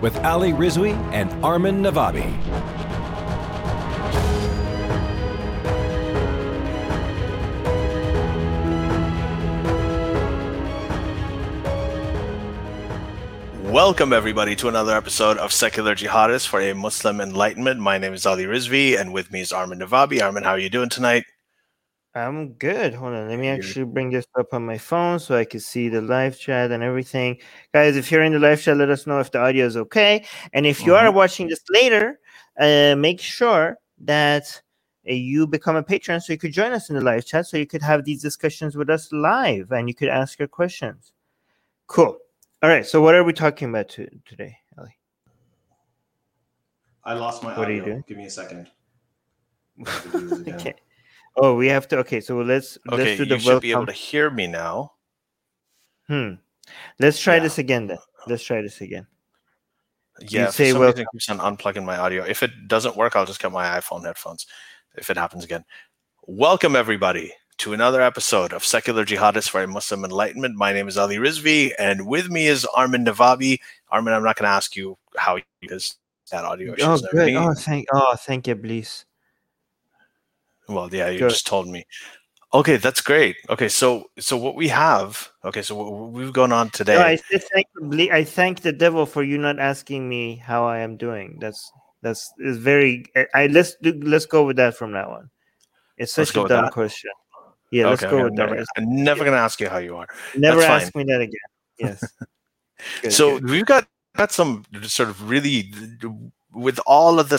with 0.00 0.16
Ali 0.24 0.52
Rizvi 0.52 0.94
and 1.12 1.32
Armin 1.44 1.82
Navabi. 1.82 2.30
Welcome, 13.70 14.12
everybody, 14.12 14.56
to 14.56 14.68
another 14.68 14.96
episode 14.96 15.38
of 15.38 15.52
Secular 15.52 15.94
Jihadists 15.94 16.46
for 16.46 16.60
a 16.60 16.74
Muslim 16.74 17.20
Enlightenment. 17.20 17.78
My 17.78 17.98
name 17.98 18.12
is 18.14 18.26
Ali 18.26 18.44
Rizvi, 18.44 18.98
and 18.98 19.12
with 19.12 19.30
me 19.30 19.42
is 19.42 19.52
Armin 19.52 19.78
Navabi. 19.78 20.20
Armin, 20.20 20.42
how 20.42 20.50
are 20.50 20.58
you 20.58 20.70
doing 20.70 20.88
tonight? 20.88 21.24
I'm 22.14 22.54
good. 22.54 22.92
Hold 22.94 23.14
on. 23.14 23.28
Let 23.28 23.38
me 23.38 23.48
actually 23.48 23.84
bring 23.84 24.10
this 24.10 24.26
up 24.38 24.52
on 24.52 24.66
my 24.66 24.78
phone 24.78 25.20
so 25.20 25.36
I 25.36 25.44
can 25.44 25.60
see 25.60 25.88
the 25.88 26.00
live 26.00 26.38
chat 26.38 26.72
and 26.72 26.82
everything. 26.82 27.38
Guys, 27.72 27.96
if 27.96 28.10
you're 28.10 28.24
in 28.24 28.32
the 28.32 28.38
live 28.40 28.60
chat, 28.60 28.76
let 28.76 28.90
us 28.90 29.06
know 29.06 29.20
if 29.20 29.30
the 29.30 29.38
audio 29.40 29.64
is 29.64 29.76
okay. 29.76 30.24
And 30.52 30.66
if 30.66 30.84
you 30.84 30.94
are 30.96 31.06
Mhm. 31.10 31.14
watching 31.14 31.48
this 31.48 31.62
later, 31.70 32.18
uh, 32.58 32.96
make 32.96 33.20
sure 33.20 33.78
that 33.98 34.60
uh, 35.08 35.12
you 35.12 35.46
become 35.46 35.76
a 35.76 35.82
patron 35.82 36.20
so 36.20 36.32
you 36.32 36.38
could 36.38 36.52
join 36.52 36.72
us 36.72 36.90
in 36.90 36.96
the 36.96 37.00
live 37.00 37.24
chat 37.24 37.46
so 37.46 37.56
you 37.56 37.66
could 37.66 37.82
have 37.82 38.04
these 38.04 38.20
discussions 38.20 38.76
with 38.76 38.90
us 38.90 39.12
live 39.12 39.70
and 39.70 39.88
you 39.88 39.94
could 39.94 40.08
ask 40.08 40.38
your 40.38 40.48
questions. 40.48 41.12
Cool. 41.86 42.18
All 42.62 42.68
right. 42.70 42.84
So, 42.84 43.00
what 43.00 43.14
are 43.14 43.24
we 43.24 43.32
talking 43.32 43.68
about 43.70 43.88
to, 43.90 44.08
today, 44.26 44.58
Ali? 44.76 44.96
I 47.04 47.14
lost 47.14 47.42
my 47.42 47.56
What 47.56 47.68
are 47.68 47.72
you 47.72 47.84
doing? 47.84 48.04
Give 48.06 48.18
me 48.18 48.26
a 48.26 48.30
second. 48.30 48.66
okay. 50.48 50.74
Oh, 51.36 51.54
we 51.54 51.68
have 51.68 51.88
to. 51.88 51.98
Okay. 51.98 52.20
So, 52.20 52.38
let's, 52.40 52.78
Okay, 52.90 53.04
let's 53.04 53.16
do 53.18 53.24
the 53.24 53.34
you 53.34 53.40
should 53.40 53.62
be 53.62 53.70
able 53.72 53.86
to 53.86 53.92
hear 53.92 54.30
me 54.30 54.46
now. 54.46 54.92
Hmm. 56.06 56.34
Let's 56.98 57.20
try 57.20 57.36
Yeah. 57.36 57.42
this 57.44 57.58
again 57.58 57.86
then. 57.86 57.98
Let's 58.26 58.42
try 58.44 58.62
this 58.62 58.80
again. 58.80 59.06
Yeah, 60.28 60.46
for 60.46 60.52
say 60.52 60.72
welcome. 60.72 61.06
keeps 61.12 61.30
on 61.30 61.38
unplugging 61.38 61.84
my 61.84 61.96
audio. 61.96 62.24
If 62.24 62.42
it 62.42 62.68
doesn't 62.68 62.96
work, 62.96 63.16
I'll 63.16 63.24
just 63.24 63.40
get 63.40 63.52
my 63.52 63.78
iPhone 63.80 64.04
headphones. 64.04 64.46
If 64.96 65.08
it 65.08 65.16
happens 65.16 65.44
again, 65.44 65.64
welcome 66.26 66.76
everybody 66.76 67.32
to 67.58 67.72
another 67.72 68.02
episode 68.02 68.52
of 68.52 68.64
Secular 68.64 69.04
Jihadists 69.06 69.48
for 69.48 69.62
a 69.62 69.66
Muslim 69.66 70.04
Enlightenment. 70.04 70.56
My 70.56 70.72
name 70.72 70.88
is 70.88 70.98
Ali 70.98 71.16
Rizvi, 71.16 71.72
and 71.78 72.06
with 72.06 72.28
me 72.28 72.48
is 72.48 72.66
Armin 72.74 73.04
Navabi. 73.04 73.60
Armin, 73.90 74.12
I'm 74.12 74.22
not 74.24 74.36
going 74.36 74.44
to 74.46 74.52
ask 74.52 74.76
you 74.76 74.98
how 75.16 75.36
you 75.36 75.42
is 75.62 75.96
that 76.30 76.44
audio 76.44 76.74
Oh, 76.80 76.98
good. 77.12 77.34
Oh, 77.34 77.54
thank. 77.54 77.86
Oh, 77.92 78.14
thank 78.16 78.46
you, 78.46 78.56
please. 78.56 79.06
Well, 80.70 80.88
yeah, 80.92 81.08
you 81.10 81.18
just 81.18 81.46
told 81.46 81.68
me. 81.68 81.84
Okay, 82.52 82.76
that's 82.78 83.00
great. 83.00 83.36
Okay, 83.48 83.68
so 83.68 84.10
so 84.18 84.36
what 84.36 84.56
we 84.56 84.68
have. 84.68 85.30
Okay, 85.44 85.62
so 85.62 85.74
what 85.74 86.10
we've 86.10 86.32
gone 86.32 86.52
on 86.52 86.70
today. 86.70 86.94
No, 86.94 87.02
I 87.02 87.16
thank. 87.16 88.12
I 88.12 88.24
thank 88.24 88.60
the 88.60 88.72
devil 88.72 89.06
for 89.06 89.22
you 89.22 89.38
not 89.38 89.58
asking 89.58 90.08
me 90.08 90.36
how 90.36 90.66
I 90.66 90.78
am 90.80 90.96
doing. 90.96 91.38
That's 91.40 91.70
that's 92.02 92.32
is 92.38 92.56
very. 92.56 93.04
I, 93.16 93.26
I 93.34 93.46
let's 93.48 93.76
do. 93.82 93.92
Let's 94.02 94.26
go 94.26 94.44
with 94.44 94.56
that 94.56 94.76
from 94.76 94.92
now 94.92 95.10
on. 95.10 95.30
It's 95.96 96.12
such 96.12 96.30
a 96.30 96.48
dumb 96.48 96.64
that? 96.64 96.72
question. 96.72 97.10
Yeah, 97.70 97.88
let's 97.88 98.02
go 98.02 98.08
okay, 98.08 98.24
with 98.24 98.36
that. 98.36 98.46
never, 98.46 98.56
Let's- 98.56 98.68
I'm 98.76 99.04
never 99.04 99.20
going 99.20 99.36
to 99.36 99.38
ask 99.40 99.60
you 99.60 99.68
how 99.68 99.78
you 99.78 99.96
are. 99.96 100.08
Never 100.36 100.60
that's 100.60 100.86
ask 100.86 100.96
me 100.96 101.04
that 101.04 101.20
again. 101.20 101.40
Yes. 101.78 102.04
Good, 103.02 103.12
so 103.12 103.38
good. 103.38 103.50
we've 103.50 103.66
got 103.66 103.86
got 104.16 104.32
some 104.32 104.64
sort 104.84 105.10
of 105.10 105.28
really 105.28 105.70
with 106.50 106.80
all 106.86 107.20
of 107.20 107.28
the 107.28 107.38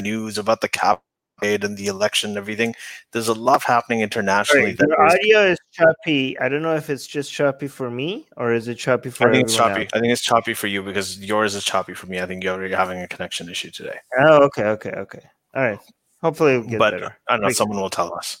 news 0.00 0.38
about 0.38 0.60
the 0.60 0.68
cap 0.68 1.02
and 1.42 1.76
the 1.76 1.86
election 1.86 2.30
and 2.30 2.38
everything. 2.38 2.74
There's 3.12 3.28
a 3.28 3.34
lot 3.34 3.62
happening 3.62 4.00
internationally. 4.00 4.76
Sorry, 4.76 4.90
your 4.90 5.06
is- 5.06 5.14
audio 5.14 5.46
is 5.52 5.58
choppy. 5.72 6.38
I 6.38 6.48
don't 6.48 6.62
know 6.62 6.76
if 6.76 6.88
it's 6.88 7.06
just 7.06 7.32
choppy 7.32 7.68
for 7.68 7.90
me 7.90 8.26
or 8.36 8.52
is 8.52 8.68
it 8.68 8.76
choppy 8.76 9.10
for 9.10 9.28
I 9.28 9.32
think 9.32 9.44
it's 9.44 9.56
choppy. 9.56 9.82
else? 9.82 9.90
I 9.94 10.00
think 10.00 10.12
it's 10.12 10.22
choppy 10.22 10.54
for 10.54 10.66
you 10.68 10.82
because 10.82 11.18
yours 11.18 11.54
is 11.54 11.64
choppy 11.64 11.94
for 11.94 12.06
me. 12.06 12.20
I 12.20 12.26
think 12.26 12.42
you're 12.42 12.68
having 12.68 13.00
a 13.00 13.08
connection 13.08 13.48
issue 13.48 13.70
today. 13.70 13.98
Oh, 14.18 14.44
okay, 14.44 14.64
okay, 14.64 14.90
okay. 14.90 15.22
All 15.54 15.62
right. 15.62 15.78
Hopefully 16.22 16.62
get 16.66 16.78
but 16.78 16.92
better. 16.92 17.16
I 17.28 17.36
don't 17.36 17.42
know. 17.42 17.48
Someone 17.50 17.80
will 17.80 17.90
tell 17.90 18.14
us. 18.14 18.38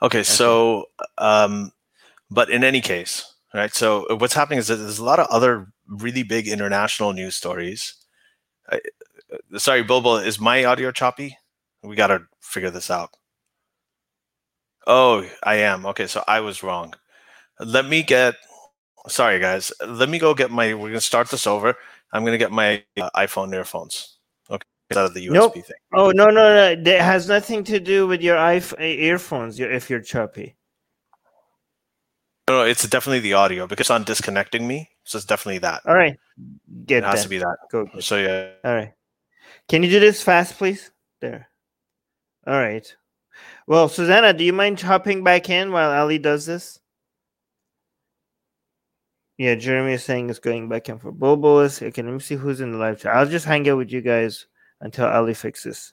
Okay, 0.00 0.22
so 0.22 0.86
um, 1.18 1.72
but 2.30 2.48
in 2.48 2.62
any 2.62 2.80
case, 2.80 3.34
right? 3.52 3.74
So 3.74 4.06
what's 4.18 4.34
happening 4.34 4.60
is 4.60 4.68
that 4.68 4.76
there's 4.76 5.00
a 5.00 5.04
lot 5.04 5.18
of 5.18 5.26
other 5.28 5.66
really 5.88 6.22
big 6.22 6.46
international 6.46 7.12
news 7.12 7.36
stories. 7.36 7.94
I, 8.70 8.80
uh, 9.32 9.58
sorry, 9.58 9.82
Bilbo, 9.82 10.16
is 10.16 10.40
my 10.40 10.64
audio 10.64 10.92
choppy? 10.92 11.36
We 11.84 11.96
got 11.96 12.08
to 12.08 12.22
figure 12.40 12.70
this 12.70 12.90
out. 12.90 13.10
Oh, 14.86 15.24
I 15.42 15.56
am. 15.56 15.86
Okay, 15.86 16.06
so 16.06 16.22
I 16.26 16.40
was 16.40 16.62
wrong. 16.62 16.94
Let 17.60 17.86
me 17.86 18.02
get. 18.02 18.34
Sorry, 19.08 19.38
guys. 19.38 19.72
Let 19.86 20.08
me 20.08 20.18
go 20.18 20.34
get 20.34 20.50
my. 20.50 20.74
We're 20.74 20.88
gonna 20.88 21.00
start 21.00 21.28
this 21.30 21.46
over. 21.46 21.74
I'm 22.12 22.24
gonna 22.24 22.38
get 22.38 22.52
my 22.52 22.82
uh, 23.00 23.10
iPhone 23.16 23.54
earphones. 23.54 24.18
Okay, 24.50 24.64
out 24.96 25.06
of 25.06 25.14
the 25.14 25.26
USB 25.28 25.32
Nope. 25.32 25.54
thing. 25.54 25.64
Oh 25.94 26.10
no 26.10 26.26
no 26.26 26.74
no! 26.74 26.82
That 26.82 27.00
has 27.02 27.28
nothing 27.28 27.64
to 27.64 27.78
do 27.80 28.06
with 28.06 28.20
your 28.22 28.36
iPhone 28.36 28.80
earphones. 28.80 29.58
your- 29.58 29.70
If 29.70 29.88
you're 29.90 30.00
choppy. 30.00 30.56
No, 32.48 32.58
no, 32.58 32.64
it's 32.64 32.86
definitely 32.88 33.20
the 33.20 33.32
audio 33.34 33.66
because 33.66 33.84
it's 33.84 33.90
on 33.90 34.04
disconnecting 34.04 34.66
me. 34.66 34.90
So 35.04 35.16
it's 35.16 35.26
definitely 35.26 35.58
that. 35.60 35.80
All 35.86 35.94
right, 35.94 36.18
get 36.86 36.98
It 37.04 37.06
has 37.06 37.20
that. 37.20 37.22
to 37.24 37.28
be 37.28 37.38
that. 37.38 37.56
Go. 37.70 37.88
So 38.00 38.16
yeah, 38.18 38.50
All 38.64 38.74
right. 38.74 38.92
Can 39.68 39.82
you 39.82 39.88
do 39.90 39.98
this 40.00 40.22
fast, 40.22 40.58
please? 40.58 40.90
There. 41.20 41.48
All 42.46 42.58
right. 42.60 42.94
Well, 43.66 43.88
Susanna, 43.88 44.32
do 44.32 44.44
you 44.44 44.52
mind 44.52 44.80
hopping 44.80 45.24
back 45.24 45.48
in 45.48 45.72
while 45.72 45.90
Ali 45.90 46.18
does 46.18 46.46
this? 46.46 46.80
Yeah, 49.38 49.54
Jeremy 49.56 49.94
is 49.94 50.04
saying 50.04 50.30
it's 50.30 50.38
going 50.38 50.68
back 50.68 50.88
in 50.88 50.98
for 50.98 51.10
Bobo. 51.10 51.58
Okay. 51.58 51.90
Let 52.02 52.04
me 52.04 52.20
see 52.20 52.36
who's 52.36 52.60
in 52.60 52.72
the 52.72 52.78
live 52.78 53.00
chat. 53.00 53.16
I'll 53.16 53.26
just 53.26 53.46
hang 53.46 53.68
out 53.68 53.78
with 53.78 53.90
you 53.90 54.00
guys 54.00 54.46
until 54.80 55.06
Ali 55.06 55.34
fixes. 55.34 55.92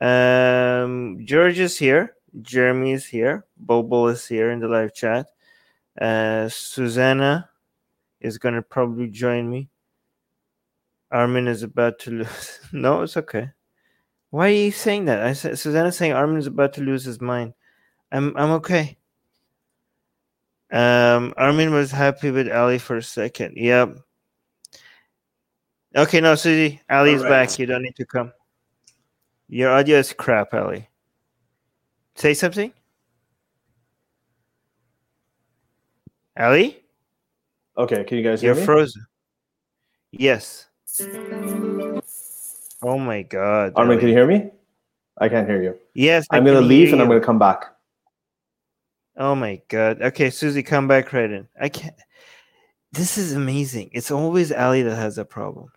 Um, 0.00 1.18
George 1.24 1.58
is 1.58 1.76
here. 1.78 2.14
Jeremy 2.40 2.92
is 2.92 3.06
here. 3.06 3.44
Bobo 3.56 4.06
is 4.06 4.26
here 4.26 4.50
in 4.50 4.60
the 4.60 4.68
live 4.68 4.94
chat. 4.94 5.26
Uh, 6.00 6.48
Susanna 6.48 7.50
is 8.20 8.38
gonna 8.38 8.62
probably 8.62 9.08
join 9.08 9.50
me. 9.50 9.68
Armin 11.10 11.48
is 11.48 11.62
about 11.62 11.98
to 12.00 12.10
lose. 12.22 12.60
no, 12.72 13.02
it's 13.02 13.16
okay. 13.16 13.50
Why 14.30 14.48
are 14.48 14.52
you 14.52 14.70
saying 14.72 15.06
that? 15.06 15.22
I 15.22 15.32
said 15.32 15.58
Susanna's 15.58 15.96
saying 15.96 16.12
Armin 16.12 16.38
is 16.38 16.46
about 16.46 16.74
to 16.74 16.80
lose 16.82 17.04
his 17.04 17.20
mind. 17.20 17.54
I'm 18.12 18.36
I'm 18.36 18.50
okay. 18.52 18.98
Um, 20.72 21.32
Armin 21.36 21.72
was 21.72 21.90
happy 21.90 22.30
with 22.30 22.50
Ali 22.50 22.78
for 22.78 22.96
a 22.96 23.02
second. 23.02 23.56
Yep. 23.56 23.98
Okay, 25.96 26.20
no, 26.20 26.34
Susie, 26.34 26.80
Ali's 26.90 27.16
is 27.16 27.22
Alright. 27.22 27.48
back. 27.48 27.58
You 27.58 27.66
don't 27.66 27.82
need 27.82 27.96
to 27.96 28.04
come. 28.04 28.32
Your 29.48 29.70
audio 29.70 29.98
is 29.98 30.12
crap, 30.12 30.52
Ali. 30.52 30.88
Say 32.16 32.34
something. 32.34 32.72
Ali, 36.38 36.82
Okay, 37.78 38.04
can 38.04 38.18
you 38.18 38.24
guys 38.24 38.42
you're 38.42 38.54
hear 38.54 38.62
me? 38.62 38.66
You're 38.66 38.66
frozen. 38.66 39.06
Yes. 40.12 40.66
Oh 42.86 42.98
my 43.00 43.22
God. 43.22 43.72
Armin, 43.74 43.94
Ali. 43.94 43.98
can 43.98 44.08
you 44.10 44.14
hear 44.14 44.28
me? 44.28 44.48
I 45.18 45.28
can't 45.28 45.48
hear 45.48 45.60
you. 45.60 45.76
Yes, 45.94 46.28
I 46.30 46.36
I'm 46.36 46.44
gonna 46.44 46.60
leave 46.60 46.92
and 46.92 47.02
I'm 47.02 47.08
gonna 47.08 47.20
come 47.20 47.38
back. 47.38 47.64
Oh 49.16 49.34
my 49.34 49.60
god. 49.66 50.00
Okay, 50.00 50.30
Susie, 50.30 50.62
come 50.62 50.86
back 50.86 51.12
right 51.12 51.28
in. 51.28 51.48
I 51.60 51.68
can't. 51.68 51.96
This 52.92 53.18
is 53.18 53.32
amazing. 53.32 53.90
It's 53.92 54.12
always 54.12 54.52
Ali 54.52 54.82
that 54.82 54.94
has 54.94 55.18
a 55.18 55.24
problem. 55.24 55.72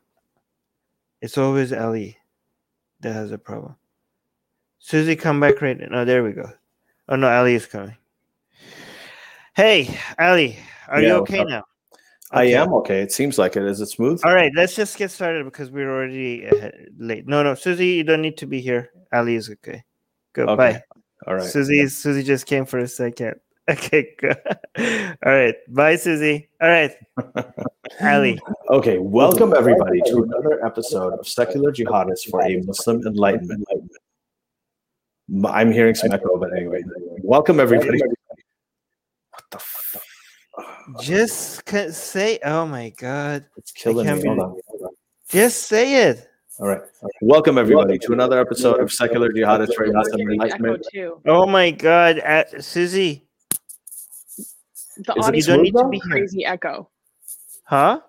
It's 1.19 1.35
always 1.35 1.73
Ali 1.73 2.15
that 2.99 3.13
has 3.13 3.31
a 3.31 3.39
problem. 3.39 3.75
Susie, 4.77 5.15
come 5.15 5.39
back 5.39 5.63
right 5.63 5.81
in. 5.81 5.95
Oh, 5.95 6.05
there 6.05 6.23
we 6.23 6.33
go. 6.33 6.47
Oh 7.07 7.15
no, 7.15 7.27
Ali 7.27 7.55
is 7.55 7.65
coming. 7.65 7.97
Hey, 9.55 9.97
Ali, 10.19 10.59
are 10.87 11.01
you 11.01 11.07
Yeah, 11.07 11.17
what's 11.17 11.33
okay 11.33 11.53
up? 11.53 11.65
Now? 12.31 12.39
I 12.39 12.43
am 12.45 12.73
okay. 12.75 13.01
It 13.01 13.11
seems 13.11 13.37
like 13.37 13.55
it. 13.55 13.63
Is 13.63 13.81
it 13.81 13.87
smooth? 13.87 14.21
All 14.23 14.33
right, 14.33 14.51
let's 14.55 14.75
just 14.75 14.97
get 14.97 15.11
started 15.11 15.45
because 15.45 15.71
we're 15.71 15.91
already 15.91 16.47
uh, 16.47 16.71
late. 16.97 17.27
No, 17.27 17.43
no, 17.43 17.55
Susie, 17.55 17.87
you 17.87 18.03
don't 18.03 18.21
need 18.21 18.37
to 18.37 18.47
be 18.47 18.61
here. 18.61 18.91
Ali 19.11 19.35
is 19.35 19.49
okay. 19.49 19.83
Goodbye. 20.33 20.69
Okay. 20.69 20.81
All 21.27 21.35
right. 21.35 21.43
Susie, 21.43 21.87
Susie 21.87 22.23
just 22.23 22.45
came 22.45 22.65
for 22.65 22.79
a 22.79 22.87
second. 22.87 23.35
Okay, 23.69 24.15
good. 24.17 24.35
All 25.23 25.31
right. 25.31 25.53
Bye, 25.67 25.95
Susie. 25.95 26.49
All 26.59 26.69
right. 26.69 26.91
Ali. 28.01 28.39
Okay, 28.71 28.97
welcome 28.97 29.53
everybody 29.55 30.01
to 30.07 30.23
another 30.23 30.65
episode 30.65 31.13
of 31.13 31.27
Secular 31.27 31.71
Jihadists 31.71 32.27
for 32.31 32.41
a 32.41 32.57
Muslim 32.63 33.05
Enlightenment. 33.05 33.63
I'm 35.45 35.71
hearing 35.71 35.93
some 35.93 36.11
echo, 36.11 36.39
but 36.39 36.57
anyway, 36.57 36.81
welcome 37.21 37.59
everybody. 37.59 37.99
What 37.99 39.43
the 39.51 39.57
f- 39.57 40.03
Just 40.97 41.65
ca- 41.65 41.91
say, 41.91 42.39
oh 42.43 42.65
my 42.65 42.89
god. 42.97 43.45
It's 43.57 43.71
killing 43.71 44.05
can't 44.07 44.21
me. 44.23 44.27
Hold 44.29 44.39
on. 44.81 44.89
Just 45.29 45.63
say 45.63 46.09
it. 46.09 46.27
All 46.59 46.67
right. 46.67 46.81
Welcome 47.21 47.57
everybody 47.57 47.99
to 47.99 48.13
another 48.13 48.39
episode 48.39 48.79
of 48.79 48.91
Secular 48.91 49.29
Jihadists 49.31 49.75
for 49.75 49.83
a 49.83 49.87
We're 49.87 49.93
Muslim 49.93 50.17
getting 50.21 50.33
Enlightenment. 50.33 50.87
too. 50.91 51.21
Oh 51.25 51.45
my 51.45 51.71
god, 51.71 52.19
uh, 52.19 52.43
Susie, 52.59 53.27
The 54.97 55.13
Is 55.15 55.25
audience 55.27 55.47
you 55.47 55.53
don't 55.53 55.59
is 55.59 55.63
need 55.63 55.71
to 55.71 55.77
getting 55.77 55.89
be 55.91 55.97
here. 55.99 56.09
crazy 56.11 56.45
echo. 56.45 56.89
Huh? 57.63 58.01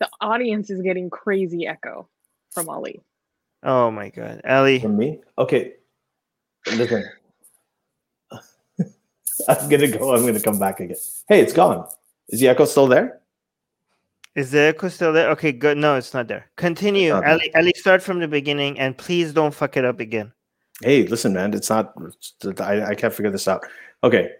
The 0.00 0.08
audience 0.20 0.70
is 0.70 0.80
getting 0.80 1.10
crazy 1.10 1.66
echo 1.66 2.08
from 2.50 2.68
Ali. 2.68 3.00
Oh 3.62 3.90
my 3.90 4.08
god, 4.08 4.40
Ali. 4.44 4.80
From 4.80 4.96
me? 4.96 5.20
Okay. 5.38 5.74
Listen. 6.74 7.04
I'm 9.48 9.68
gonna 9.68 9.88
go. 9.88 10.14
I'm 10.14 10.24
gonna 10.26 10.40
come 10.40 10.58
back 10.58 10.80
again. 10.80 10.96
Hey, 11.28 11.40
it's 11.40 11.52
gone. 11.52 11.86
Is 12.32 12.40
the 12.40 12.48
echo 12.48 12.64
still 12.64 12.86
there? 12.86 13.20
Is 14.34 14.50
the 14.50 14.60
echo 14.60 14.88
still 14.88 15.12
there? 15.12 15.28
Okay, 15.32 15.52
good. 15.52 15.76
No, 15.76 15.96
it's 15.96 16.14
not 16.14 16.28
there. 16.28 16.50
Continue, 16.56 17.10
not 17.10 17.20
there. 17.20 17.32
Ali. 17.32 17.54
Ali, 17.54 17.72
start 17.76 18.02
from 18.02 18.20
the 18.20 18.26
beginning, 18.26 18.78
and 18.80 18.96
please 18.96 19.34
don't 19.34 19.54
fuck 19.54 19.76
it 19.76 19.84
up 19.84 20.00
again. 20.00 20.32
Hey, 20.80 21.06
listen, 21.06 21.34
man. 21.34 21.52
It's 21.52 21.68
not. 21.68 21.92
I, 22.58 22.84
I 22.84 22.94
can't 22.94 23.12
figure 23.12 23.30
this 23.30 23.46
out. 23.46 23.66
Okay. 24.02 24.30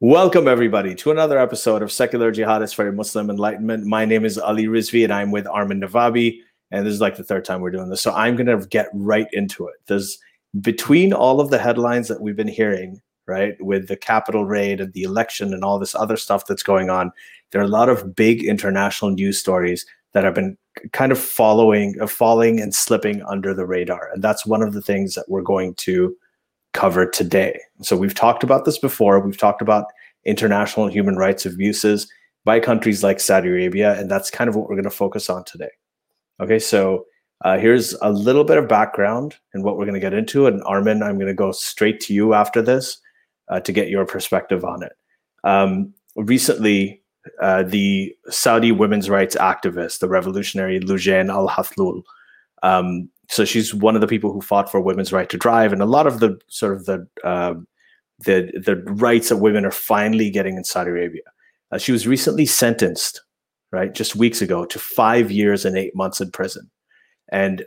Welcome 0.00 0.48
everybody 0.48 0.94
to 0.96 1.10
another 1.10 1.38
episode 1.38 1.80
of 1.80 1.90
Secular 1.90 2.30
Jihadists 2.30 2.74
for 2.74 2.92
Muslim 2.92 3.30
Enlightenment. 3.30 3.86
My 3.86 4.04
name 4.04 4.26
is 4.26 4.36
Ali 4.36 4.66
Rizvi, 4.66 5.04
and 5.04 5.14
I'm 5.14 5.30
with 5.30 5.46
Armin 5.46 5.80
Navabi. 5.80 6.40
And 6.70 6.86
this 6.86 6.92
is 6.92 7.00
like 7.00 7.16
the 7.16 7.24
third 7.24 7.46
time 7.46 7.62
we're 7.62 7.70
doing 7.70 7.88
this, 7.88 8.02
so 8.02 8.12
I'm 8.12 8.36
gonna 8.36 8.64
get 8.66 8.88
right 8.92 9.26
into 9.32 9.66
it. 9.66 9.76
There's 9.86 10.18
between 10.60 11.14
all 11.14 11.40
of 11.40 11.48
the 11.48 11.58
headlines 11.58 12.08
that 12.08 12.20
we've 12.20 12.36
been 12.36 12.48
hearing, 12.48 13.00
right, 13.26 13.54
with 13.60 13.88
the 13.88 13.96
Capitol 13.96 14.44
raid 14.44 14.80
and 14.80 14.92
the 14.92 15.02
election 15.02 15.54
and 15.54 15.64
all 15.64 15.78
this 15.78 15.94
other 15.94 16.16
stuff 16.16 16.46
that's 16.46 16.62
going 16.62 16.90
on, 16.90 17.12
there 17.50 17.60
are 17.60 17.64
a 17.64 17.68
lot 17.68 17.88
of 17.88 18.14
big 18.14 18.44
international 18.44 19.10
news 19.10 19.38
stories 19.38 19.86
that 20.12 20.24
have 20.24 20.34
been 20.34 20.56
kind 20.92 21.12
of 21.12 21.18
following, 21.18 21.96
uh, 22.00 22.06
falling 22.06 22.60
and 22.60 22.74
slipping 22.74 23.22
under 23.22 23.54
the 23.54 23.66
radar, 23.66 24.10
and 24.12 24.22
that's 24.22 24.46
one 24.46 24.62
of 24.62 24.72
the 24.72 24.82
things 24.82 25.14
that 25.14 25.28
we're 25.28 25.42
going 25.42 25.74
to 25.74 26.16
cover 26.72 27.06
today. 27.06 27.60
So 27.82 27.96
we've 27.96 28.14
talked 28.14 28.42
about 28.42 28.64
this 28.64 28.78
before. 28.78 29.20
We've 29.20 29.38
talked 29.38 29.62
about 29.62 29.86
international 30.24 30.88
human 30.88 31.16
rights 31.16 31.46
abuses 31.46 32.10
by 32.44 32.60
countries 32.60 33.02
like 33.02 33.20
Saudi 33.20 33.48
Arabia, 33.48 33.98
and 33.98 34.10
that's 34.10 34.30
kind 34.30 34.48
of 34.48 34.56
what 34.56 34.68
we're 34.68 34.76
going 34.76 34.84
to 34.84 34.90
focus 34.90 35.28
on 35.28 35.44
today. 35.44 35.70
Okay, 36.40 36.58
so 36.58 37.06
uh, 37.42 37.58
here's 37.58 37.94
a 38.02 38.10
little 38.10 38.44
bit 38.44 38.58
of 38.58 38.68
background 38.68 39.36
and 39.54 39.64
what 39.64 39.76
we're 39.76 39.84
going 39.84 39.94
to 39.94 40.00
get 40.00 40.14
into. 40.14 40.46
And 40.46 40.62
Armin, 40.64 41.02
I'm 41.02 41.16
going 41.16 41.26
to 41.26 41.34
go 41.34 41.52
straight 41.52 42.00
to 42.00 42.14
you 42.14 42.34
after 42.34 42.62
this 42.62 43.00
uh, 43.50 43.60
to 43.60 43.72
get 43.72 43.88
your 43.88 44.06
perspective 44.06 44.64
on 44.64 44.82
it. 44.82 44.92
Um, 45.44 45.92
recently, 46.16 47.02
uh, 47.42 47.64
the 47.64 48.14
Saudi 48.30 48.72
women's 48.72 49.10
rights 49.10 49.36
activist, 49.36 49.98
the 49.98 50.08
revolutionary 50.08 50.80
Loujain 50.80 51.30
Al 51.30 51.48
Hathloul, 51.48 52.02
um, 52.62 53.10
so 53.28 53.44
she's 53.44 53.72
one 53.72 53.94
of 53.94 54.00
the 54.00 54.08
people 54.08 54.32
who 54.32 54.40
fought 54.40 54.70
for 54.70 54.80
women's 54.80 55.12
right 55.12 55.28
to 55.30 55.38
drive, 55.38 55.72
and 55.72 55.80
a 55.80 55.86
lot 55.86 56.06
of 56.06 56.20
the 56.20 56.38
sort 56.48 56.72
of 56.72 56.84
the 56.86 57.06
um 57.24 57.66
the 58.18 58.50
the 58.64 58.76
rights 58.94 59.28
that 59.28 59.36
women 59.36 59.64
are 59.64 59.70
finally 59.70 60.30
getting 60.30 60.56
in 60.56 60.64
Saudi 60.64 60.90
Arabia. 60.90 61.22
Uh, 61.70 61.78
she 61.78 61.92
was 61.92 62.08
recently 62.08 62.44
sentenced, 62.44 63.22
right, 63.70 63.94
just 63.94 64.16
weeks 64.16 64.42
ago, 64.42 64.64
to 64.64 64.78
five 64.78 65.30
years 65.30 65.64
and 65.64 65.78
eight 65.78 65.94
months 65.94 66.20
in 66.20 66.30
prison. 66.32 66.68
And 67.30 67.64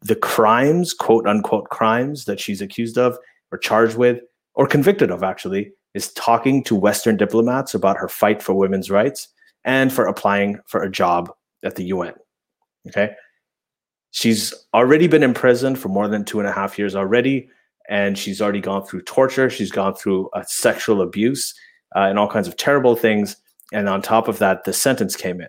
the 0.00 0.16
crimes, 0.16 0.94
quote 0.94 1.26
unquote, 1.26 1.68
crimes 1.68 2.24
that 2.24 2.40
she's 2.40 2.62
accused 2.62 2.96
of 2.96 3.18
or 3.52 3.58
charged 3.58 3.98
with 3.98 4.20
or 4.54 4.66
convicted 4.66 5.10
of 5.10 5.22
actually 5.22 5.72
is 5.94 6.12
talking 6.12 6.62
to 6.64 6.74
Western 6.74 7.16
diplomats 7.16 7.74
about 7.74 7.96
her 7.96 8.08
fight 8.08 8.42
for 8.42 8.54
women's 8.54 8.90
rights 8.90 9.28
and 9.64 9.92
for 9.92 10.06
applying 10.06 10.58
for 10.66 10.82
a 10.82 10.90
job 10.90 11.30
at 11.64 11.76
the 11.76 11.84
UN. 11.84 12.14
Okay. 12.88 13.14
She's 14.10 14.54
already 14.74 15.08
been 15.08 15.22
in 15.22 15.34
prison 15.34 15.74
for 15.74 15.88
more 15.88 16.08
than 16.08 16.24
two 16.24 16.38
and 16.38 16.48
a 16.48 16.52
half 16.52 16.78
years 16.78 16.94
already. 16.94 17.48
And 17.88 18.16
she's 18.16 18.40
already 18.40 18.60
gone 18.60 18.84
through 18.84 19.02
torture. 19.02 19.50
She's 19.50 19.72
gone 19.72 19.94
through 19.94 20.30
uh, 20.30 20.44
sexual 20.46 21.02
abuse 21.02 21.54
uh, 21.94 22.00
and 22.00 22.18
all 22.18 22.28
kinds 22.28 22.48
of 22.48 22.56
terrible 22.56 22.96
things. 22.96 23.36
And 23.72 23.88
on 23.88 24.02
top 24.02 24.28
of 24.28 24.38
that, 24.38 24.64
the 24.64 24.72
sentence 24.72 25.16
came 25.16 25.40
in. 25.40 25.48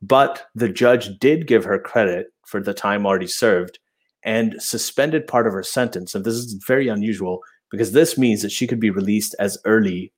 But 0.00 0.46
the 0.54 0.68
judge 0.68 1.18
did 1.18 1.46
give 1.46 1.64
her 1.64 1.78
credit 1.78 2.28
for 2.46 2.60
the 2.62 2.74
time 2.74 3.06
already 3.06 3.26
served 3.26 3.78
and 4.22 4.60
suspended 4.60 5.26
part 5.26 5.46
of 5.46 5.52
her 5.52 5.62
sentence. 5.62 6.14
And 6.14 6.24
this 6.24 6.34
is 6.34 6.52
very 6.66 6.88
unusual 6.88 7.42
because 7.70 7.92
this 7.92 8.16
means 8.18 8.42
that 8.42 8.52
she 8.52 8.66
could 8.66 8.80
be 8.80 8.90
released 8.90 9.34
as 9.38 9.58
early 9.64 10.12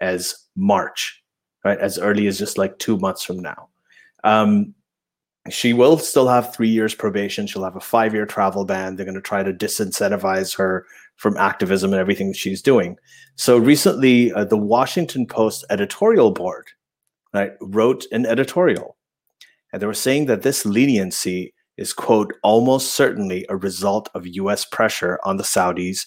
as 0.00 0.34
March, 0.56 1.22
right? 1.64 1.78
As 1.78 1.98
early 1.98 2.26
as 2.26 2.38
just 2.38 2.58
like 2.58 2.78
two 2.78 2.98
months 2.98 3.22
from 3.22 3.38
now. 3.38 3.68
Um, 4.24 4.74
she 5.50 5.72
will 5.72 5.98
still 5.98 6.28
have 6.28 6.54
three 6.54 6.68
years 6.68 6.94
probation. 6.94 7.46
She'll 7.46 7.64
have 7.64 7.76
a 7.76 7.80
five 7.80 8.12
year 8.12 8.26
travel 8.26 8.64
ban. 8.64 8.96
They're 8.96 9.06
going 9.06 9.14
to 9.14 9.20
try 9.20 9.42
to 9.42 9.52
disincentivize 9.52 10.56
her 10.56 10.86
from 11.16 11.36
activism 11.36 11.92
and 11.92 12.00
everything 12.00 12.28
that 12.28 12.36
she's 12.36 12.62
doing. 12.62 12.96
So 13.36 13.56
recently, 13.58 14.32
uh, 14.32 14.44
the 14.44 14.56
Washington 14.56 15.26
Post 15.26 15.64
editorial 15.70 16.30
board 16.30 16.66
right, 17.32 17.52
wrote 17.60 18.04
an 18.12 18.26
editorial, 18.26 18.96
and 19.72 19.80
they 19.80 19.86
were 19.86 19.94
saying 19.94 20.26
that 20.26 20.42
this 20.42 20.66
leniency 20.66 21.54
is, 21.76 21.92
quote, 21.92 22.32
almost 22.42 22.94
certainly 22.94 23.44
a 23.48 23.56
result 23.56 24.08
of 24.14 24.26
US 24.26 24.64
pressure 24.64 25.18
on 25.24 25.36
the 25.36 25.44
Saudis, 25.44 26.06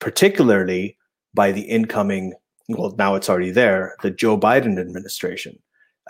particularly 0.00 0.96
by 1.34 1.52
the 1.52 1.62
incoming, 1.62 2.34
well, 2.68 2.94
now 2.98 3.14
it's 3.14 3.28
already 3.28 3.50
there, 3.50 3.96
the 4.02 4.10
Joe 4.10 4.38
Biden 4.38 4.78
administration. 4.78 5.58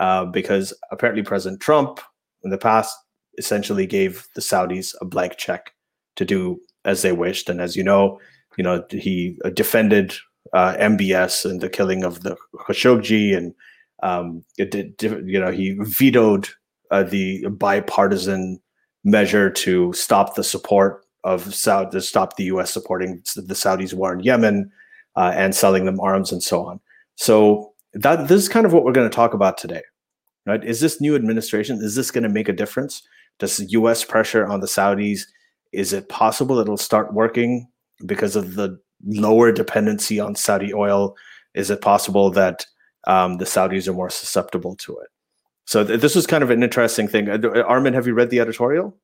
Uh, 0.00 0.24
because 0.24 0.72
apparently 0.92 1.24
President 1.24 1.60
Trump 1.60 2.00
in 2.44 2.50
the 2.50 2.58
past 2.58 2.96
essentially 3.36 3.84
gave 3.84 4.28
the 4.36 4.40
Saudis 4.40 4.94
a 5.00 5.04
blank 5.04 5.36
check 5.36 5.72
to 6.14 6.24
do 6.24 6.60
as 6.84 7.02
they 7.02 7.10
wished. 7.10 7.48
And 7.48 7.60
as 7.60 7.74
you 7.74 7.82
know, 7.82 8.20
you 8.56 8.64
know 8.64 8.84
he 8.90 9.38
uh, 9.44 9.50
defended 9.50 10.14
uh, 10.52 10.74
MBS 10.78 11.48
and 11.48 11.60
the 11.60 11.68
killing 11.68 12.04
of 12.04 12.22
the 12.22 12.36
Khashoggi, 12.66 13.36
and 13.36 13.54
um, 14.02 14.44
it 14.56 14.70
did, 14.70 14.94
you 15.26 15.40
know 15.40 15.50
he 15.50 15.76
vetoed 15.80 16.48
uh, 16.90 17.02
the 17.02 17.46
bipartisan 17.46 18.60
measure 19.04 19.50
to 19.50 19.92
stop 19.92 20.34
the 20.34 20.44
support 20.44 21.04
of 21.24 21.54
Saudi 21.54 21.90
to 21.90 22.00
stop 22.00 22.36
the 22.36 22.44
U.S. 22.44 22.72
supporting 22.72 23.22
the 23.34 23.54
Saudis' 23.54 23.94
war 23.94 24.14
in 24.14 24.20
Yemen 24.20 24.70
uh, 25.16 25.32
and 25.34 25.54
selling 25.54 25.84
them 25.84 26.00
arms 26.00 26.32
and 26.32 26.42
so 26.42 26.64
on. 26.64 26.80
So 27.16 27.72
that 27.94 28.28
this 28.28 28.42
is 28.42 28.48
kind 28.48 28.66
of 28.66 28.72
what 28.72 28.84
we're 28.84 28.92
going 28.92 29.08
to 29.08 29.14
talk 29.14 29.34
about 29.34 29.58
today 29.58 29.82
right? 30.48 30.64
Is 30.64 30.80
this 30.80 31.00
new 31.00 31.14
administration, 31.14 31.76
is 31.82 31.94
this 31.94 32.10
going 32.10 32.22
to 32.22 32.28
make 32.28 32.48
a 32.48 32.52
difference? 32.54 33.02
Does 33.38 33.60
US 33.72 34.02
pressure 34.02 34.46
on 34.46 34.60
the 34.60 34.66
Saudis, 34.66 35.26
is 35.72 35.92
it 35.92 36.08
possible 36.08 36.56
that 36.56 36.62
it'll 36.62 36.78
start 36.78 37.12
working 37.12 37.68
because 38.06 38.34
of 38.34 38.54
the 38.54 38.80
lower 39.04 39.52
dependency 39.52 40.18
on 40.18 40.34
Saudi 40.34 40.72
oil? 40.72 41.14
Is 41.54 41.70
it 41.70 41.82
possible 41.82 42.30
that 42.30 42.66
um, 43.06 43.36
the 43.36 43.44
Saudis 43.44 43.86
are 43.86 43.92
more 43.92 44.10
susceptible 44.10 44.74
to 44.76 44.98
it? 44.98 45.08
So 45.66 45.84
th- 45.84 46.00
this 46.00 46.14
was 46.14 46.26
kind 46.26 46.42
of 46.42 46.50
an 46.50 46.62
interesting 46.62 47.06
thing. 47.06 47.28
Uh, 47.28 47.62
Armin, 47.66 47.92
have 47.92 48.06
you 48.06 48.14
read 48.14 48.30
the 48.30 48.40
editorial? 48.40 48.96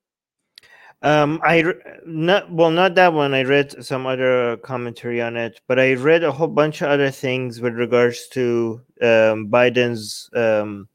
Um, 1.02 1.40
I 1.44 1.74
not 2.06 2.50
well, 2.50 2.70
not 2.70 2.94
that 2.94 3.12
one. 3.12 3.34
I 3.34 3.42
read 3.42 3.84
some 3.84 4.06
other 4.06 4.56
commentary 4.58 5.20
on 5.20 5.36
it, 5.36 5.60
but 5.66 5.78
I 5.78 5.94
read 5.94 6.24
a 6.24 6.32
whole 6.32 6.48
bunch 6.48 6.80
of 6.80 6.88
other 6.88 7.10
things 7.10 7.60
with 7.60 7.74
regards 7.74 8.26
to 8.28 8.80
um, 9.02 9.48
Biden's 9.48 10.30
um, 10.34 10.88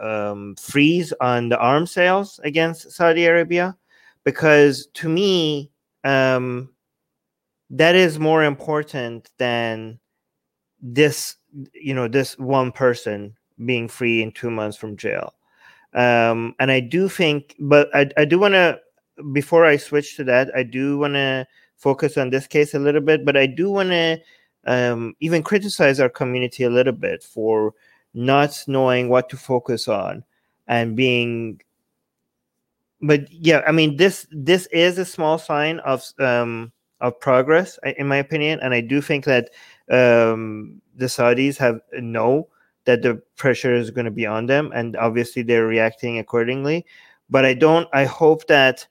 um, 0.00 0.56
freeze 0.56 1.12
on 1.20 1.50
the 1.50 1.58
arms 1.58 1.90
sales 1.90 2.40
against 2.44 2.92
Saudi 2.92 3.26
Arabia, 3.26 3.76
because 4.24 4.86
to 4.94 5.08
me, 5.08 5.70
um, 6.04 6.70
that 7.68 7.94
is 7.94 8.18
more 8.18 8.42
important 8.44 9.30
than 9.36 9.98
this. 10.80 11.36
You 11.74 11.92
know, 11.92 12.08
this 12.08 12.38
one 12.38 12.72
person 12.72 13.36
being 13.66 13.88
free 13.88 14.22
in 14.22 14.32
two 14.32 14.50
months 14.50 14.78
from 14.78 14.96
jail. 14.96 15.34
Um, 15.92 16.54
and 16.60 16.70
I 16.70 16.80
do 16.80 17.08
think, 17.08 17.56
but 17.58 17.94
I, 17.94 18.08
I 18.16 18.24
do 18.24 18.38
want 18.38 18.54
to 18.54 18.80
before 19.32 19.64
I 19.64 19.76
switch 19.76 20.16
to 20.16 20.24
that, 20.24 20.50
I 20.54 20.62
do 20.62 20.98
want 20.98 21.14
to 21.14 21.46
focus 21.76 22.16
on 22.18 22.30
this 22.30 22.46
case 22.46 22.74
a 22.74 22.78
little 22.78 23.00
bit, 23.00 23.24
but 23.24 23.36
I 23.36 23.46
do 23.46 23.70
want 23.70 23.90
to 23.90 24.18
um, 24.66 25.14
even 25.20 25.42
criticize 25.42 25.98
our 25.98 26.08
community 26.08 26.64
a 26.64 26.70
little 26.70 26.92
bit 26.92 27.22
for 27.22 27.74
not 28.12 28.62
knowing 28.66 29.08
what 29.08 29.28
to 29.30 29.36
focus 29.36 29.88
on 29.88 30.24
and 30.66 30.96
being. 30.96 31.60
But 33.00 33.32
yeah, 33.32 33.62
I 33.66 33.72
mean 33.72 33.96
this 33.96 34.26
this 34.30 34.66
is 34.66 34.98
a 34.98 35.04
small 35.06 35.38
sign 35.38 35.78
of 35.80 36.04
um, 36.18 36.72
of 37.00 37.18
progress, 37.18 37.78
in 37.96 38.06
my 38.06 38.16
opinion, 38.16 38.60
and 38.60 38.74
I 38.74 38.82
do 38.82 39.00
think 39.00 39.24
that 39.24 39.50
um, 39.90 40.82
the 40.94 41.06
Saudis 41.06 41.56
have 41.56 41.80
know 41.94 42.48
that 42.84 43.02
the 43.02 43.22
pressure 43.36 43.74
is 43.74 43.90
going 43.90 44.04
to 44.04 44.10
be 44.10 44.26
on 44.26 44.46
them, 44.46 44.70
and 44.74 44.96
obviously 44.96 45.42
they're 45.42 45.66
reacting 45.66 46.18
accordingly. 46.18 46.84
But 47.30 47.44
I 47.44 47.54
don't. 47.54 47.88
I 47.92 48.04
hope 48.04 48.46
that 48.48 48.86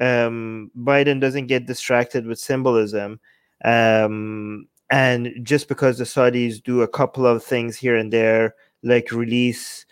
um, 0.00 0.70
Biden 0.78 1.20
doesn't 1.20 1.46
get 1.46 1.66
distracted 1.66 2.26
with 2.26 2.38
symbolism. 2.38 3.20
Um, 3.64 4.68
and 4.90 5.32
just 5.42 5.68
because 5.68 5.98
the 5.98 6.04
Saudis 6.04 6.62
do 6.62 6.82
a 6.82 6.88
couple 6.88 7.26
of 7.26 7.42
things 7.42 7.76
here 7.76 7.96
and 7.96 8.12
there, 8.12 8.54
like 8.82 9.10
release 9.12 9.86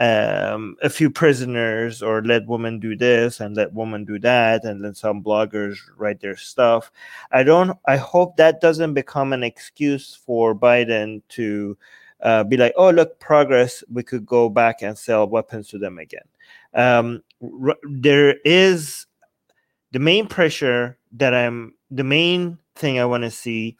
um, 0.00 0.76
a 0.82 0.88
few 0.88 1.10
prisoners 1.10 2.02
or 2.02 2.22
let 2.22 2.46
women 2.46 2.80
do 2.80 2.96
this 2.96 3.40
and 3.40 3.56
let 3.56 3.72
women 3.74 4.04
do 4.04 4.18
that, 4.20 4.64
and 4.64 4.82
then 4.82 4.94
some 4.94 5.22
bloggers 5.22 5.78
write 5.96 6.20
their 6.20 6.36
stuff. 6.36 6.90
I 7.30 7.42
don't. 7.42 7.78
I 7.86 7.96
hope 7.96 8.36
that 8.36 8.60
doesn't 8.60 8.94
become 8.94 9.32
an 9.32 9.42
excuse 9.42 10.14
for 10.14 10.54
Biden 10.54 11.22
to 11.30 11.76
uh, 12.22 12.44
be 12.44 12.56
like, 12.56 12.72
"Oh, 12.76 12.90
look, 12.90 13.20
progress. 13.20 13.84
We 13.92 14.02
could 14.02 14.24
go 14.24 14.48
back 14.48 14.82
and 14.82 14.96
sell 14.96 15.28
weapons 15.28 15.68
to 15.68 15.78
them 15.78 15.98
again." 15.98 16.24
Um, 16.74 17.22
r- 17.42 17.76
there 17.84 18.36
is 18.44 19.06
the 19.92 19.98
main 19.98 20.26
pressure 20.26 20.98
that 21.12 21.34
I'm. 21.34 21.74
The 21.90 22.04
main 22.04 22.58
thing 22.74 22.98
I 22.98 23.04
want 23.04 23.24
to 23.24 23.30
see. 23.30 23.76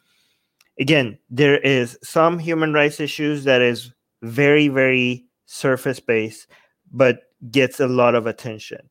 Again, 0.79 1.19
there 1.31 1.59
is 1.59 1.99
some 2.03 2.39
human 2.39 2.73
rights 2.73 3.01
issues 3.01 3.45
that 3.45 3.61
is 3.61 3.93
very, 4.23 4.69
very 4.69 5.25
surface 5.47 6.01
based, 6.01 6.47
but 6.93 7.21
gets 7.51 7.81
a 7.81 7.87
lot 7.87 8.15
of 8.15 8.27
attention. 8.27 8.89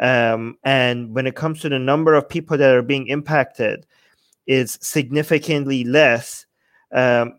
Um, 0.00 0.58
and 0.64 1.14
when 1.14 1.26
it 1.26 1.36
comes 1.36 1.60
to 1.60 1.68
the 1.68 1.78
number 1.78 2.14
of 2.14 2.28
people 2.28 2.56
that 2.58 2.74
are 2.74 2.82
being 2.82 3.06
impacted, 3.06 3.86
is 4.46 4.78
significantly 4.80 5.84
less 5.84 6.46
um, 6.92 7.34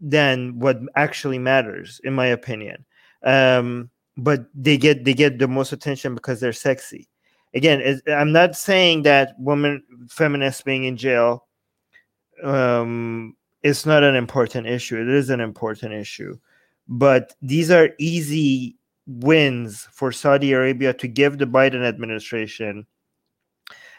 than 0.00 0.58
what 0.58 0.78
actually 0.96 1.38
matters, 1.38 2.00
in 2.04 2.14
my 2.14 2.26
opinion. 2.26 2.84
Um, 3.24 3.90
but 4.16 4.46
they 4.54 4.76
get 4.76 5.04
they 5.04 5.14
get 5.14 5.38
the 5.38 5.48
most 5.48 5.72
attention 5.72 6.14
because 6.14 6.40
they're 6.40 6.52
sexy. 6.52 7.08
Again, 7.54 8.00
I'm 8.08 8.32
not 8.32 8.56
saying 8.56 9.02
that 9.02 9.34
women 9.38 9.82
feminists 10.08 10.62
being 10.62 10.84
in 10.84 10.96
jail 10.96 11.46
um, 12.42 13.36
is 13.62 13.86
not 13.86 14.02
an 14.02 14.14
important 14.14 14.66
issue. 14.66 15.00
It 15.00 15.08
is 15.08 15.30
an 15.30 15.40
important 15.40 15.94
issue 15.94 16.38
but 16.88 17.34
these 17.42 17.70
are 17.70 17.90
easy 17.98 18.76
wins 19.06 19.86
for 19.92 20.10
Saudi 20.10 20.52
Arabia 20.52 20.94
to 20.94 21.06
give 21.06 21.38
the 21.38 21.46
Biden 21.46 21.84
administration 21.84 22.86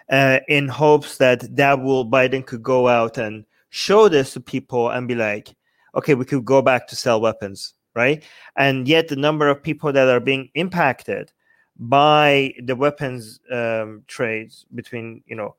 uh, 0.10 0.40
in 0.48 0.68
hopes 0.68 1.18
that 1.18 1.56
that 1.56 1.82
will 1.82 2.10
Biden 2.10 2.46
could 2.46 2.64
go 2.64 2.88
out 2.88 3.18
and 3.18 3.46
show 3.70 4.10
this 4.10 4.34
to 4.34 4.40
people 4.40 4.90
and 4.90 5.08
be 5.08 5.14
like, 5.14 5.56
okay, 5.96 6.16
we 6.16 6.26
could 6.26 6.46
go 6.46 6.62
back 6.64 6.88
to 6.88 6.96
sell 6.96 7.22
weapons, 7.22 7.76
right? 7.96 8.24
And 8.56 8.88
yet 8.88 9.08
the 9.08 9.16
number 9.16 9.48
of 9.48 9.62
people 9.62 9.94
that 9.94 10.08
are 10.08 10.20
being 10.20 10.50
impacted 10.56 11.32
by 11.80 12.54
the 12.62 12.76
weapons 12.76 13.40
um, 13.52 14.04
trades 14.08 14.66
between, 14.76 15.24
you 15.26 15.36
know, 15.36 15.56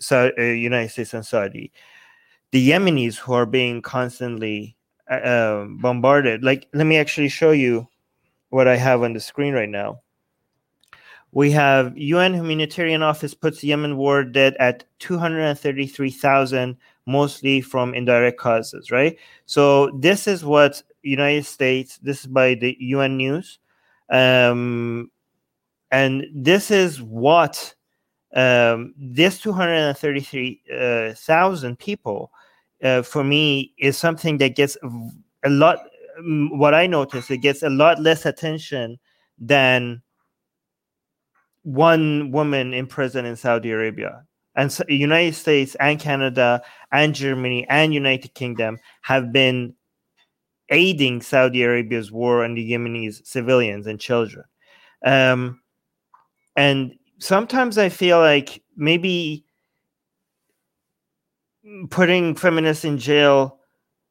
so, 0.00 0.30
uh, 0.36 0.42
United 0.42 0.90
States 0.90 1.14
and 1.14 1.24
Saudi, 1.24 1.72
the 2.50 2.70
Yemenis 2.70 3.16
who 3.16 3.32
are 3.32 3.46
being 3.46 3.80
constantly 3.80 4.76
uh, 5.10 5.60
um, 5.62 5.78
bombarded. 5.78 6.42
Like, 6.42 6.66
let 6.74 6.86
me 6.86 6.96
actually 6.96 7.28
show 7.28 7.52
you 7.52 7.86
what 8.48 8.66
I 8.66 8.76
have 8.76 9.02
on 9.02 9.12
the 9.12 9.20
screen 9.20 9.54
right 9.54 9.68
now. 9.68 10.00
We 11.32 11.52
have 11.52 11.96
UN 11.96 12.34
Humanitarian 12.34 13.04
Office 13.04 13.34
puts 13.34 13.62
Yemen 13.62 13.96
war 13.96 14.24
dead 14.24 14.56
at 14.58 14.84
233,000, 14.98 16.76
mostly 17.06 17.60
from 17.60 17.94
indirect 17.94 18.38
causes, 18.40 18.90
right? 18.90 19.16
So 19.46 19.96
this 20.00 20.26
is 20.26 20.44
what 20.44 20.82
United 21.02 21.46
States, 21.46 21.98
this 21.98 22.20
is 22.20 22.26
by 22.26 22.54
the 22.54 22.76
UN 22.80 23.16
News. 23.16 23.60
Um, 24.10 25.12
and 25.90 26.26
this 26.34 26.70
is 26.70 27.02
what 27.02 27.74
um, 28.34 28.94
this 28.96 29.40
233,000 29.40 31.72
uh, 31.72 31.76
people 31.78 32.30
uh, 32.82 33.02
for 33.02 33.22
me 33.24 33.74
is 33.78 33.98
something 33.98 34.38
that 34.38 34.54
gets 34.54 34.78
a 35.44 35.50
lot 35.50 35.80
mm, 36.22 36.56
what 36.56 36.72
i 36.74 36.86
notice 36.86 37.28
it 37.30 37.38
gets 37.38 37.62
a 37.62 37.70
lot 37.70 38.00
less 38.00 38.24
attention 38.24 38.98
than 39.38 40.00
one 41.62 42.30
woman 42.30 42.72
in 42.72 42.86
prison 42.86 43.26
in 43.26 43.36
saudi 43.36 43.72
arabia. 43.72 44.24
And 44.54 44.72
so 44.72 44.84
united 44.88 45.34
states 45.34 45.74
and 45.76 45.98
canada 45.98 46.62
and 46.92 47.14
germany 47.14 47.66
and 47.68 47.92
united 47.92 48.34
kingdom 48.34 48.78
have 49.02 49.32
been 49.32 49.74
aiding 50.68 51.20
saudi 51.20 51.64
arabia's 51.64 52.12
war 52.12 52.44
on 52.44 52.54
the 52.54 52.72
Yemenis 52.72 53.26
civilians 53.26 53.88
and 53.88 54.00
children. 54.00 54.44
Um, 55.04 55.60
and 56.60 56.94
sometimes 57.18 57.78
i 57.78 57.88
feel 57.88 58.18
like 58.18 58.62
maybe 58.76 59.44
putting 61.90 62.34
feminists 62.34 62.84
in 62.84 62.98
jail 62.98 63.58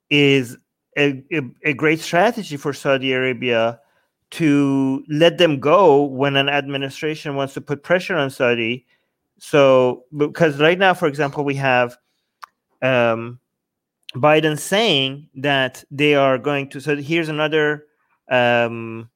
is 0.09 0.57
a, 0.97 1.23
a, 1.31 1.41
a, 1.63 1.73
great 1.73 1.99
strategy 1.99 2.57
for 2.57 2.73
Saudi 2.73 3.13
Arabia 3.13 3.79
to 4.31 5.03
let 5.07 5.37
them 5.37 5.59
go 5.59 6.03
when 6.03 6.35
an 6.35 6.49
administration 6.49 7.35
wants 7.35 7.53
to 7.53 7.61
put 7.61 7.83
pressure 7.83 8.15
on 8.15 8.29
Saudi. 8.29 8.85
So, 9.39 10.05
because 10.15 10.59
right 10.59 10.77
now, 10.77 10.93
for 10.93 11.07
example, 11.07 11.43
we 11.43 11.55
have 11.55 11.97
um, 12.81 13.39
Biden 14.15 14.59
saying 14.59 15.29
that 15.35 15.83
they 15.89 16.15
are 16.15 16.37
going 16.37 16.69
to. 16.71 16.81
So, 16.81 16.95
here's 16.95 17.29
another 17.29 17.85
um, 18.29 19.09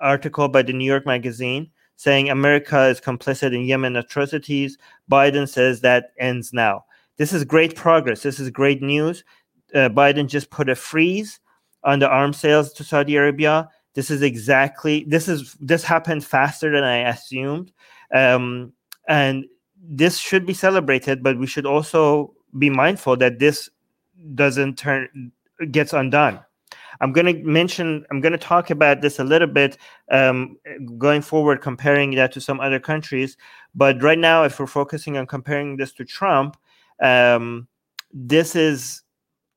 article 0.00 0.48
by 0.48 0.62
the 0.62 0.72
New 0.72 0.84
York 0.84 1.06
Magazine 1.06 1.70
saying 2.00 2.30
America 2.30 2.86
is 2.86 2.98
complicit 2.98 3.54
in 3.54 3.66
Yemen 3.66 3.94
atrocities. 3.94 4.78
Biden 5.12 5.46
says 5.46 5.82
that 5.82 6.12
ends 6.18 6.50
now. 6.50 6.82
This 7.18 7.34
is 7.34 7.44
great 7.44 7.76
progress. 7.76 8.22
This 8.22 8.40
is 8.40 8.48
great 8.48 8.80
news. 8.80 9.22
Uh, 9.74 9.90
Biden 9.90 10.26
just 10.26 10.48
put 10.48 10.70
a 10.70 10.74
freeze 10.74 11.40
on 11.84 11.98
the 11.98 12.08
arms 12.08 12.38
sales 12.38 12.72
to 12.72 12.84
Saudi 12.84 13.16
Arabia. 13.16 13.68
This 13.92 14.10
is 14.10 14.22
exactly 14.22 15.04
this 15.08 15.28
is 15.28 15.54
this 15.60 15.84
happened 15.84 16.24
faster 16.24 16.72
than 16.72 16.84
I 16.84 17.06
assumed, 17.06 17.70
um, 18.14 18.72
and 19.06 19.44
this 19.76 20.16
should 20.16 20.46
be 20.46 20.54
celebrated. 20.54 21.22
But 21.22 21.38
we 21.38 21.46
should 21.46 21.66
also 21.66 22.32
be 22.58 22.70
mindful 22.70 23.18
that 23.18 23.40
this 23.40 23.68
doesn't 24.34 24.78
turn 24.78 25.32
gets 25.70 25.92
undone. 25.92 26.40
I'm 27.00 27.12
going 27.12 27.26
to 27.26 27.42
mention, 27.42 28.04
I'm 28.10 28.20
going 28.20 28.32
to 28.32 28.38
talk 28.38 28.70
about 28.70 29.00
this 29.00 29.18
a 29.18 29.24
little 29.24 29.48
bit 29.48 29.78
um, 30.10 30.56
going 30.98 31.22
forward, 31.22 31.62
comparing 31.62 32.14
that 32.16 32.32
to 32.32 32.40
some 32.40 32.60
other 32.60 32.78
countries. 32.78 33.36
But 33.74 34.02
right 34.02 34.18
now, 34.18 34.44
if 34.44 34.58
we're 34.58 34.66
focusing 34.66 35.16
on 35.16 35.26
comparing 35.26 35.76
this 35.76 35.92
to 35.94 36.04
Trump, 36.04 36.56
um, 37.02 37.68
this 38.12 38.54
is 38.54 39.02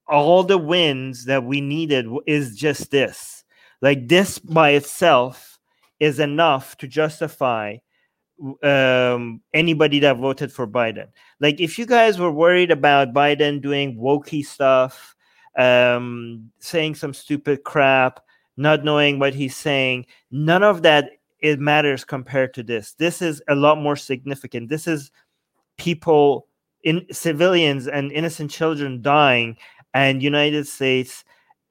all 0.07 0.43
the 0.43 0.57
wins 0.57 1.25
that 1.25 1.43
we 1.43 1.61
needed 1.61 2.07
is 2.27 2.55
just 2.55 2.91
this. 2.91 3.43
Like 3.81 4.07
this 4.07 4.39
by 4.39 4.71
itself 4.71 5.59
is 5.99 6.19
enough 6.19 6.77
to 6.77 6.87
justify 6.87 7.77
um, 8.61 9.41
anybody 9.53 9.99
that 9.99 10.17
voted 10.17 10.51
for 10.51 10.67
Biden. 10.67 11.07
Like 11.39 11.59
if 11.59 11.77
you 11.77 11.85
guys 11.85 12.19
were 12.19 12.31
worried 12.31 12.71
about 12.71 13.13
Biden 13.13 13.61
doing 13.61 13.97
wokey 13.97 14.45
stuff, 14.45 15.12
um, 15.57 16.51
saying 16.59 16.95
some 16.95 17.13
stupid 17.13 17.63
crap, 17.63 18.19
not 18.57 18.83
knowing 18.83 19.19
what 19.19 19.33
he's 19.33 19.55
saying, 19.55 20.05
none 20.31 20.63
of 20.63 20.81
that 20.83 21.11
it 21.39 21.59
matters 21.59 22.05
compared 22.05 22.53
to 22.53 22.63
this. 22.63 22.93
This 22.93 23.21
is 23.21 23.41
a 23.49 23.55
lot 23.55 23.77
more 23.77 23.95
significant. 23.95 24.69
This 24.69 24.87
is 24.87 25.11
people 25.77 26.47
in 26.83 27.05
civilians 27.11 27.87
and 27.87 28.11
innocent 28.11 28.51
children 28.51 29.01
dying 29.01 29.57
and 29.93 30.21
united 30.21 30.67
states 30.67 31.23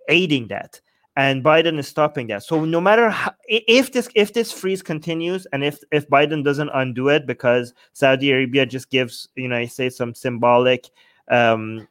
aiding 0.08 0.48
that 0.48 0.80
and 1.16 1.44
biden 1.44 1.78
is 1.78 1.86
stopping 1.86 2.26
that 2.26 2.42
so 2.42 2.64
no 2.64 2.80
matter 2.80 3.10
how, 3.10 3.32
if 3.46 3.92
this 3.92 4.08
if 4.14 4.32
this 4.32 4.50
freeze 4.50 4.82
continues 4.82 5.46
and 5.52 5.62
if 5.62 5.78
if 5.92 6.08
biden 6.08 6.42
doesn't 6.42 6.70
undo 6.74 7.08
it 7.08 7.26
because 7.26 7.74
saudi 7.92 8.32
arabia 8.32 8.64
just 8.64 8.90
gives 8.90 9.28
united 9.36 9.70
states 9.70 9.96
some 9.96 10.14
symbolic 10.14 10.88
um 11.30 11.86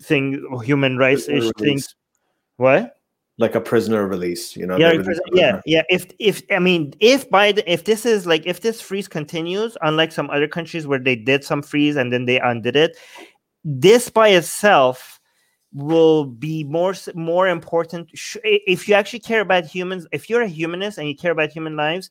thing 0.00 0.44
human 0.64 0.96
rights 0.96 1.28
ish 1.28 1.50
things 1.58 1.94
what 2.56 2.98
like 3.38 3.54
a 3.54 3.60
prisoner 3.60 4.06
release, 4.06 4.56
you 4.56 4.66
know. 4.66 4.76
Yeah, 4.76 5.00
yeah, 5.32 5.60
yeah. 5.64 5.82
If 5.88 6.06
if 6.18 6.42
I 6.50 6.58
mean 6.58 6.92
if 6.98 7.30
by 7.30 7.52
the 7.52 7.72
if 7.72 7.84
this 7.84 8.04
is 8.04 8.26
like 8.26 8.44
if 8.46 8.60
this 8.60 8.80
freeze 8.80 9.06
continues, 9.06 9.76
unlike 9.80 10.10
some 10.10 10.28
other 10.30 10.48
countries 10.48 10.86
where 10.86 10.98
they 10.98 11.14
did 11.14 11.44
some 11.44 11.62
freeze 11.62 11.96
and 11.96 12.12
then 12.12 12.26
they 12.26 12.40
undid 12.40 12.74
it, 12.74 12.96
this 13.64 14.10
by 14.10 14.28
itself 14.28 15.20
will 15.72 16.24
be 16.24 16.64
more 16.64 16.94
more 17.14 17.46
important 17.46 18.10
if 18.42 18.88
you 18.88 18.94
actually 18.94 19.20
care 19.20 19.40
about 19.40 19.66
humans. 19.66 20.06
If 20.10 20.28
you're 20.28 20.42
a 20.42 20.48
humanist 20.48 20.98
and 20.98 21.08
you 21.08 21.14
care 21.14 21.32
about 21.32 21.52
human 21.52 21.76
lives, 21.76 22.10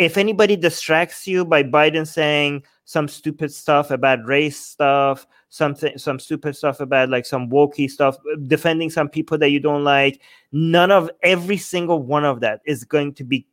if 0.00 0.16
anybody 0.16 0.56
distracts 0.56 1.26
you 1.26 1.44
by 1.44 1.62
Biden 1.62 2.06
saying 2.06 2.64
some 2.86 3.06
stupid 3.06 3.52
stuff 3.52 3.90
about 3.90 4.24
race 4.24 4.58
stuff, 4.58 5.26
something 5.50 5.98
some 5.98 6.18
stupid 6.18 6.56
stuff 6.56 6.80
about 6.80 7.10
like 7.10 7.26
some 7.26 7.50
wokey 7.50 7.90
stuff, 7.90 8.16
defending 8.46 8.88
some 8.88 9.10
people 9.10 9.36
that 9.36 9.50
you 9.50 9.60
don't 9.60 9.84
like, 9.84 10.22
none 10.52 10.90
of 10.90 11.10
every 11.22 11.58
single 11.58 12.02
one 12.02 12.24
of 12.24 12.40
that 12.40 12.62
is 12.64 12.82
going 12.82 13.12
to 13.12 13.24
be 13.24 13.46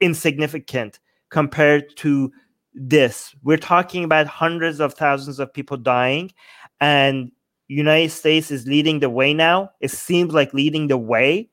insignificant 0.00 1.00
compared 1.28 1.94
to 1.96 2.32
this. 2.72 3.34
We're 3.42 3.58
talking 3.58 4.02
about 4.02 4.26
hundreds 4.26 4.80
of 4.80 4.94
thousands 4.94 5.38
of 5.38 5.52
people 5.52 5.76
dying 5.76 6.32
and 6.80 7.30
United 7.68 8.10
States 8.10 8.50
is 8.50 8.66
leading 8.66 9.00
the 9.00 9.10
way 9.10 9.34
now. 9.34 9.72
It 9.80 9.90
seems 9.90 10.32
like 10.32 10.54
leading 10.54 10.86
the 10.86 10.96
way 10.96 11.50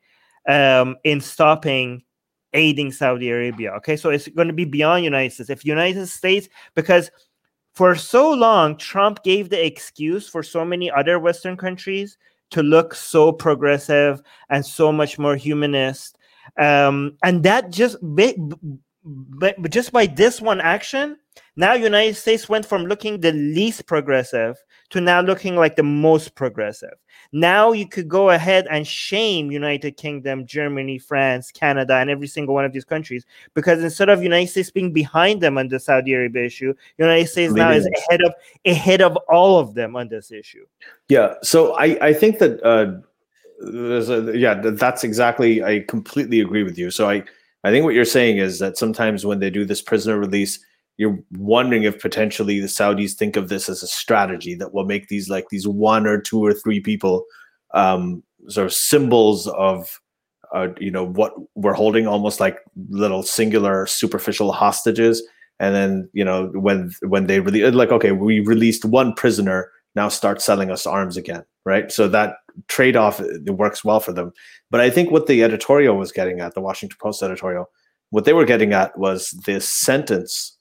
um, 0.48 0.96
in 1.04 1.20
stopping 1.20 2.04
aiding 2.54 2.92
Saudi 2.92 3.30
Arabia. 3.30 3.72
Okay, 3.74 3.96
so 3.98 4.10
it's 4.10 4.28
going 4.30 4.48
to 4.48 4.54
be 4.54 4.66
beyond 4.66 5.04
United 5.04 5.34
States. 5.34 5.50
If 5.50 5.66
United 5.66 6.08
States, 6.08 6.48
because 6.76 7.12
for 7.74 7.96
so 7.96 8.32
long, 8.32 8.78
Trump 8.78 9.24
gave 9.24 9.50
the 9.50 9.66
excuse 9.66 10.28
for 10.28 10.42
so 10.42 10.66
many 10.66 10.90
other 10.90 11.20
Western 11.20 11.58
countries 11.58 12.18
to 12.50 12.64
look 12.64 12.96
so 12.96 13.32
progressive 13.32 14.22
and 14.50 14.66
so 14.66 14.92
much 14.92 15.20
more 15.20 15.36
humanist, 15.36 16.18
um, 16.58 17.18
and 17.24 17.44
that 17.44 17.72
just 17.72 17.98
but 18.04 19.70
just 19.70 19.92
by 19.92 20.06
this 20.06 20.42
one 20.42 20.60
action, 20.60 21.18
now 21.58 21.74
United 21.74 22.16
States 22.16 22.48
went 22.48 22.66
from 22.66 22.86
looking 22.86 23.20
the 23.20 23.34
least 23.34 23.88
progressive 23.88 24.64
to 24.92 25.02
now 25.02 25.20
looking 25.22 25.56
like 25.56 25.76
the 25.76 25.84
most 25.84 26.36
progressive. 26.36 26.94
Now 27.32 27.72
you 27.72 27.88
could 27.88 28.08
go 28.08 28.30
ahead 28.30 28.68
and 28.70 28.88
shame 28.88 29.52
United 29.52 29.98
Kingdom, 29.98 30.46
Germany, 30.46 31.00
France, 31.00 31.52
Canada, 31.52 31.96
and 31.96 32.10
every 32.10 32.28
single 32.28 32.54
one 32.54 32.64
of 32.64 32.72
these 32.72 32.86
countries 32.86 33.26
because 33.54 33.84
instead 33.84 34.08
of 34.08 34.24
United 34.24 34.48
States 34.48 34.72
being 34.72 34.94
behind 34.94 35.42
them 35.42 35.58
on 35.58 35.68
the 35.68 35.80
Saudi 35.80 36.14
Arabia 36.14 36.46
issue, 36.46 36.74
United 36.98 37.28
States 37.28 37.54
now 37.54 37.72
is 37.72 37.90
ahead 37.98 38.22
of 38.22 38.34
ahead 38.66 39.02
of 39.02 39.18
all 39.28 39.60
of 39.60 39.74
them 39.74 39.96
on 39.96 40.08
this 40.08 40.32
issue. 40.32 40.66
Yeah, 41.10 41.34
so 41.42 41.74
I 41.74 41.98
I 42.08 42.14
think 42.14 42.40
that 42.40 42.64
uh, 42.64 43.00
there's 43.60 44.10
a, 44.10 44.38
yeah 44.38 44.54
that's 44.54 45.04
exactly 45.04 45.64
I 45.64 45.82
completely 45.88 46.40
agree 46.40 46.64
with 46.64 46.78
you. 46.78 46.92
So 46.92 47.10
I 47.10 47.24
I 47.64 47.72
think 47.72 47.84
what 47.84 47.96
you're 47.96 48.06
saying 48.06 48.38
is 48.38 48.60
that 48.60 48.78
sometimes 48.78 49.26
when 49.26 49.40
they 49.40 49.50
do 49.50 49.66
this 49.66 49.82
prisoner 49.82 50.18
release 50.18 50.60
you're 50.98 51.20
wondering 51.38 51.84
if 51.84 52.02
potentially 52.02 52.60
the 52.60 52.68
Saudis 52.68 53.14
think 53.14 53.36
of 53.36 53.50
this 53.50 53.70
as 53.70 53.84
a 53.84 53.88
strategy 53.88 54.56
that 54.56 54.74
will 54.74 54.86
make 54.86 55.08
these 55.08 55.30
like 55.30 55.50
these 55.50 55.68
one 55.68 56.08
or 56.08 56.20
two 56.20 56.44
or 56.44 56.54
three 56.54 56.80
people 56.80 57.26
um, 57.74 58.24
sort 58.50 58.66
of 58.66 58.74
symbols 58.74 59.48
of 59.48 60.00
uh, 60.54 60.70
you 60.80 60.92
know 60.92 61.06
what 61.06 61.34
we're 61.56 61.74
holding 61.74 62.08
almost 62.08 62.40
like 62.40 62.60
little 62.90 63.24
singular 63.24 63.86
superficial 63.86 64.52
hostages. 64.52 65.22
And 65.60 65.74
then 65.74 66.10
you 66.14 66.26
know 66.26 66.48
when 66.48 66.92
when 67.04 67.28
they 67.28 67.40
really 67.40 67.70
like 67.72 67.92
okay 67.92 68.12
we 68.12 68.40
released 68.40 68.86
one 68.86 69.14
prisoner 69.14 69.72
now 69.96 70.10
start 70.10 70.42
selling 70.42 70.72
us 70.72 70.86
arms 70.86 71.18
again 71.18 71.44
right? 71.66 71.92
So 71.92 72.08
that 72.08 72.38
trade-off 72.70 73.20
it 73.20 73.50
works 73.50 73.84
well 73.84 74.00
for 74.00 74.14
them. 74.14 74.32
But 74.72 74.82
i 74.82 74.90
think 74.90 75.12
what 75.12 75.28
the 75.28 75.44
editorial 75.44 75.98
was 75.98 76.12
getting 76.12 76.40
at 76.40 76.54
the 76.54 76.62
washington 76.62 76.98
post 77.02 77.24
editorial 77.24 77.70
what 78.10 78.26
they 78.26 78.34
were 78.34 78.46
getting 78.46 78.74
at 78.74 78.98
was 78.98 79.32
this 79.46 79.70
sentence 79.70 80.57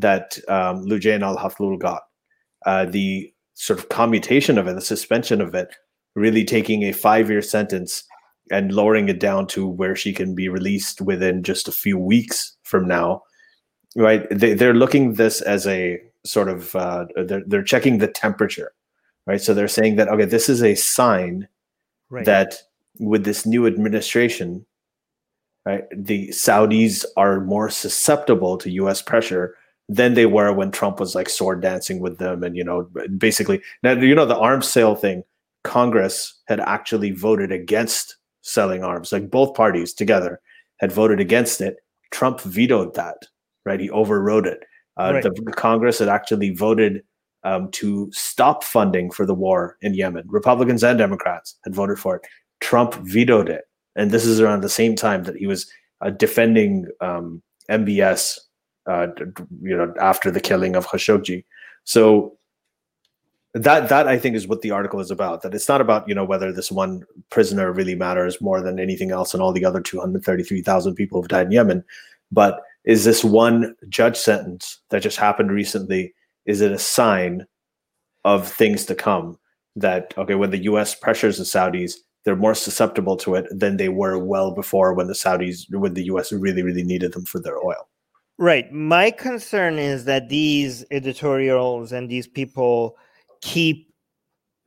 that 0.00 0.38
um, 0.48 0.84
Loujain 0.84 1.22
Al 1.22 1.36
Hathloul 1.36 1.78
got. 1.78 2.02
Uh, 2.66 2.84
the 2.84 3.32
sort 3.54 3.78
of 3.78 3.88
commutation 3.88 4.58
of 4.58 4.66
it, 4.66 4.74
the 4.74 4.80
suspension 4.80 5.40
of 5.40 5.54
it, 5.54 5.74
really 6.14 6.44
taking 6.44 6.82
a 6.82 6.92
five 6.92 7.30
year 7.30 7.42
sentence 7.42 8.04
and 8.50 8.72
lowering 8.72 9.08
it 9.08 9.20
down 9.20 9.46
to 9.46 9.66
where 9.66 9.94
she 9.94 10.12
can 10.12 10.34
be 10.34 10.48
released 10.48 11.00
within 11.00 11.42
just 11.42 11.68
a 11.68 11.72
few 11.72 11.98
weeks 11.98 12.56
from 12.62 12.86
now. 12.88 13.22
Right? 13.96 14.26
They, 14.30 14.54
they're 14.54 14.74
looking 14.74 15.14
this 15.14 15.40
as 15.40 15.66
a 15.66 16.00
sort 16.24 16.48
of 16.48 16.74
uh, 16.76 17.06
they're 17.16 17.42
they're 17.46 17.62
checking 17.62 17.98
the 17.98 18.08
temperature, 18.08 18.72
right? 19.26 19.40
So 19.40 19.54
they're 19.54 19.68
saying 19.68 19.96
that 19.96 20.08
okay, 20.08 20.24
this 20.24 20.48
is 20.48 20.62
a 20.62 20.74
sign 20.74 21.48
right. 22.10 22.24
that 22.24 22.62
with 23.00 23.24
this 23.24 23.46
new 23.46 23.66
administration, 23.66 24.66
right, 25.64 25.84
the 25.94 26.28
Saudis 26.28 27.04
are 27.16 27.40
more 27.40 27.70
susceptible 27.70 28.58
to 28.58 28.70
U.S. 28.70 29.02
pressure 29.02 29.56
than 29.88 30.14
they 30.14 30.26
were 30.26 30.52
when 30.52 30.70
Trump 30.70 31.00
was 31.00 31.14
like 31.14 31.28
sword 31.28 31.62
dancing 31.62 32.00
with 32.00 32.18
them. 32.18 32.42
And, 32.44 32.56
you 32.56 32.64
know, 32.64 32.88
basically, 33.16 33.62
now, 33.82 33.92
you 33.92 34.14
know, 34.14 34.26
the 34.26 34.38
arms 34.38 34.68
sale 34.68 34.94
thing, 34.94 35.24
Congress 35.64 36.34
had 36.46 36.60
actually 36.60 37.10
voted 37.10 37.50
against 37.50 38.16
selling 38.42 38.84
arms. 38.84 39.12
Like 39.12 39.30
both 39.30 39.54
parties 39.54 39.94
together 39.94 40.40
had 40.78 40.92
voted 40.92 41.20
against 41.20 41.60
it. 41.60 41.76
Trump 42.10 42.40
vetoed 42.40 42.94
that, 42.94 43.16
right? 43.64 43.80
He 43.80 43.90
overrode 43.90 44.46
it. 44.46 44.60
Uh, 44.98 45.12
right. 45.14 45.22
The 45.22 45.52
Congress 45.52 45.98
had 46.00 46.08
actually 46.08 46.50
voted 46.50 47.02
um, 47.44 47.70
to 47.72 48.10
stop 48.12 48.64
funding 48.64 49.10
for 49.10 49.24
the 49.24 49.34
war 49.34 49.76
in 49.80 49.94
Yemen. 49.94 50.24
Republicans 50.26 50.82
and 50.82 50.98
Democrats 50.98 51.56
had 51.64 51.74
voted 51.74 51.98
for 51.98 52.16
it. 52.16 52.22
Trump 52.60 52.94
vetoed 52.94 53.48
it. 53.48 53.64
And 53.96 54.10
this 54.10 54.24
is 54.24 54.40
around 54.40 54.62
the 54.62 54.68
same 54.68 54.96
time 54.96 55.24
that 55.24 55.36
he 55.36 55.46
was 55.46 55.70
uh, 56.00 56.10
defending 56.10 56.86
um, 57.00 57.42
MBS 57.70 58.38
uh, 58.88 59.08
you 59.62 59.76
know, 59.76 59.92
after 60.00 60.30
the 60.30 60.40
killing 60.40 60.74
of 60.74 60.86
Khashoggi. 60.86 61.44
So 61.84 62.38
that 63.54 63.88
that 63.88 64.06
I 64.06 64.18
think 64.18 64.36
is 64.36 64.46
what 64.46 64.62
the 64.62 64.70
article 64.70 65.00
is 65.00 65.10
about. 65.10 65.42
That 65.42 65.54
it's 65.54 65.68
not 65.68 65.80
about 65.80 66.08
you 66.08 66.14
know 66.14 66.24
whether 66.24 66.52
this 66.52 66.70
one 66.70 67.04
prisoner 67.30 67.72
really 67.72 67.94
matters 67.94 68.40
more 68.40 68.60
than 68.60 68.78
anything 68.78 69.10
else, 69.10 69.34
and 69.34 69.42
all 69.42 69.52
the 69.52 69.64
other 69.64 69.80
two 69.80 70.00
hundred 70.00 70.24
thirty 70.24 70.42
three 70.42 70.62
thousand 70.62 70.94
people 70.94 71.20
who've 71.20 71.28
died 71.28 71.46
in 71.46 71.52
Yemen, 71.52 71.84
but 72.30 72.60
is 72.84 73.04
this 73.04 73.24
one 73.24 73.74
judge 73.88 74.16
sentence 74.16 74.80
that 74.90 75.02
just 75.02 75.18
happened 75.18 75.50
recently? 75.50 76.14
Is 76.46 76.60
it 76.60 76.72
a 76.72 76.78
sign 76.78 77.46
of 78.24 78.48
things 78.50 78.86
to 78.86 78.94
come? 78.94 79.38
That 79.76 80.14
okay, 80.18 80.34
when 80.34 80.50
the 80.50 80.64
U.S. 80.64 80.94
pressures 80.94 81.38
the 81.38 81.44
Saudis, 81.44 81.94
they're 82.24 82.36
more 82.36 82.54
susceptible 82.54 83.16
to 83.18 83.34
it 83.34 83.46
than 83.50 83.76
they 83.76 83.88
were 83.88 84.18
well 84.18 84.54
before 84.54 84.94
when 84.94 85.06
the 85.06 85.14
Saudis, 85.14 85.64
when 85.70 85.94
the 85.94 86.04
U.S. 86.04 86.32
really, 86.32 86.62
really 86.62 86.82
needed 86.82 87.12
them 87.12 87.24
for 87.24 87.40
their 87.40 87.58
oil. 87.58 87.88
Right. 88.38 88.72
My 88.72 89.10
concern 89.10 89.78
is 89.78 90.04
that 90.04 90.28
these 90.28 90.84
editorials 90.92 91.92
and 91.92 92.08
these 92.08 92.28
people 92.28 92.96
keep 93.40 93.92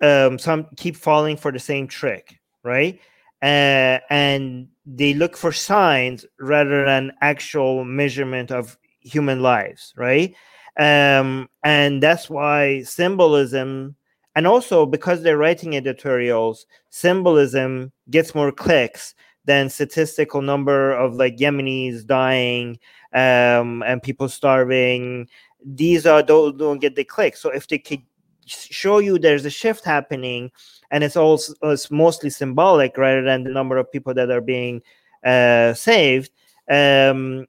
um, 0.01 0.37
some 0.39 0.67
keep 0.75 0.95
falling 0.97 1.37
for 1.37 1.51
the 1.51 1.59
same 1.59 1.87
trick, 1.87 2.39
right? 2.63 2.99
Uh, 3.41 3.99
and 4.09 4.67
they 4.85 5.13
look 5.13 5.37
for 5.37 5.51
signs 5.53 6.25
rather 6.39 6.85
than 6.85 7.13
actual 7.21 7.85
measurement 7.85 8.51
of 8.51 8.77
human 8.99 9.41
lives, 9.41 9.93
right? 9.95 10.35
Um, 10.77 11.49
and 11.63 12.03
that's 12.03 12.29
why 12.29 12.81
symbolism, 12.83 13.95
and 14.35 14.47
also 14.47 14.85
because 14.85 15.21
they're 15.21 15.37
writing 15.37 15.75
editorials, 15.77 16.65
symbolism 16.89 17.91
gets 18.09 18.35
more 18.35 18.51
clicks 18.51 19.15
than 19.45 19.69
statistical 19.69 20.41
number 20.41 20.93
of 20.93 21.15
like 21.15 21.37
Yemenis 21.37 22.05
dying 22.05 22.79
um, 23.13 23.83
and 23.83 24.01
people 24.01 24.29
starving. 24.29 25.27
These 25.63 26.05
are 26.05 26.23
don't 26.23 26.57
don't 26.57 26.79
get 26.79 26.95
the 26.95 27.03
click. 27.03 27.37
So 27.37 27.49
if 27.49 27.67
they 27.67 27.77
could 27.77 28.01
show 28.45 28.99
you 28.99 29.19
there's 29.19 29.45
a 29.45 29.49
shift 29.49 29.85
happening, 29.85 30.51
and 30.89 31.03
it's 31.03 31.15
also 31.15 31.53
it's 31.63 31.91
mostly 31.91 32.29
symbolic 32.29 32.97
rather 32.97 33.23
than 33.23 33.43
the 33.43 33.51
number 33.51 33.77
of 33.77 33.91
people 33.91 34.13
that 34.13 34.29
are 34.29 34.41
being 34.41 34.81
uh, 35.23 35.73
saved, 35.73 36.31
um, 36.69 37.45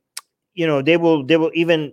you 0.55 0.67
know 0.67 0.83
they 0.83 0.97
will 0.97 1.25
they 1.25 1.37
will 1.37 1.51
even 1.55 1.93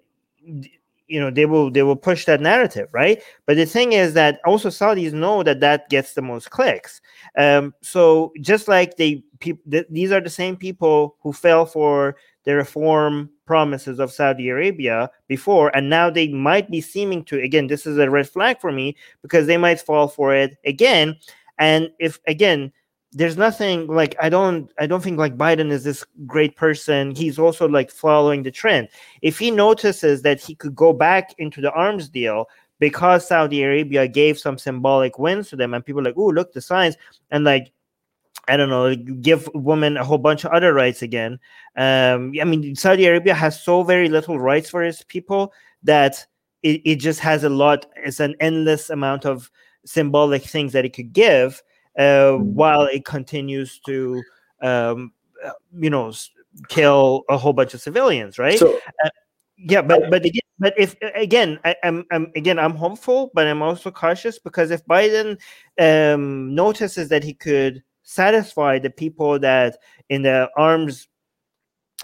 you 1.10 1.19
know 1.19 1.32
they 1.32 1.45
will 1.45 1.71
they 1.71 1.84
will 1.84 1.95
push 1.95 2.25
that 2.25 2.39
narrative 2.39 2.88
right 2.93 3.21
but 3.45 3.58
the 3.58 3.65
thing 3.65 3.93
is 3.93 4.13
that 4.13 4.39
also 4.45 4.69
saudis 4.69 5.12
know 5.12 5.43
that 5.43 5.60
that 5.60 5.89
gets 5.89 6.13
the 6.13 6.21
most 6.21 6.51
clicks 6.51 7.01
um 7.38 7.73
so 7.82 8.32
just 8.41 8.67
like 8.67 8.95
they 8.95 9.23
th- 9.41 9.88
these 9.89 10.12
are 10.12 10.21
the 10.21 10.29
same 10.29 10.55
people 10.55 11.15
who 11.21 11.34
fell 11.34 11.65
for 11.65 12.15
the 12.45 12.55
reform 12.55 13.29
promises 13.49 13.99
of 13.99 14.12
Saudi 14.12 14.47
Arabia 14.49 15.09
before, 15.27 15.75
and 15.75 15.89
now 15.89 16.07
they 16.07 16.27
might 16.27 16.69
be 16.69 16.79
seeming 16.79 17.23
to 17.25 17.41
again. 17.41 17.65
This 17.65 17.88
is 17.88 17.97
a 17.97 18.07
red 18.07 18.29
flag 18.29 18.62
for 18.62 18.71
me 18.71 18.95
because 19.23 19.47
they 19.47 19.57
might 19.57 19.81
fall 19.81 20.07
for 20.07 20.35
it 20.35 20.57
again. 20.65 21.17
And 21.57 21.89
if 21.97 22.19
again, 22.27 22.71
there's 23.12 23.38
nothing 23.38 23.88
like 23.88 24.15
I 24.21 24.29
don't 24.29 24.71
I 24.77 24.85
don't 24.85 25.01
think 25.01 25.17
like 25.17 25.35
Biden 25.35 25.71
is 25.71 25.83
this 25.83 26.05
great 26.27 26.57
person. 26.57 27.15
He's 27.15 27.39
also 27.39 27.67
like 27.67 27.89
following 27.89 28.43
the 28.43 28.51
trend. 28.51 28.88
If 29.23 29.39
he 29.39 29.49
notices 29.49 30.21
that 30.21 30.39
he 30.39 30.53
could 30.53 30.75
go 30.75 30.93
back 30.93 31.33
into 31.39 31.59
the 31.59 31.71
arms 31.71 32.07
deal 32.07 32.45
because 32.77 33.27
Saudi 33.27 33.63
Arabia 33.63 34.07
gave 34.07 34.38
some 34.38 34.59
symbolic 34.59 35.17
wins 35.17 35.49
to 35.49 35.55
them, 35.55 35.73
and 35.73 35.83
people 35.83 36.03
like, 36.03 36.13
oh, 36.17 36.29
look 36.29 36.53
the 36.53 36.62
signs, 36.62 36.97
and 37.31 37.43
like 37.45 37.71
I 38.47 38.58
don't 38.58 38.69
know, 38.69 38.95
give 38.95 39.49
women 39.54 39.97
a 39.97 40.04
whole 40.04 40.17
bunch 40.17 40.43
of 40.43 40.52
other 40.52 40.73
rights 40.73 41.02
again. 41.02 41.39
Um, 41.75 42.34
I 42.41 42.45
mean, 42.45 42.75
Saudi 42.75 43.06
Arabia 43.06 43.34
has 43.34 43.62
so 43.62 43.84
very 43.84 44.10
little 44.10 44.39
rights 44.39 44.69
for 44.69 44.84
its 44.84 45.04
people 45.04 45.54
that 45.84 46.25
it, 46.63 46.82
it 46.84 46.95
just 46.95 47.19
has 47.19 47.43
a 47.43 47.49
lot, 47.49 47.86
it's 47.95 48.19
an 48.19 48.36
endless 48.39 48.89
amount 48.89 49.25
of 49.25 49.52
symbolic 49.86 50.43
things 50.43 50.73
that 50.73 50.86
it 50.86 50.93
could 50.93 51.13
give 51.13 51.62
uh, 51.97 52.34
while 52.34 52.84
it 52.84 53.06
continues 53.06 53.80
to, 53.86 54.21
um, 54.62 55.12
uh, 55.45 55.52
you 55.78 55.89
know, 55.89 56.12
kill 56.67 57.23
a 57.30 57.38
whole 57.38 57.54
bunch 57.54 57.73
of 57.73 57.82
civilians, 57.82 58.39
right? 58.39 58.60
So 58.60 58.80
yeah, 59.62 59.82
but 59.82 60.10
but 60.10 60.25
again, 60.25 60.41
but 60.58 60.73
if 60.78 60.95
again, 61.15 61.60
I, 61.65 61.75
am 61.84 62.06
I'm, 62.12 62.23
I'm 62.25 62.32
again 62.36 62.58
I'm 62.58 62.75
hopeful, 62.75 63.30
but 63.34 63.45
I'm 63.45 63.62
also 63.62 63.91
cautious 63.91 64.39
because 64.39 64.71
if 64.71 64.86
Biden 64.86 65.38
um, 65.80 66.56
notices 66.56 67.10
that 67.10 67.23
he 67.23 67.34
could 67.34 67.84
satisfy 68.10 68.80
the 68.80 68.89
people 68.89 69.38
that 69.38 69.78
in 70.10 70.24
the 70.24 70.50
arms 70.58 71.08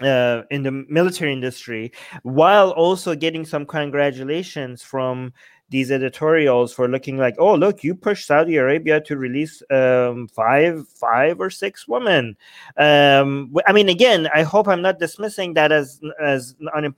uh, 0.02 0.42
in 0.50 0.62
the 0.62 0.70
military 0.70 1.32
industry 1.32 1.90
while 2.22 2.70
also 2.70 3.16
getting 3.16 3.44
some 3.44 3.66
congratulations 3.66 4.82
from 4.82 5.32
these 5.68 5.90
editorials 5.90 6.72
for 6.72 6.86
looking 6.86 7.16
like, 7.16 7.34
oh, 7.40 7.54
look, 7.56 7.82
you 7.82 7.92
pushed 7.92 8.24
Saudi 8.24 8.56
Arabia 8.56 9.00
to 9.00 9.16
release 9.16 9.64
um, 9.70 10.28
five, 10.28 10.86
five 10.86 11.40
or 11.40 11.50
six 11.50 11.88
women. 11.88 12.36
Um, 12.76 13.52
I 13.66 13.72
mean, 13.72 13.88
again, 13.88 14.28
I 14.32 14.44
hope 14.44 14.68
I'm 14.68 14.82
not 14.82 15.00
dismissing 15.00 15.54
that 15.54 15.72
as 15.72 16.00
as 16.22 16.54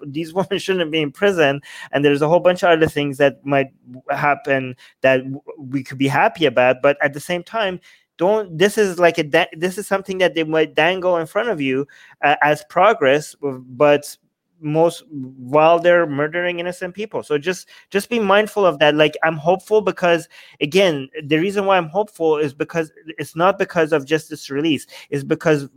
these 0.06 0.34
women 0.38 0.58
shouldn't 0.58 0.90
be 0.90 1.00
in 1.00 1.12
prison, 1.12 1.62
and 1.92 2.04
there's 2.04 2.20
a 2.20 2.28
whole 2.28 2.40
bunch 2.40 2.62
of 2.62 2.68
other 2.68 2.88
things 2.88 3.16
that 3.16 3.42
might 3.46 3.68
happen 4.10 4.76
that 5.00 5.22
we 5.56 5.82
could 5.82 5.96
be 5.96 6.08
happy 6.08 6.44
about. 6.44 6.82
But 6.82 6.98
at 7.02 7.14
the 7.14 7.20
same 7.20 7.42
time, 7.42 7.80
don't 8.18 8.58
this 8.58 8.76
is 8.76 8.98
like 8.98 9.16
a 9.16 9.22
da- 9.22 9.48
this 9.52 9.78
is 9.78 9.86
something 9.86 10.18
that 10.18 10.34
they 10.34 10.44
might 10.44 10.74
dangle 10.74 11.16
in 11.16 11.26
front 11.26 11.48
of 11.48 11.60
you 11.60 11.86
uh, 12.22 12.36
as 12.42 12.64
progress 12.68 13.34
but 13.40 14.16
most 14.60 15.04
while 15.10 15.78
they're 15.78 16.06
murdering 16.06 16.58
innocent 16.58 16.94
people 16.94 17.22
so 17.22 17.38
just 17.38 17.68
just 17.90 18.10
be 18.10 18.18
mindful 18.18 18.66
of 18.66 18.78
that 18.80 18.94
like 18.94 19.16
i'm 19.22 19.36
hopeful 19.36 19.80
because 19.80 20.28
again 20.60 21.08
the 21.24 21.38
reason 21.38 21.64
why 21.64 21.76
i'm 21.78 21.88
hopeful 21.88 22.36
is 22.36 22.52
because 22.52 22.92
it's 23.18 23.36
not 23.36 23.56
because 23.56 23.92
of 23.92 24.04
just 24.04 24.28
this 24.28 24.50
release 24.50 24.86
it's 25.10 25.24
because 25.24 25.68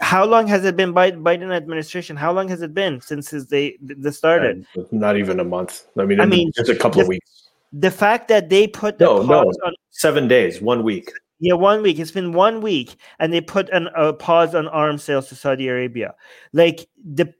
how 0.00 0.24
long 0.24 0.46
has 0.46 0.64
it 0.64 0.76
been 0.76 0.94
Biden, 0.94 1.22
Biden 1.22 1.52
administration? 1.52 2.16
How 2.16 2.32
long 2.32 2.48
has 2.48 2.62
it 2.62 2.72
been 2.72 3.00
since 3.00 3.30
they 3.30 3.76
the 3.82 4.10
started? 4.10 4.66
Not 4.90 5.18
even 5.18 5.40
a 5.40 5.44
month. 5.44 5.86
I 5.98 6.04
mean, 6.04 6.20
I 6.20 6.26
mean, 6.26 6.50
just 6.56 6.70
a 6.70 6.74
couple 6.74 7.00
the, 7.00 7.02
of 7.02 7.08
weeks. 7.08 7.50
The 7.72 7.90
fact 7.90 8.28
that 8.28 8.48
they 8.48 8.66
put 8.66 8.98
the 8.98 9.04
no, 9.04 9.22
no, 9.22 9.40
on, 9.40 9.74
seven 9.90 10.26
days, 10.26 10.60
one 10.60 10.82
week. 10.82 11.12
Yeah, 11.40 11.54
one 11.54 11.82
week. 11.82 11.98
It's 11.98 12.10
been 12.10 12.32
one 12.32 12.60
week, 12.60 12.96
and 13.18 13.32
they 13.32 13.40
put 13.40 13.68
an, 13.70 13.88
a 13.96 14.12
pause 14.12 14.54
on 14.54 14.68
arms 14.68 15.02
sales 15.02 15.28
to 15.30 15.34
Saudi 15.34 15.68
Arabia. 15.68 16.14
Like 16.52 16.86
the, 17.02 17.32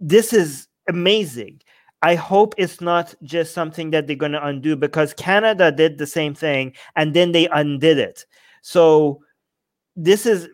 this 0.00 0.32
is 0.32 0.66
amazing. 0.88 1.60
I 2.02 2.16
hope 2.16 2.54
it's 2.58 2.80
not 2.80 3.14
just 3.22 3.54
something 3.54 3.90
that 3.90 4.06
they're 4.06 4.16
going 4.16 4.32
to 4.32 4.46
undo 4.46 4.76
because 4.76 5.14
Canada 5.14 5.72
did 5.72 5.96
the 5.96 6.06
same 6.06 6.34
thing 6.34 6.74
and 6.96 7.14
then 7.14 7.32
they 7.32 7.48
undid 7.48 7.98
it. 7.98 8.26
So 8.60 9.22
this 9.96 10.26
is 10.26 10.48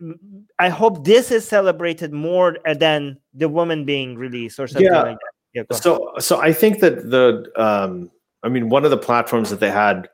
I 0.59 0.69
hope 0.69 1.03
this 1.03 1.31
is 1.31 1.47
celebrated 1.47 2.13
more 2.13 2.57
than 2.75 3.17
the 3.33 3.49
woman 3.49 3.83
being 3.85 4.15
released 4.15 4.59
or 4.59 4.67
something 4.67 4.85
yeah. 4.85 5.01
like 5.01 5.17
that. 5.17 5.31
Yeah, 5.53 5.77
so 5.77 6.13
so 6.19 6.39
I 6.39 6.53
think 6.53 6.79
that 6.79 7.09
the 7.09 7.51
um 7.57 8.11
I 8.43 8.49
mean 8.49 8.69
one 8.69 8.85
of 8.85 8.91
the 8.91 8.97
platforms 8.97 9.49
that 9.49 9.59
they 9.59 9.71
had 9.71 10.07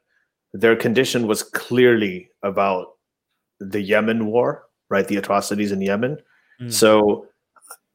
their 0.54 0.76
condition 0.76 1.28
was 1.28 1.44
clearly 1.44 2.30
about 2.44 2.94
the 3.60 3.82
Yemen 3.82 4.28
war, 4.28 4.64
right? 4.90 5.08
The 5.08 5.18
atrocities 5.18 5.72
in 5.72 5.82
Yemen. 5.82 6.18
Mm. 6.62 6.72
So 6.72 7.28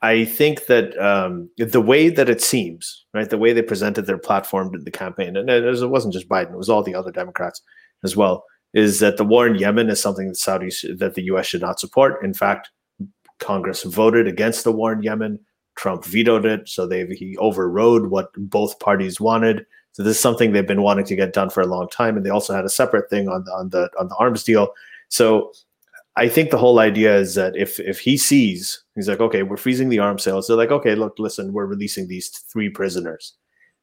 I 0.02 0.24
think 0.24 0.66
that 0.66 0.98
um, 0.98 1.48
the 1.56 1.80
way 1.80 2.08
that 2.08 2.28
it 2.28 2.42
seems, 2.42 3.04
right, 3.14 3.30
the 3.30 3.38
way 3.38 3.52
they 3.52 3.62
presented 3.62 4.06
their 4.06 4.18
platform 4.18 4.72
to 4.72 4.78
the 4.78 4.90
campaign, 4.90 5.36
and 5.36 5.48
it, 5.48 5.64
it 5.64 5.86
wasn't 5.86 6.14
just 6.14 6.28
Biden, 6.28 6.52
it 6.52 6.56
was 6.56 6.68
all 6.68 6.82
the 6.82 6.94
other 6.94 7.12
Democrats 7.12 7.62
as 8.02 8.16
well, 8.16 8.44
is 8.74 8.98
that 8.98 9.16
the 9.16 9.24
war 9.24 9.46
in 9.46 9.54
Yemen 9.54 9.88
is 9.88 10.00
something 10.00 10.26
that 10.28 10.36
Saudis, 10.36 10.98
that 10.98 11.14
the 11.14 11.22
U.S. 11.24 11.46
should 11.46 11.60
not 11.60 11.78
support. 11.78 12.24
In 12.24 12.34
fact, 12.34 12.70
Congress 13.38 13.84
voted 13.84 14.26
against 14.26 14.64
the 14.64 14.72
war 14.72 14.92
in 14.92 15.02
Yemen. 15.02 15.38
Trump 15.76 16.04
vetoed 16.04 16.44
it, 16.44 16.68
so 16.68 16.86
they 16.86 17.06
he 17.06 17.36
overrode 17.38 18.10
what 18.10 18.32
both 18.36 18.78
parties 18.78 19.20
wanted. 19.20 19.64
So 19.92 20.02
this 20.02 20.16
is 20.16 20.22
something 20.22 20.52
they've 20.52 20.66
been 20.66 20.82
wanting 20.82 21.04
to 21.06 21.16
get 21.16 21.34
done 21.34 21.50
for 21.50 21.60
a 21.60 21.66
long 21.66 21.88
time, 21.88 22.16
and 22.16 22.24
they 22.24 22.30
also 22.30 22.54
had 22.54 22.64
a 22.64 22.70
separate 22.70 23.10
thing 23.10 23.28
on 23.28 23.44
the 23.44 23.52
on 23.52 23.68
the 23.70 23.90
on 23.98 24.08
the 24.08 24.16
arms 24.16 24.42
deal. 24.42 24.72
So 25.08 25.52
I 26.16 26.28
think 26.28 26.50
the 26.50 26.58
whole 26.58 26.78
idea 26.78 27.16
is 27.16 27.34
that 27.34 27.56
if 27.56 27.78
if 27.80 28.00
he 28.00 28.16
sees 28.16 28.82
he's 28.94 29.08
like, 29.08 29.20
okay, 29.20 29.42
we're 29.42 29.56
freezing 29.56 29.88
the 29.88 29.98
arms 29.98 30.22
sales. 30.22 30.46
They're 30.46 30.56
like, 30.56 30.70
okay, 30.70 30.94
look, 30.94 31.18
listen, 31.18 31.52
we're 31.52 31.66
releasing 31.66 32.08
these 32.08 32.28
three 32.28 32.68
prisoners. 32.68 33.34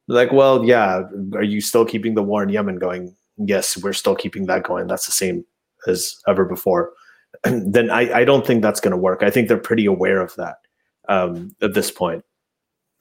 They're 0.06 0.16
like, 0.16 0.32
well, 0.32 0.64
yeah, 0.64 1.02
are 1.34 1.42
you 1.42 1.60
still 1.60 1.84
keeping 1.84 2.14
the 2.14 2.22
war 2.22 2.42
in 2.42 2.48
Yemen 2.48 2.78
going? 2.78 3.14
Yes, 3.36 3.76
we're 3.82 3.92
still 3.92 4.16
keeping 4.16 4.46
that 4.46 4.64
going. 4.64 4.86
That's 4.86 5.06
the 5.06 5.12
same 5.12 5.44
as 5.86 6.16
ever 6.26 6.44
before. 6.44 6.92
then 7.44 7.90
I, 7.90 8.20
I 8.20 8.24
don't 8.24 8.46
think 8.46 8.62
that's 8.62 8.80
going 8.80 8.92
to 8.92 8.96
work. 8.96 9.22
I 9.22 9.30
think 9.30 9.48
they're 9.48 9.58
pretty 9.58 9.86
aware 9.86 10.20
of 10.20 10.34
that 10.36 10.56
um, 11.08 11.54
at 11.62 11.74
this 11.74 11.90
point 11.90 12.24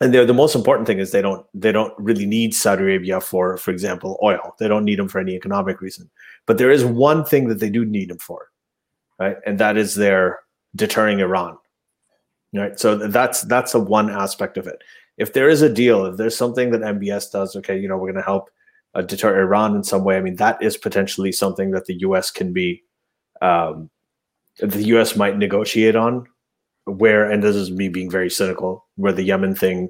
and 0.01 0.13
the 0.13 0.33
most 0.33 0.55
important 0.55 0.87
thing 0.87 0.99
is 0.99 1.11
they 1.11 1.21
don't 1.21 1.45
they 1.53 1.73
don't 1.73 1.93
really 1.97 2.25
need 2.25 2.53
Saudi 2.53 2.83
Arabia 2.83 3.19
for, 3.19 3.57
for 3.57 3.71
example, 3.71 4.17
oil. 4.23 4.55
They 4.57 4.69
don't 4.69 4.85
need 4.85 4.97
them 4.97 5.09
for 5.09 5.19
any 5.19 5.35
economic 5.35 5.81
reason. 5.81 6.09
But 6.45 6.57
there 6.57 6.71
is 6.71 6.85
one 6.85 7.25
thing 7.25 7.49
that 7.49 7.59
they 7.59 7.69
do 7.69 7.83
need 7.83 8.09
them 8.09 8.17
for, 8.17 8.47
right? 9.19 9.35
And 9.45 9.59
that 9.59 9.75
is 9.75 9.95
their 9.95 10.39
deterring 10.75 11.19
Iran. 11.19 11.57
Right. 12.53 12.79
So 12.79 12.95
that's 12.95 13.43
that's 13.43 13.75
a 13.75 13.79
one 13.79 14.09
aspect 14.09 14.57
of 14.57 14.67
it. 14.67 14.81
If 15.17 15.33
there 15.33 15.49
is 15.49 15.61
a 15.61 15.71
deal, 15.71 16.05
if 16.05 16.17
there's 16.17 16.37
something 16.37 16.71
that 16.71 16.81
MBS 16.81 17.31
does, 17.31 17.55
okay, 17.57 17.77
you 17.77 17.87
know, 17.87 17.97
we're 17.97 18.11
going 18.11 18.15
to 18.15 18.21
help 18.21 18.49
uh, 18.95 19.01
deter 19.01 19.39
Iran 19.39 19.75
in 19.75 19.83
some 19.83 20.03
way. 20.03 20.17
I 20.17 20.21
mean, 20.21 20.37
that 20.37 20.63
is 20.63 20.77
potentially 20.77 21.31
something 21.31 21.71
that 21.71 21.85
the 21.85 21.99
U.S. 21.99 22.31
can 22.31 22.53
be, 22.53 22.81
um, 23.41 23.89
the 24.59 24.83
U.S. 24.85 25.15
might 25.15 25.37
negotiate 25.37 25.95
on 25.95 26.25
where, 26.89 27.29
and 27.29 27.43
this 27.43 27.55
is 27.55 27.71
me 27.71 27.89
being 27.89 28.09
very 28.09 28.29
cynical, 28.29 28.85
where 28.95 29.13
the 29.13 29.23
Yemen 29.23 29.55
thing 29.55 29.89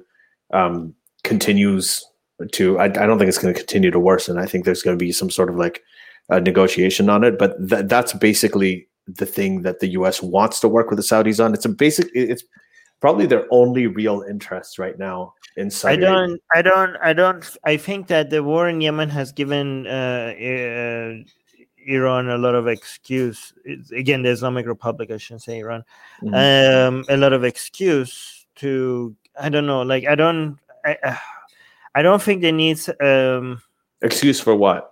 um, 0.52 0.94
continues 1.24 2.04
to, 2.52 2.78
I, 2.78 2.84
I, 2.84 2.88
don't 2.88 3.18
think 3.18 3.28
it's 3.28 3.38
going 3.38 3.54
to 3.54 3.60
continue 3.60 3.90
to 3.90 3.98
worsen. 3.98 4.38
I 4.38 4.46
think 4.46 4.64
there's 4.64 4.82
going 4.82 4.98
to 4.98 5.04
be 5.04 5.12
some 5.12 5.30
sort 5.30 5.50
of 5.50 5.56
like 5.56 5.82
a 6.28 6.40
negotiation 6.40 7.10
on 7.10 7.24
it, 7.24 7.38
but 7.38 7.56
th- 7.68 7.86
that's 7.86 8.12
basically 8.12 8.88
the 9.06 9.26
thing 9.26 9.62
that 9.62 9.80
the 9.80 9.88
U.S. 9.88 10.22
wants 10.22 10.60
to 10.60 10.68
work 10.68 10.90
with 10.90 10.98
the 10.98 11.02
Saudis 11.02 11.44
on. 11.44 11.54
It's 11.54 11.64
a 11.64 11.70
basic, 11.70 12.08
it's 12.14 12.44
probably 13.00 13.26
their 13.26 13.46
only 13.50 13.86
real 13.86 14.24
interest 14.28 14.78
right 14.78 14.98
now 14.98 15.34
in 15.56 15.70
Saudi. 15.70 15.94
I 15.94 16.10
don't, 16.10 16.40
I 16.54 16.62
don't, 16.62 16.96
I 17.02 17.12
don't. 17.12 17.56
I 17.64 17.76
think 17.76 18.06
that 18.08 18.30
the 18.30 18.42
war 18.42 18.68
in 18.68 18.80
Yemen 18.80 19.08
has 19.10 19.32
given 19.32 19.86
uh, 19.86 20.34
uh, 20.36 21.14
Iran 21.90 22.28
a 22.30 22.38
lot 22.38 22.54
of 22.54 22.68
excuse. 22.68 23.52
It's, 23.64 23.90
again, 23.90 24.22
the 24.22 24.30
Islamic 24.30 24.66
Republic, 24.66 25.10
I 25.10 25.16
shouldn't 25.18 25.42
say 25.42 25.58
Iran, 25.58 25.84
mm-hmm. 26.22 26.34
um, 26.34 27.04
a 27.08 27.16
lot 27.16 27.32
of 27.32 27.44
excuse 27.44 28.46
to. 28.56 29.14
I 29.40 29.48
don't 29.48 29.66
know. 29.66 29.82
Like 29.82 30.06
I 30.06 30.14
don't. 30.14 30.58
I, 30.84 30.96
uh, 31.02 31.16
I 31.94 32.02
don't 32.02 32.22
think 32.22 32.40
they 32.42 32.52
need 32.52 32.78
um, 33.00 33.60
excuse 34.00 34.40
for 34.40 34.54
what 34.54 34.90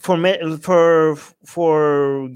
for 0.00 0.16
for 0.58 1.16
for 1.44 2.30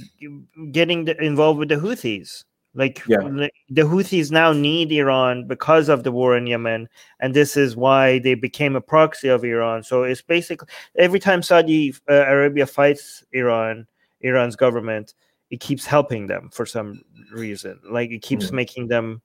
getting 0.72 1.04
the, 1.04 1.20
involved 1.22 1.58
with 1.58 1.68
the 1.68 1.76
Houthis. 1.76 2.44
Like, 2.76 3.02
yeah. 3.08 3.48
the 3.70 3.82
Houthis 3.82 4.30
now 4.30 4.52
need 4.52 4.92
Iran 4.92 5.46
because 5.46 5.88
of 5.88 6.04
the 6.04 6.12
war 6.12 6.36
in 6.36 6.46
Yemen, 6.46 6.88
and 7.20 7.32
this 7.32 7.56
is 7.56 7.74
why 7.74 8.18
they 8.18 8.34
became 8.34 8.76
a 8.76 8.82
proxy 8.82 9.28
of 9.28 9.44
Iran. 9.44 9.82
So 9.82 10.02
it's 10.02 10.20
basically 10.20 10.68
every 10.98 11.18
time 11.18 11.42
Saudi 11.42 11.94
uh, 12.08 12.26
Arabia 12.26 12.66
fights 12.66 13.24
Iran, 13.32 13.86
Iran's 14.20 14.56
government, 14.56 15.14
it 15.50 15.60
keeps 15.60 15.86
helping 15.86 16.26
them 16.26 16.50
for 16.52 16.66
some 16.66 17.02
reason. 17.32 17.80
Like 17.90 18.10
it 18.10 18.20
keeps 18.20 18.50
mm. 18.50 18.52
making 18.52 18.88
them 18.88 19.22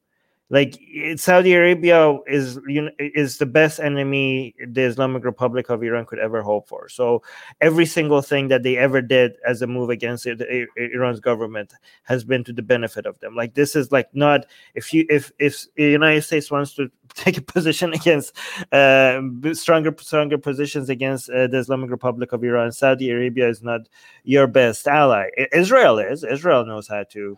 like 0.51 0.77
Saudi 1.15 1.53
Arabia 1.53 2.17
is 2.27 2.59
you 2.67 2.81
know, 2.81 2.91
is 2.99 3.37
the 3.37 3.45
best 3.45 3.79
enemy 3.79 4.53
the 4.67 4.81
Islamic 4.81 5.23
Republic 5.23 5.69
of 5.69 5.81
Iran 5.81 6.05
could 6.05 6.19
ever 6.19 6.41
hope 6.41 6.67
for. 6.67 6.89
So 6.89 7.23
every 7.61 7.85
single 7.85 8.21
thing 8.21 8.49
that 8.49 8.61
they 8.61 8.75
ever 8.77 9.01
did 9.01 9.37
as 9.47 9.61
a 9.61 9.67
move 9.67 9.89
against 9.89 10.27
it, 10.27 10.41
Iran's 10.75 11.21
government 11.21 11.73
has 12.03 12.25
been 12.25 12.43
to 12.43 12.51
the 12.51 12.61
benefit 12.61 13.05
of 13.05 13.17
them. 13.21 13.33
Like 13.33 13.53
this 13.53 13.77
is 13.77 13.93
like 13.93 14.13
not 14.13 14.45
if 14.75 14.93
you 14.93 15.05
if 15.09 15.31
if 15.39 15.67
the 15.75 15.83
United 15.83 16.23
States 16.23 16.51
wants 16.51 16.73
to 16.75 16.91
take 17.13 17.37
a 17.37 17.41
position 17.41 17.93
against 17.93 18.35
uh, 18.73 19.21
stronger 19.53 19.95
stronger 19.99 20.37
positions 20.37 20.89
against 20.89 21.29
uh, 21.29 21.47
the 21.47 21.59
Islamic 21.59 21.89
Republic 21.89 22.33
of 22.33 22.43
Iran, 22.43 22.73
Saudi 22.73 23.09
Arabia 23.09 23.47
is 23.47 23.63
not 23.63 23.87
your 24.25 24.47
best 24.47 24.85
ally. 24.85 25.29
Israel 25.53 25.97
is. 25.97 26.25
Israel 26.25 26.65
knows 26.65 26.89
how 26.89 27.03
to 27.11 27.37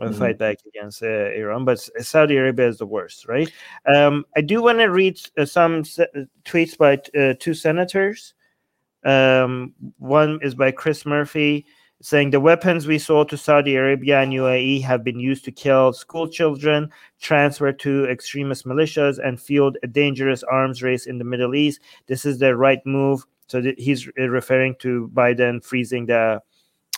mm-hmm. 0.00 0.18
fight 0.18 0.38
back 0.38 0.58
against 0.66 1.02
uh, 1.02 1.30
Iran. 1.32 1.64
But 1.64 1.78
Saudi 2.00 2.36
Arabia 2.36 2.68
is 2.68 2.78
the 2.78 2.86
worst, 2.86 3.26
right? 3.26 3.50
Um, 3.86 4.24
I 4.36 4.40
do 4.40 4.62
want 4.62 4.78
to 4.78 4.86
read 4.86 5.18
uh, 5.38 5.44
some 5.44 5.84
se- 5.84 6.28
tweets 6.44 6.76
by 6.76 7.00
uh, 7.18 7.34
two 7.38 7.54
senators. 7.54 8.34
Um, 9.04 9.74
one 9.98 10.38
is 10.42 10.54
by 10.54 10.72
Chris 10.72 11.06
Murphy 11.06 11.66
saying 12.02 12.30
the 12.30 12.40
weapons 12.40 12.86
we 12.86 12.98
sold 12.98 13.28
to 13.30 13.36
Saudi 13.36 13.74
Arabia 13.74 14.20
and 14.20 14.32
UAE 14.32 14.82
have 14.82 15.02
been 15.02 15.18
used 15.18 15.44
to 15.44 15.50
kill 15.50 15.92
school 15.92 16.28
children, 16.28 16.90
transfer 17.20 17.72
to 17.72 18.04
extremist 18.06 18.66
militias, 18.66 19.18
and 19.18 19.40
fueled 19.40 19.78
a 19.82 19.86
dangerous 19.86 20.42
arms 20.44 20.82
race 20.82 21.06
in 21.06 21.18
the 21.18 21.24
Middle 21.24 21.54
East. 21.54 21.80
This 22.06 22.24
is 22.24 22.38
the 22.38 22.54
right 22.54 22.84
move. 22.84 23.24
So 23.46 23.62
th- 23.62 23.76
he's 23.78 24.06
referring 24.16 24.74
to 24.80 25.10
Biden 25.14 25.64
freezing 25.64 26.06
the 26.06 26.42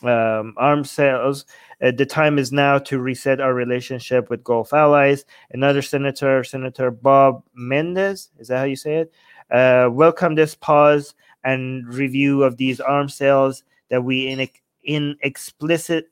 um, 0.03 0.55
arms 0.57 0.91
sales. 0.91 1.45
Uh, 1.83 1.91
the 1.91 2.07
time 2.07 2.39
is 2.39 2.53
now 2.53 2.79
to 2.79 2.99
reset 2.99 3.41
our 3.41 3.55
relationship 3.55 4.31
with 4.31 4.45
Gulf 4.45 4.73
allies. 4.73 5.25
Another 5.51 5.83
senator, 5.83 6.45
Senator 6.45 6.91
Bob 6.91 7.43
Menendez, 7.55 8.31
is 8.39 8.49
that 8.49 8.59
how 8.59 8.65
you 8.65 8.77
say 8.77 8.97
it? 8.97 9.13
Uh, 9.51 9.89
welcome 9.91 10.35
this 10.35 10.55
pause 10.55 11.15
and 11.45 11.87
review 11.93 12.43
of 12.43 12.57
these 12.57 12.81
arms 12.81 13.15
sales 13.15 13.63
that 13.91 14.03
we 14.03 14.29
in 14.29 14.49
in 14.85 15.17
explicit. 15.23 16.07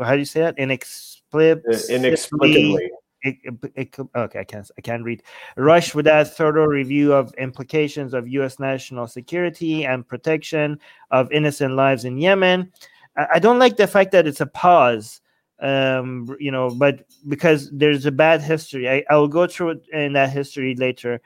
How 0.00 0.12
do 0.12 0.18
you 0.18 0.24
say 0.24 0.40
that? 0.40 0.58
Inexplicably. 0.58 1.78
Inexplicably. 1.88 2.90
It, 3.24 3.36
it, 3.76 3.96
okay, 4.16 4.40
I 4.40 4.44
can't. 4.44 4.68
I 4.76 4.80
can't 4.80 5.04
read. 5.04 5.22
Rush 5.56 5.94
without 5.94 6.26
thorough 6.26 6.66
review 6.66 7.12
of 7.12 7.32
implications 7.34 8.14
of 8.14 8.26
U.S. 8.26 8.58
national 8.58 9.06
security 9.06 9.84
and 9.86 10.06
protection 10.06 10.80
of 11.12 11.30
innocent 11.30 11.74
lives 11.74 12.04
in 12.04 12.18
Yemen. 12.18 12.72
I, 13.16 13.38
don't 13.38 13.58
like 13.58 13.76
the 13.76 13.86
fact 13.86 14.12
that 14.12 14.26
it's 14.26 14.40
a 14.40 14.46
pause. 14.46 15.20
Um, 15.60 16.34
you 16.40 16.50
know, 16.50 16.70
but 16.70 17.04
because 17.28 17.70
there's 17.70 18.04
a 18.04 18.10
bad 18.10 18.42
history, 18.42 18.90
I, 18.90 19.04
I 19.08 19.16
will 19.16 19.28
go 19.28 19.46
through 19.46 19.70
it 19.70 19.86
in 19.92 20.12
that 20.14 20.30
history 20.30 20.74
later. 20.74 21.20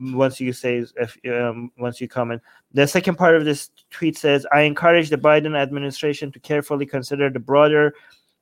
Once 0.00 0.40
you 0.40 0.52
say, 0.52 0.84
if 0.96 1.18
um, 1.28 1.72
once 1.76 2.00
you 2.00 2.08
comment, 2.08 2.40
the 2.72 2.86
second 2.86 3.16
part 3.16 3.34
of 3.34 3.44
this 3.44 3.70
tweet 3.90 4.16
says, 4.16 4.46
"I 4.52 4.62
encourage 4.62 5.10
the 5.10 5.18
Biden 5.18 5.56
administration 5.56 6.30
to 6.32 6.38
carefully 6.40 6.86
consider 6.86 7.30
the 7.30 7.40
broader." 7.40 7.94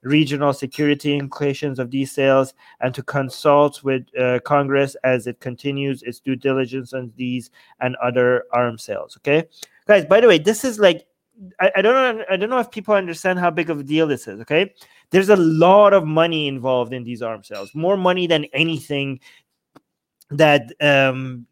regional 0.02 0.52
security 0.52 1.16
implications 1.16 1.78
of 1.78 1.90
these 1.90 2.12
sales 2.12 2.54
and 2.80 2.94
to 2.94 3.02
consult 3.02 3.82
with 3.82 4.06
uh, 4.16 4.38
Congress 4.44 4.96
as 5.04 5.26
it 5.26 5.40
continues 5.40 6.02
its 6.02 6.20
due 6.20 6.36
diligence 6.36 6.92
on 6.92 7.12
these 7.16 7.50
and 7.80 7.96
other 7.96 8.44
arms 8.52 8.84
sales. 8.84 9.16
Okay, 9.16 9.48
guys. 9.86 10.04
By 10.04 10.20
the 10.20 10.28
way, 10.28 10.38
this 10.38 10.64
is 10.64 10.78
like 10.78 11.07
I, 11.60 11.70
I, 11.76 11.82
don't 11.82 12.18
know. 12.18 12.24
I 12.30 12.36
don't 12.36 12.50
know 12.50 12.58
if 12.58 12.70
people 12.70 12.94
understand 12.94 13.38
how 13.38 13.50
big 13.50 13.70
of 13.70 13.80
a 13.80 13.82
deal 13.82 14.06
this 14.06 14.26
is. 14.26 14.40
Okay, 14.40 14.74
there's 15.10 15.28
a 15.28 15.36
lot 15.36 15.92
of 15.92 16.04
money 16.04 16.48
involved 16.48 16.92
in 16.92 17.04
these 17.04 17.22
arms 17.22 17.48
sales, 17.48 17.74
more 17.74 17.96
money 17.96 18.26
than 18.26 18.44
anything 18.52 19.20
that 20.30 20.72
um, 20.80 21.46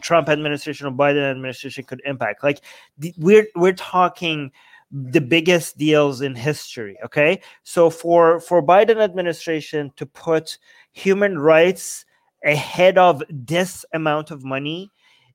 Trump 0.00 0.28
administration 0.28 0.86
or 0.86 0.92
Biden 0.92 1.30
administration 1.30 1.84
could 1.84 2.00
impact. 2.04 2.42
Like 2.42 2.60
the, 2.98 3.14
we're 3.18 3.46
we're 3.54 3.72
talking 3.72 4.50
the 4.90 5.20
biggest 5.20 5.78
deals 5.78 6.20
in 6.20 6.34
history 6.34 6.98
okay 7.04 7.40
so 7.62 7.88
for 7.88 8.40
for 8.40 8.60
biden 8.60 9.00
administration 9.00 9.92
to 9.94 10.04
put 10.04 10.58
human 10.90 11.38
rights 11.38 12.04
ahead 12.44 12.98
of 12.98 13.22
this 13.30 13.84
amount 13.92 14.32
of 14.32 14.42
money 14.42 14.90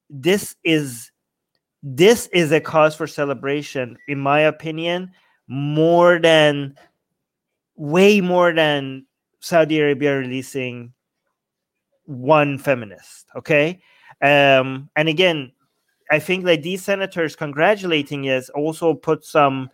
this 0.09 0.57
is 0.65 1.11
this 1.87 2.27
is 2.33 2.51
a 2.51 2.59
cause 2.59 2.95
for 2.95 3.05
celebration 3.05 3.95
in 4.07 4.19
my 4.19 4.39
opinion 4.39 5.11
more 5.47 6.17
than 6.19 6.75
way 7.75 8.19
more 8.21 8.51
than 8.51 9.05
saudi 9.39 9.79
arabia 9.79 10.17
releasing 10.17 10.91
one 12.05 12.57
feminist 12.57 13.27
okay? 13.35 13.79
Um 14.21 14.89
and 14.95 15.07
again 15.07 15.51
I 16.11 16.19
think 16.19 16.45
that 16.45 16.63
these 16.63 16.83
senators 16.83 17.35
congratulating 17.35 18.23
us 18.25 18.49
also 18.49 18.93
put 18.93 19.25
some 19.25 19.69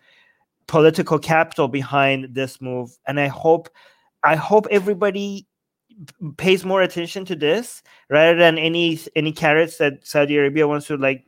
political 0.67 1.19
capital 1.19 1.67
behind 1.67 2.33
this 2.33 2.61
move, 2.61 2.97
and 3.05 3.19
I 3.19 3.27
hope, 3.27 3.69
I 4.23 4.35
hope 4.35 4.67
everybody 4.71 5.47
pays 6.37 6.63
more 6.63 6.81
attention 6.81 7.25
to 7.25 7.35
this 7.35 7.83
rather 8.09 8.37
than 8.37 8.57
any 8.57 8.99
any 9.15 9.31
carrots 9.31 9.77
that 9.77 10.05
Saudi 10.07 10.37
Arabia 10.37 10.67
wants 10.67 10.87
to 10.87 10.97
like 10.97 11.25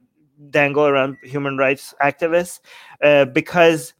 dangle 0.50 0.86
around 0.86 1.18
human 1.24 1.58
rights 1.58 1.94
activists, 2.02 2.60
uh, 3.02 3.26
because 3.26 3.94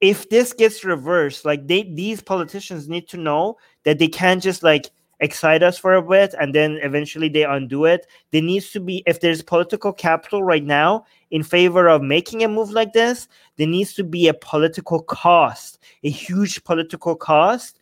if 0.00 0.28
this 0.30 0.52
gets 0.52 0.84
reversed, 0.84 1.44
like 1.44 1.66
they 1.68 1.84
these 1.84 2.20
politicians 2.20 2.88
need 2.88 3.08
to 3.08 3.16
know 3.16 3.56
that 3.84 3.98
they 3.98 4.08
can't 4.08 4.42
just 4.42 4.62
like 4.62 4.90
excite 5.22 5.62
us 5.62 5.78
for 5.78 5.94
a 5.94 6.02
bit 6.02 6.34
and 6.38 6.52
then 6.52 6.78
eventually 6.82 7.28
they 7.28 7.44
undo 7.44 7.84
it. 7.84 8.06
There 8.32 8.42
needs 8.42 8.70
to 8.72 8.80
be, 8.80 9.04
if 9.06 9.20
there's 9.20 9.40
political 9.40 9.92
capital 9.92 10.42
right 10.42 10.64
now 10.64 11.04
in 11.30 11.44
favor 11.44 11.88
of 11.88 12.02
making 12.02 12.42
a 12.42 12.48
move 12.48 12.72
like 12.72 12.92
this, 12.92 13.28
there 13.56 13.68
needs 13.68 13.94
to 13.94 14.04
be 14.04 14.26
a 14.26 14.34
political 14.34 15.00
cost, 15.00 15.78
a 16.02 16.10
huge 16.10 16.64
political 16.64 17.14
cost 17.14 17.78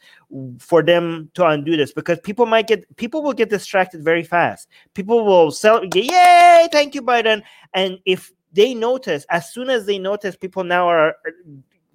for 0.59 0.83
them 0.83 1.31
to 1.35 1.47
undo 1.47 1.77
this 1.77 1.93
because 1.93 2.19
people 2.21 2.47
might 2.47 2.69
get 2.69 2.85
people 2.97 3.23
will 3.23 3.33
get 3.33 3.51
distracted 3.51 4.05
very 4.05 4.23
fast. 4.23 4.69
People 4.95 5.25
will 5.25 5.51
sell 5.51 5.85
yay, 5.95 6.69
thank 6.73 6.95
you, 6.95 7.03
Biden. 7.03 7.43
And 7.75 7.99
if 8.05 8.33
they 8.53 8.75
notice, 8.75 9.27
as 9.31 9.53
soon 9.53 9.71
as 9.71 9.87
they 9.87 9.99
notice 9.99 10.37
people 10.37 10.65
now 10.65 10.89
are 10.89 11.11
uh, 11.27 11.31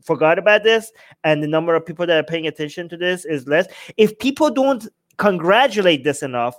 forgot 0.02 0.38
about 0.38 0.64
this 0.64 0.92
and 1.24 1.42
the 1.42 1.48
number 1.48 1.76
of 1.76 1.86
people 1.86 2.06
that 2.06 2.18
are 2.18 2.28
paying 2.28 2.48
attention 2.48 2.88
to 2.90 2.98
this 2.98 3.26
is 3.26 3.48
less 3.48 3.68
if 3.98 4.18
people 4.20 4.50
don't 4.52 4.88
congratulate 5.18 6.04
this 6.04 6.22
enough, 6.22 6.56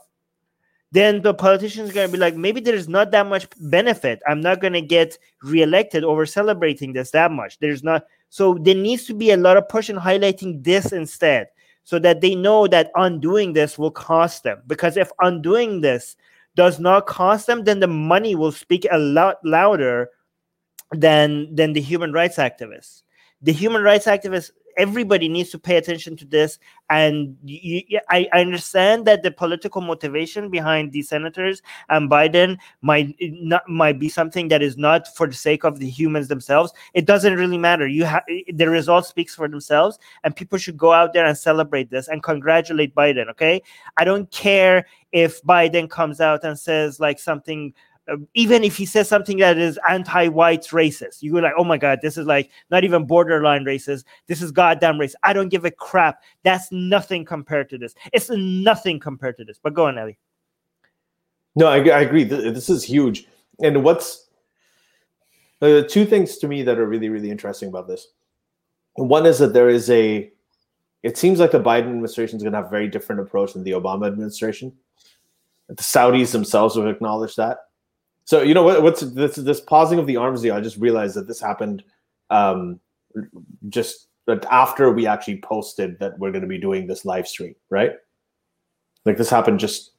then 0.93 1.21
the 1.21 1.35
politicians 1.35 1.93
going 1.93 2.09
to 2.09 2.13
be 2.13 2.19
like, 2.19 2.37
maybe 2.37 2.61
there's 2.61 2.89
not 2.89 3.11
that 3.11 3.27
much 3.27 3.47
benefit. 3.61 4.23
I'm 4.27 4.41
not 4.41 4.61
going 4.61 4.73
to 4.73 4.81
get 4.81 5.19
reelected 5.43 6.05
over 6.05 6.25
celebrating 6.25 6.93
this 6.93 7.11
that 7.11 7.31
much. 7.31 7.59
There's 7.59 7.83
not. 7.83 8.05
So 8.31 8.55
there 8.55 8.75
needs 8.75 9.05
to 9.07 9.15
be 9.15 9.31
a 9.31 9.37
lot 9.37 9.57
of 9.57 9.69
push 9.69 9.89
and 9.89 9.99
highlighting 9.99 10.65
this 10.65 10.93
instead 10.93 11.49
so 11.87 12.01
that 12.01 12.21
they 12.21 12.35
know 12.35 12.67
that 12.67 12.91
undoing 12.97 13.53
this 13.53 13.79
will 13.79 13.93
cost 13.93 14.43
them. 14.43 14.61
Because 14.67 14.97
if 14.97 15.13
undoing 15.21 15.83
this 15.83 16.17
does 16.57 16.81
not 16.81 17.07
cost 17.07 17.47
them, 17.47 17.63
then 17.63 17.79
the 17.79 17.87
money 17.87 18.35
will 18.35 18.51
speak 18.51 18.89
a 18.91 18.99
lot 18.99 19.37
louder 19.45 20.11
than 20.91 21.55
than 21.55 21.75
the 21.75 21.81
human 21.81 22.13
rights 22.13 22.39
activists. 22.39 23.03
The 23.41 23.53
human 23.53 23.83
rights 23.85 24.07
activists 24.07 24.51
everybody 24.77 25.29
needs 25.29 25.51
to 25.51 25.59
pay 25.59 25.77
attention 25.77 26.17
to 26.17 26.25
this. 26.25 26.59
And 26.89 27.37
you, 27.45 27.83
I, 28.11 28.29
I 28.33 28.41
understand 28.41 29.07
that 29.07 29.23
the 29.23 29.31
political 29.31 29.81
motivation 29.81 30.51
behind 30.51 30.93
these 30.93 31.09
senators 31.09 31.63
and 31.89 32.11
Biden 32.11 32.59
might 32.83 33.17
eh, 33.21 33.31
not 33.33 33.69
might 33.69 33.99
be 33.99 34.09
something 34.09 34.49
that 34.49 34.63
is 34.63 34.77
not 34.77 35.15
for 35.17 35.27
the 35.27 35.35
sake 35.35 35.65
of 35.65 35.79
the 35.79 35.89
humans 35.89 36.29
themselves. 36.29 36.73
It 36.95 37.07
doesn't 37.07 37.35
really 37.35 37.59
matter. 37.59 37.87
You 37.87 38.05
have 38.05 38.23
eh, 38.31 38.43
the 38.53 38.69
result 38.69 39.07
speaks 39.07 39.35
for 39.35 39.49
themselves, 39.49 39.99
and 40.23 40.37
people 40.37 40.59
should 40.59 40.77
go 40.77 40.93
out 40.93 41.13
there 41.13 41.27
and 41.27 41.37
celebrate 41.37 41.91
this 41.91 42.09
and 42.09 42.23
congratulate 42.23 42.95
Biden. 42.95 43.29
Okay, 43.31 43.63
I 43.97 44.05
don't 44.05 44.31
care 44.31 44.87
if 45.13 45.43
Biden 45.43 45.91
comes 45.91 46.21
out 46.21 46.45
and 46.45 46.59
says 46.59 47.01
like 47.01 47.19
something 47.19 47.73
even 48.35 48.63
if 48.65 48.77
he 48.77 48.87
says 48.87 49.09
something 49.09 49.39
that 49.39 49.59
is 49.59 49.79
anti-white 49.89 50.63
racist, 50.63 51.23
you 51.23 51.33
go 51.33 51.39
like, 51.39 51.55
"Oh 51.59 51.65
my 51.65 51.79
god, 51.79 52.01
this 52.03 52.17
is 52.17 52.27
like 52.27 52.51
not 52.71 52.85
even 52.85 53.07
borderline 53.07 53.65
racist. 53.65 54.05
This 54.27 54.43
is 54.43 54.53
goddamn 54.53 54.97
racist." 54.97 55.15
I 55.23 55.33
don't 55.33 55.49
give 55.49 55.65
a 55.65 55.71
crap. 55.71 56.23
That's 56.43 56.71
nothing 56.71 57.25
compared 57.25 57.69
to 57.71 57.79
this. 57.79 57.95
It's 58.13 58.31
nothing 58.31 59.01
compared 59.01 59.37
to 59.39 59.45
this. 59.45 59.59
But 59.63 59.75
go 59.75 59.87
on, 59.87 59.99
Ali. 59.99 60.19
No, 61.57 61.67
I, 61.67 61.79
I 61.79 62.01
agree. 62.03 62.25
This 62.25 62.69
is 62.69 62.85
huge. 62.85 63.27
And 63.63 63.83
what's 63.83 64.27
uh, 65.63 65.83
two 65.83 66.05
things 66.05 66.37
to 66.39 66.49
me 66.49 66.63
that 66.63 66.79
are 66.79 66.87
really, 66.87 67.09
really 67.09 67.31
interesting 67.31 67.69
about 67.69 67.89
this. 67.89 68.09
One 68.95 69.27
is 69.27 69.39
that 69.39 69.53
there 69.53 69.69
is 69.69 69.91
a. 69.91 70.31
It 71.03 71.17
seems 71.17 71.39
like 71.39 71.53
the 71.53 71.61
Biden 71.61 71.89
administration 71.89 72.37
is 72.37 72.43
going 72.43 72.53
to 72.53 72.59
have 72.59 72.67
a 72.67 72.71
very 72.71 72.89
different 72.89 73.21
approach 73.21 73.53
than 73.53 73.63
the 73.63 73.73
Obama 73.73 74.07
administration. 74.07 74.73
The 75.69 75.77
Saudis 75.77 76.33
themselves 76.33 76.77
have 76.77 76.87
acknowledged 76.87 77.37
that 77.37 77.59
so 78.27 78.43
you 78.43 78.55
know 78.55 78.65
what, 78.65 78.83
what's 78.83 79.03
this 79.03 79.37
this 79.37 79.61
pausing 79.61 80.01
of 80.01 80.07
the 80.07 80.17
arms 80.17 80.43
deal? 80.43 80.55
I 80.55 80.61
just 80.61 80.77
realized 80.77 81.15
that 81.15 81.29
this 81.29 81.41
happened 81.41 81.85
um, 82.29 82.81
just 83.69 84.09
after 84.51 84.93
we 84.93 85.07
actually 85.07 85.39
posted 85.39 85.97
that 86.01 86.19
we're 86.19 86.33
going 86.33 86.43
to 86.43 86.49
be 86.49 86.59
doing 86.59 86.89
this 86.89 87.05
live 87.05 87.29
stream, 87.29 87.55
right? 87.71 87.93
Like 89.05 89.17
this 89.17 89.31
happened 89.31 89.61
just 89.61 89.93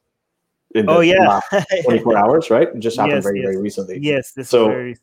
in 0.75 0.89
oh 0.89 0.99
yeah 0.99 1.39
24 1.85 2.17
hours, 2.17 2.49
right? 2.49 2.67
It 2.67 2.79
just 2.79 2.97
happened 2.97 3.15
yes, 3.15 3.23
very 3.23 3.39
yes. 3.39 3.45
very 3.45 3.61
recently. 3.61 3.99
Yes, 4.01 4.33
so 4.43 4.67
very... 4.67 4.97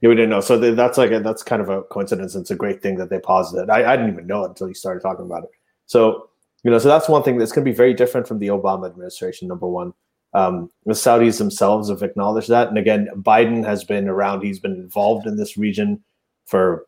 yeah, 0.00 0.08
we 0.08 0.14
didn't 0.14 0.30
know. 0.30 0.40
So 0.40 0.58
that's 0.58 0.96
like 0.96 1.10
a, 1.10 1.20
that's 1.20 1.42
kind 1.42 1.60
of 1.60 1.68
a 1.68 1.82
coincidence. 1.82 2.34
It's 2.34 2.50
a 2.50 2.56
great 2.56 2.80
thing 2.80 2.96
that 2.96 3.10
they 3.10 3.18
paused 3.18 3.54
it. 3.58 3.68
I, 3.68 3.92
I 3.92 3.96
didn't 3.98 4.14
even 4.14 4.26
know 4.26 4.44
it 4.44 4.48
until 4.48 4.68
you 4.68 4.74
started 4.74 5.02
talking 5.02 5.26
about 5.26 5.44
it. 5.44 5.50
So 5.84 6.30
you 6.64 6.70
know, 6.70 6.78
so 6.78 6.88
that's 6.88 7.10
one 7.10 7.22
thing 7.22 7.36
that's 7.36 7.52
going 7.52 7.62
to 7.62 7.70
be 7.70 7.76
very 7.76 7.92
different 7.92 8.26
from 8.26 8.38
the 8.38 8.48
Obama 8.48 8.86
administration. 8.86 9.48
Number 9.48 9.68
one. 9.68 9.92
Um, 10.32 10.70
the 10.86 10.92
Saudis 10.92 11.38
themselves 11.38 11.88
have 11.88 12.02
acknowledged 12.02 12.48
that. 12.48 12.68
And 12.68 12.78
again, 12.78 13.08
Biden 13.16 13.64
has 13.64 13.84
been 13.84 14.08
around, 14.08 14.42
he's 14.42 14.60
been 14.60 14.74
involved 14.74 15.26
in 15.26 15.36
this 15.36 15.56
region 15.56 16.02
for 16.46 16.86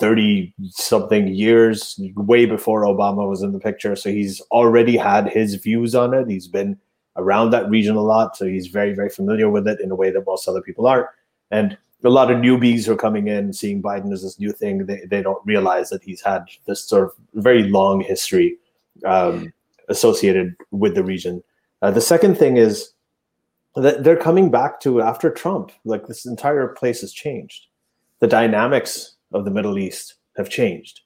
30 0.00 0.54
something 0.70 1.28
years, 1.28 2.00
way 2.16 2.46
before 2.46 2.84
Obama 2.84 3.28
was 3.28 3.42
in 3.42 3.52
the 3.52 3.58
picture. 3.58 3.94
So 3.94 4.10
he's 4.10 4.40
already 4.50 4.96
had 4.96 5.28
his 5.28 5.56
views 5.56 5.94
on 5.94 6.14
it. 6.14 6.28
He's 6.28 6.48
been 6.48 6.78
around 7.16 7.50
that 7.50 7.68
region 7.68 7.96
a 7.96 8.02
lot. 8.02 8.36
So 8.36 8.46
he's 8.46 8.68
very, 8.68 8.94
very 8.94 9.10
familiar 9.10 9.50
with 9.50 9.68
it 9.68 9.80
in 9.80 9.90
a 9.90 9.94
way 9.94 10.10
that 10.10 10.26
most 10.26 10.48
other 10.48 10.62
people 10.62 10.86
aren't. 10.86 11.08
And 11.50 11.76
a 12.04 12.08
lot 12.08 12.30
of 12.30 12.38
newbies 12.38 12.86
who 12.86 12.92
are 12.92 12.96
coming 12.96 13.28
in, 13.28 13.52
seeing 13.52 13.82
Biden 13.82 14.12
as 14.12 14.22
this 14.22 14.38
new 14.38 14.52
thing, 14.52 14.86
they, 14.86 15.02
they 15.10 15.20
don't 15.20 15.44
realize 15.44 15.90
that 15.90 16.02
he's 16.02 16.22
had 16.22 16.44
this 16.66 16.84
sort 16.84 17.04
of 17.04 17.12
very 17.34 17.64
long 17.64 18.00
history 18.00 18.56
um, 19.04 19.52
associated 19.88 20.54
with 20.70 20.94
the 20.94 21.02
region. 21.02 21.42
Uh, 21.82 21.90
the 21.90 22.00
second 22.00 22.36
thing 22.36 22.56
is 22.56 22.92
that 23.76 24.02
they're 24.04 24.16
coming 24.16 24.50
back 24.50 24.80
to 24.80 25.00
after 25.00 25.30
Trump, 25.30 25.70
like 25.84 26.06
this 26.06 26.26
entire 26.26 26.68
place 26.68 27.00
has 27.00 27.12
changed. 27.12 27.66
The 28.20 28.26
dynamics 28.26 29.16
of 29.32 29.44
the 29.44 29.50
Middle 29.50 29.78
East 29.78 30.14
have 30.36 30.48
changed, 30.48 31.02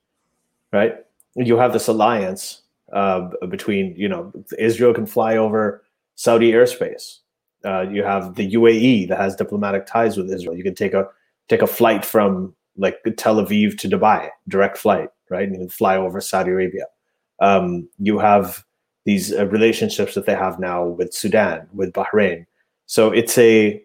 right? 0.73 0.97
You 1.35 1.57
have 1.59 1.73
this 1.73 1.89
alliance 1.89 2.63
uh, 2.93 3.29
between, 3.49 3.95
you 3.97 4.09
know, 4.09 4.33
Israel 4.59 4.95
can 4.95 5.07
fly 5.07 5.37
over 5.37 5.83
Saudi 6.15 6.53
airspace. 6.53 7.19
Uh, 7.65 7.83
you 7.83 8.03
have 8.03 8.35
the 8.35 8.53
UAE 8.53 9.09
that 9.09 9.19
has 9.19 9.37
diplomatic 9.37 9.87
ties 9.87 10.17
with 10.17 10.31
Israel. 10.31 10.57
You 10.57 10.65
can 10.65 10.75
take 10.75 10.95
a 10.95 11.09
take 11.49 11.63
a 11.63 11.67
flight 11.67 12.05
from 12.05 12.55
like 12.77 12.99
Tel 13.17 13.37
Aviv 13.37 13.79
to 13.79 13.89
Dubai, 13.89 14.29
direct 14.49 14.79
flight, 14.79 15.11
right? 15.31 15.45
And 15.45 15.53
you 15.53 15.61
can 15.61 15.69
fly 15.69 15.97
over 15.97 16.21
Saudi 16.21 16.51
Arabia. 16.51 16.87
Um, 17.41 17.89
you 17.99 18.19
have 18.19 18.65
these 19.05 19.33
uh, 19.33 19.47
relationships 19.47 20.15
that 20.15 20.27
they 20.27 20.35
have 20.35 20.59
now 20.59 20.85
with 20.85 21.13
Sudan, 21.13 21.69
with 21.75 21.93
Bahrain. 21.93 22.47
So 22.87 23.11
it's 23.11 23.37
a 23.39 23.83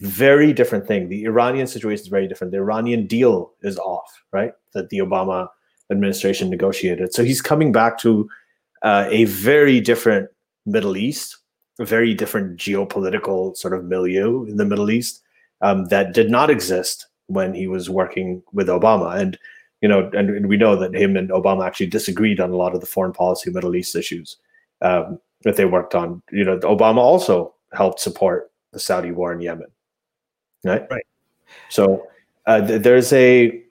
very 0.00 0.52
different 0.52 0.86
thing. 0.86 1.08
The 1.08 1.24
Iranian 1.24 1.66
situation 1.66 2.02
is 2.02 2.08
very 2.08 2.26
different. 2.26 2.52
The 2.52 2.58
Iranian 2.58 3.06
deal 3.06 3.52
is 3.62 3.78
off, 3.78 4.22
right? 4.32 4.52
That 4.72 4.88
the 4.88 4.98
Obama 4.98 5.48
administration 5.90 6.50
negotiated. 6.50 7.12
So 7.12 7.22
he's 7.22 7.42
coming 7.42 7.72
back 7.72 7.98
to 7.98 8.28
uh, 8.82 9.06
a 9.08 9.24
very 9.24 9.80
different 9.80 10.30
Middle 10.66 10.96
East, 10.96 11.36
a 11.78 11.84
very 11.84 12.14
different 12.14 12.58
geopolitical 12.58 13.56
sort 13.56 13.74
of 13.74 13.84
milieu 13.84 14.44
in 14.44 14.56
the 14.56 14.64
Middle 14.64 14.90
East 14.90 15.22
um, 15.60 15.86
that 15.86 16.14
did 16.14 16.30
not 16.30 16.50
exist 16.50 17.06
when 17.26 17.54
he 17.54 17.66
was 17.66 17.90
working 17.90 18.42
with 18.52 18.68
Obama. 18.68 19.18
And 19.18 19.38
you 19.80 19.88
know, 19.88 20.10
and 20.12 20.46
we 20.48 20.56
know 20.56 20.76
that 20.76 20.94
him 20.94 21.16
and 21.16 21.30
Obama 21.30 21.66
actually 21.66 21.86
disagreed 21.86 22.40
on 22.40 22.50
a 22.50 22.56
lot 22.56 22.74
of 22.74 22.80
the 22.80 22.86
foreign 22.86 23.12
policy 23.12 23.50
Middle 23.50 23.74
East 23.74 23.96
issues 23.96 24.36
um, 24.82 25.18
that 25.42 25.56
they 25.56 25.64
worked 25.64 25.94
on. 25.94 26.22
You 26.30 26.44
know, 26.44 26.58
Obama 26.58 26.98
also 26.98 27.54
helped 27.72 28.00
support 28.00 28.50
the 28.72 28.78
Saudi 28.78 29.10
war 29.10 29.32
in 29.32 29.40
Yemen, 29.40 29.68
right? 30.64 30.86
Right. 30.90 31.06
So 31.68 32.06
uh, 32.46 32.66
th- 32.66 32.82
there's 32.82 33.12
a 33.12 33.62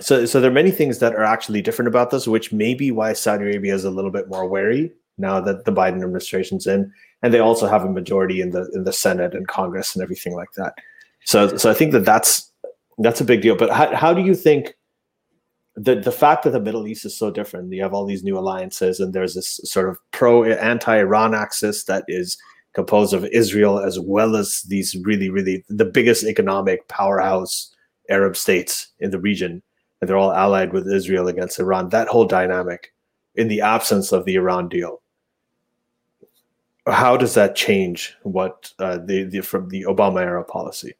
so 0.00 0.26
so 0.26 0.40
there 0.40 0.50
are 0.50 0.54
many 0.54 0.70
things 0.70 0.98
that 0.98 1.14
are 1.14 1.24
actually 1.24 1.62
different 1.62 1.88
about 1.88 2.10
this, 2.10 2.26
which 2.26 2.52
may 2.52 2.74
be 2.74 2.90
why 2.90 3.12
Saudi 3.12 3.44
Arabia 3.44 3.74
is 3.74 3.84
a 3.84 3.90
little 3.90 4.10
bit 4.10 4.28
more 4.28 4.48
wary 4.48 4.92
now 5.18 5.40
that 5.40 5.64
the 5.64 5.72
Biden 5.72 6.02
administration's 6.02 6.66
in, 6.66 6.92
and 7.22 7.32
they 7.32 7.38
also 7.38 7.68
have 7.68 7.84
a 7.84 7.90
majority 7.90 8.40
in 8.40 8.50
the 8.50 8.70
in 8.74 8.84
the 8.84 8.92
Senate 8.92 9.34
and 9.34 9.46
Congress 9.48 9.94
and 9.94 10.02
everything 10.02 10.34
like 10.34 10.52
that. 10.56 10.74
So 11.24 11.56
so 11.56 11.70
I 11.70 11.74
think 11.74 11.92
that 11.92 12.04
that's 12.04 12.50
that's 12.98 13.20
a 13.20 13.24
big 13.24 13.42
deal. 13.42 13.56
But 13.56 13.70
how 13.70 13.94
how 13.94 14.14
do 14.14 14.22
you 14.22 14.34
think? 14.34 14.74
The 15.76 15.96
the 15.96 16.12
fact 16.12 16.44
that 16.44 16.50
the 16.50 16.60
Middle 16.60 16.86
East 16.86 17.04
is 17.04 17.16
so 17.16 17.30
different, 17.30 17.72
you 17.72 17.82
have 17.82 17.94
all 17.94 18.06
these 18.06 18.22
new 18.22 18.38
alliances, 18.38 19.00
and 19.00 19.12
there's 19.12 19.34
this 19.34 19.60
sort 19.64 19.88
of 19.88 19.98
pro 20.12 20.44
anti 20.44 20.96
Iran 20.96 21.34
axis 21.34 21.84
that 21.84 22.04
is 22.08 22.38
composed 22.74 23.14
of 23.14 23.24
Israel 23.26 23.78
as 23.78 23.98
well 24.00 24.36
as 24.36 24.62
these 24.62 24.96
really 25.04 25.30
really 25.30 25.64
the 25.68 25.84
biggest 25.84 26.24
economic 26.24 26.86
powerhouse 26.88 27.74
Arab 28.08 28.36
states 28.36 28.88
in 29.00 29.10
the 29.10 29.18
region, 29.18 29.62
and 30.00 30.08
they're 30.08 30.16
all 30.16 30.32
allied 30.32 30.72
with 30.72 30.86
Israel 30.86 31.26
against 31.26 31.58
Iran. 31.58 31.88
That 31.88 32.08
whole 32.08 32.26
dynamic, 32.26 32.92
in 33.34 33.48
the 33.48 33.60
absence 33.60 34.12
of 34.12 34.24
the 34.26 34.36
Iran 34.36 34.68
deal, 34.68 35.02
how 36.86 37.16
does 37.16 37.34
that 37.34 37.56
change 37.56 38.16
what 38.22 38.72
uh, 38.78 38.98
the 38.98 39.24
the 39.24 39.40
from 39.40 39.68
the 39.70 39.82
Obama 39.88 40.20
era 40.20 40.44
policy? 40.44 40.94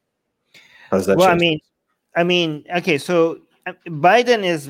How 0.91 0.97
does 0.97 1.07
that? 1.07 1.19
Well, 1.19 1.29
I 1.29 1.37
mean, 1.37 1.61
I 2.17 2.25
mean, 2.25 2.65
okay, 2.77 2.99
so 2.99 3.39
Biden 3.67 4.45
is 4.45 4.69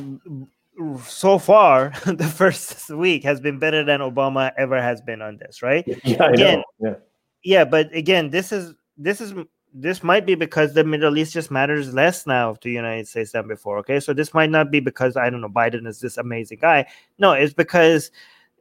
so 1.07 1.39
far 1.39 1.93
the 2.07 2.27
first 2.27 2.91
week 2.91 3.25
has 3.25 3.41
been 3.41 3.59
better 3.59 3.85
than 3.85 4.01
Obama 4.01 4.53
ever 4.57 4.81
has 4.81 5.01
been 5.01 5.23
on 5.23 5.37
this, 5.37 5.63
right? 5.63 5.85
yeah, 6.05 6.23
I 6.23 6.31
again, 6.31 6.63
know. 6.81 6.91
Yeah. 6.91 6.95
Yeah, 7.47 7.65
but 7.65 7.95
again, 7.95 8.31
this 8.31 8.53
is 8.53 8.75
this 8.97 9.21
is 9.21 9.35
this 9.75 10.03
might 10.03 10.25
be 10.25 10.35
because 10.35 10.73
the 10.73 10.85
Middle 10.85 11.19
East 11.19 11.33
just 11.33 11.51
matters 11.51 11.93
less 11.93 12.27
now 12.27 12.55
to 12.55 12.69
the 12.69 12.75
United 12.75 13.09
States 13.09 13.33
than 13.33 13.49
before. 13.49 13.79
Okay, 13.79 14.01
so 14.01 14.15
this 14.15 14.33
might 14.33 14.51
not 14.51 14.71
be 14.71 14.81
because 14.81 15.17
I 15.17 15.29
don't 15.29 15.41
know 15.41 15.49
Biden 15.49 15.87
is 15.87 16.01
this 16.01 16.17
amazing 16.17 16.59
guy. 16.61 16.87
No, 17.19 17.33
it's 17.33 17.53
because 17.53 18.11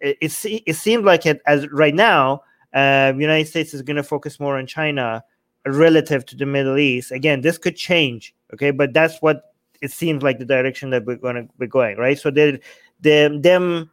it 0.02 0.18
it, 0.20 0.64
it 0.66 0.74
seemed 0.76 1.06
like 1.06 1.26
it 1.26 1.42
as 1.46 1.68
right 1.70 1.96
now, 1.96 2.44
uh, 2.74 3.14
United 3.16 3.48
States 3.48 3.74
is 3.74 3.84
going 3.84 3.96
to 3.96 4.04
focus 4.04 4.40
more 4.40 4.58
on 4.58 4.68
China 4.68 5.24
relative 5.66 6.26
to 6.26 6.36
the 6.36 6.46
Middle 6.46 6.78
East. 6.78 7.12
Again, 7.12 7.42
this 7.42 7.58
could 7.58 7.78
change. 7.78 8.36
Okay, 8.54 8.72
but 8.72 8.92
that's 8.94 9.22
what 9.22 9.53
it 9.84 9.92
seems 9.92 10.24
like 10.24 10.40
the 10.40 10.46
direction 10.46 10.90
that 10.92 11.04
we're 11.04 11.18
going 11.18 11.36
to 11.36 11.48
be 11.60 11.68
going. 11.68 11.98
Right. 11.98 12.18
So 12.18 12.32
they, 12.32 12.62
them, 13.02 13.42
them, 13.42 13.92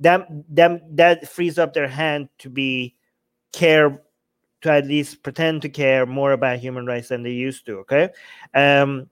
them, 0.00 0.44
them, 0.48 0.80
that 0.90 1.28
frees 1.28 1.58
up 1.58 1.72
their 1.72 1.86
hand 1.86 2.28
to 2.38 2.50
be 2.50 2.96
care 3.52 4.02
to 4.62 4.72
at 4.72 4.86
least 4.86 5.22
pretend 5.22 5.62
to 5.62 5.68
care 5.68 6.04
more 6.06 6.32
about 6.32 6.58
human 6.58 6.86
rights 6.86 7.08
than 7.08 7.22
they 7.22 7.30
used 7.30 7.64
to. 7.66 7.78
Okay. 7.78 8.10
Um, 8.52 9.08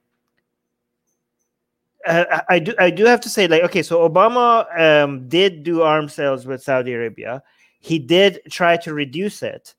uh, 2.04 2.40
I 2.48 2.58
do. 2.60 2.72
I 2.78 2.90
do 2.90 3.04
have 3.04 3.20
to 3.22 3.28
say, 3.28 3.48
like, 3.48 3.62
okay, 3.64 3.82
so 3.82 4.08
Obama 4.08 4.66
um, 4.78 5.28
did 5.28 5.64
do 5.64 5.82
arms 5.82 6.14
sales 6.14 6.46
with 6.46 6.62
Saudi 6.62 6.92
Arabia. 6.92 7.42
He 7.80 7.98
did 7.98 8.40
try 8.48 8.76
to 8.78 8.94
reduce 8.94 9.42
it, 9.42 9.74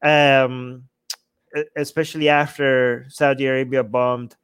um, 0.00 0.84
especially 1.74 2.28
after 2.28 3.06
Saudi 3.08 3.46
Arabia 3.46 3.82
bombed 3.82 4.36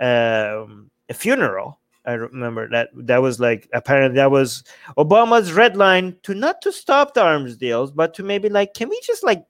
um, 0.00 0.90
a 1.08 1.14
funeral. 1.14 1.80
I 2.04 2.12
remember 2.12 2.68
that 2.70 2.90
that 2.94 3.20
was 3.20 3.40
like 3.40 3.68
apparently 3.72 4.16
that 4.16 4.30
was 4.30 4.62
Obama's 4.96 5.52
red 5.52 5.76
line 5.76 6.16
to 6.22 6.34
not 6.34 6.62
to 6.62 6.72
stop 6.72 7.14
the 7.14 7.22
arms 7.22 7.56
deals, 7.56 7.90
but 7.90 8.14
to 8.14 8.22
maybe 8.22 8.48
like, 8.48 8.74
can 8.74 8.88
we 8.88 9.00
just 9.04 9.24
like 9.24 9.44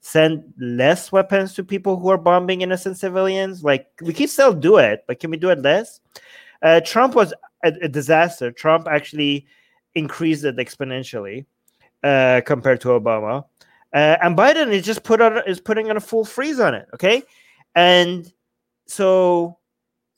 send 0.00 0.44
less 0.58 1.10
weapons 1.10 1.54
to 1.54 1.64
people 1.64 1.98
who 1.98 2.08
are 2.08 2.18
bombing 2.18 2.60
innocent 2.60 2.98
civilians? 2.98 3.64
Like 3.64 3.88
we 4.00 4.12
can 4.12 4.28
still 4.28 4.54
do 4.54 4.76
it, 4.76 5.04
but 5.08 5.18
can 5.18 5.30
we 5.30 5.36
do 5.36 5.50
it 5.50 5.60
less? 5.60 6.00
Uh, 6.62 6.80
Trump 6.84 7.14
was 7.14 7.34
a, 7.64 7.72
a, 7.82 7.88
disaster. 7.88 8.52
Trump 8.52 8.86
actually 8.88 9.46
increased 9.94 10.44
it 10.44 10.56
exponentially 10.56 11.46
uh, 12.04 12.40
compared 12.46 12.80
to 12.80 12.88
Obama, 12.88 13.44
uh, 13.92 14.16
and 14.22 14.36
Biden 14.36 14.72
is 14.72 14.84
just 14.84 15.02
put 15.02 15.20
on 15.20 15.40
is 15.46 15.60
putting 15.60 15.90
on 15.90 15.96
a 15.96 16.00
full 16.00 16.24
freeze 16.24 16.60
on 16.60 16.74
it. 16.74 16.88
Okay, 16.94 17.22
and 17.74 18.32
so 18.86 19.57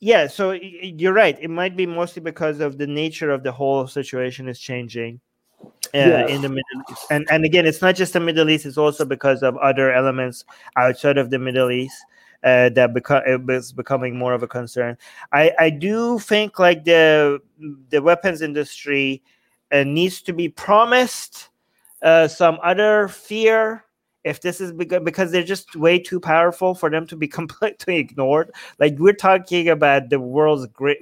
yeah, 0.00 0.26
so 0.26 0.52
you're 0.52 1.12
right. 1.12 1.36
It 1.40 1.50
might 1.50 1.76
be 1.76 1.86
mostly 1.86 2.22
because 2.22 2.60
of 2.60 2.78
the 2.78 2.86
nature 2.86 3.30
of 3.30 3.42
the 3.42 3.52
whole 3.52 3.86
situation 3.86 4.48
is 4.48 4.58
changing 4.58 5.20
uh, 5.62 5.68
yeah. 5.92 6.26
in 6.26 6.40
the 6.40 6.48
Middle 6.48 6.82
East. 6.90 7.06
And 7.10 7.28
and 7.30 7.44
again, 7.44 7.66
it's 7.66 7.82
not 7.82 7.94
just 7.96 8.14
the 8.14 8.20
Middle 8.20 8.48
East; 8.48 8.64
it's 8.64 8.78
also 8.78 9.04
because 9.04 9.42
of 9.42 9.56
other 9.58 9.92
elements 9.92 10.44
outside 10.76 11.18
of 11.18 11.28
the 11.28 11.38
Middle 11.38 11.70
East 11.70 12.02
uh, 12.42 12.70
that 12.70 12.94
become 12.94 13.22
it 13.26 13.44
was 13.44 13.72
becoming 13.72 14.16
more 14.16 14.32
of 14.32 14.42
a 14.42 14.48
concern. 14.48 14.96
I 15.32 15.52
I 15.58 15.70
do 15.70 16.18
think 16.18 16.58
like 16.58 16.84
the 16.84 17.40
the 17.90 18.00
weapons 18.00 18.40
industry 18.40 19.22
uh, 19.70 19.84
needs 19.84 20.22
to 20.22 20.32
be 20.32 20.48
promised 20.48 21.50
uh, 22.02 22.26
some 22.26 22.58
other 22.62 23.08
fear 23.08 23.84
if 24.24 24.40
this 24.40 24.60
is 24.60 24.72
because, 24.72 25.32
they're 25.32 25.42
just 25.42 25.76
way 25.76 25.98
too 25.98 26.20
powerful 26.20 26.74
for 26.74 26.90
them 26.90 27.06
to 27.06 27.16
be 27.16 27.28
completely 27.40 27.96
ignored. 27.96 28.52
Like 28.78 28.96
we're 28.98 29.12
talking 29.12 29.68
about 29.68 30.10
the 30.10 30.20
world's 30.20 30.66
great 30.66 30.98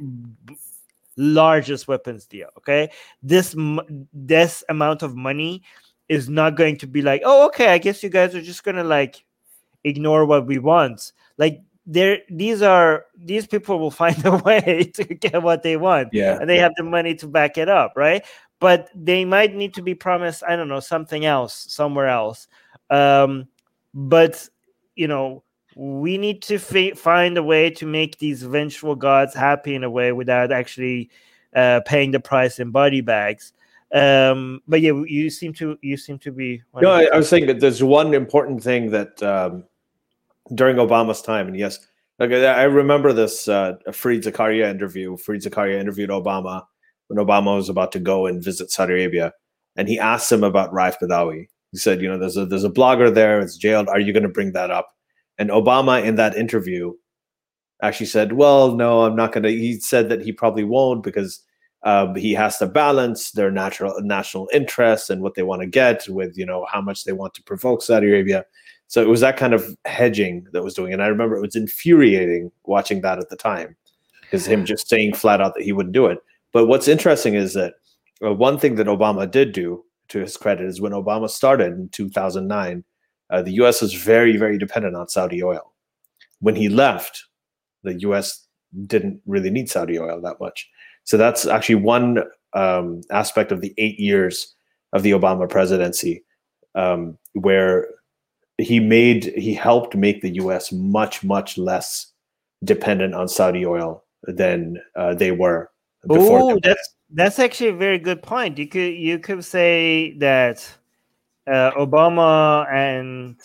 largest 1.16 1.88
weapons 1.88 2.26
deal 2.26 2.48
okay? 2.58 2.90
This 3.22 3.56
this 4.12 4.64
amount 4.68 5.02
of 5.02 5.16
money 5.16 5.62
is 6.08 6.28
not 6.28 6.56
going 6.56 6.78
to 6.78 6.86
be 6.86 7.02
like 7.02 7.20
oh 7.24 7.44
okay 7.46 7.68
i 7.68 7.76
guess 7.76 8.02
you 8.02 8.08
guys 8.08 8.34
are 8.34 8.40
just 8.40 8.64
gonna 8.64 8.84
like 8.84 9.24
ignore 9.84 10.24
what 10.24 10.46
we 10.46 10.58
want. 10.58 11.12
Like 11.36 11.60
there 11.86 12.18
these 12.30 12.62
are 12.62 13.06
these 13.16 13.46
people 13.46 13.78
will 13.78 13.90
find 14.02 14.24
a 14.24 14.36
way 14.36 14.90
to 14.94 15.04
get 15.04 15.42
what 15.42 15.62
they 15.62 15.76
want 15.76 16.08
yeah. 16.12 16.38
and 16.38 16.48
they 16.48 16.58
have 16.58 16.72
the 16.76 16.84
money 16.84 17.14
to 17.16 17.26
back 17.26 17.58
it 17.58 17.68
up 17.68 17.92
right? 17.96 18.24
But 18.60 18.88
they 18.92 19.24
might 19.24 19.54
need 19.54 19.74
to 19.74 19.82
be 19.82 19.94
promised 19.94 20.42
i 20.46 20.56
don't 20.56 20.68
know 20.68 20.80
something 20.80 21.24
else 21.24 21.66
somewhere 21.68 22.08
else 22.08 22.48
um, 22.90 23.48
but 23.94 24.48
you 24.94 25.08
know, 25.08 25.42
we 25.76 26.18
need 26.18 26.42
to 26.42 26.56
f- 26.56 26.98
find 26.98 27.38
a 27.38 27.42
way 27.42 27.70
to 27.70 27.86
make 27.86 28.18
these 28.18 28.42
vengeful 28.42 28.96
gods 28.96 29.34
happy 29.34 29.74
in 29.74 29.84
a 29.84 29.90
way 29.90 30.12
without 30.12 30.50
actually 30.50 31.08
uh, 31.54 31.80
paying 31.86 32.10
the 32.10 32.20
price 32.20 32.58
in 32.58 32.70
body 32.70 33.00
bags. 33.00 33.52
Um, 33.92 34.60
but 34.68 34.80
yeah, 34.80 34.92
you 35.06 35.30
seem 35.30 35.54
to 35.54 35.78
you 35.80 35.96
seem 35.96 36.18
to 36.18 36.32
be. 36.32 36.62
No, 36.74 36.90
I, 36.90 37.04
I, 37.04 37.16
was 37.16 37.28
saying 37.28 37.46
that 37.46 37.60
there's 37.60 37.82
one 37.82 38.12
important 38.12 38.62
thing 38.62 38.90
that 38.90 39.22
um, 39.22 39.64
during 40.54 40.76
Obama's 40.76 41.22
time, 41.22 41.46
and 41.46 41.56
yes, 41.56 41.78
like 42.18 42.32
I 42.32 42.64
remember 42.64 43.12
this 43.12 43.48
uh, 43.48 43.76
Fareed 43.88 44.24
Zakaria 44.24 44.68
interview. 44.68 45.16
Fareed 45.16 45.42
Zakaria 45.42 45.80
interviewed 45.80 46.10
Obama 46.10 46.64
when 47.06 47.24
Obama 47.24 47.56
was 47.56 47.70
about 47.70 47.92
to 47.92 47.98
go 47.98 48.26
and 48.26 48.44
visit 48.44 48.70
Saudi 48.70 48.92
Arabia, 48.92 49.32
and 49.76 49.88
he 49.88 49.98
asked 49.98 50.30
him 50.30 50.44
about 50.44 50.72
Raif 50.72 50.96
Badawi, 51.02 51.48
he 51.72 51.78
said, 51.78 52.00
you 52.00 52.08
know, 52.08 52.18
there's 52.18 52.36
a 52.36 52.46
there's 52.46 52.64
a 52.64 52.70
blogger 52.70 53.12
there, 53.12 53.40
it's 53.40 53.56
jailed. 53.56 53.88
Are 53.88 54.00
you 54.00 54.12
going 54.12 54.22
to 54.22 54.28
bring 54.28 54.52
that 54.52 54.70
up? 54.70 54.94
And 55.38 55.50
Obama 55.50 56.02
in 56.02 56.16
that 56.16 56.36
interview 56.36 56.94
actually 57.82 58.06
said, 58.06 58.32
well, 58.32 58.74
no, 58.74 59.02
I'm 59.02 59.14
not 59.14 59.32
going 59.32 59.44
to. 59.44 59.50
He 59.50 59.78
said 59.78 60.08
that 60.08 60.22
he 60.22 60.32
probably 60.32 60.64
won't 60.64 61.02
because 61.02 61.40
um, 61.84 62.16
he 62.16 62.32
has 62.34 62.58
to 62.58 62.66
balance 62.66 63.30
their 63.32 63.50
natural 63.50 63.94
national 64.02 64.48
interests 64.52 65.10
and 65.10 65.22
what 65.22 65.34
they 65.34 65.44
want 65.44 65.62
to 65.62 65.66
get 65.68 66.08
with, 66.08 66.36
you 66.36 66.44
know, 66.44 66.66
how 66.70 66.80
much 66.80 67.04
they 67.04 67.12
want 67.12 67.34
to 67.34 67.42
provoke 67.42 67.82
Saudi 67.82 68.08
Arabia. 68.08 68.44
So 68.88 69.02
it 69.02 69.08
was 69.08 69.20
that 69.20 69.36
kind 69.36 69.54
of 69.54 69.76
hedging 69.84 70.46
that 70.52 70.64
was 70.64 70.74
doing. 70.74 70.92
And 70.92 71.02
I 71.02 71.06
remember 71.06 71.36
it 71.36 71.42
was 71.42 71.54
infuriating 71.54 72.50
watching 72.64 73.02
that 73.02 73.18
at 73.18 73.28
the 73.28 73.36
time. 73.36 73.76
because 74.28 74.46
him 74.46 74.64
just 74.64 74.88
saying 74.88 75.14
flat 75.14 75.40
out 75.40 75.54
that 75.54 75.64
he 75.64 75.72
wouldn't 75.72 75.94
do 75.94 76.06
it. 76.06 76.18
But 76.52 76.66
what's 76.66 76.88
interesting 76.88 77.34
is 77.34 77.54
that 77.54 77.74
uh, 78.24 78.32
one 78.32 78.58
thing 78.58 78.74
that 78.76 78.86
Obama 78.86 79.30
did 79.30 79.52
do, 79.52 79.84
to 80.08 80.20
his 80.20 80.36
credit, 80.36 80.66
is 80.66 80.80
when 80.80 80.92
Obama 80.92 81.28
started 81.28 81.72
in 81.72 81.88
2009, 81.90 82.84
uh, 83.30 83.42
the 83.42 83.52
U.S. 83.52 83.82
was 83.82 83.94
very, 83.94 84.36
very 84.36 84.58
dependent 84.58 84.96
on 84.96 85.08
Saudi 85.08 85.42
oil. 85.42 85.72
When 86.40 86.56
he 86.56 86.68
left, 86.68 87.24
the 87.82 87.94
U.S. 88.00 88.46
didn't 88.86 89.20
really 89.26 89.50
need 89.50 89.68
Saudi 89.68 89.98
oil 89.98 90.20
that 90.22 90.40
much. 90.40 90.68
So 91.04 91.16
that's 91.16 91.46
actually 91.46 91.76
one 91.76 92.22
um, 92.54 93.02
aspect 93.10 93.52
of 93.52 93.60
the 93.60 93.74
eight 93.78 93.98
years 93.98 94.54
of 94.92 95.02
the 95.02 95.10
Obama 95.12 95.48
presidency 95.48 96.24
um, 96.74 97.18
where 97.32 97.88
he 98.58 98.80
made 98.80 99.24
he 99.36 99.54
helped 99.54 99.94
make 99.94 100.22
the 100.22 100.34
U.S. 100.34 100.72
much 100.72 101.22
much 101.22 101.58
less 101.58 102.12
dependent 102.64 103.14
on 103.14 103.28
Saudi 103.28 103.64
oil 103.64 104.04
than 104.24 104.78
uh, 104.96 105.14
they 105.14 105.32
were 105.32 105.70
before. 106.06 106.40
Oh, 106.40 106.58
that's 106.62 106.94
that's 107.10 107.38
actually 107.38 107.70
a 107.70 107.74
very 107.74 107.98
good 107.98 108.22
point. 108.22 108.58
You 108.58 108.66
could 108.66 108.94
you 108.94 109.18
could 109.18 109.44
say 109.44 110.12
that 110.18 110.68
uh, 111.46 111.70
Obama 111.72 112.70
and 112.72 113.36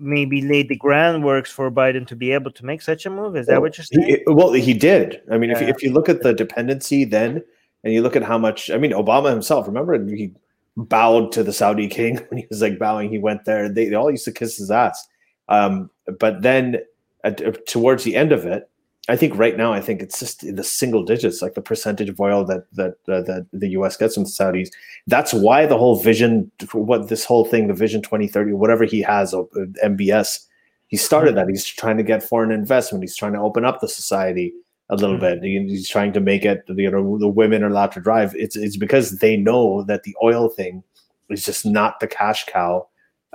maybe 0.00 0.42
laid 0.42 0.68
the 0.68 0.78
groundworks 0.78 1.48
for 1.48 1.70
Biden 1.70 2.06
to 2.06 2.16
be 2.16 2.32
able 2.32 2.50
to 2.52 2.64
make 2.64 2.82
such 2.82 3.06
a 3.06 3.10
move. 3.10 3.36
Is 3.36 3.46
that 3.46 3.60
what 3.60 3.76
you're 3.76 3.84
saying? 3.84 4.06
He, 4.06 4.32
well, 4.32 4.52
he 4.52 4.74
did. 4.74 5.22
I 5.30 5.38
mean, 5.38 5.50
if, 5.50 5.60
Yeah. 5.60 5.68
if 5.68 5.82
you 5.82 5.92
look 5.92 6.08
at 6.08 6.22
the 6.22 6.32
dependency 6.32 7.04
then, 7.04 7.42
and 7.84 7.92
you 7.92 8.02
look 8.02 8.16
at 8.16 8.22
how 8.22 8.38
much, 8.38 8.70
I 8.70 8.78
mean, 8.78 8.92
Obama 8.92 9.30
himself, 9.30 9.66
remember 9.66 9.98
he 10.06 10.32
bowed 10.76 11.32
to 11.32 11.42
the 11.42 11.52
Saudi 11.52 11.88
king 11.88 12.16
when 12.28 12.38
he 12.38 12.46
was 12.48 12.62
like 12.62 12.78
bowing. 12.78 13.10
He 13.10 13.18
went 13.18 13.44
there. 13.44 13.68
They, 13.68 13.88
they 13.88 13.94
all 13.94 14.10
used 14.10 14.24
to 14.26 14.32
kiss 14.32 14.56
his 14.56 14.70
ass. 14.70 15.06
Um, 15.48 15.90
but 16.18 16.42
then 16.42 16.78
at, 17.24 17.44
uh, 17.44 17.52
towards 17.66 18.04
the 18.04 18.16
end 18.16 18.32
of 18.32 18.44
it, 18.46 18.68
I 19.10 19.16
think 19.16 19.34
right 19.36 19.56
now, 19.56 19.72
I 19.72 19.80
think 19.80 20.02
it's 20.02 20.18
just 20.18 20.44
in 20.44 20.56
the 20.56 20.64
single 20.64 21.02
digits, 21.02 21.40
like 21.40 21.54
the 21.54 21.62
percentage 21.62 22.10
of 22.10 22.20
oil 22.20 22.44
that 22.44 22.64
that 22.74 22.92
uh, 23.08 23.22
that 23.22 23.46
the 23.52 23.68
U.S. 23.70 23.96
gets 23.96 24.14
from 24.14 24.24
the 24.24 24.30
Saudis. 24.30 24.68
That's 25.06 25.32
why 25.32 25.64
the 25.66 25.78
whole 25.78 25.98
vision, 25.98 26.50
what 26.72 27.08
this 27.08 27.24
whole 27.24 27.44
thing, 27.46 27.68
the 27.68 27.74
Vision 27.74 28.02
2030, 28.02 28.52
whatever 28.52 28.84
he 28.84 29.00
has, 29.00 29.32
uh, 29.32 29.44
MBS, 29.82 30.40
he 30.88 30.96
started 30.98 31.36
that. 31.36 31.48
He's 31.48 31.64
trying 31.64 31.96
to 31.96 32.02
get 32.02 32.22
foreign 32.22 32.50
investment. 32.50 33.02
He's 33.02 33.16
trying 33.16 33.32
to 33.32 33.40
open 33.40 33.64
up 33.64 33.80
the 33.80 33.88
society 33.88 34.52
a 34.90 34.96
little 34.96 35.18
bit. 35.18 35.42
He- 35.42 35.66
He's 35.68 35.88
trying 35.88 36.12
to 36.14 36.20
make 36.20 36.44
it, 36.44 36.64
you 36.68 36.90
know, 36.90 37.18
the 37.18 37.28
women 37.28 37.62
are 37.62 37.68
allowed 37.68 37.92
to 37.92 38.00
drive. 38.00 38.34
It's 38.36 38.56
it's 38.56 38.76
because 38.76 39.18
they 39.20 39.36
know 39.38 39.84
that 39.84 40.02
the 40.02 40.14
oil 40.22 40.50
thing 40.50 40.82
is 41.30 41.44
just 41.46 41.64
not 41.64 42.00
the 42.00 42.06
cash 42.08 42.44
cow, 42.44 42.86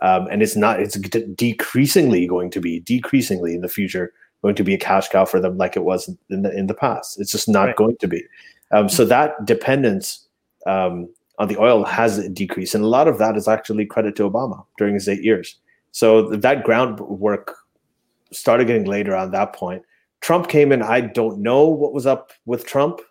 um, 0.03 0.28
and 0.32 0.43
it's 0.43 0.55
not. 0.55 0.80
It's 0.80 0.99
de- 0.99 1.28
decreasingly 1.28 2.28
going 2.28 2.51
to 2.51 2.59
be 2.61 2.80
decreasingly 2.82 3.55
in 3.55 3.61
the 3.61 3.69
future 3.69 4.13
going 4.43 4.55
to 4.55 4.63
be 4.63 4.73
a 4.75 4.77
cash 4.77 5.07
cow 5.09 5.25
for 5.25 5.39
them, 5.39 5.57
like 5.57 5.75
it 5.75 5.83
was 5.83 6.09
in 6.29 6.43
the 6.43 6.51
in 6.55 6.67
the 6.67 6.73
past. 6.73 7.19
It's 7.19 7.31
just 7.31 7.49
not 7.49 7.67
Right. 7.67 7.75
going 7.75 7.97
to 7.97 8.07
be. 8.07 8.23
Um, 8.71 8.89
so 8.89 9.05
that 9.05 9.45
dependence 9.45 10.27
um, 10.67 11.09
on 11.39 11.47
the 11.47 11.57
oil 11.59 11.83
has 11.85 12.27
decreased, 12.29 12.75
and 12.75 12.83
a 12.83 12.87
lot 12.87 13.07
of 13.07 13.17
that 13.17 13.35
is 13.37 13.47
actually 13.47 13.85
credit 13.85 14.15
to 14.17 14.29
Obama 14.29 14.65
during 14.77 14.93
his 14.93 15.09
eight 15.09 15.23
years. 15.23 15.59
So 15.91 16.29
that 16.29 16.63
groundwork 16.63 17.55
started 18.31 18.67
getting 18.67 18.85
laid 18.85 19.07
around 19.07 19.31
that 19.31 19.53
point. 19.53 19.83
Trump 20.21 20.47
came 20.47 20.71
in. 20.71 20.81
I 20.81 21.01
don't 21.01 21.39
know 21.39 21.67
what 21.67 21.93
was 21.93 22.05
up 22.05 22.31
with 22.45 22.65
Trump 22.65 23.01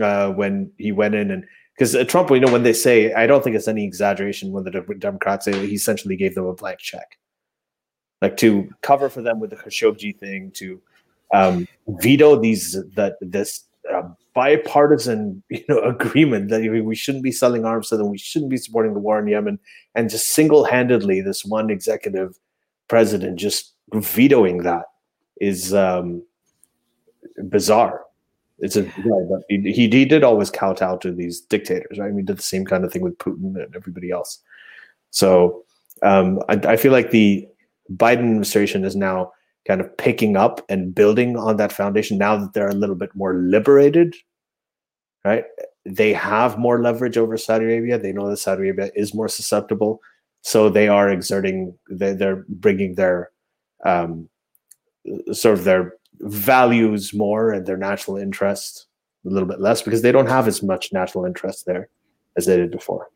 uh, 0.00 0.30
when 0.32 0.72
he 0.78 0.92
went 0.92 1.14
in 1.14 1.30
and 1.30 1.44
because 1.76 1.94
uh, 1.96 2.04
Trump, 2.04 2.30
you 2.30 2.38
know, 2.40 2.52
when 2.52 2.62
they 2.62 2.72
say, 2.72 3.12
I 3.12 3.26
don't 3.26 3.42
think 3.42 3.56
it's 3.56 3.66
any 3.68 3.84
exaggeration 3.84 4.52
when 4.52 4.62
the 4.64 4.70
De- 4.70 4.94
Democrats 4.94 5.44
say 5.44 5.66
he 5.66 5.74
essentially 5.74 6.16
gave 6.16 6.34
them 6.36 6.46
a 6.46 6.54
blank 6.54 6.78
check, 6.78 7.18
like 8.24 8.36
to 8.38 8.68
cover 8.80 9.08
for 9.08 9.22
them 9.22 9.40
with 9.40 9.50
the 9.50 9.56
Khashoggi 9.56 10.18
thing, 10.18 10.50
to 10.52 10.80
um, 11.32 11.68
veto 11.88 12.40
these 12.40 12.76
that 12.96 13.16
this 13.20 13.64
uh, 13.92 14.02
bipartisan, 14.34 15.42
you 15.48 15.64
know, 15.68 15.80
agreement 15.96 16.48
that 16.48 16.60
we 16.62 16.94
shouldn't 16.94 17.24
be 17.24 17.32
selling 17.32 17.64
arms 17.64 17.88
to 17.88 17.96
them, 17.96 18.10
we 18.10 18.18
shouldn't 18.18 18.50
be 18.50 18.56
supporting 18.56 18.94
the 18.94 19.00
war 19.00 19.18
in 19.18 19.26
Yemen, 19.26 19.58
and 19.94 20.10
just 20.10 20.28
single-handedly, 20.28 21.20
this 21.20 21.44
one 21.44 21.70
executive 21.70 22.38
president 22.88 23.38
just 23.38 23.72
vetoing 23.94 24.58
that 24.62 24.86
is 25.40 25.74
um, 25.74 26.22
bizarre. 27.48 28.04
It's 28.58 28.76
a 28.76 28.82
yeah, 28.82 29.24
but 29.28 29.42
he, 29.48 29.72
he 29.72 29.88
did 29.88 30.22
always 30.22 30.50
kowtow 30.50 30.96
to 30.98 31.12
these 31.12 31.40
dictators, 31.40 31.98
right? 31.98 32.08
I 32.08 32.12
mean, 32.12 32.24
did 32.24 32.38
the 32.38 32.42
same 32.42 32.64
kind 32.64 32.84
of 32.84 32.92
thing 32.92 33.02
with 33.02 33.18
Putin 33.18 33.62
and 33.62 33.74
everybody 33.74 34.10
else. 34.10 34.40
So 35.10 35.64
um, 36.02 36.40
I, 36.48 36.54
I 36.74 36.76
feel 36.76 36.92
like 36.92 37.10
the 37.10 37.48
Biden 37.92 38.20
administration 38.20 38.84
is 38.84 38.96
now 38.96 39.32
kind 39.66 39.80
of 39.80 39.96
picking 39.96 40.36
up 40.36 40.64
and 40.68 40.94
building 40.94 41.36
on 41.36 41.56
that 41.56 41.72
foundation 41.72 42.18
now 42.18 42.36
that 42.36 42.52
they're 42.52 42.68
a 42.68 42.74
little 42.74 42.94
bit 42.94 43.14
more 43.14 43.34
liberated, 43.34 44.14
right? 45.24 45.44
They 45.86 46.12
have 46.12 46.58
more 46.58 46.80
leverage 46.80 47.16
over 47.16 47.36
Saudi 47.36 47.64
Arabia. 47.64 47.98
They 47.98 48.12
know 48.12 48.28
that 48.28 48.38
Saudi 48.38 48.62
Arabia 48.62 48.90
is 48.94 49.14
more 49.14 49.28
susceptible, 49.28 50.00
so 50.42 50.68
they 50.68 50.88
are 50.88 51.10
exerting. 51.10 51.76
They're, 51.88 52.44
bringing 52.48 52.94
their 52.94 53.30
um, 53.84 54.28
sort 55.32 55.58
of 55.58 55.64
their 55.64 55.94
values 56.20 57.12
more 57.12 57.50
and 57.50 57.66
their 57.66 57.76
national 57.76 58.16
interest 58.16 58.86
a 59.26 59.30
little 59.30 59.48
bit 59.48 59.60
less 59.60 59.82
because 59.82 60.02
they 60.02 60.12
don't 60.12 60.28
have 60.28 60.46
as 60.46 60.62
much 60.62 60.92
national 60.92 61.24
interest 61.24 61.66
there 61.66 61.88
as 62.36 62.46
they 62.46 62.56
did 62.56 62.70
before. 62.70 63.08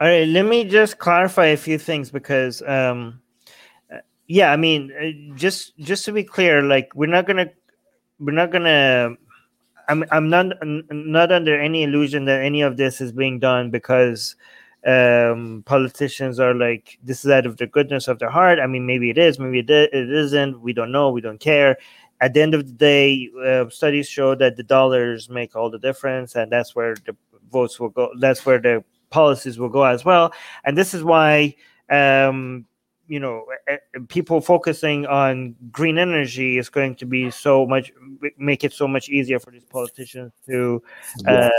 All 0.00 0.08
right, 0.08 0.26
let 0.26 0.46
me 0.46 0.64
just 0.64 0.98
clarify 0.98 1.46
a 1.46 1.56
few 1.56 1.78
things 1.78 2.10
because, 2.10 2.62
um, 2.62 3.20
yeah, 4.30 4.52
I 4.52 4.56
mean, 4.56 4.92
uh, 4.92 5.34
just 5.36 5.76
just 5.78 6.04
to 6.06 6.12
be 6.12 6.24
clear, 6.24 6.62
like 6.62 6.90
we're 6.94 7.06
not 7.06 7.26
gonna, 7.26 7.50
we're 8.20 8.32
not 8.32 8.52
gonna. 8.52 9.16
I'm 9.88 10.04
I'm 10.12 10.30
not 10.30 10.46
n- 10.62 10.84
not 10.90 11.32
under 11.32 11.60
any 11.60 11.82
illusion 11.84 12.26
that 12.26 12.42
any 12.42 12.62
of 12.62 12.76
this 12.76 13.00
is 13.00 13.12
being 13.12 13.40
done 13.40 13.70
because 13.70 14.36
um 14.86 15.62
politicians 15.66 16.40
are 16.40 16.54
like 16.54 16.98
this 17.02 17.24
is 17.24 17.30
out 17.30 17.46
of 17.46 17.58
the 17.58 17.66
goodness 17.66 18.08
of 18.08 18.18
their 18.20 18.30
heart. 18.30 18.60
I 18.60 18.66
mean 18.68 18.86
maybe 18.86 19.10
it 19.10 19.18
is 19.18 19.38
maybe 19.38 19.60
it, 19.60 19.70
it 19.70 20.10
isn't. 20.10 20.60
We 20.62 20.72
don't 20.74 20.92
know. 20.92 21.10
We 21.10 21.20
don't 21.22 21.40
care. 21.40 21.78
At 22.20 22.34
the 22.34 22.42
end 22.42 22.54
of 22.54 22.66
the 22.66 22.72
day 22.72 23.30
uh, 23.44 23.68
studies 23.70 24.08
show 24.08 24.34
that 24.36 24.56
the 24.56 24.62
dollars 24.64 25.30
make 25.30 25.56
all 25.56 25.70
the 25.70 25.78
difference 25.78 26.36
and 26.36 26.52
that's 26.52 26.76
where 26.76 26.94
the 27.06 27.16
votes 27.52 27.80
will 27.80 27.90
go 27.90 28.10
that's 28.20 28.46
where 28.46 28.58
the 28.60 28.84
policies 29.10 29.58
will 29.58 29.68
go 29.70 29.84
as 29.84 30.04
well. 30.04 30.32
And 30.64 30.78
this 30.78 30.94
is 30.94 31.04
why 31.04 31.56
um 31.90 32.66
you 33.10 33.18
know 33.18 33.44
eh, 33.66 33.76
eh, 33.94 33.98
people 34.08 34.40
focusing 34.40 35.04
on 35.06 35.54
green 35.72 35.98
energy 35.98 36.58
is 36.58 36.68
going 36.70 36.94
to 36.94 37.04
be 37.04 37.30
so 37.30 37.66
much 37.66 37.92
make 38.38 38.62
it 38.62 38.72
so 38.72 38.86
much 38.86 39.08
easier 39.08 39.40
for 39.40 39.50
these 39.50 39.64
politicians 39.64 40.32
to 40.46 40.80
uh, 41.26 41.50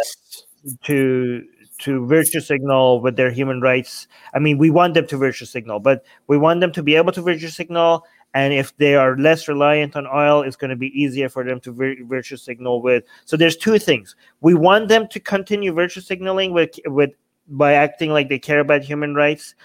to 0.83 1.43
to 1.79 2.05
virtue 2.05 2.39
signal 2.39 3.01
with 3.01 3.15
their 3.15 3.31
human 3.31 3.59
rights. 3.59 4.07
I 4.35 4.39
mean, 4.39 4.59
we 4.59 4.69
want 4.69 4.93
them 4.93 5.07
to 5.07 5.17
virtue 5.17 5.45
signal, 5.45 5.79
but 5.79 6.05
we 6.27 6.37
want 6.37 6.61
them 6.61 6.71
to 6.73 6.83
be 6.83 6.95
able 6.95 7.11
to 7.13 7.21
virtue 7.21 7.47
signal. 7.47 8.05
And 8.33 8.53
if 8.53 8.77
they 8.77 8.95
are 8.95 9.17
less 9.17 9.47
reliant 9.47 9.95
on 9.95 10.05
oil, 10.07 10.43
it's 10.43 10.55
going 10.55 10.69
to 10.69 10.75
be 10.75 10.87
easier 10.99 11.27
for 11.27 11.43
them 11.43 11.59
to 11.61 11.71
vir- 11.71 12.03
virtue 12.03 12.37
signal 12.37 12.81
with. 12.81 13.03
So 13.25 13.35
there's 13.35 13.57
two 13.57 13.79
things. 13.79 14.15
We 14.41 14.53
want 14.53 14.87
them 14.87 15.07
to 15.07 15.19
continue 15.19 15.73
virtue 15.73 16.01
signaling 16.01 16.53
with 16.53 16.79
with 16.85 17.11
by 17.47 17.73
acting 17.73 18.11
like 18.11 18.29
they 18.29 18.39
care 18.39 18.59
about 18.59 18.83
human 18.83 19.15
rights, 19.15 19.55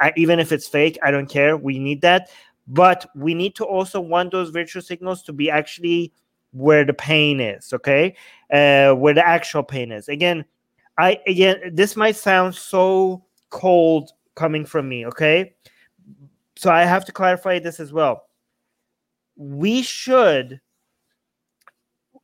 I, 0.00 0.12
even 0.16 0.38
if 0.40 0.52
it's 0.52 0.68
fake. 0.68 0.98
I 1.02 1.10
don't 1.10 1.28
care. 1.28 1.56
We 1.56 1.78
need 1.78 2.00
that, 2.02 2.30
but 2.66 3.06
we 3.14 3.34
need 3.34 3.54
to 3.56 3.64
also 3.64 4.00
want 4.00 4.32
those 4.32 4.50
virtual 4.50 4.82
signals 4.82 5.22
to 5.24 5.32
be 5.32 5.50
actually 5.50 6.12
where 6.52 6.84
the 6.84 6.94
pain 6.94 7.40
is. 7.40 7.72
Okay, 7.72 8.16
uh, 8.52 8.94
where 8.94 9.14
the 9.14 9.26
actual 9.26 9.62
pain 9.62 9.92
is. 9.92 10.08
Again, 10.08 10.44
I 10.98 11.20
again, 11.26 11.56
this 11.72 11.96
might 11.96 12.16
sound 12.16 12.54
so 12.54 13.24
cold 13.50 14.10
coming 14.34 14.64
from 14.64 14.88
me, 14.88 15.06
okay? 15.06 15.54
So 16.56 16.70
I 16.70 16.84
have 16.84 17.04
to 17.06 17.12
clarify 17.12 17.58
this 17.58 17.80
as 17.80 17.92
well. 17.92 18.26
We 19.36 19.82
should, 19.82 20.60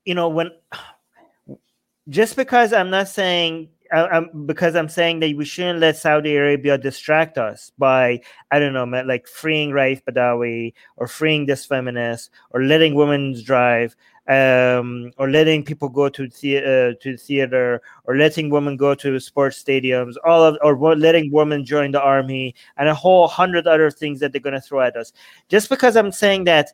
you 0.04 0.14
know, 0.14 0.28
when 0.28 0.50
just 2.08 2.36
because 2.36 2.72
I'm 2.72 2.90
not 2.90 3.08
saying 3.08 3.68
I'm 3.92 4.46
because 4.46 4.76
I'm 4.76 4.88
saying 4.88 5.20
that 5.20 5.36
we 5.36 5.44
shouldn't 5.44 5.80
let 5.80 5.96
Saudi 5.96 6.36
Arabia 6.36 6.78
distract 6.78 7.38
us 7.38 7.72
by 7.78 8.20
I 8.50 8.58
don't 8.58 8.72
know, 8.72 8.84
like 8.84 9.26
freeing 9.26 9.70
Raif 9.70 10.02
Badawi 10.04 10.74
or 10.96 11.06
freeing 11.06 11.46
this 11.46 11.66
feminist 11.66 12.30
or 12.50 12.64
letting 12.64 12.94
women 12.94 13.40
drive 13.42 13.96
um, 14.30 15.10
or 15.18 15.28
letting 15.28 15.64
people 15.64 15.88
go 15.88 16.08
to 16.08 16.28
the, 16.28 16.58
uh, 16.58 17.02
to 17.02 17.16
theater 17.16 17.82
or 18.04 18.16
letting 18.16 18.48
women 18.48 18.76
go 18.76 18.94
to 18.94 19.18
sports 19.18 19.62
stadiums, 19.62 20.14
all 20.24 20.44
of 20.44 20.56
or 20.62 20.96
letting 20.96 21.32
women 21.32 21.64
join 21.64 21.90
the 21.90 22.00
army 22.00 22.54
and 22.76 22.88
a 22.88 22.94
whole 22.94 23.26
hundred 23.26 23.66
other 23.66 23.90
things 23.90 24.20
that 24.20 24.30
they're 24.30 24.40
going 24.40 24.54
to 24.54 24.60
throw 24.60 24.80
at 24.80 24.96
us. 24.96 25.12
Just 25.48 25.68
because 25.68 25.96
I'm 25.96 26.12
saying 26.12 26.44
that 26.44 26.72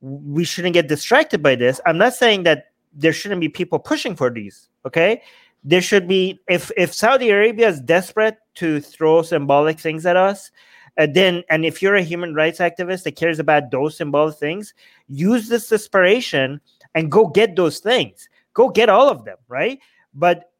we 0.00 0.42
shouldn't 0.44 0.74
get 0.74 0.88
distracted 0.88 1.42
by 1.42 1.54
this, 1.54 1.80
I'm 1.86 1.96
not 1.96 2.14
saying 2.14 2.42
that 2.42 2.72
there 2.92 3.12
shouldn't 3.12 3.40
be 3.40 3.48
people 3.48 3.78
pushing 3.78 4.16
for 4.16 4.28
these. 4.30 4.68
Okay, 4.84 5.22
there 5.64 5.82
should 5.82 6.06
be 6.06 6.40
if 6.48 6.70
if 6.76 6.92
Saudi 6.92 7.30
Arabia 7.30 7.68
is 7.68 7.80
desperate 7.80 8.36
to 8.56 8.80
throw 8.80 9.22
symbolic 9.22 9.80
things 9.80 10.04
at 10.06 10.16
us, 10.16 10.50
and 10.96 11.14
then 11.14 11.42
and 11.50 11.64
if 11.64 11.80
you're 11.82 11.96
a 11.96 12.02
human 12.02 12.34
rights 12.34 12.58
activist 12.58 13.04
that 13.04 13.16
cares 13.16 13.38
about 13.38 13.70
those 13.70 13.96
symbolic 13.96 14.36
things 14.36 14.74
use 15.08 15.48
this 15.48 15.68
desperation 15.68 16.60
and 16.94 17.10
go 17.10 17.26
get 17.26 17.56
those 17.56 17.80
things. 17.80 18.28
Go 18.52 18.68
get 18.68 18.88
all 18.88 19.08
of 19.08 19.24
them 19.24 19.38
right? 19.48 19.78
But 20.14 20.50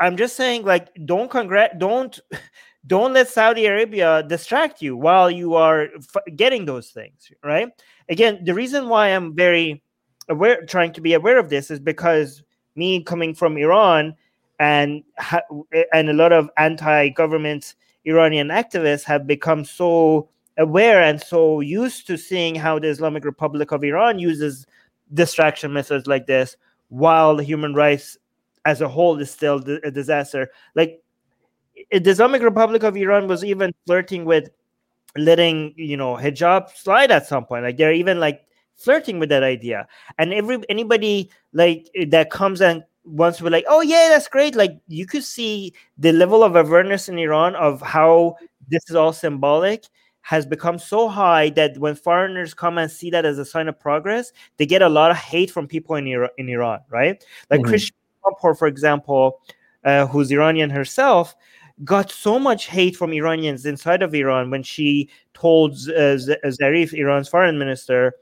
i'm 0.00 0.16
just 0.16 0.36
saying 0.36 0.64
like 0.64 0.88
don't 1.04 1.30
congrat 1.30 1.78
don't 1.78 2.18
don't 2.86 3.12
let 3.12 3.28
saudi 3.28 3.66
arabia 3.66 4.22
distract 4.24 4.82
you 4.82 4.96
while 4.96 5.30
you 5.30 5.54
are 5.54 5.88
f- 5.96 6.36
getting 6.36 6.64
those 6.64 6.90
things 6.90 7.30
right? 7.42 7.68
Again 8.08 8.44
the 8.44 8.54
reason 8.54 8.88
why 8.88 9.08
i'm 9.08 9.34
very 9.34 9.82
aware 10.28 10.64
trying 10.66 10.92
to 10.92 11.00
be 11.00 11.14
aware 11.14 11.38
of 11.38 11.48
this 11.48 11.70
is 11.70 11.78
because 11.80 12.42
me 12.76 13.02
coming 13.02 13.34
from 13.34 13.56
iran 13.56 14.14
and 14.60 15.02
and 15.92 16.08
a 16.08 16.12
lot 16.12 16.32
of 16.32 16.48
anti-government 16.56 17.74
Iranian 18.04 18.48
activists 18.48 19.04
have 19.04 19.26
become 19.26 19.64
so 19.64 20.28
aware 20.58 21.02
and 21.02 21.20
so 21.20 21.60
used 21.60 22.06
to 22.06 22.16
seeing 22.16 22.54
how 22.54 22.78
the 22.78 22.88
Islamic 22.88 23.24
Republic 23.24 23.72
of 23.72 23.82
Iran 23.82 24.18
uses 24.18 24.66
distraction 25.12 25.72
methods 25.72 26.06
like 26.06 26.26
this, 26.26 26.56
while 26.88 27.38
human 27.38 27.74
rights 27.74 28.18
as 28.64 28.80
a 28.80 28.88
whole 28.88 29.18
is 29.18 29.30
still 29.30 29.56
a 29.84 29.90
disaster. 29.90 30.50
Like 30.74 31.02
the 31.90 32.10
Islamic 32.10 32.42
Republic 32.42 32.82
of 32.82 32.96
Iran 32.96 33.26
was 33.26 33.44
even 33.44 33.72
flirting 33.86 34.24
with 34.24 34.48
letting 35.16 35.74
you 35.76 35.96
know 35.96 36.14
hijab 36.14 36.70
slide 36.76 37.10
at 37.10 37.26
some 37.26 37.44
point. 37.44 37.64
Like 37.64 37.76
they're 37.76 37.92
even 37.92 38.20
like 38.20 38.46
flirting 38.76 39.18
with 39.18 39.28
that 39.30 39.42
idea, 39.42 39.86
and 40.18 40.32
every 40.32 40.58
anybody 40.68 41.30
like 41.52 41.88
that 42.08 42.30
comes 42.30 42.60
and 42.60 42.84
once 43.04 43.40
we're 43.40 43.50
like, 43.50 43.66
oh 43.68 43.82
yeah, 43.82 44.08
that's 44.10 44.28
great. 44.28 44.54
Like 44.54 44.78
you 44.88 45.06
could 45.06 45.24
see 45.24 45.74
the 45.98 46.12
level 46.12 46.42
of 46.42 46.56
awareness 46.56 47.08
in 47.08 47.18
Iran 47.18 47.54
of 47.54 47.80
how 47.80 48.36
this 48.68 48.82
is 48.88 48.96
all 48.96 49.12
symbolic 49.12 49.84
has 50.22 50.46
become 50.46 50.78
so 50.78 51.06
high 51.06 51.50
that 51.50 51.76
when 51.76 51.94
foreigners 51.94 52.54
come 52.54 52.78
and 52.78 52.90
see 52.90 53.10
that 53.10 53.26
as 53.26 53.38
a 53.38 53.44
sign 53.44 53.68
of 53.68 53.78
progress, 53.78 54.32
they 54.56 54.64
get 54.64 54.80
a 54.80 54.88
lot 54.88 55.10
of 55.10 55.18
hate 55.18 55.50
from 55.50 55.68
people 55.68 55.96
in 55.96 56.06
Iran, 56.06 56.30
in 56.38 56.48
Iran 56.48 56.80
right? 56.88 57.22
Like 57.50 57.60
mm-hmm. 57.60 57.68
Christiane 57.68 57.92
for 58.56 58.66
example, 58.66 59.40
uh, 59.84 60.06
who's 60.06 60.32
Iranian 60.32 60.70
herself, 60.70 61.36
got 61.84 62.10
so 62.10 62.38
much 62.38 62.66
hate 62.68 62.96
from 62.96 63.12
Iranians 63.12 63.66
inside 63.66 64.02
of 64.02 64.14
Iran 64.14 64.50
when 64.50 64.62
she 64.62 65.10
told 65.34 65.72
uh, 65.72 66.16
Zarif, 66.16 66.94
Iran's 66.94 67.28
foreign 67.28 67.58
minister, 67.58 68.14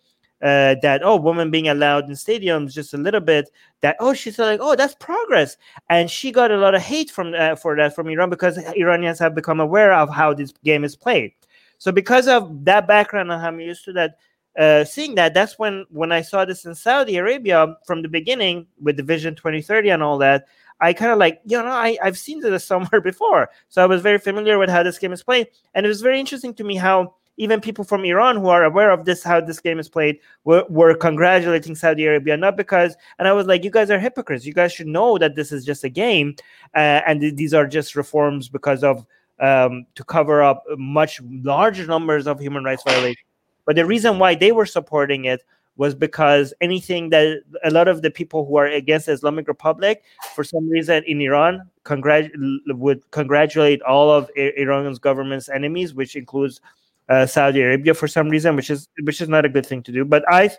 uh, 0.43 0.75
that 0.83 1.03
oh 1.05 1.17
women 1.17 1.51
being 1.51 1.69
allowed 1.69 2.05
in 2.05 2.13
stadiums 2.13 2.73
just 2.73 2.95
a 2.95 2.99
little 2.99 3.21
bit 3.21 3.51
that 3.81 3.97
oh 4.01 4.13
she's 4.13 4.39
like 4.39 4.61
oh 4.61 4.75
that's 4.75 4.95
progress 4.97 5.57
and 5.89 6.11
she 6.11 6.33
got 6.33 6.51
a 6.51 6.57
lot 6.57 6.75
of 6.75 6.83
hate 6.83 7.11
from 7.11 7.33
uh, 7.35 7.55
for 7.55 7.77
that 7.77 7.95
from 7.95 8.09
iran 8.09 8.29
because 8.29 8.59
iranians 8.77 9.19
have 9.19 9.35
become 9.35 9.61
aware 9.61 9.93
of 9.93 10.11
how 10.11 10.35
this 10.35 10.53
game 10.65 10.85
is 10.85 10.97
played 10.97 11.33
so 11.79 11.93
because 11.93 12.27
of 12.27 12.65
that 12.65 12.89
background 12.89 13.31
and 13.31 13.43
i'm 13.43 13.61
used 13.61 13.85
to 13.85 13.93
that 13.93 14.17
uh, 14.59 14.85
seeing 14.85 15.15
that 15.15 15.33
that's 15.33 15.59
when 15.59 15.87
when 15.91 16.13
i 16.13 16.21
saw 16.21 16.45
this 16.45 16.65
in 16.65 16.75
saudi 16.75 17.17
arabia 17.17 17.77
from 17.87 18.03
the 18.03 18.09
beginning 18.09 18.67
with 18.81 18.97
the 18.97 19.03
vision 19.03 19.35
2030 19.35 19.91
and 19.91 20.03
all 20.03 20.19
that 20.19 20.47
I 20.83 20.93
kind 20.93 21.13
of 21.13 21.19
like, 21.19 21.41
you 21.45 21.57
know, 21.57 21.69
I, 21.69 21.97
I've 22.03 22.19
seen 22.19 22.41
this 22.41 22.65
somewhere 22.67 23.01
before. 23.01 23.51
So 23.69 23.83
I 23.83 23.87
was 23.87 24.03
very 24.03 24.19
familiar 24.19 24.59
with 24.59 24.69
how 24.69 24.83
this 24.83 24.99
game 24.99 25.13
is 25.13 25.23
played. 25.23 25.47
And 25.75 25.87
it 25.87 25.89
was 25.89 26.03
very 26.03 26.19
interesting 26.19 26.53
to 26.55 26.65
me 26.65 26.75
how 26.75 27.15
even 27.37 27.61
people 27.61 27.85
from 27.85 28.05
Iran 28.05 28.37
who 28.37 28.49
are 28.49 28.65
aware 28.65 28.91
of 28.91 29.05
this, 29.05 29.23
how 29.23 29.41
this 29.41 29.61
game 29.61 29.79
is 29.79 29.89
played, 29.89 30.19
were, 30.45 30.65
were 30.69 30.95
congratulating 30.95 31.75
Saudi 31.75 32.07
Arabia, 32.07 32.37
not 32.37 32.57
because, 32.57 32.95
and 33.19 33.27
I 33.27 33.33
was 33.33 33.47
like, 33.47 33.65
you 33.65 33.71
guys 33.71 33.91
are 33.91 33.99
hypocrites. 33.99 34.45
You 34.45 34.53
guys 34.53 34.73
should 34.73 34.87
know 34.87 35.19
that 35.19 35.35
this 35.35 35.51
is 35.51 35.65
just 35.65 35.85
a 35.85 35.89
game, 35.89 36.37
uh, 36.75 37.01
and 37.07 37.21
th- 37.21 37.37
these 37.37 37.55
are 37.55 37.67
just 37.67 37.97
reforms 37.97 38.49
because 38.49 38.85
of 38.85 39.07
um, 39.41 39.87
to 39.95 40.05
cover 40.05 40.43
up 40.43 40.63
much 40.77 41.21
larger 41.23 41.87
numbers 41.87 42.27
of 42.27 42.39
human 42.39 42.65
rights 42.65 42.83
violations. 42.87 43.27
But 43.65 43.77
the 43.77 43.87
reason 43.87 44.19
why 44.19 44.35
they 44.35 44.53
were 44.53 44.67
supporting 44.67 45.25
it 45.25 45.43
was 45.77 45.95
because 45.95 46.53
anything 46.61 47.09
that 47.11 47.43
a 47.65 47.71
lot 47.71 47.89
of 47.89 48.03
the 48.03 48.11
people 48.11 48.45
who 48.45 48.57
are 48.57 48.67
against 48.67 49.07
the 49.07 49.13
Islamic 49.13 49.49
Republic, 49.49 50.03
for 50.35 50.45
some 50.45 50.69
reason 50.69 51.03
in 51.07 51.21
Iran, 51.21 51.63
congrat- 51.85 52.31
would 52.69 53.11
congratulate 53.11 53.81
all 53.83 54.11
of 54.11 54.31
Iran's 54.37 54.99
government's 54.99 55.49
enemies, 55.49 55.95
which 55.95 56.15
includes 56.15 56.61
uh, 57.09 57.27
Saudi 57.27 57.61
Arabia 57.61 57.95
for 57.95 58.09
some 58.09 58.29
reason, 58.29 58.57
which 58.57 58.71
is 58.71 58.89
which 59.03 59.21
is 59.21 59.29
not 59.29 59.45
a 59.45 59.49
good 59.49 59.67
thing 59.67 59.83
to 59.83 59.93
do. 59.93 60.05
But 60.05 60.25
I 60.29 60.51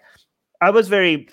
I 0.62 0.70
was 0.70 0.88
very 0.88 1.30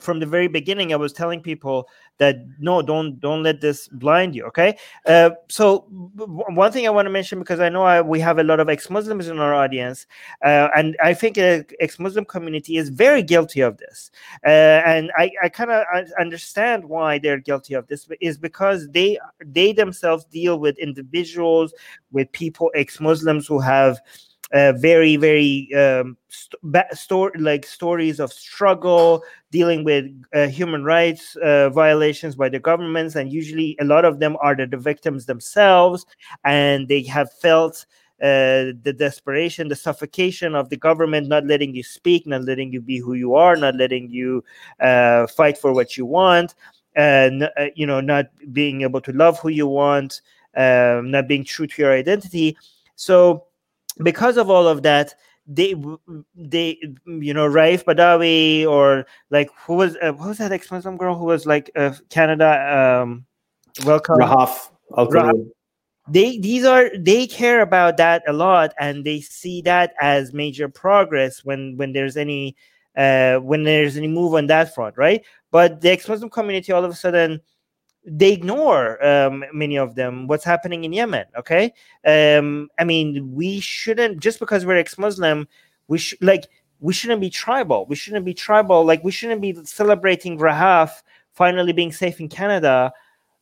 from 0.00 0.20
the 0.20 0.26
very 0.26 0.48
beginning 0.48 0.92
i 0.92 0.96
was 0.96 1.12
telling 1.12 1.40
people 1.40 1.88
that 2.18 2.36
no 2.58 2.82
don't 2.82 3.20
don't 3.20 3.42
let 3.42 3.60
this 3.60 3.88
blind 3.88 4.34
you 4.34 4.44
okay 4.44 4.76
uh, 5.06 5.30
so 5.48 5.80
one 5.88 6.72
thing 6.72 6.86
i 6.86 6.90
want 6.90 7.06
to 7.06 7.10
mention 7.10 7.38
because 7.38 7.60
i 7.60 7.68
know 7.68 7.82
I, 7.82 8.00
we 8.00 8.20
have 8.20 8.38
a 8.38 8.44
lot 8.44 8.60
of 8.60 8.68
ex-muslims 8.68 9.28
in 9.28 9.38
our 9.38 9.54
audience 9.54 10.06
uh, 10.44 10.68
and 10.76 10.96
i 11.02 11.14
think 11.14 11.36
the 11.36 11.64
ex-muslim 11.80 12.24
community 12.24 12.76
is 12.76 12.88
very 12.88 13.22
guilty 13.22 13.60
of 13.60 13.76
this 13.78 14.10
uh, 14.46 14.82
and 14.86 15.10
i, 15.18 15.30
I 15.42 15.48
kind 15.48 15.70
of 15.70 15.84
understand 16.18 16.84
why 16.84 17.18
they're 17.18 17.38
guilty 17.38 17.74
of 17.74 17.86
this 17.88 18.08
is 18.20 18.38
because 18.38 18.88
they 18.90 19.18
they 19.44 19.72
themselves 19.72 20.24
deal 20.24 20.58
with 20.58 20.78
individuals 20.78 21.74
with 22.12 22.30
people 22.32 22.70
ex-muslims 22.74 23.46
who 23.46 23.58
have 23.60 24.00
uh, 24.52 24.72
very 24.72 25.16
very 25.16 25.68
um, 25.74 26.16
st- 26.28 26.84
story 26.92 27.38
like 27.38 27.66
stories 27.66 28.20
of 28.20 28.32
struggle 28.32 29.22
dealing 29.50 29.84
with 29.84 30.06
uh, 30.34 30.46
human 30.46 30.84
rights 30.84 31.36
uh, 31.36 31.70
violations 31.70 32.34
by 32.34 32.48
the 32.48 32.58
governments 32.58 33.16
and 33.16 33.32
usually 33.32 33.76
a 33.80 33.84
lot 33.84 34.04
of 34.04 34.18
them 34.20 34.36
are 34.40 34.54
the, 34.54 34.66
the 34.66 34.76
victims 34.76 35.26
themselves 35.26 36.06
and 36.44 36.88
they 36.88 37.02
have 37.02 37.32
felt 37.32 37.86
uh, 38.20 38.74
the 38.82 38.94
desperation, 38.98 39.68
the 39.68 39.76
suffocation 39.76 40.56
of 40.56 40.70
the 40.70 40.76
government 40.76 41.28
not 41.28 41.46
letting 41.46 41.72
you 41.72 41.84
speak, 41.84 42.26
not 42.26 42.42
letting 42.42 42.72
you 42.72 42.80
be 42.80 42.98
who 42.98 43.14
you 43.14 43.34
are, 43.36 43.54
not 43.54 43.76
letting 43.76 44.10
you 44.10 44.42
uh, 44.80 45.24
fight 45.28 45.56
for 45.56 45.72
what 45.72 45.96
you 45.96 46.04
want, 46.04 46.56
and 46.96 47.44
uh, 47.44 47.66
you 47.76 47.86
know, 47.86 48.00
not 48.00 48.26
being 48.52 48.82
able 48.82 49.00
to 49.00 49.12
love 49.12 49.38
who 49.38 49.50
you 49.50 49.68
want, 49.68 50.20
um, 50.56 51.12
not 51.12 51.28
being 51.28 51.44
true 51.44 51.68
to 51.68 51.82
your 51.82 51.92
identity. 51.92 52.56
So 52.96 53.44
because 54.02 54.36
of 54.36 54.50
all 54.50 54.66
of 54.66 54.82
that 54.82 55.14
they 55.48 55.74
they 56.36 56.78
you 57.06 57.32
know 57.32 57.48
Raif 57.48 57.84
Badawi 57.84 58.66
or 58.66 59.06
like 59.30 59.50
who 59.66 59.74
was 59.74 59.96
uh, 60.02 60.12
who 60.12 60.28
was 60.28 60.38
that 60.38 60.52
ex-Muslim 60.52 60.98
girl 60.98 61.16
who 61.16 61.24
was 61.24 61.46
like 61.46 61.70
uh, 61.74 61.94
Canada 62.10 63.02
um 63.02 63.24
welcome? 63.84 64.18
Rahaf 64.18 64.70
Rahaf. 64.92 65.50
they 66.06 66.38
these 66.38 66.64
are 66.64 66.90
they 66.98 67.26
care 67.26 67.62
about 67.62 67.96
that 67.96 68.22
a 68.28 68.32
lot 68.32 68.74
and 68.78 69.06
they 69.06 69.20
see 69.20 69.62
that 69.62 69.94
as 70.00 70.34
major 70.34 70.68
progress 70.68 71.44
when 71.44 71.76
when 71.78 71.92
there's 71.92 72.18
any 72.18 72.54
uh 72.98 73.36
when 73.38 73.64
there's 73.64 73.96
any 73.96 74.08
move 74.08 74.34
on 74.34 74.48
that 74.48 74.74
front 74.74 74.98
right? 74.98 75.24
But 75.50 75.80
the 75.80 75.90
ex-Muslim 75.90 76.28
community 76.28 76.72
all 76.72 76.84
of 76.84 76.90
a 76.90 76.94
sudden 76.94 77.40
they 78.10 78.32
ignore 78.32 79.04
um, 79.04 79.44
many 79.52 79.76
of 79.76 79.94
them 79.94 80.26
what's 80.26 80.44
happening 80.44 80.84
in 80.84 80.92
yemen 80.92 81.24
okay? 81.36 81.72
Um, 82.06 82.68
i 82.78 82.84
mean 82.84 83.32
we 83.34 83.60
shouldn't 83.60 84.20
just 84.20 84.38
because 84.38 84.64
we're 84.64 84.76
ex-muslim 84.76 85.46
we 85.88 85.98
should 85.98 86.22
like 86.22 86.48
we 86.80 86.92
shouldn't 86.92 87.20
be 87.20 87.30
tribal. 87.30 87.86
We 87.86 87.96
shouldn't 87.96 88.24
be 88.24 88.34
tribal. 88.34 88.84
Like 88.84 89.02
we 89.02 89.10
shouldn't 89.10 89.40
be 89.40 89.56
celebrating 89.64 90.38
rahaf 90.38 91.02
finally 91.32 91.72
being 91.72 91.92
safe 91.92 92.20
in 92.20 92.28
canada 92.28 92.92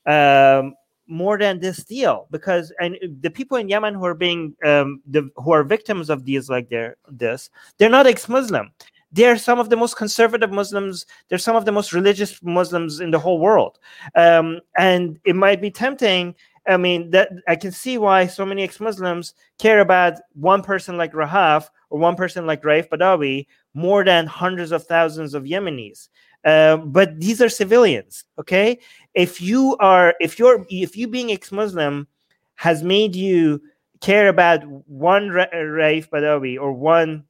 um, 0.06 0.74
more 1.06 1.38
than 1.38 1.60
this 1.60 1.84
deal. 1.84 2.26
Because 2.30 2.72
and 2.80 2.96
the 3.20 3.30
people 3.30 3.56
in 3.58 3.68
yemen 3.68 3.94
who 3.94 4.04
are 4.04 4.14
being 4.14 4.54
um, 4.64 5.02
the 5.06 5.30
who 5.36 5.52
are 5.52 5.64
victims 5.64 6.10
of 6.10 6.24
these 6.24 6.48
like 6.48 6.68
they're 6.68 6.96
this 7.08 7.50
they're 7.78 7.90
not 7.90 8.06
ex-muslim 8.06 8.72
they're 9.12 9.38
some 9.38 9.58
of 9.58 9.70
the 9.70 9.76
most 9.76 9.96
conservative 9.96 10.50
Muslims. 10.50 11.06
They're 11.28 11.38
some 11.38 11.56
of 11.56 11.64
the 11.64 11.72
most 11.72 11.92
religious 11.92 12.42
Muslims 12.42 13.00
in 13.00 13.10
the 13.10 13.18
whole 13.18 13.38
world. 13.38 13.78
Um, 14.14 14.60
and 14.76 15.18
it 15.24 15.36
might 15.36 15.60
be 15.60 15.70
tempting. 15.70 16.34
I 16.68 16.76
mean, 16.76 17.10
that 17.10 17.30
I 17.46 17.56
can 17.56 17.70
see 17.70 17.96
why 17.96 18.26
so 18.26 18.44
many 18.44 18.64
ex-Muslims 18.64 19.34
care 19.58 19.80
about 19.80 20.14
one 20.34 20.62
person 20.62 20.96
like 20.96 21.12
Rahaf 21.12 21.68
or 21.90 21.98
one 21.98 22.16
person 22.16 22.46
like 22.46 22.62
Raif 22.62 22.88
Badawi 22.88 23.46
more 23.74 24.04
than 24.04 24.26
hundreds 24.26 24.72
of 24.72 24.84
thousands 24.84 25.34
of 25.34 25.44
Yemenis. 25.44 26.08
Um, 26.44 26.90
but 26.90 27.18
these 27.20 27.40
are 27.40 27.48
civilians. 27.48 28.24
Okay, 28.38 28.78
if 29.14 29.40
you 29.40 29.76
are, 29.78 30.14
if 30.20 30.38
you're, 30.38 30.66
if 30.68 30.96
you 30.96 31.08
being 31.08 31.30
ex-Muslim 31.30 32.08
has 32.56 32.82
made 32.82 33.14
you 33.14 33.60
care 34.00 34.28
about 34.28 34.64
one 34.88 35.30
Ra- 35.30 35.46
Raif 35.54 36.08
Badawi 36.08 36.60
or 36.60 36.72
one 36.72 37.24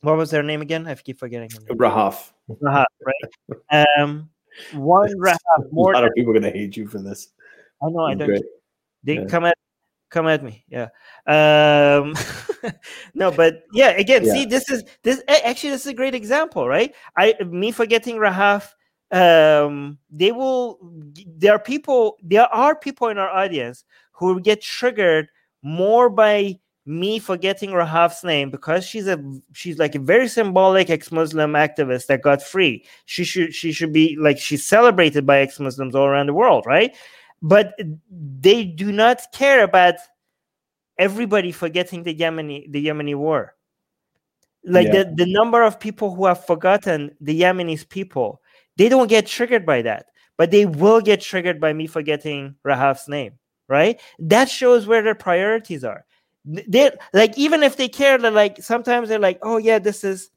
what 0.00 0.16
was 0.16 0.30
their 0.30 0.42
name 0.42 0.62
again? 0.62 0.86
I 0.86 0.94
keep 0.94 1.18
forgetting. 1.18 1.50
Rahaf. 1.70 2.32
Rahaf, 2.50 2.86
right? 3.04 3.56
Um, 3.98 4.30
one 4.72 5.10
Rahaf. 5.18 5.38
More 5.70 5.92
a 5.92 5.94
lot 5.94 6.04
of 6.04 6.12
people 6.14 6.30
are 6.30 6.40
gonna 6.40 6.50
hate 6.50 6.76
you 6.76 6.86
for 6.88 6.98
this. 6.98 7.28
I 7.82 7.90
know. 7.90 8.04
I 8.04 8.14
don't. 8.14 8.28
Great. 8.28 8.44
They 9.04 9.14
yeah. 9.14 9.26
come 9.26 9.44
at 9.44 9.56
come 10.10 10.26
at 10.26 10.42
me. 10.42 10.64
Yeah. 10.68 10.88
Um, 11.26 12.14
no, 13.14 13.30
but 13.30 13.64
yeah. 13.72 13.90
Again, 13.90 14.24
yeah. 14.24 14.32
see, 14.32 14.44
this 14.44 14.68
is 14.68 14.84
this 15.02 15.22
actually 15.28 15.70
this 15.70 15.82
is 15.82 15.88
a 15.88 15.94
great 15.94 16.14
example, 16.14 16.68
right? 16.68 16.94
I 17.16 17.34
me 17.46 17.72
forgetting 17.72 18.16
Rahaf. 18.16 18.72
Um, 19.10 19.98
they 20.10 20.32
will. 20.32 20.78
There 21.26 21.52
are 21.52 21.58
people. 21.58 22.16
There 22.22 22.46
are 22.46 22.74
people 22.74 23.08
in 23.08 23.18
our 23.18 23.30
audience 23.30 23.84
who 24.12 24.40
get 24.40 24.60
triggered 24.60 25.28
more 25.62 26.10
by 26.10 26.58
me 26.88 27.18
forgetting 27.18 27.70
Rahaf's 27.70 28.24
name 28.24 28.50
because 28.50 28.84
she's 28.84 29.06
a 29.06 29.22
she's 29.52 29.78
like 29.78 29.94
a 29.94 29.98
very 30.00 30.26
symbolic 30.26 30.90
ex-Muslim 30.90 31.52
activist 31.52 32.06
that 32.06 32.22
got 32.22 32.42
free. 32.42 32.84
She 33.04 33.24
should 33.24 33.54
she 33.54 33.72
should 33.72 33.92
be 33.92 34.16
like 34.18 34.38
she's 34.38 34.64
celebrated 34.64 35.26
by 35.26 35.40
ex-Muslims 35.40 35.94
all 35.94 36.06
around 36.06 36.26
the 36.26 36.34
world, 36.34 36.64
right? 36.66 36.96
But 37.42 37.78
they 38.10 38.64
do 38.64 38.90
not 38.90 39.20
care 39.32 39.62
about 39.62 39.96
everybody 40.98 41.52
forgetting 41.52 42.02
the 42.02 42.14
Yemeni 42.14 42.72
the 42.72 42.84
Yemeni 42.86 43.14
war. 43.14 43.54
Like 44.64 44.88
Yeah. 44.88 45.04
the, 45.04 45.14
the 45.24 45.32
number 45.32 45.62
of 45.62 45.78
people 45.78 46.14
who 46.14 46.26
have 46.26 46.44
forgotten 46.44 47.14
the 47.20 47.40
Yemenis 47.40 47.88
people, 47.88 48.42
they 48.76 48.88
don't 48.88 49.08
get 49.08 49.26
triggered 49.26 49.64
by 49.64 49.82
that, 49.82 50.06
but 50.36 50.50
they 50.50 50.66
will 50.66 51.00
get 51.00 51.20
triggered 51.20 51.60
by 51.60 51.72
me 51.72 51.86
forgetting 51.86 52.56
Rahaf's 52.64 53.08
name, 53.08 53.38
right? 53.68 54.00
That 54.18 54.48
shows 54.48 54.86
where 54.86 55.02
their 55.02 55.14
priorities 55.14 55.84
are. 55.84 56.04
Th- 56.52 56.66
They 56.68 56.90
like 57.12 57.36
even 57.38 57.62
if 57.62 57.76
they 57.76 57.88
care, 57.88 58.18
they're 58.18 58.30
like 58.30 58.62
sometimes 58.62 59.08
they're 59.08 59.18
like, 59.18 59.38
oh 59.42 59.56
yeah, 59.58 59.78
this 59.78 60.04
is 60.04 60.30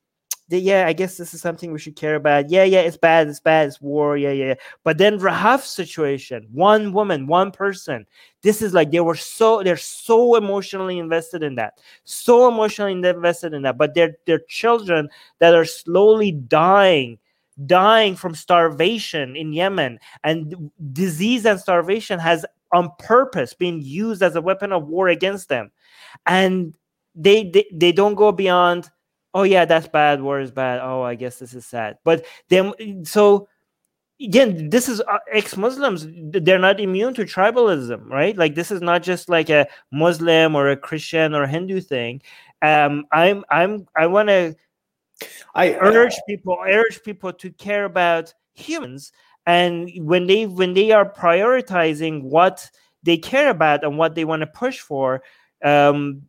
yeah, 0.49 0.85
I 0.85 0.91
guess 0.93 1.15
this 1.15 1.33
is 1.33 1.39
something 1.41 1.71
we 1.71 1.79
should 1.79 1.95
care 1.95 2.15
about. 2.15 2.49
Yeah, 2.49 2.65
yeah, 2.65 2.81
it's 2.81 2.97
bad, 2.97 3.29
it's 3.29 3.39
bad, 3.39 3.69
it's 3.69 3.79
war, 3.79 4.17
yeah, 4.17 4.31
yeah. 4.31 4.45
yeah. 4.47 4.53
But 4.83 4.97
then 4.97 5.17
Rahaf's 5.17 5.69
situation, 5.69 6.45
one 6.51 6.91
woman, 6.91 7.25
one 7.27 7.51
person, 7.51 8.05
this 8.41 8.61
is 8.61 8.73
like 8.73 8.91
they 8.91 8.99
were 8.99 9.15
so 9.15 9.63
they're 9.63 9.77
so 9.77 10.35
emotionally 10.35 10.99
invested 10.99 11.43
in 11.43 11.55
that 11.55 11.75
so 12.03 12.47
emotionally 12.47 12.91
invested 12.91 13.53
in 13.53 13.61
that 13.63 13.77
but 13.77 13.93
they're 13.93 14.15
they're 14.25 14.41
children 14.47 15.09
that 15.39 15.53
are 15.55 15.65
slowly 15.65 16.31
dying 16.31 17.17
dying 17.65 18.15
from 18.15 18.33
starvation 18.33 19.35
in 19.35 19.53
yemen 19.53 19.99
and 20.23 20.71
disease 20.93 21.45
and 21.45 21.59
starvation 21.59 22.17
has 22.19 22.45
on 22.71 22.89
purpose 22.99 23.53
been 23.53 23.81
used 23.81 24.23
as 24.23 24.35
a 24.35 24.41
weapon 24.41 24.71
of 24.71 24.87
war 24.87 25.09
against 25.09 25.49
them 25.49 25.69
and 26.25 26.75
they 27.15 27.49
they, 27.49 27.65
they 27.73 27.91
don't 27.91 28.15
go 28.15 28.31
beyond 28.31 28.89
oh 29.33 29.43
yeah 29.43 29.65
that's 29.65 29.87
bad 29.87 30.21
war 30.21 30.39
is 30.39 30.51
bad. 30.51 30.79
Oh 30.81 31.01
i 31.03 31.15
guess 31.15 31.39
this 31.39 31.53
is 31.53 31.65
sad. 31.65 31.97
But 32.03 32.25
then 32.49 32.73
so 33.05 33.47
again 34.21 34.69
this 34.69 34.87
is 34.87 35.01
uh, 35.01 35.17
ex-muslims 35.31 36.05
they're 36.31 36.59
not 36.59 36.79
immune 36.79 37.13
to 37.15 37.23
tribalism 37.23 38.07
right? 38.09 38.37
Like 38.37 38.55
this 38.55 38.71
is 38.71 38.81
not 38.81 39.03
just 39.03 39.29
like 39.29 39.49
a 39.49 39.67
muslim 39.91 40.55
or 40.55 40.69
a 40.69 40.77
christian 40.77 41.33
or 41.33 41.47
hindu 41.47 41.81
thing. 41.81 42.21
Um 42.61 43.05
i'm 43.11 43.43
i'm 43.49 43.87
i 43.95 44.07
want 44.07 44.29
to 44.29 44.55
I 45.53 45.73
urge 45.75 46.15
people 46.27 46.57
urge 46.67 47.03
people 47.03 47.33
to 47.33 47.51
care 47.51 47.85
about 47.85 48.33
humans. 48.53 49.11
And 49.45 49.89
when 49.97 50.27
they 50.27 50.45
when 50.45 50.73
they 50.73 50.91
are 50.91 51.11
prioritizing 51.11 52.23
what 52.23 52.69
they 53.03 53.17
care 53.17 53.49
about 53.49 53.83
and 53.83 53.97
what 53.97 54.15
they 54.15 54.25
want 54.25 54.41
to 54.41 54.47
push 54.47 54.79
for 54.79 55.23
um 55.63 56.21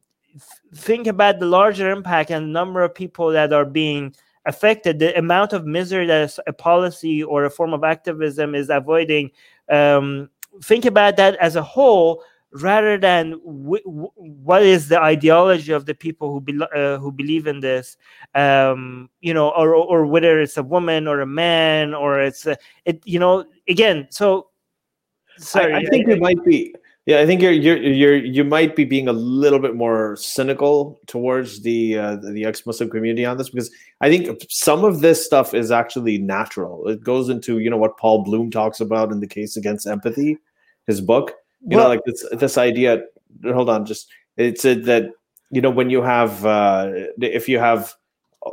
think 0.74 1.06
about 1.06 1.38
the 1.38 1.46
larger 1.46 1.90
impact 1.90 2.30
and 2.30 2.46
the 2.46 2.50
number 2.50 2.82
of 2.82 2.94
people 2.94 3.30
that 3.30 3.52
are 3.52 3.66
being 3.66 4.14
affected 4.46 4.98
the 4.98 5.16
amount 5.18 5.52
of 5.52 5.66
misery 5.66 6.06
that 6.06 6.36
a 6.46 6.52
policy 6.52 7.22
or 7.22 7.44
a 7.44 7.50
form 7.50 7.72
of 7.72 7.84
activism 7.84 8.54
is 8.54 8.70
avoiding 8.70 9.30
um, 9.68 10.28
think 10.62 10.84
about 10.84 11.16
that 11.16 11.36
as 11.36 11.56
a 11.56 11.62
whole 11.62 12.22
rather 12.52 12.98
than 12.98 13.30
w- 13.46 13.82
w- 13.84 14.10
what 14.16 14.62
is 14.62 14.88
the 14.88 15.00
ideology 15.00 15.72
of 15.72 15.86
the 15.86 15.94
people 15.94 16.32
who 16.32 16.40
bel 16.40 16.68
uh, 16.74 16.98
who 16.98 17.10
believe 17.10 17.46
in 17.46 17.60
this 17.60 17.96
um 18.34 19.08
you 19.20 19.32
know 19.32 19.48
or 19.50 19.74
or 19.74 20.04
whether 20.04 20.40
it's 20.40 20.58
a 20.58 20.62
woman 20.62 21.08
or 21.08 21.20
a 21.20 21.26
man 21.26 21.94
or 21.94 22.20
it's 22.20 22.46
a, 22.46 22.56
it 22.84 23.00
you 23.06 23.18
know 23.18 23.44
again 23.68 24.06
so 24.10 24.48
sorry 25.38 25.72
I, 25.72 25.78
I 25.78 25.84
think 25.86 26.06
we 26.06 26.16
might 26.16 26.44
be. 26.44 26.74
Yeah, 27.04 27.18
I 27.18 27.26
think 27.26 27.42
you're 27.42 27.50
you're 27.50 27.78
you're 27.78 28.16
you 28.16 28.44
might 28.44 28.76
be 28.76 28.84
being 28.84 29.08
a 29.08 29.12
little 29.12 29.58
bit 29.58 29.74
more 29.74 30.14
cynical 30.14 31.00
towards 31.08 31.62
the 31.62 31.98
uh, 31.98 32.16
the 32.16 32.44
ex-Muslim 32.44 32.90
community 32.90 33.24
on 33.24 33.38
this 33.38 33.50
because 33.50 33.72
I 34.00 34.08
think 34.08 34.40
some 34.48 34.84
of 34.84 35.00
this 35.00 35.24
stuff 35.24 35.52
is 35.52 35.72
actually 35.72 36.18
natural. 36.18 36.86
It 36.86 37.02
goes 37.02 37.28
into 37.28 37.58
you 37.58 37.70
know 37.70 37.76
what 37.76 37.98
Paul 37.98 38.22
Bloom 38.22 38.52
talks 38.52 38.80
about 38.80 39.10
in 39.10 39.18
the 39.18 39.26
case 39.26 39.56
against 39.56 39.88
empathy, 39.88 40.38
his 40.86 41.00
book. 41.00 41.32
You 41.66 41.76
know, 41.76 41.88
like 41.88 42.00
this 42.06 42.24
this 42.32 42.56
idea. 42.56 43.02
Hold 43.44 43.68
on, 43.68 43.84
just 43.84 44.08
it 44.36 44.60
said 44.60 44.84
that 44.84 45.10
you 45.50 45.60
know 45.60 45.70
when 45.70 45.90
you 45.90 46.02
have 46.02 46.46
uh, 46.46 46.88
if 47.20 47.48
you 47.48 47.58
have 47.58 47.94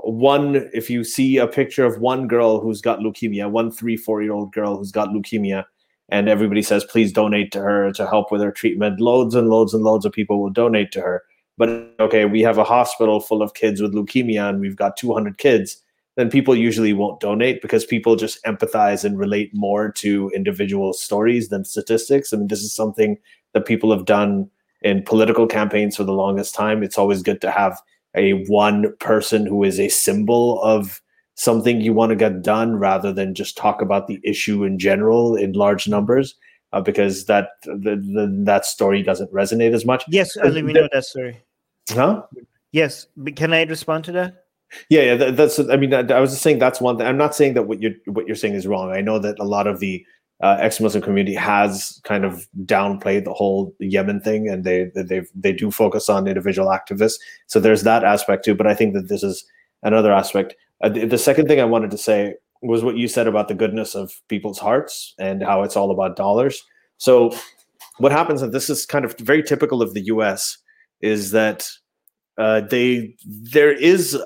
one 0.04 0.70
if 0.74 0.90
you 0.90 1.04
see 1.04 1.38
a 1.38 1.48
picture 1.48 1.86
of 1.86 2.00
one 2.00 2.28
girl 2.28 2.60
who's 2.60 2.82
got 2.82 3.00
leukemia, 3.00 3.50
one 3.50 3.70
three 3.70 3.96
four 3.96 4.24
year 4.24 4.32
old 4.32 4.52
girl 4.54 4.76
who's 4.76 4.92
got 4.92 5.10
leukemia 5.10 5.66
and 6.12 6.28
everybody 6.30 6.62
says 6.62 6.84
please 6.84 7.12
donate 7.12 7.52
to 7.52 7.62
her 7.62 7.92
to 7.94 8.08
help 8.08 8.32
with 8.32 8.42
her 8.42 8.52
treatment. 8.52 9.00
Loads 9.00 9.36
and 9.36 9.50
loads 9.50 9.74
and 9.74 9.84
loads 9.84 10.06
of 10.06 10.12
people 10.12 10.42
will 10.42 10.50
donate 10.50 10.92
to 10.94 11.02
her. 11.02 11.24
But 11.58 11.94
okay 12.00 12.26
we 12.26 12.42
have 12.42 12.58
a 12.58 12.64
hospital 12.64 13.20
full 13.20 13.42
of 13.42 13.54
kids 13.54 13.82
with 13.82 13.94
leukemia 13.94 14.50
and 14.50 14.60
we've 14.60 14.76
got 14.76 14.98
200 14.98 15.38
kids 15.38 15.82
then 16.20 16.30
people 16.30 16.54
usually 16.54 16.92
won't 16.92 17.22
donate 17.22 17.62
because 17.62 17.86
people 17.86 18.18
just 18.18 18.44
empathize 18.44 19.06
and 19.06 19.18
relate 19.18 19.52
more 19.54 19.90
to 19.90 20.30
individual 20.36 20.92
stories 20.92 21.48
than 21.48 21.64
statistics. 21.64 22.34
I 22.34 22.38
mean 22.38 22.50
this 22.50 22.62
is 22.62 22.76
something 22.76 23.18
that 23.54 23.66
people 23.66 23.90
have 23.92 24.04
done 24.04 24.50
in 24.82 25.04
political 25.04 25.48
campaigns 25.48 25.96
for 25.96 26.04
the 26.04 26.12
longest 26.12 26.54
time. 26.54 26.84
It's 26.84 26.98
always 26.98 27.24
good 27.24 27.40
to 27.40 27.52
have 27.52 27.80
a 28.16 28.44
one 28.48 28.94
person 29.00 29.46
who 29.46 29.64
is 29.64 29.80
a 29.80 29.88
symbol 29.88 30.62
of 30.62 31.02
something 31.40 31.80
you 31.80 31.94
want 31.94 32.10
to 32.10 32.18
get 32.18 32.42
done 32.42 32.76
rather 32.76 33.14
than 33.14 33.34
just 33.34 33.56
talk 33.56 33.82
about 33.82 34.08
the 34.08 34.20
issue 34.26 34.66
in 34.66 34.78
general 34.78 35.38
in 35.38 35.54
large 35.54 35.88
numbers 35.88 36.36
uh, 36.74 36.82
because 36.82 37.26
that 37.26 37.52
the, 37.64 37.96
the, 37.96 38.42
that 38.44 38.66
story 38.66 39.02
doesn't 39.02 39.32
resonate 39.32 39.74
as 39.74 39.86
much. 39.86 40.04
Yes 40.10 40.36
Ali, 40.36 40.62
we 40.64 40.74
know 40.74 40.90
that 40.92 41.06
story. 41.06 41.42
Huh? 41.92 42.24
Yes 42.74 43.08
but 43.16 43.38
can 43.38 43.54
i 43.54 43.64
respond 43.64 44.04
to 44.06 44.12
that? 44.12 44.44
Yeah 44.90 45.02
yeah 45.02 45.16
that, 45.16 45.38
that's 45.38 45.60
i 45.60 45.78
mean 45.78 45.94
i 45.94 46.20
was 46.20 46.32
just 46.32 46.44
saying 46.44 46.60
that's 46.60 46.82
one 46.82 46.98
thing. 46.98 47.08
I'm 47.08 47.18
not 47.18 47.34
saying 47.34 47.54
that 47.54 47.64
what 47.64 47.82
you're 47.82 47.96
what 48.06 48.28
you're 48.28 48.36
saying 48.36 48.56
is 48.56 48.68
wrong. 48.68 48.92
I 48.92 49.02
know 49.02 49.18
that 49.18 49.40
a 49.40 49.46
lot 49.46 49.66
of 49.66 49.80
the 49.80 50.06
uh, 50.42 50.58
ex-muslim 50.60 51.02
community 51.02 51.36
has 51.36 52.00
kind 52.04 52.24
of 52.24 52.48
downplayed 52.66 53.24
the 53.24 53.34
whole 53.34 53.74
yemen 53.80 54.20
thing 54.20 54.50
and 54.50 54.66
they 54.66 54.92
they 54.94 55.22
they 55.34 55.54
do 55.54 55.72
focus 55.72 56.10
on 56.10 56.28
individual 56.28 56.68
activists. 56.68 57.16
So 57.48 57.62
there's 57.62 57.84
that 57.84 58.04
aspect 58.04 58.44
too 58.44 58.56
but 58.56 58.68
i 58.68 58.76
think 58.76 58.94
that 58.94 59.08
this 59.08 59.24
is 59.24 59.46
another 59.84 60.12
aspect 60.12 60.56
uh, 60.82 60.90
the, 60.90 61.06
the 61.06 61.18
second 61.18 61.48
thing 61.48 61.60
i 61.60 61.66
wanted 61.66 61.92
to 61.92 61.98
say 61.98 62.34
was 62.62 62.84
what 62.84 62.98
you 62.98 63.08
said 63.08 63.28
about 63.28 63.48
the 63.48 63.54
goodness 63.54 63.96
of 63.96 64.12
people's 64.28 64.60
hearts 64.60 65.14
and 65.20 65.42
how 65.44 65.64
it's 65.64 65.76
all 65.76 65.92
about 65.92 66.16
dollars 66.16 66.64
so 66.98 67.34
what 67.98 68.12
happens 68.12 68.42
and 68.42 68.54
this 68.54 68.70
is 68.70 68.86
kind 68.86 69.06
of 69.06 69.18
very 69.20 69.44
typical 69.44 69.82
of 69.82 69.94
the 69.94 70.02
us 70.02 70.58
is 71.02 71.32
that 71.32 71.70
uh, 72.38 72.62
they 72.62 73.16
there 73.26 73.72
is 73.72 74.18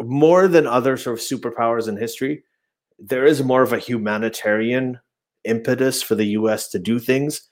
more 0.00 0.48
than 0.48 0.66
other 0.66 0.96
sort 0.96 1.18
of 1.18 1.24
superpowers 1.24 1.88
in 1.88 1.96
history, 1.96 2.42
there 2.98 3.24
is 3.24 3.42
more 3.42 3.62
of 3.62 3.72
a 3.72 3.78
humanitarian 3.78 4.98
impetus 5.44 6.02
for 6.02 6.14
the 6.14 6.26
US 6.26 6.68
to 6.68 6.78
do 6.78 6.98
things 6.98 7.42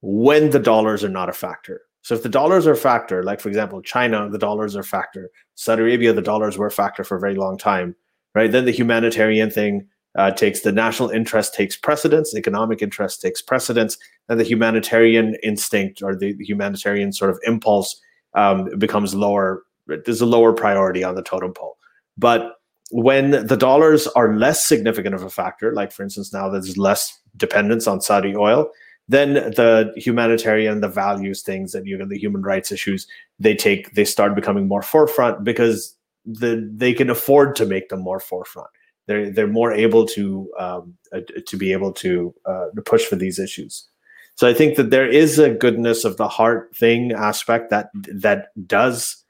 when 0.00 0.50
the 0.50 0.58
dollars 0.58 1.04
are 1.04 1.08
not 1.08 1.28
a 1.28 1.32
factor. 1.32 1.82
So 2.02 2.14
if 2.14 2.22
the 2.22 2.28
dollars 2.28 2.66
are 2.66 2.72
a 2.72 2.76
factor, 2.76 3.22
like 3.22 3.40
for 3.40 3.48
example, 3.48 3.80
China, 3.80 4.28
the 4.28 4.38
dollars 4.38 4.76
are 4.76 4.80
a 4.80 4.84
factor. 4.84 5.30
Saudi 5.54 5.82
Arabia, 5.82 6.12
the 6.12 6.20
dollars 6.20 6.58
were 6.58 6.66
a 6.66 6.70
factor 6.70 7.04
for 7.04 7.16
a 7.16 7.20
very 7.20 7.36
long 7.36 7.56
time, 7.56 7.94
right? 8.34 8.50
Then 8.50 8.64
the 8.64 8.72
humanitarian 8.72 9.50
thing 9.50 9.86
uh, 10.16 10.30
takes 10.30 10.60
the 10.60 10.72
national 10.72 11.08
interest 11.08 11.54
takes 11.54 11.76
precedence, 11.76 12.34
economic 12.34 12.82
interest 12.82 13.22
takes 13.22 13.40
precedence, 13.40 13.96
and 14.28 14.38
the 14.38 14.44
humanitarian 14.44 15.36
instinct 15.42 16.02
or 16.02 16.14
the, 16.14 16.34
humanitarian 16.40 17.12
sort 17.12 17.30
of 17.30 17.38
impulse 17.44 17.98
um, 18.34 18.68
becomes 18.78 19.14
lower. 19.14 19.62
There's 19.86 20.20
a 20.20 20.26
lower 20.26 20.52
priority 20.52 21.02
on 21.04 21.14
the 21.14 21.22
totem 21.22 21.54
pole. 21.54 21.78
But 22.18 22.56
when 22.90 23.46
the 23.46 23.56
dollars 23.56 24.06
are 24.08 24.36
less 24.36 24.66
significant 24.66 25.14
of 25.14 25.22
a 25.22 25.30
factor, 25.30 25.72
like 25.72 25.92
for 25.92 26.02
instance, 26.02 26.32
now 26.32 26.48
there's 26.48 26.76
less 26.76 27.20
dependence 27.36 27.86
on 27.86 28.02
Saudi 28.02 28.36
oil, 28.36 28.70
then 29.08 29.34
the 29.34 29.92
humanitarian, 29.96 30.80
the 30.80 30.88
values 30.88 31.42
things, 31.42 31.74
and 31.74 31.86
know 31.98 32.06
the 32.06 32.18
human 32.18 32.42
rights 32.42 32.72
issues, 32.72 33.06
they 33.38 33.54
take 33.54 33.94
they 33.94 34.04
start 34.04 34.34
becoming 34.34 34.68
more 34.68 34.82
forefront 34.82 35.44
because 35.44 35.96
the 36.24 36.68
they 36.74 36.94
can 36.94 37.10
afford 37.10 37.56
to 37.56 37.66
make 37.66 37.88
them 37.88 38.00
more 38.00 38.20
forefront. 38.20 38.70
They're 39.06 39.30
they're 39.30 39.46
more 39.46 39.72
able 39.72 40.06
to 40.06 40.50
um, 40.58 40.94
uh, 41.12 41.20
to 41.46 41.56
be 41.56 41.72
able 41.72 41.92
to 41.94 42.34
uh, 42.46 42.66
to 42.74 42.82
push 42.82 43.04
for 43.04 43.16
these 43.16 43.38
issues. 43.38 43.88
So 44.36 44.48
I 44.48 44.54
think 44.54 44.76
that 44.76 44.90
there 44.90 45.08
is 45.08 45.38
a 45.38 45.50
goodness 45.50 46.04
of 46.04 46.16
the 46.16 46.28
heart 46.28 46.74
thing 46.76 47.12
aspect 47.12 47.70
that 47.70 47.90
that 47.94 48.48
does 48.66 49.22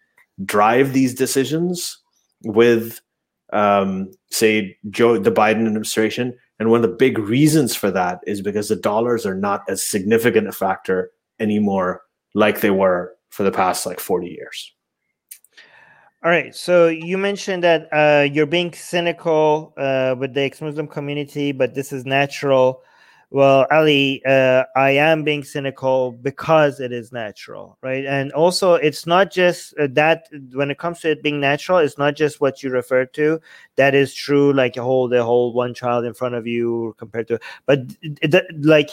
drive 0.44 0.92
these 0.92 1.14
decisions 1.14 1.98
with 2.44 3.00
um, 3.52 4.10
say 4.30 4.76
Joe 4.90 5.18
the 5.18 5.32
Biden 5.32 5.66
administration. 5.66 6.36
And 6.58 6.70
one 6.70 6.84
of 6.84 6.90
the 6.90 6.96
big 6.96 7.18
reasons 7.18 7.74
for 7.74 7.90
that 7.90 8.20
is 8.26 8.40
because 8.40 8.68
the 8.68 8.76
dollars 8.76 9.26
are 9.26 9.34
not 9.34 9.62
as 9.68 9.86
significant 9.86 10.48
a 10.48 10.52
factor 10.52 11.10
anymore 11.40 12.02
like 12.34 12.60
they 12.60 12.70
were 12.70 13.14
for 13.30 13.42
the 13.42 13.52
past 13.52 13.86
like 13.86 14.00
40 14.00 14.28
years. 14.28 14.72
All 16.24 16.30
right. 16.30 16.54
So 16.54 16.86
you 16.86 17.18
mentioned 17.18 17.64
that 17.64 17.88
uh, 17.92 18.22
you're 18.22 18.46
being 18.46 18.72
cynical 18.72 19.74
uh, 19.76 20.14
with 20.16 20.34
the 20.34 20.42
ex-Muslim 20.42 20.86
community, 20.86 21.50
but 21.50 21.74
this 21.74 21.92
is 21.92 22.06
natural. 22.06 22.82
Well, 23.32 23.66
Ali, 23.70 24.22
uh, 24.26 24.64
I 24.76 24.90
am 24.90 25.24
being 25.24 25.42
cynical 25.42 26.12
because 26.12 26.80
it 26.80 26.92
is 26.92 27.12
natural, 27.12 27.78
right? 27.80 28.04
And 28.04 28.30
also, 28.32 28.74
it's 28.74 29.06
not 29.06 29.30
just 29.30 29.72
uh, 29.78 29.88
that 29.92 30.28
when 30.52 30.70
it 30.70 30.76
comes 30.76 31.00
to 31.00 31.12
it 31.12 31.22
being 31.22 31.40
natural, 31.40 31.78
it's 31.78 31.96
not 31.96 32.14
just 32.14 32.42
what 32.42 32.62
you 32.62 32.68
refer 32.68 33.06
to. 33.06 33.40
That 33.76 33.94
is 33.94 34.12
true, 34.12 34.52
like 34.52 34.76
hold 34.76 35.12
the 35.12 35.24
whole 35.24 35.54
one 35.54 35.72
child 35.72 36.04
in 36.04 36.12
front 36.12 36.34
of 36.34 36.46
you 36.46 36.94
compared 36.98 37.26
to, 37.28 37.40
but 37.64 37.78
like 38.60 38.90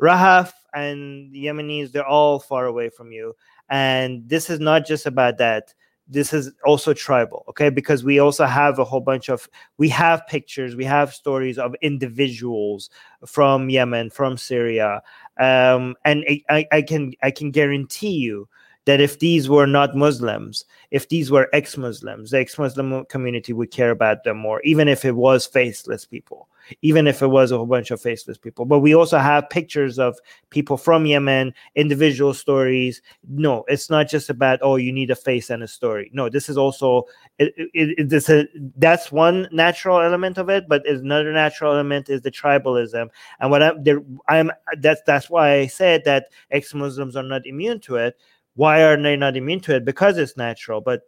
Rahaf 0.00 0.52
and 0.72 1.30
Yemenis, 1.34 1.92
they're 1.92 2.06
all 2.06 2.38
far 2.40 2.64
away 2.64 2.88
from 2.88 3.12
you. 3.12 3.36
And 3.68 4.26
this 4.26 4.48
is 4.48 4.58
not 4.58 4.86
just 4.86 5.04
about 5.04 5.36
that 5.36 5.74
this 6.12 6.32
is 6.32 6.52
also 6.64 6.92
tribal 6.92 7.44
okay? 7.48 7.70
Because 7.70 8.04
we 8.04 8.18
also 8.18 8.44
have 8.44 8.78
a 8.78 8.84
whole 8.84 9.00
bunch 9.00 9.28
of 9.28 9.48
we 9.78 9.88
have 9.88 10.26
pictures 10.26 10.76
we 10.76 10.84
have 10.84 11.12
stories 11.12 11.58
of 11.58 11.74
individuals 11.82 12.90
from 13.26 13.70
yemen 13.70 14.10
from 14.10 14.36
syria 14.36 15.02
um, 15.38 15.94
and 16.04 16.24
I, 16.50 16.66
I 16.72 16.82
can 16.82 17.12
i 17.22 17.30
can 17.30 17.50
guarantee 17.50 18.12
you 18.12 18.48
that 18.84 19.00
if 19.00 19.18
these 19.18 19.48
were 19.48 19.66
not 19.66 19.94
Muslims, 19.94 20.64
if 20.90 21.08
these 21.08 21.30
were 21.30 21.48
ex 21.52 21.76
Muslims, 21.76 22.30
the 22.30 22.40
ex 22.40 22.58
Muslim 22.58 23.04
community 23.06 23.52
would 23.52 23.70
care 23.70 23.90
about 23.90 24.24
them 24.24 24.38
more, 24.38 24.60
even 24.62 24.88
if 24.88 25.04
it 25.04 25.12
was 25.12 25.46
faceless 25.46 26.04
people, 26.04 26.48
even 26.82 27.06
if 27.06 27.22
it 27.22 27.28
was 27.28 27.52
a 27.52 27.56
whole 27.56 27.66
bunch 27.66 27.92
of 27.92 28.00
faceless 28.00 28.38
people. 28.38 28.64
But 28.64 28.80
we 28.80 28.94
also 28.94 29.18
have 29.18 29.48
pictures 29.50 30.00
of 30.00 30.18
people 30.50 30.76
from 30.76 31.06
Yemen, 31.06 31.54
individual 31.76 32.34
stories. 32.34 33.02
No, 33.28 33.64
it's 33.68 33.88
not 33.88 34.08
just 34.08 34.28
about, 34.28 34.58
oh, 34.62 34.76
you 34.76 34.92
need 34.92 35.12
a 35.12 35.16
face 35.16 35.50
and 35.50 35.62
a 35.62 35.68
story. 35.68 36.10
No, 36.12 36.28
this 36.28 36.48
is 36.48 36.58
also, 36.58 37.04
it, 37.38 37.54
it, 37.56 37.98
it, 37.98 38.08
this 38.08 38.28
a, 38.28 38.46
that's 38.76 39.12
one 39.12 39.48
natural 39.52 40.00
element 40.00 40.38
of 40.38 40.48
it, 40.48 40.64
but 40.68 40.84
another 40.88 41.32
natural 41.32 41.72
element 41.72 42.08
is 42.08 42.22
the 42.22 42.32
tribalism. 42.32 43.10
And 43.38 43.50
what 43.50 43.62
I'm 43.62 43.84
there, 43.84 44.02
I'm 44.28 44.50
that's 44.78 45.02
that's 45.06 45.30
why 45.30 45.52
I 45.52 45.66
said 45.68 46.02
that 46.04 46.26
ex 46.50 46.74
Muslims 46.74 47.14
are 47.14 47.22
not 47.22 47.46
immune 47.46 47.78
to 47.80 47.96
it 47.96 48.16
why 48.54 48.82
are 48.82 49.00
they 49.00 49.16
not 49.16 49.36
immune 49.36 49.60
to 49.60 49.76
it? 49.76 49.84
Because 49.84 50.18
it's 50.18 50.36
natural. 50.36 50.80
But 50.80 51.02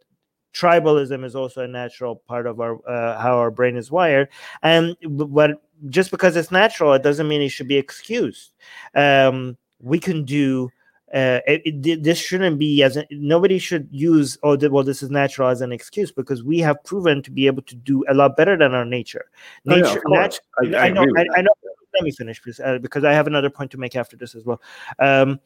tribalism 0.54 1.24
is 1.24 1.34
also 1.34 1.64
a 1.64 1.68
natural 1.68 2.16
part 2.16 2.46
of 2.46 2.60
our 2.60 2.76
uh, 2.88 3.20
how 3.20 3.36
our 3.36 3.50
brain 3.50 3.76
is 3.76 3.90
wired. 3.90 4.28
And 4.62 4.96
what 5.02 5.62
just 5.88 6.10
because 6.10 6.36
it's 6.36 6.50
natural, 6.50 6.94
it 6.94 7.02
doesn't 7.02 7.28
mean 7.28 7.42
it 7.42 7.50
should 7.50 7.68
be 7.68 7.76
excused. 7.76 8.54
Um, 8.94 9.56
we 9.80 9.98
can 9.98 10.24
do. 10.24 10.70
Uh, 11.12 11.38
it, 11.46 11.62
it, 11.86 12.02
this 12.02 12.18
shouldn't 12.18 12.58
be 12.58 12.82
as 12.82 12.96
a, 12.96 13.06
nobody 13.12 13.56
should 13.56 13.86
use 13.92 14.36
oh 14.42 14.56
well 14.68 14.82
this 14.82 15.00
is 15.00 15.10
natural 15.10 15.48
as 15.48 15.60
an 15.60 15.70
excuse 15.70 16.10
because 16.10 16.42
we 16.42 16.58
have 16.58 16.82
proven 16.82 17.22
to 17.22 17.30
be 17.30 17.46
able 17.46 17.62
to 17.62 17.76
do 17.76 18.04
a 18.08 18.14
lot 18.14 18.36
better 18.36 18.56
than 18.56 18.74
our 18.74 18.84
nature. 18.84 19.26
Nature, 19.64 20.02
oh, 20.08 20.12
yeah, 20.12 20.20
nat- 20.20 20.40
I, 20.60 20.64
I, 20.64 20.86
I, 20.86 20.90
know, 20.90 21.02
I, 21.02 21.24
I, 21.36 21.42
know. 21.42 21.52
Let 21.92 22.02
me 22.02 22.10
finish, 22.10 22.42
please, 22.42 22.58
uh, 22.58 22.78
because 22.78 23.04
I 23.04 23.12
have 23.12 23.28
another 23.28 23.50
point 23.50 23.70
to 23.72 23.78
make 23.78 23.94
after 23.94 24.16
this 24.16 24.34
as 24.34 24.44
well. 24.44 24.60
Um, 24.98 25.38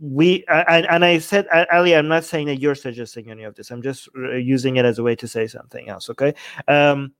we 0.00 0.44
and, 0.48 0.86
and 0.86 1.04
i 1.04 1.18
said 1.18 1.46
ali 1.72 1.94
i'm 1.94 2.08
not 2.08 2.24
saying 2.24 2.46
that 2.46 2.60
you're 2.60 2.74
suggesting 2.74 3.30
any 3.30 3.42
of 3.44 3.54
this. 3.54 3.70
I'm 3.70 3.82
just 3.82 4.08
uh, 4.16 4.34
using 4.34 4.76
it 4.76 4.84
as 4.84 4.98
a 4.98 5.02
way 5.02 5.16
to 5.16 5.28
say 5.28 5.46
something 5.46 5.88
else 5.88 6.08
okay? 6.10 6.34
Um 6.66 7.12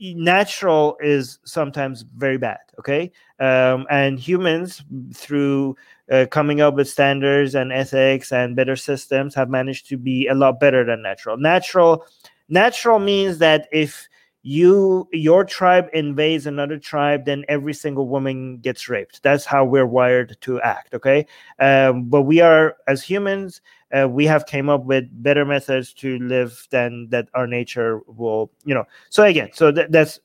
natural 0.00 0.96
is 1.00 1.38
sometimes 1.44 2.02
very 2.16 2.36
bad 2.38 2.58
okay? 2.78 3.12
Um, 3.38 3.86
and 3.90 4.18
humans 4.18 4.82
through 5.14 5.76
uh, 6.10 6.26
coming 6.30 6.60
up 6.60 6.74
with 6.74 6.88
standards 6.88 7.54
and 7.54 7.72
ethics 7.72 8.32
and 8.32 8.56
better 8.56 8.76
systems 8.76 9.34
have 9.34 9.48
managed 9.48 9.88
to 9.88 9.96
be 9.96 10.26
a 10.26 10.34
lot 10.34 10.58
better 10.58 10.84
than 10.84 11.02
natural. 11.02 11.36
Natural 11.36 12.04
natural 12.48 12.98
means 12.98 13.38
that 13.38 13.68
if 13.72 14.08
you 14.42 15.08
your 15.12 15.44
tribe 15.44 15.88
invades 15.92 16.46
another 16.46 16.76
tribe 16.76 17.24
then 17.24 17.44
every 17.48 17.72
single 17.72 18.08
woman 18.08 18.58
gets 18.58 18.88
raped. 18.88 19.22
That's 19.22 19.44
how 19.44 19.64
we're 19.64 19.86
wired 19.86 20.36
to 20.40 20.60
act 20.62 20.94
okay? 20.94 21.26
Um, 21.60 22.04
but 22.04 22.22
we 22.22 22.40
are 22.40 22.76
as 22.88 23.02
humans 23.02 23.60
uh, 23.96 24.08
we 24.08 24.24
have 24.26 24.46
came 24.46 24.68
up 24.68 24.84
with 24.84 25.04
better 25.22 25.44
methods 25.44 25.92
to 25.92 26.18
live 26.18 26.66
than 26.70 27.08
that 27.10 27.28
our 27.34 27.46
nature 27.46 28.00
will 28.06 28.50
you 28.64 28.74
know. 28.74 28.84
So 29.10 29.22
again 29.22 29.50
so 29.52 29.70
th- 29.70 29.88
that's 29.90 30.18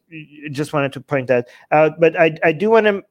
just 0.52 0.74
wanted 0.74 0.94
to 0.94 1.02
point 1.02 1.28
that 1.28 1.48
out. 1.72 2.00
But 2.00 2.20
i, 2.20 2.36
I 2.44 2.52
do 2.52 2.70
want 2.72 2.86
to 2.88 3.04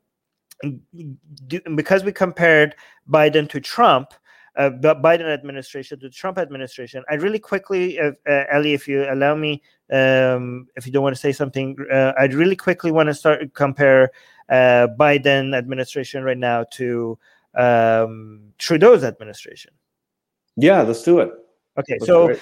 because 1.74 2.02
we 2.02 2.12
compared 2.12 2.74
biden 3.08 3.48
to 3.48 3.60
trump 3.60 4.14
uh, 4.56 4.70
Biden 4.70 5.32
administration 5.32 5.98
to 6.00 6.06
the 6.06 6.12
Trump 6.14 6.38
administration. 6.38 7.04
I 7.10 7.14
really 7.14 7.38
quickly, 7.38 7.98
uh, 7.98 8.12
uh, 8.28 8.44
Ali, 8.52 8.72
if 8.72 8.88
you 8.88 9.10
allow 9.10 9.34
me, 9.34 9.62
um, 9.92 10.66
if 10.76 10.86
you 10.86 10.92
don't 10.92 11.02
want 11.02 11.14
to 11.14 11.20
say 11.20 11.32
something, 11.32 11.76
uh, 11.92 12.12
I'd 12.18 12.34
really 12.34 12.56
quickly 12.56 12.90
want 12.90 13.08
to 13.08 13.14
start 13.14 13.52
compare 13.54 14.10
uh, 14.48 14.88
Biden 14.98 15.56
administration 15.56 16.22
right 16.22 16.38
now 16.38 16.64
to 16.72 17.18
um, 17.54 18.52
Trudeau's 18.58 19.04
administration. 19.04 19.72
Yeah, 20.56 20.82
let's 20.82 21.02
do 21.02 21.20
it. 21.20 21.32
Okay, 21.78 21.96
That's 21.98 22.06
so. 22.06 22.34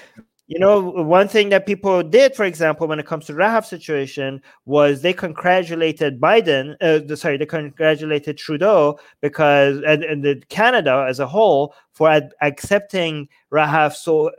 You 0.46 0.58
know, 0.58 0.78
one 0.80 1.26
thing 1.26 1.48
that 1.50 1.64
people 1.64 2.02
did, 2.02 2.34
for 2.36 2.44
example, 2.44 2.86
when 2.86 2.98
it 3.00 3.06
comes 3.06 3.24
to 3.26 3.32
Rahaf 3.32 3.64
situation, 3.64 4.42
was 4.66 5.00
they 5.00 5.14
congratulated 5.14 6.20
Biden. 6.20 6.76
Uh, 6.82 7.16
sorry, 7.16 7.38
they 7.38 7.46
congratulated 7.46 8.36
Trudeau 8.36 8.98
because 9.22 9.80
and, 9.86 10.04
and 10.04 10.46
Canada 10.50 11.06
as 11.08 11.18
a 11.18 11.26
whole 11.26 11.74
for 11.92 12.10
ad- 12.10 12.34
accepting 12.42 13.26
Rahaf 13.50 13.94
so 13.94 14.32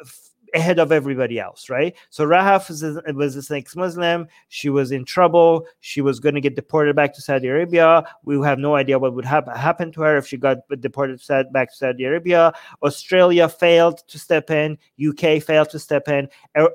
ahead 0.53 0.79
of 0.79 0.91
everybody 0.91 1.39
else, 1.39 1.69
right? 1.69 1.95
So 2.09 2.25
Rahaf 2.25 2.69
was, 2.69 3.35
this 3.35 3.51
ex-Muslim. 3.51 4.27
She 4.49 4.69
was 4.69 4.91
in 4.91 5.05
trouble. 5.05 5.65
She 5.79 6.01
was 6.01 6.19
going 6.19 6.35
to 6.35 6.41
get 6.41 6.55
deported 6.55 6.95
back 6.95 7.13
to 7.15 7.21
Saudi 7.21 7.47
Arabia. 7.47 8.03
We 8.23 8.39
have 8.45 8.59
no 8.59 8.75
idea 8.75 8.99
what 8.99 9.13
would 9.13 9.25
happen 9.25 9.91
to 9.93 10.01
her 10.01 10.17
if 10.17 10.27
she 10.27 10.37
got 10.37 10.57
deported 10.79 11.21
back 11.51 11.69
to 11.71 11.75
Saudi 11.75 12.05
Arabia. 12.05 12.53
Australia 12.83 13.49
failed 13.49 13.99
to 14.07 14.19
step 14.19 14.49
in. 14.49 14.77
UK 15.05 15.41
failed 15.41 15.69
to 15.71 15.79
step 15.79 16.07
in. 16.07 16.27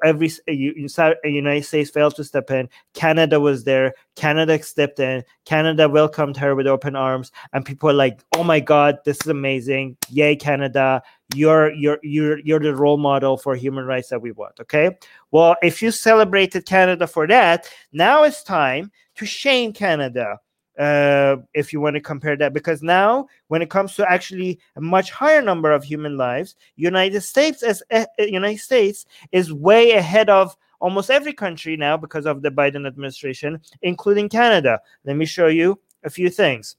Every 0.04 0.30
uh, 0.48 1.02
uh, 1.02 1.14
United 1.24 1.64
States 1.64 1.90
failed 1.90 2.16
to 2.16 2.24
step 2.24 2.50
in. 2.50 2.68
Canada 2.94 3.40
was 3.40 3.64
there. 3.64 3.94
Canada 4.16 4.62
stepped 4.62 5.00
in. 5.00 5.24
Canada 5.44 5.88
welcomed 5.88 6.36
her 6.36 6.54
with 6.54 6.66
open 6.66 6.94
arms, 6.96 7.32
and 7.52 7.64
people 7.64 7.88
are 7.90 7.94
like, 7.94 8.22
"Oh 8.36 8.44
my 8.44 8.60
God, 8.60 8.98
this 9.04 9.18
is 9.22 9.26
amazing! 9.28 9.96
Yay, 10.08 10.36
Canada! 10.36 11.02
You're 11.34 11.72
you're 11.72 11.98
you're 12.02 12.38
you're 12.40 12.60
the 12.60 12.74
role 12.74 12.96
model 12.96 13.36
for 13.36 13.54
human 13.54 13.84
rights 13.84 14.08
that 14.08 14.20
we 14.20 14.32
want." 14.32 14.60
Okay. 14.60 14.96
Well, 15.30 15.56
if 15.62 15.82
you 15.82 15.90
celebrated 15.90 16.66
Canada 16.66 17.06
for 17.06 17.26
that, 17.28 17.68
now 17.92 18.24
it's 18.24 18.42
time 18.42 18.90
to 19.16 19.26
shame 19.26 19.72
Canada. 19.72 20.40
Uh, 20.78 21.36
if 21.52 21.72
you 21.72 21.80
want 21.80 21.94
to 21.94 22.00
compare 22.00 22.36
that, 22.36 22.54
because 22.54 22.82
now 22.82 23.26
when 23.48 23.60
it 23.60 23.68
comes 23.68 23.94
to 23.96 24.10
actually 24.10 24.58
a 24.76 24.80
much 24.80 25.10
higher 25.10 25.42
number 25.42 25.72
of 25.72 25.84
human 25.84 26.16
lives, 26.16 26.56
United 26.76 27.20
States 27.20 27.62
as 27.62 27.82
uh, 27.90 28.06
United 28.18 28.60
States 28.60 29.04
is 29.30 29.52
way 29.52 29.92
ahead 29.92 30.30
of 30.30 30.56
almost 30.80 31.10
every 31.10 31.34
country 31.34 31.76
now 31.76 31.96
because 31.96 32.24
of 32.24 32.40
the 32.40 32.50
Biden 32.50 32.86
administration, 32.86 33.60
including 33.82 34.28
Canada. 34.28 34.80
Let 35.04 35.16
me 35.16 35.26
show 35.26 35.48
you 35.48 35.78
a 36.02 36.10
few 36.10 36.30
things. 36.30 36.76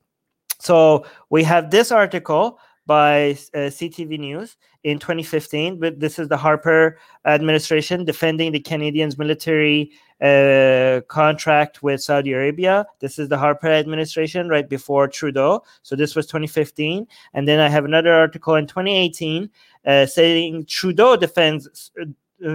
So 0.60 1.06
we 1.30 1.44
have 1.44 1.70
this 1.70 1.92
article 1.92 2.60
by 2.92 3.32
uh, 3.54 3.72
CTV 3.78 4.20
News 4.20 4.58
in 4.84 5.00
2015. 5.00 5.80
But 5.80 6.02
this 6.02 6.20
is 6.20 6.28
the 6.28 6.36
Harper 6.36 6.98
administration 7.24 8.04
defending 8.04 8.52
the 8.52 8.60
Canadians' 8.60 9.18
military 9.18 9.92
uh, 10.22 11.00
contract 11.08 11.82
with 11.82 12.04
Saudi 12.04 12.34
Arabia. 12.34 12.86
This 13.00 13.18
is 13.18 13.30
the 13.30 13.38
Harper 13.38 13.70
administration 13.70 14.50
right 14.50 14.68
before 14.68 15.08
Trudeau. 15.08 15.64
So 15.84 15.96
this 15.96 16.18
was 16.18 16.26
2015. 16.26 17.08
And 17.34 17.48
then 17.48 17.62
I 17.62 17.70
have 17.70 17.86
another 17.86 18.14
article 18.14 18.56
in 18.56 18.68
2018 18.68 19.50
uh, 19.86 20.06
saying 20.06 20.66
Trudeau 20.66 21.16
defends 21.16 21.92
uh, 22.02 22.04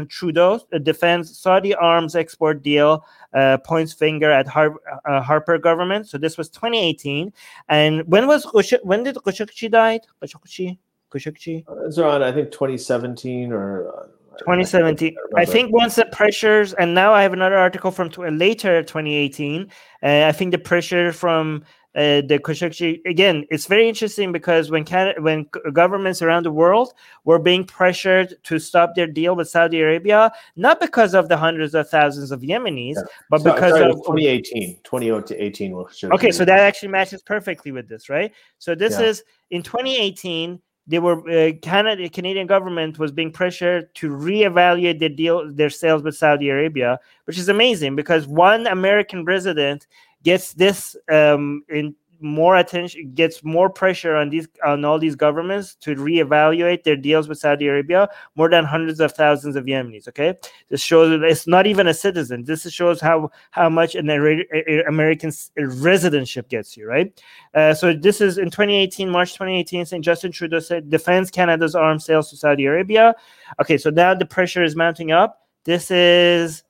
Trudeau 0.08 0.60
defends 0.82 1.38
Saudi 1.38 1.74
arms 1.74 2.14
export 2.14 2.62
deal, 2.62 3.04
uh, 3.34 3.58
points 3.58 3.92
finger 3.92 4.30
at 4.30 4.46
Har- 4.46 4.80
uh, 5.08 5.20
Harper 5.20 5.58
government. 5.58 6.08
So 6.08 6.18
this 6.18 6.36
was 6.36 6.48
2018. 6.50 7.32
And 7.68 8.02
when 8.06 8.26
was 8.26 8.44
when 8.82 9.02
did 9.02 9.16
Khashoggi 9.16 9.70
died? 9.70 10.02
Khashoggi, 10.22 10.78
Khashoggi. 11.10 11.64
It's 11.86 11.98
around 11.98 12.22
I 12.22 12.32
think 12.32 12.50
2017 12.50 13.52
or. 13.52 14.10
2017. 14.40 15.16
I, 15.34 15.40
I 15.40 15.44
think 15.46 15.72
once 15.72 15.94
the 15.94 16.04
pressures, 16.12 16.74
and 16.74 16.94
now 16.94 17.14
I 17.14 17.22
have 17.22 17.32
another 17.32 17.56
article 17.56 17.90
from 17.90 18.10
t- 18.10 18.20
later 18.28 18.82
2018. 18.82 19.62
Uh, 20.02 20.24
I 20.28 20.32
think 20.32 20.52
the 20.52 20.58
pressure 20.58 21.10
from 21.10 21.64
uh, 21.96 22.20
the 22.20 22.38
Khashoggi 22.38 23.00
again, 23.06 23.46
it's 23.50 23.64
very 23.64 23.88
interesting 23.88 24.30
because 24.30 24.70
when 24.70 24.84
Canada, 24.84 25.22
when 25.22 25.46
governments 25.72 26.20
around 26.20 26.44
the 26.44 26.52
world 26.52 26.92
were 27.24 27.38
being 27.38 27.64
pressured 27.64 28.34
to 28.44 28.58
stop 28.58 28.94
their 28.94 29.06
deal 29.06 29.34
with 29.34 29.48
Saudi 29.48 29.80
Arabia, 29.80 30.30
not 30.56 30.78
because 30.78 31.14
of 31.14 31.30
the 31.30 31.38
hundreds 31.38 31.74
of 31.74 31.88
thousands 31.88 32.30
of 32.30 32.42
Yemenis, 32.42 32.96
yeah. 32.96 33.02
but 33.30 33.40
so, 33.40 33.54
because 33.54 33.72
sorry, 33.72 33.90
of 33.90 33.96
2018, 33.96 34.78
2018. 34.84 35.84
Okay, 36.12 36.30
so 36.30 36.44
that 36.44 36.60
actually 36.60 36.90
matches 36.90 37.22
perfectly 37.22 37.72
with 37.72 37.88
this, 37.88 38.10
right? 38.10 38.30
So 38.58 38.74
this 38.74 39.00
yeah. 39.00 39.06
is 39.06 39.24
in 39.50 39.62
2018 39.62 40.60
they 40.86 40.98
were 40.98 41.28
uh, 41.28 41.52
Canada 41.62 42.08
Canadian 42.08 42.46
government 42.46 42.98
was 42.98 43.10
being 43.10 43.32
pressured 43.32 43.92
to 43.96 44.10
reevaluate 44.10 45.00
their 45.00 45.08
deal 45.08 45.50
their 45.52 45.70
sales 45.70 46.02
with 46.02 46.16
Saudi 46.16 46.48
Arabia, 46.48 47.00
which 47.24 47.38
is 47.38 47.48
amazing 47.48 47.96
because 47.96 48.26
one 48.26 48.66
American 48.66 49.24
resident 49.24 49.86
gets 50.26 50.54
this 50.54 50.96
um, 51.08 51.62
in 51.68 51.94
more 52.20 52.56
attention 52.56 53.12
gets 53.14 53.44
more 53.44 53.68
pressure 53.70 54.16
on 54.16 54.28
these 54.30 54.48
on 54.64 54.84
all 54.84 54.98
these 54.98 55.14
governments 55.14 55.76
to 55.76 55.94
reevaluate 55.94 56.82
their 56.82 56.96
deals 56.96 57.28
with 57.28 57.38
Saudi 57.38 57.68
Arabia 57.68 58.08
more 58.34 58.48
than 58.50 58.64
hundreds 58.64 58.98
of 58.98 59.12
thousands 59.12 59.54
of 59.54 59.66
Yemenis 59.66 60.08
okay? 60.08 60.34
This 60.68 60.80
shows 60.80 61.20
it's 61.22 61.46
not 61.46 61.66
even 61.66 61.86
a 61.86 61.94
citizen. 61.94 62.42
This 62.42 62.68
shows 62.72 63.00
how 63.00 63.30
how 63.52 63.68
much 63.68 63.94
an 63.94 64.10
American 64.10 65.30
residentship 65.30 66.48
gets 66.48 66.76
you 66.76 66.88
right? 66.88 67.22
Uh, 67.54 67.72
so 67.74 67.92
this 67.92 68.20
is 68.20 68.38
in 68.38 68.50
2018 68.50 69.08
March 69.08 69.34
2018 69.34 69.86
St 69.86 70.04
Justin 70.04 70.32
Trudeau 70.32 70.58
said 70.58 70.90
defends 70.90 71.30
Canada's 71.30 71.76
arms 71.76 72.04
sales 72.04 72.30
to 72.30 72.36
Saudi 72.36 72.64
Arabia. 72.64 73.14
Okay 73.60 73.78
so 73.78 73.90
now 73.90 74.12
the 74.12 74.26
pressure 74.26 74.64
is 74.64 74.74
mounting 74.74 75.12
up. 75.12 75.42
This 75.64 75.90
is 75.90 76.64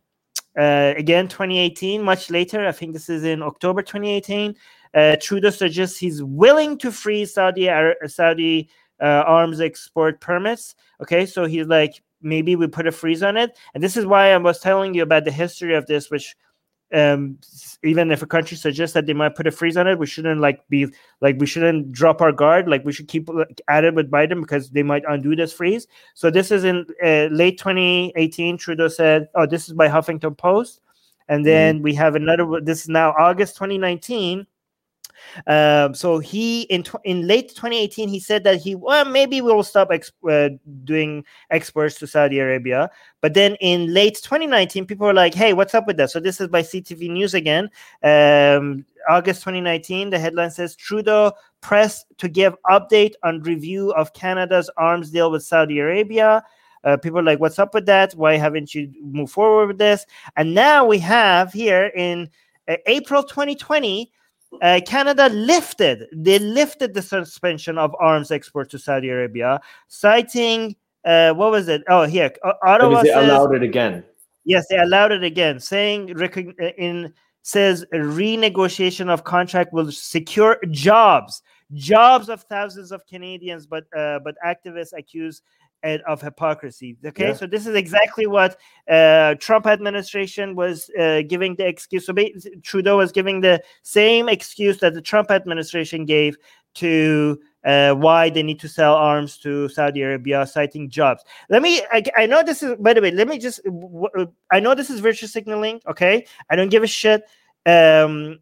uh, 0.57 0.95
again 0.97 1.29
2018 1.29 2.03
much 2.03 2.31
later 2.31 2.67
i 2.67 2.73
think 2.73 2.93
this 2.93 3.09
is 3.09 3.25
in 3.25 3.43
october 3.43 3.83
2018 3.83 4.55
uh, 4.95 5.17
trudeau 5.21 5.51
suggests 5.51 5.99
he's 5.99 6.23
willing 6.23 6.79
to 6.79 6.91
freeze 6.91 7.35
saudi 7.35 7.69
saudi 8.07 8.69
uh, 9.01 9.25
arms 9.27 9.61
export 9.61 10.21
permits. 10.21 10.75
Okay 11.03 11.27
so 11.27 11.45
he's 11.45 11.67
like 11.67 12.03
maybe 12.23 12.57
we 12.57 12.67
put 12.67 12.87
a 12.87 12.93
freeze 12.93 13.23
on 13.23 13.37
it. 13.37 13.57
And 13.75 13.83
this 13.83 13.97
is 13.97 14.07
why 14.07 14.33
i 14.33 14.37
was 14.37 14.61
telling 14.61 14.95
you 14.95 15.03
about 15.03 15.25
the 15.25 15.33
history 15.33 15.75
of 15.75 15.87
this 15.87 16.11
which 16.11 16.37
um, 16.93 17.39
even 17.83 18.11
if 18.11 18.23
a 18.23 18.27
country 18.27 18.57
suggests 18.57 18.95
that 18.95 19.07
they 19.07 19.13
might 19.13 19.35
put 19.35 19.47
a 19.47 19.51
freeze 19.51 19.77
on 19.77 19.87
it, 19.87 19.99
we 19.99 20.07
shouldn't 20.07 20.41
like 20.41 20.67
be 20.69 20.87
like 21.21 21.37
we 21.39 21.47
shouldn't 21.47 21.93
drop 21.93 22.21
our 22.21 22.33
guard. 22.33 22.69
Like 22.69 22.85
we 22.85 22.93
should 22.93 23.09
keep 23.09 23.29
like, 23.29 23.61
at 23.69 23.85
it 23.85 23.95
with 23.95 24.11
Biden 24.11 24.41
because 24.41 24.71
they 24.71 24.83
might 24.83 25.03
undo 25.09 25.35
this 25.35 25.53
freeze. 25.53 25.87
So 26.15 26.31
this 26.31 26.51
is 26.51 26.65
in 26.65 26.87
uh, 27.05 27.29
late 27.31 27.59
2018. 27.59 28.59
Trudeau 28.59 28.89
said, 28.89 29.29
"Oh, 29.35 29.47
this 29.47 29.69
is 29.69 29.75
by 29.75 29.89
Huffington 29.89 30.37
Post," 30.37 30.81
and 31.29 31.45
then 31.45 31.77
mm-hmm. 31.77 31.85
we 31.85 31.95
have 31.95 32.15
another. 32.15 32.61
This 32.61 32.83
is 32.83 32.89
now 32.89 33.15
August 33.19 33.57
2019. 33.57 34.47
Um, 35.47 35.95
so 35.95 36.19
he 36.19 36.63
in 36.63 36.85
in 37.05 37.27
late 37.27 37.51
2018 37.51 38.09
he 38.09 38.21
said 38.21 38.45
that 38.45 38.61
he 38.61 38.75
well 38.75 39.05
maybe 39.05 39.41
we'll 39.41 39.63
stop 39.63 39.91
uh, 40.29 40.49
doing 40.85 41.25
exports 41.51 41.97
to 41.97 42.07
Saudi 42.07 42.39
Arabia. 42.39 42.91
But 43.21 43.35
then 43.35 43.57
in 43.61 43.93
late 43.93 44.21
2019, 44.23 44.87
people 44.87 45.07
were 45.07 45.15
like, 45.15 45.35
"Hey, 45.35 45.53
what's 45.53 45.75
up 45.75 45.87
with 45.87 45.97
that?" 45.97 46.11
So 46.11 46.21
this 46.21 46.41
is 46.41 46.49
by 46.49 46.63
CTV 46.63 47.11
News 47.11 47.35
again. 47.35 47.71
Um, 48.03 48.85
August 49.09 49.41
2019, 49.43 50.11
the 50.11 50.19
headline 50.19 50.51
says 50.51 50.77
Trudeau 50.77 51.33
pressed 51.61 52.07
to 52.19 52.29
give 52.29 52.55
update 52.71 53.15
on 53.23 53.43
review 53.43 53.93
of 53.93 54.13
Canada's 54.13 54.71
arms 54.77 55.11
deal 55.11 55.31
with 55.31 55.43
Saudi 55.45 55.79
Arabia. 55.79 56.45
Uh, 56.85 56.97
people 56.97 57.19
are 57.19 57.25
like, 57.25 57.41
what's 57.41 57.59
up 57.59 57.75
with 57.75 57.87
that? 57.87 58.13
Why 58.13 58.37
haven't 58.37 58.75
you 58.75 58.93
moved 59.03 59.33
forward 59.33 59.67
with 59.67 59.79
this? 59.79 60.07
And 60.37 60.55
now 60.55 60.87
we 60.87 60.99
have 61.01 61.53
here 61.53 61.87
in 61.97 62.31
uh, 62.69 62.77
April 62.87 63.25
2020, 63.25 64.13
uh, 64.63 64.81
Canada 64.87 65.29
lifted 65.29 66.07
they 66.13 66.39
lifted 66.39 66.95
the 66.95 67.03
suspension 67.03 67.79
of 67.79 67.95
arms 67.99 68.31
export 68.31 68.71
to 68.71 68.79
Saudi 68.79 69.09
Arabia, 69.09 69.61
citing 69.89 70.77
uh, 71.05 71.33
what 71.33 71.53
was 71.53 71.69
it? 71.69 71.83
Oh, 71.89 72.05
here 72.05 72.33
Ottawa 72.63 73.03
they 73.03 73.11
says, 73.11 73.29
allowed 73.29 73.55
it 73.55 73.63
again. 73.63 74.05
Yes, 74.45 74.67
they 74.69 74.79
allowed 74.79 75.13
it 75.13 75.23
again, 75.23 75.61
saying 75.61 76.21
uh, 76.21 76.67
in 76.79 77.13
says 77.43 77.87
renegotiation 77.95 79.09
of 79.09 79.23
contract 79.23 79.73
will 79.73 79.93
secure 79.93 80.59
jobs, 80.71 81.43
jobs 81.75 82.29
of 82.29 82.43
thousands 82.43 82.91
of 82.91 83.07
Canadians, 83.07 83.67
but 83.67 83.85
uh, 83.97 84.19
but 84.25 84.35
activists 84.45 84.93
accuse 84.97 85.43
of 86.07 86.21
hypocrisy. 86.21 86.97
Okay, 87.05 87.29
yeah. 87.29 87.33
so 87.33 87.47
this 87.47 87.67
is 87.67 87.75
exactly 87.75 88.27
what 88.27 88.59
uh, 88.91 89.35
Trump 89.39 89.67
administration 89.67 90.55
was 90.55 90.91
uh, 90.99 91.23
giving 91.29 91.55
the 91.57 91.67
excuse. 91.67 92.07
So 92.07 92.15
Trudeau 92.63 92.99
was 92.99 93.13
giving 93.13 93.41
the 93.41 93.63
same 93.83 94.29
excuse 94.29 94.79
that 94.79 94.95
the 94.95 95.03
Trump 95.03 95.31
administration 95.31 96.05
gave 96.05 96.37
to 96.75 97.41
uh, 97.65 97.95
why 97.95 98.31
they 98.31 98.43
need 98.43 98.61
to 98.61 98.69
sell 98.69 98.95
arms 98.95 99.39
to 99.39 99.69
Saudi 99.69 100.03
Arabia, 100.03 100.47
citing 100.47 100.89
jobs. 100.89 101.25
Let 101.49 101.63
me. 101.63 101.83
I, 101.91 102.03
I, 102.17 102.27
know 102.27 102.43
this 102.43 102.63
is. 102.63 102.77
By 102.77 102.95
the 102.95 103.01
way, 103.01 103.11
let 103.11 103.29
me 103.29 103.39
just. 103.39 103.61
I 104.53 104.61
know 104.61 104.75
this 104.75 104.91
is 104.91 105.01
virtue 105.01 105.27
signaling. 105.27 105.81
Okay, 105.89 106.27
I 106.51 106.57
don't 106.57 106.69
give 106.69 106.83
a 106.83 106.87
shit. 106.87 107.23
Um, 107.65 108.39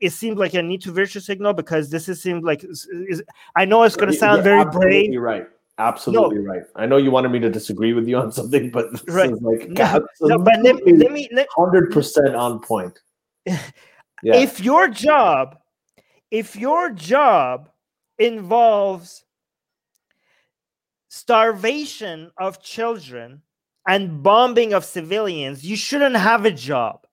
it 0.00 0.10
seemed 0.10 0.36
like 0.36 0.54
I 0.54 0.60
need 0.60 0.82
to 0.82 0.92
virtue 0.92 1.20
signal 1.20 1.54
because 1.54 1.88
this 1.88 2.08
is 2.08 2.20
seemed 2.20 2.42
like 2.44 2.64
is, 2.64 2.88
is, 3.08 3.22
I 3.54 3.64
know 3.64 3.84
it's 3.84 3.96
going 3.96 4.10
to 4.10 4.18
sound 4.18 4.42
very 4.42 4.64
brave. 4.64 5.12
You're 5.12 5.22
right 5.22 5.46
absolutely 5.88 6.38
no. 6.38 6.52
right. 6.52 6.62
I 6.76 6.86
know 6.86 6.96
you 6.96 7.10
wanted 7.10 7.30
me 7.30 7.38
to 7.40 7.50
disagree 7.50 7.92
with 7.92 8.08
you 8.08 8.16
on 8.18 8.32
something, 8.32 8.70
but 8.70 8.92
this 8.92 9.04
right. 9.08 9.30
is 9.30 9.40
like 9.40 9.68
no, 9.68 10.06
no, 10.20 10.38
but 10.38 10.60
let, 10.62 10.76
me 10.84 10.92
let 10.92 11.12
me 11.12 11.28
hundred 11.56 11.92
percent 11.92 12.34
on 12.34 12.60
point. 12.60 12.98
Yeah. 14.22 14.36
If 14.36 14.60
your 14.60 14.88
job, 14.88 15.58
if 16.30 16.54
your 16.54 16.90
job 16.90 17.68
involves 18.18 19.24
starvation 21.08 22.30
of 22.38 22.62
children 22.62 23.42
and 23.86 24.22
bombing 24.22 24.72
of 24.72 24.84
civilians, 24.84 25.64
you 25.64 25.76
shouldn't 25.76 26.16
have 26.16 26.44
a 26.44 26.52
job. 26.52 27.06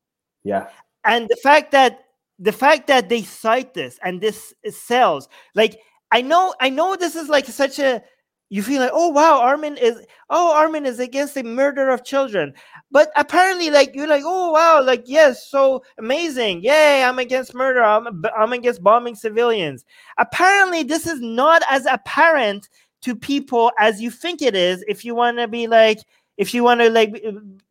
Yeah. 0.44 0.68
And 1.04 1.28
the 1.28 1.36
fact 1.38 1.72
that 1.72 2.06
the 2.38 2.52
fact 2.52 2.88
that 2.88 3.10
they 3.10 3.24
cite 3.24 3.74
this 3.74 4.00
and 4.04 4.22
this 4.22 4.54
sells, 4.70 5.28
like 5.56 5.80
I 6.12 6.22
know, 6.22 6.54
I 6.62 6.70
know 6.70 6.96
this 6.96 7.16
is 7.16 7.28
like 7.28 7.46
such 7.46 7.80
a 7.80 8.04
you 8.50 8.64
feel 8.64 8.82
like, 8.82 8.92
oh 8.94 9.10
wow, 9.10 9.40
Armin 9.40 9.78
is 9.78 10.06
oh 10.30 10.54
Armin 10.56 10.86
is 10.86 11.00
against 11.00 11.36
the 11.36 11.44
murder 11.44 11.90
of 11.90 12.04
children. 12.04 12.54
But 12.92 13.12
apparently, 13.16 13.70
like 13.70 13.94
you're 13.94 14.08
like, 14.08 14.24
oh 14.26 14.52
wow, 14.52 14.84
like 14.84 15.04
yes, 15.06 15.48
so 15.48 15.84
amazing. 15.98 16.64
Yay, 16.64 17.04
I'm 17.04 17.20
against 17.20 17.54
murder. 17.54 17.84
I'm 17.84 18.24
I'm 18.38 18.54
against 18.54 18.84
bombing 18.84 19.16
civilians. 19.16 19.86
Apparently, 20.18 20.84
this 20.84 21.06
is 21.06 21.22
not 21.22 21.62
as 21.70 21.86
apparent 21.86 22.70
to 23.02 23.16
people 23.16 23.72
as 23.80 24.02
you 24.02 24.12
think 24.12 24.42
it 24.42 24.56
is 24.56 24.84
if 24.88 25.06
you 25.06 25.16
want 25.16 25.38
to 25.38 25.48
be 25.48 25.68
like 25.68 26.00
if 26.38 26.54
you 26.54 26.64
want 26.64 26.82
to 26.82 26.90
like 26.90 27.24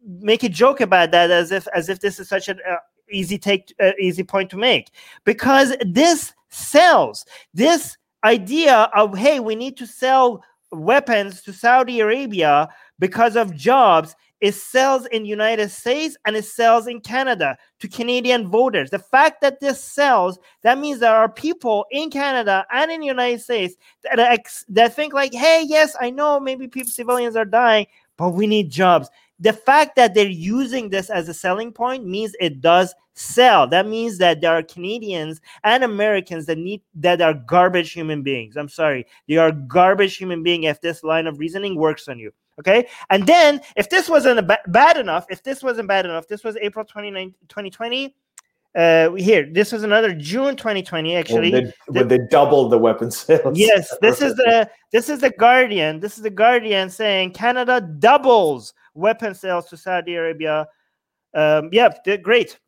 make 0.07 0.43
a 0.43 0.49
joke 0.49 0.81
about 0.81 1.11
that 1.11 1.31
as 1.31 1.53
if 1.53 1.66
as 1.74 1.89
if 1.89 2.01
this 2.01 2.18
is 2.18 2.29
such 2.29 2.49
an 2.49 2.59
uh, 2.68 2.76
easy 3.11 3.39
take 3.39 3.74
uh, 3.83 3.93
easy 4.01 4.22
point 4.22 4.49
to 4.51 4.57
make 4.57 4.91
because 5.24 5.74
this 5.81 6.33
sells 6.49 7.24
this 7.53 7.97
idea 8.24 8.91
of 8.95 9.16
hey 9.16 9.41
we 9.41 9.55
need 9.55 9.76
to 9.76 9.87
sell 9.87 10.43
weapons 10.73 11.43
to 11.43 11.53
Saudi 11.53 12.01
Arabia 12.01 12.69
because 12.99 13.37
of 13.37 13.55
jobs 13.55 14.14
it 14.41 14.55
sells 14.55 15.07
in 15.07 15.25
United 15.25 15.71
States 15.71 16.16
and 16.25 16.37
it 16.37 16.45
sells 16.45 16.87
in 16.87 17.01
Canada 17.01 17.57
to 17.81 17.89
Canadian 17.89 18.47
voters. 18.47 18.91
The 18.91 18.99
fact 18.99 19.41
that 19.41 19.59
this 19.61 19.83
sells, 19.83 20.39
that 20.62 20.79
means 20.79 21.01
there 21.01 21.14
are 21.14 21.29
people 21.29 21.87
in 21.91 22.11
Canada 22.11 22.64
and 22.73 22.91
in 22.91 23.03
United 23.03 23.41
States 23.41 23.75
that 24.05 24.39
that 24.69 24.95
think 24.95 25.12
like, 25.12 25.35
hey, 25.35 25.64
yes, 25.66 25.97
I 26.01 26.11
know 26.11 26.39
maybe 26.39 26.69
people 26.69 26.93
civilians 26.93 27.35
are 27.35 27.45
dying, 27.45 27.87
but 28.16 28.31
we 28.31 28.47
need 28.47 28.71
jobs. 28.71 29.09
The 29.41 29.53
fact 29.53 29.97
that 29.97 30.14
they're 30.14 30.26
using 30.26 30.89
this 30.89 31.11
as 31.11 31.28
a 31.28 31.34
selling 31.34 31.72
point 31.72 32.07
means 32.07 32.34
it 32.41 32.61
does 32.61 32.95
sell. 33.14 33.66
That 33.68 33.86
means 33.86 34.18
that 34.18 34.41
there 34.41 34.53
are 34.53 34.62
Canadians 34.62 35.41
and 35.64 35.84
Americans 35.84 36.47
that 36.47 36.59
need 36.59 36.82
that 36.95 37.20
are 37.20 37.34
garbage 37.34 37.93
human 37.93 38.22
beings. 38.22 38.57
I'm 38.57 38.68
sorry, 38.68 39.07
they 39.28 39.36
are 39.36 39.53
garbage 39.53 40.16
human 40.16 40.43
being 40.43 40.64
if 40.64 40.80
this 40.80 41.03
line 41.05 41.26
of 41.26 41.39
reasoning 41.39 41.76
works 41.76 42.09
on 42.09 42.18
you. 42.18 42.32
Okay, 42.59 42.89
and 43.11 43.24
then 43.26 43.61
if 43.76 43.89
this 43.89 44.09
wasn't 44.09 44.47
ba- 44.47 44.59
bad 44.66 44.97
enough, 44.97 45.26
if 45.30 45.43
this 45.45 45.62
wasn't 45.62 45.86
bad 45.86 46.05
enough, 46.05 46.26
this 46.26 46.43
was 46.43 46.57
April 46.57 46.84
29, 46.84 47.32
2020. 47.49 48.16
Uh, 48.76 49.12
here, 49.14 49.49
this 49.51 49.72
was 49.72 49.82
another 49.82 50.12
June 50.12 50.57
2020. 50.57 51.16
Actually, 51.16 51.53
when 51.53 51.64
they, 51.64 51.72
when 51.89 52.09
they 52.09 52.18
doubled 52.30 52.72
the 52.72 52.78
weapon 52.78 53.11
sales. 53.11 53.57
Yes, 53.57 53.97
this 54.03 54.20
is 54.20 54.34
the 54.34 54.68
this 54.93 55.09
is 55.09 55.20
the 55.20 55.30
Guardian. 55.30 56.01
This 56.01 56.16
is 56.16 56.22
the 56.22 56.30
Guardian 56.30 56.91
saying 56.91 57.32
Canada 57.32 57.80
doubles 57.80 58.74
weapon 58.99 59.34
sales 59.34 59.68
to 59.70 59.76
Saudi 59.76 60.16
Arabia. 60.16 60.66
Um, 61.34 61.70
yeah, 61.72 61.92
great 62.22 62.59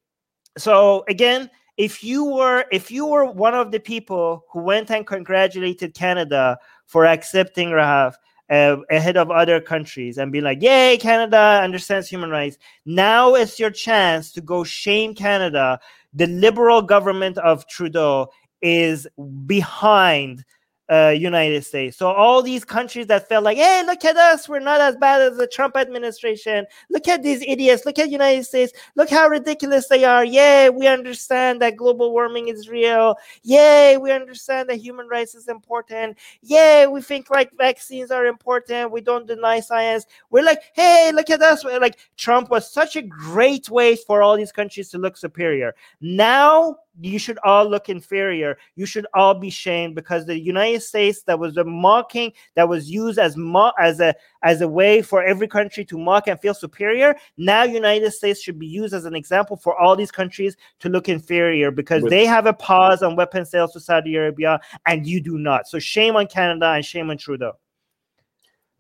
so 0.58 1.04
again 1.08 1.48
if 1.76 2.02
you 2.02 2.24
were 2.24 2.64
if 2.72 2.90
you 2.90 3.06
were 3.06 3.24
one 3.24 3.54
of 3.54 3.70
the 3.70 3.80
people 3.80 4.44
who 4.50 4.60
went 4.60 4.90
and 4.90 5.06
congratulated 5.06 5.94
canada 5.94 6.58
for 6.86 7.06
accepting 7.06 7.68
rahaf 7.70 8.14
uh, 8.50 8.76
ahead 8.90 9.16
of 9.16 9.30
other 9.30 9.60
countries 9.60 10.18
and 10.18 10.32
be 10.32 10.40
like 10.40 10.60
yay 10.60 10.96
canada 10.96 11.60
understands 11.62 12.08
human 12.08 12.30
rights 12.30 12.58
now 12.84 13.34
is 13.34 13.58
your 13.58 13.70
chance 13.70 14.32
to 14.32 14.40
go 14.40 14.64
shame 14.64 15.14
canada 15.14 15.78
the 16.12 16.26
liberal 16.26 16.82
government 16.82 17.38
of 17.38 17.66
trudeau 17.68 18.28
is 18.60 19.06
behind 19.46 20.44
uh, 20.90 21.10
United 21.16 21.64
States. 21.64 21.96
So 21.96 22.10
all 22.10 22.42
these 22.42 22.64
countries 22.64 23.06
that 23.06 23.28
felt 23.28 23.44
like, 23.44 23.56
hey, 23.56 23.84
look 23.86 24.04
at 24.04 24.16
us, 24.16 24.48
we're 24.48 24.58
not 24.58 24.80
as 24.80 24.96
bad 24.96 25.22
as 25.22 25.36
the 25.36 25.46
Trump 25.46 25.76
administration. 25.76 26.66
Look 26.90 27.06
at 27.06 27.22
these 27.22 27.42
idiots. 27.46 27.86
Look 27.86 28.00
at 28.00 28.10
United 28.10 28.44
States. 28.44 28.72
Look 28.96 29.08
how 29.08 29.28
ridiculous 29.28 29.86
they 29.86 30.04
are. 30.04 30.24
Yay, 30.24 30.68
we 30.68 30.88
understand 30.88 31.62
that 31.62 31.76
global 31.76 32.10
warming 32.10 32.48
is 32.48 32.68
real. 32.68 33.14
Yay, 33.44 33.98
we 33.98 34.10
understand 34.10 34.68
that 34.68 34.76
human 34.76 35.06
rights 35.06 35.36
is 35.36 35.46
important. 35.46 36.18
Yay, 36.42 36.88
we 36.88 37.00
think 37.00 37.30
like 37.30 37.50
vaccines 37.56 38.10
are 38.10 38.26
important. 38.26 38.90
We 38.90 39.00
don't 39.00 39.28
deny 39.28 39.60
science. 39.60 40.06
We're 40.30 40.44
like, 40.44 40.62
hey, 40.72 41.12
look 41.14 41.30
at 41.30 41.40
us. 41.40 41.64
We're 41.64 41.78
like 41.78 41.98
Trump 42.16 42.50
was 42.50 42.68
such 42.68 42.96
a 42.96 43.02
great 43.02 43.70
way 43.70 43.94
for 43.94 44.22
all 44.22 44.36
these 44.36 44.52
countries 44.52 44.88
to 44.90 44.98
look 44.98 45.16
superior. 45.16 45.74
Now 46.00 46.78
you 46.98 47.18
should 47.18 47.38
all 47.44 47.68
look 47.68 47.88
inferior. 47.88 48.58
You 48.74 48.84
should 48.84 49.06
all 49.14 49.34
be 49.34 49.50
shamed 49.50 49.94
because 49.94 50.26
the 50.26 50.38
United 50.38 50.82
States 50.82 51.22
that 51.22 51.38
was 51.38 51.56
a 51.56 51.64
mocking 51.64 52.32
that 52.56 52.68
was 52.68 52.90
used 52.90 53.18
as 53.18 53.36
mo- 53.36 53.72
as 53.78 54.00
a 54.00 54.14
as 54.42 54.60
a 54.60 54.68
way 54.68 55.00
for 55.00 55.22
every 55.22 55.46
country 55.46 55.84
to 55.86 55.98
mock 55.98 56.26
and 56.26 56.40
feel 56.40 56.54
superior. 56.54 57.14
Now 57.36 57.62
United 57.62 58.10
States 58.12 58.40
should 58.40 58.58
be 58.58 58.66
used 58.66 58.92
as 58.92 59.04
an 59.04 59.14
example 59.14 59.56
for 59.56 59.78
all 59.78 59.94
these 59.94 60.10
countries 60.10 60.56
to 60.80 60.88
look 60.88 61.08
inferior 61.08 61.70
because 61.70 62.02
With- 62.02 62.10
they 62.10 62.26
have 62.26 62.46
a 62.46 62.52
pause 62.52 63.02
on 63.02 63.16
weapon 63.16 63.44
sales 63.44 63.72
to 63.74 63.80
Saudi 63.80 64.16
Arabia 64.16 64.60
and 64.86 65.06
you 65.06 65.20
do 65.20 65.38
not. 65.38 65.68
So 65.68 65.78
shame 65.78 66.16
on 66.16 66.26
Canada 66.26 66.72
and 66.72 66.84
shame 66.84 67.10
on 67.10 67.18
Trudeau. 67.18 67.56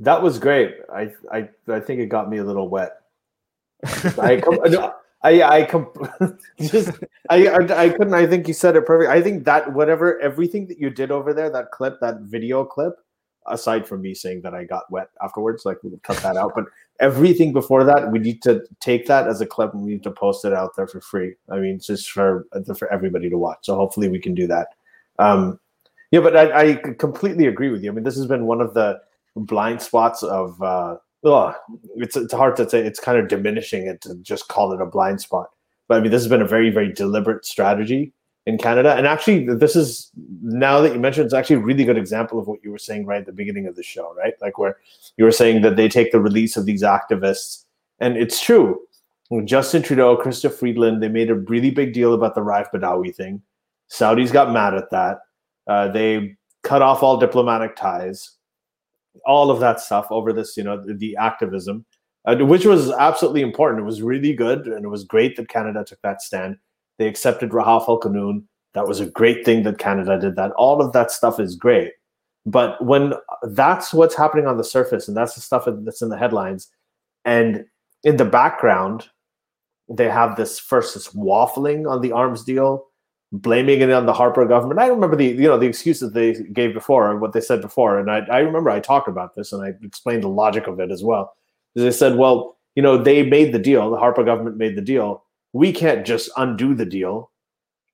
That 0.00 0.20
was 0.20 0.38
great. 0.38 0.78
I 0.92 1.12
I 1.30 1.48
I 1.68 1.80
think 1.80 2.00
it 2.00 2.06
got 2.06 2.28
me 2.28 2.38
a 2.38 2.44
little 2.44 2.68
wet. 2.68 3.02
I 3.84 4.42
I 5.22 5.42
I 5.42 5.64
com- 5.64 5.92
just 6.60 6.90
I, 7.28 7.46
I 7.46 7.84
I 7.84 7.88
couldn't. 7.90 8.14
I 8.14 8.26
think 8.26 8.48
you 8.48 8.54
said 8.54 8.76
it 8.76 8.86
perfect. 8.86 9.10
I 9.10 9.20
think 9.20 9.44
that 9.44 9.72
whatever 9.72 10.18
everything 10.20 10.66
that 10.68 10.78
you 10.78 10.90
did 10.90 11.10
over 11.10 11.34
there, 11.34 11.50
that 11.50 11.70
clip, 11.72 12.00
that 12.00 12.20
video 12.20 12.64
clip, 12.64 12.94
aside 13.46 13.86
from 13.86 14.00
me 14.02 14.14
saying 14.14 14.42
that 14.42 14.54
I 14.54 14.64
got 14.64 14.90
wet 14.90 15.10
afterwards, 15.22 15.64
like 15.64 15.82
we 15.82 15.90
cut 16.02 16.16
that 16.18 16.36
out. 16.36 16.52
But 16.54 16.64
everything 17.00 17.52
before 17.52 17.84
that, 17.84 18.10
we 18.10 18.18
need 18.18 18.40
to 18.42 18.62
take 18.80 19.06
that 19.06 19.28
as 19.28 19.40
a 19.40 19.46
clip 19.46 19.74
and 19.74 19.82
we 19.82 19.92
need 19.92 20.02
to 20.04 20.10
post 20.10 20.44
it 20.44 20.54
out 20.54 20.74
there 20.76 20.86
for 20.86 21.00
free. 21.00 21.34
I 21.50 21.58
mean, 21.58 21.80
just 21.80 22.10
for 22.10 22.46
for 22.76 22.90
everybody 22.92 23.28
to 23.28 23.38
watch. 23.38 23.58
So 23.62 23.76
hopefully 23.76 24.08
we 24.08 24.20
can 24.20 24.34
do 24.34 24.46
that. 24.46 24.68
Um, 25.18 25.60
yeah, 26.10 26.20
but 26.20 26.36
I, 26.36 26.70
I 26.70 26.74
completely 26.98 27.46
agree 27.46 27.68
with 27.68 27.84
you. 27.84 27.90
I 27.90 27.94
mean, 27.94 28.04
this 28.04 28.16
has 28.16 28.26
been 28.26 28.46
one 28.46 28.60
of 28.60 28.74
the 28.74 29.00
blind 29.36 29.80
spots 29.80 30.22
of 30.22 30.60
uh, 30.62 30.96
it's 31.22 32.16
it's 32.16 32.32
hard 32.32 32.56
to 32.56 32.68
say. 32.68 32.80
It's 32.80 33.00
kind 33.00 33.18
of 33.18 33.28
diminishing 33.28 33.86
it 33.86 34.00
to 34.02 34.14
just 34.16 34.48
call 34.48 34.72
it 34.72 34.80
a 34.80 34.86
blind 34.86 35.20
spot. 35.20 35.50
But 35.88 35.98
I 35.98 36.00
mean, 36.00 36.10
this 36.10 36.22
has 36.22 36.30
been 36.30 36.42
a 36.42 36.46
very 36.46 36.70
very 36.70 36.92
deliberate 36.92 37.44
strategy 37.44 38.12
in 38.46 38.58
Canada. 38.58 38.94
And 38.94 39.06
actually, 39.06 39.46
this 39.46 39.76
is 39.76 40.10
now 40.42 40.80
that 40.80 40.94
you 40.94 41.00
mentioned, 41.00 41.26
it's 41.26 41.34
actually 41.34 41.56
a 41.56 41.60
really 41.60 41.84
good 41.84 41.98
example 41.98 42.38
of 42.38 42.46
what 42.46 42.62
you 42.64 42.70
were 42.70 42.78
saying 42.78 43.06
right 43.06 43.20
at 43.20 43.26
the 43.26 43.32
beginning 43.32 43.66
of 43.66 43.76
the 43.76 43.82
show, 43.82 44.14
right? 44.14 44.34
Like 44.40 44.58
where 44.58 44.78
you 45.16 45.24
were 45.24 45.32
saying 45.32 45.62
that 45.62 45.76
they 45.76 45.88
take 45.88 46.12
the 46.12 46.20
release 46.20 46.56
of 46.56 46.66
these 46.66 46.82
activists, 46.82 47.64
and 47.98 48.16
it's 48.16 48.40
true. 48.40 48.80
Justin 49.44 49.82
Trudeau, 49.82 50.16
Chrystia 50.16 50.52
Freeland, 50.52 51.00
they 51.00 51.08
made 51.08 51.30
a 51.30 51.36
really 51.36 51.70
big 51.70 51.92
deal 51.92 52.14
about 52.14 52.34
the 52.34 52.40
Raif 52.40 52.66
Badawi 52.74 53.14
thing. 53.14 53.40
Saudis 53.88 54.32
got 54.32 54.52
mad 54.52 54.74
at 54.74 54.90
that. 54.90 55.20
Uh, 55.68 55.86
they 55.88 56.36
cut 56.64 56.82
off 56.82 57.04
all 57.04 57.16
diplomatic 57.16 57.76
ties, 57.76 58.32
all 59.26 59.50
of 59.50 59.60
that 59.60 59.80
stuff 59.80 60.06
over 60.10 60.32
this, 60.32 60.56
you 60.56 60.62
know, 60.62 60.84
the, 60.84 60.94
the 60.94 61.16
activism, 61.16 61.84
uh, 62.24 62.36
which 62.36 62.64
was 62.64 62.90
absolutely 62.92 63.42
important. 63.42 63.80
It 63.80 63.86
was 63.86 64.02
really 64.02 64.32
good, 64.32 64.66
and 64.66 64.84
it 64.84 64.88
was 64.88 65.04
great 65.04 65.36
that 65.36 65.48
Canada 65.48 65.84
took 65.84 66.00
that 66.02 66.22
stand. 66.22 66.56
They 66.98 67.08
accepted 67.08 67.50
Rahaf 67.50 67.88
Al. 67.88 68.42
That 68.74 68.86
was 68.86 69.00
a 69.00 69.06
great 69.06 69.44
thing 69.44 69.64
that 69.64 69.78
Canada 69.78 70.18
did 70.18 70.36
that. 70.36 70.52
All 70.52 70.80
of 70.80 70.92
that 70.92 71.10
stuff 71.10 71.40
is 71.40 71.56
great. 71.56 71.92
But 72.46 72.82
when 72.84 73.14
that's 73.42 73.92
what's 73.92 74.14
happening 74.14 74.46
on 74.46 74.56
the 74.56 74.64
surface, 74.64 75.08
and 75.08 75.16
that's 75.16 75.34
the 75.34 75.40
stuff 75.40 75.64
that's 75.66 76.02
in 76.02 76.08
the 76.08 76.18
headlines, 76.18 76.68
and 77.24 77.64
in 78.04 78.16
the 78.16 78.24
background, 78.24 79.08
they 79.88 80.08
have 80.08 80.36
this 80.36 80.58
first 80.58 80.94
this 80.94 81.08
waffling 81.08 81.90
on 81.90 82.00
the 82.00 82.12
arms 82.12 82.44
deal, 82.44 82.86
blaming 83.32 83.80
it 83.80 83.90
on 83.90 84.06
the 84.06 84.12
Harper 84.12 84.44
government. 84.44 84.80
I 84.80 84.86
remember 84.86 85.16
the 85.16 85.26
you 85.26 85.48
know 85.48 85.58
the 85.58 85.66
excuses 85.66 86.12
they 86.12 86.34
gave 86.52 86.74
before, 86.74 87.10
and 87.10 87.20
what 87.20 87.32
they 87.32 87.40
said 87.40 87.60
before, 87.60 87.98
and 87.98 88.10
I, 88.10 88.18
I 88.30 88.38
remember 88.40 88.70
I 88.70 88.80
talked 88.80 89.08
about 89.08 89.34
this 89.34 89.52
and 89.52 89.64
I 89.64 89.72
explained 89.84 90.22
the 90.22 90.28
logic 90.28 90.66
of 90.66 90.80
it 90.80 90.90
as 90.90 91.02
well. 91.02 91.34
They 91.74 91.92
said, 91.92 92.16
well, 92.16 92.58
you 92.74 92.82
know, 92.82 92.96
they 92.96 93.22
made 93.22 93.52
the 93.52 93.58
deal, 93.58 93.90
the 93.90 93.98
Harper 93.98 94.24
government 94.24 94.56
made 94.56 94.76
the 94.76 94.82
deal. 94.82 95.24
We 95.52 95.72
can't 95.72 96.06
just 96.06 96.30
undo 96.36 96.74
the 96.74 96.86
deal. 96.86 97.30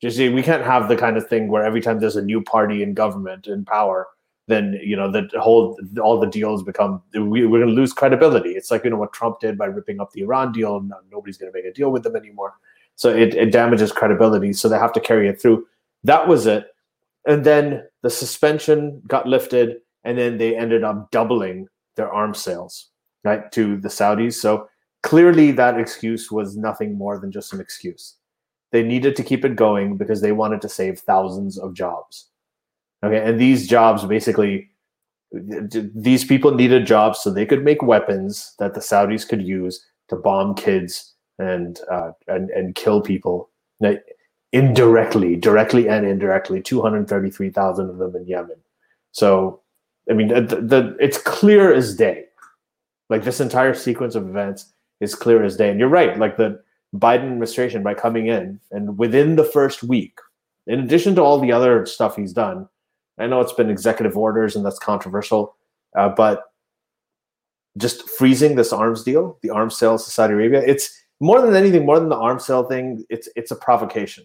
Just 0.02 0.18
we 0.18 0.42
can't 0.42 0.64
have 0.64 0.88
the 0.88 0.96
kind 0.96 1.16
of 1.16 1.26
thing 1.26 1.48
where 1.48 1.64
every 1.64 1.80
time 1.80 2.00
there's 2.00 2.16
a 2.16 2.22
new 2.22 2.42
party 2.42 2.82
in 2.82 2.92
government 2.92 3.46
in 3.46 3.64
power, 3.64 4.06
then 4.46 4.78
you 4.82 4.94
know 4.94 5.10
that 5.10 5.30
whole 5.34 5.78
all 6.02 6.20
the 6.20 6.26
deals 6.26 6.62
become 6.62 7.02
we, 7.14 7.46
we're 7.46 7.60
going 7.60 7.74
to 7.74 7.80
lose 7.80 7.94
credibility. 7.94 8.50
It's 8.50 8.70
like 8.70 8.84
you 8.84 8.90
know 8.90 8.98
what 8.98 9.14
Trump 9.14 9.40
did 9.40 9.56
by 9.56 9.66
ripping 9.66 10.00
up 10.00 10.12
the 10.12 10.20
Iran 10.22 10.52
deal. 10.52 10.80
No, 10.80 10.96
nobody's 11.10 11.38
going 11.38 11.50
to 11.50 11.56
make 11.56 11.64
a 11.64 11.72
deal 11.72 11.90
with 11.90 12.02
them 12.02 12.14
anymore. 12.14 12.54
So 12.96 13.14
it, 13.14 13.34
it 13.34 13.52
damages 13.52 13.92
credibility. 13.92 14.52
So 14.52 14.68
they 14.68 14.78
have 14.78 14.92
to 14.94 15.00
carry 15.00 15.28
it 15.28 15.40
through. 15.40 15.66
That 16.04 16.26
was 16.26 16.46
it. 16.46 16.66
And 17.26 17.44
then 17.44 17.84
the 18.02 18.10
suspension 18.10 19.02
got 19.06 19.26
lifted, 19.26 19.78
and 20.04 20.16
then 20.16 20.38
they 20.38 20.56
ended 20.56 20.84
up 20.84 21.10
doubling 21.10 21.68
their 21.96 22.12
arms 22.12 22.38
sales 22.38 22.90
right 23.24 23.50
to 23.52 23.76
the 23.78 23.88
Saudis. 23.88 24.34
So 24.34 24.68
clearly 25.02 25.50
that 25.52 25.78
excuse 25.78 26.30
was 26.30 26.56
nothing 26.56 26.96
more 26.96 27.18
than 27.18 27.32
just 27.32 27.52
an 27.52 27.60
excuse. 27.60 28.16
They 28.72 28.82
needed 28.82 29.16
to 29.16 29.24
keep 29.24 29.44
it 29.44 29.56
going 29.56 29.96
because 29.96 30.20
they 30.20 30.32
wanted 30.32 30.60
to 30.62 30.68
save 30.68 31.00
thousands 31.00 31.58
of 31.58 31.74
jobs. 31.74 32.28
Okay, 33.04 33.18
and 33.18 33.38
these 33.38 33.66
jobs 33.66 34.04
basically 34.04 34.70
these 35.32 36.24
people 36.24 36.54
needed 36.54 36.86
jobs 36.86 37.18
so 37.18 37.30
they 37.30 37.44
could 37.44 37.64
make 37.64 37.82
weapons 37.82 38.54
that 38.58 38.74
the 38.74 38.80
Saudis 38.80 39.28
could 39.28 39.42
use 39.42 39.84
to 40.08 40.16
bomb 40.16 40.54
kids 40.54 41.15
and 41.38 41.80
uh, 41.90 42.12
and 42.28 42.50
and 42.50 42.74
kill 42.74 43.00
people 43.00 43.50
like, 43.80 44.02
indirectly, 44.52 45.36
directly 45.36 45.88
and 45.88 46.06
indirectly. 46.06 46.62
Two 46.62 46.82
hundred 46.82 47.08
thirty-three 47.08 47.50
thousand 47.50 47.90
of 47.90 47.98
them 47.98 48.16
in 48.16 48.26
Yemen. 48.26 48.56
So, 49.12 49.60
I 50.10 50.14
mean, 50.14 50.28
the, 50.28 50.40
the, 50.42 50.96
it's 51.00 51.18
clear 51.18 51.72
as 51.72 51.94
day. 51.96 52.24
Like 53.08 53.24
this 53.24 53.40
entire 53.40 53.74
sequence 53.74 54.14
of 54.14 54.28
events 54.28 54.72
is 55.00 55.14
clear 55.14 55.44
as 55.44 55.56
day. 55.56 55.70
And 55.70 55.78
you're 55.78 55.88
right. 55.88 56.18
Like 56.18 56.36
the 56.36 56.60
Biden 56.94 57.24
administration 57.24 57.82
by 57.82 57.94
coming 57.94 58.26
in 58.26 58.58
and 58.70 58.98
within 58.98 59.36
the 59.36 59.44
first 59.44 59.82
week, 59.82 60.18
in 60.66 60.80
addition 60.80 61.14
to 61.14 61.22
all 61.22 61.38
the 61.38 61.52
other 61.52 61.86
stuff 61.86 62.16
he's 62.16 62.32
done, 62.32 62.68
I 63.18 63.26
know 63.26 63.40
it's 63.40 63.52
been 63.52 63.70
executive 63.70 64.16
orders 64.16 64.56
and 64.56 64.66
that's 64.66 64.78
controversial, 64.78 65.54
uh, 65.96 66.08
but 66.08 66.52
just 67.78 68.08
freezing 68.10 68.56
this 68.56 68.72
arms 68.72 69.04
deal, 69.04 69.38
the 69.42 69.50
arms 69.50 69.76
sales 69.76 70.04
to 70.04 70.10
Saudi 70.10 70.32
Arabia, 70.32 70.62
it's 70.66 71.00
more 71.20 71.40
than 71.40 71.54
anything, 71.54 71.86
more 71.86 71.98
than 71.98 72.08
the 72.08 72.16
arms 72.16 72.44
sale 72.44 72.64
thing. 72.64 73.04
It's 73.08 73.28
it's 73.36 73.50
a 73.50 73.56
provocation. 73.56 74.24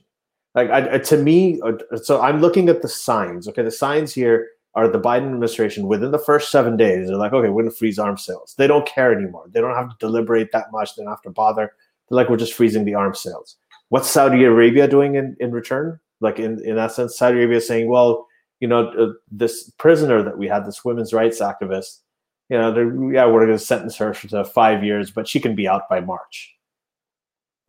Like 0.56 0.70
I, 0.70 0.98
to 0.98 1.18
me, 1.18 1.62
uh, 1.62 1.98
so 1.98 2.22
I'm 2.22 2.42
looking 2.42 2.68
at 2.70 2.82
the 2.82 2.90
signs. 2.90 3.48
Okay, 3.48 3.64
the 3.64 3.72
signs 3.72 4.14
here 4.14 4.50
are 4.74 4.88
the 4.88 5.00
Biden 5.00 5.26
administration 5.26 5.88
within 5.88 6.12
the 6.12 6.20
first 6.20 6.52
seven 6.52 6.78
days. 6.78 7.08
They're 7.08 7.18
like, 7.18 7.34
okay, 7.34 7.50
we're 7.50 7.64
to 7.64 7.72
freeze 7.72 8.00
arms 8.00 8.26
sales. 8.26 8.56
They 8.58 8.68
don't 8.68 8.86
care 8.86 9.14
anymore. 9.14 9.46
They 9.50 9.60
don't 9.60 9.76
have 9.76 9.90
to 9.90 9.96
deliberate 10.00 10.52
that 10.52 10.72
much. 10.72 10.96
They 10.96 11.04
don't 11.04 11.12
have 11.12 11.22
to 11.24 11.30
bother. 11.30 11.74
They're 12.10 12.16
like, 12.16 12.30
we're 12.30 12.38
just 12.38 12.54
freezing 12.54 12.86
the 12.86 12.96
arms 12.96 13.20
sales. 13.20 13.58
What's 13.90 14.10
Saudi 14.10 14.44
Arabia 14.46 14.88
doing 14.88 15.16
in, 15.16 15.36
in 15.40 15.52
return? 15.52 16.00
Like 16.22 16.40
in, 16.40 16.64
in 16.64 16.78
that 16.78 16.94
sense, 16.94 17.18
Saudi 17.18 17.38
Arabia 17.38 17.58
is 17.58 17.68
saying, 17.68 17.90
well, 17.90 18.28
you 18.62 18.68
know, 18.68 18.88
uh, 18.90 19.14
this 19.30 19.70
prisoner 19.72 20.24
that 20.24 20.38
we 20.38 20.48
had, 20.48 20.66
this 20.66 20.86
women's 20.86 21.14
rights 21.14 21.42
activist, 21.42 22.00
you 22.48 22.58
know, 22.58 23.10
yeah, 23.12 23.26
we're 23.26 23.46
to 23.46 23.60
sentence 23.60 23.98
her 23.98 24.14
to 24.14 24.46
five 24.46 24.84
years, 24.84 25.12
but 25.12 25.28
she 25.28 25.40
can 25.40 25.56
be 25.56 25.68
out 25.68 25.90
by 25.90 26.00
March. 26.00 26.56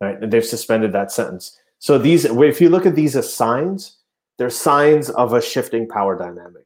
Right. 0.03 0.21
And 0.21 0.31
they've 0.31 0.45
suspended 0.45 0.91
that 0.91 1.11
sentence. 1.11 1.57
So 1.79 1.97
these, 1.97 2.25
if 2.25 2.59
you 2.59 2.69
look 2.69 2.85
at 2.85 2.95
these 2.95 3.15
as 3.15 3.33
signs, 3.33 3.97
they're 4.37 4.49
signs 4.49 5.09
of 5.11 5.33
a 5.33 5.41
shifting 5.41 5.87
power 5.87 6.17
dynamic. 6.17 6.65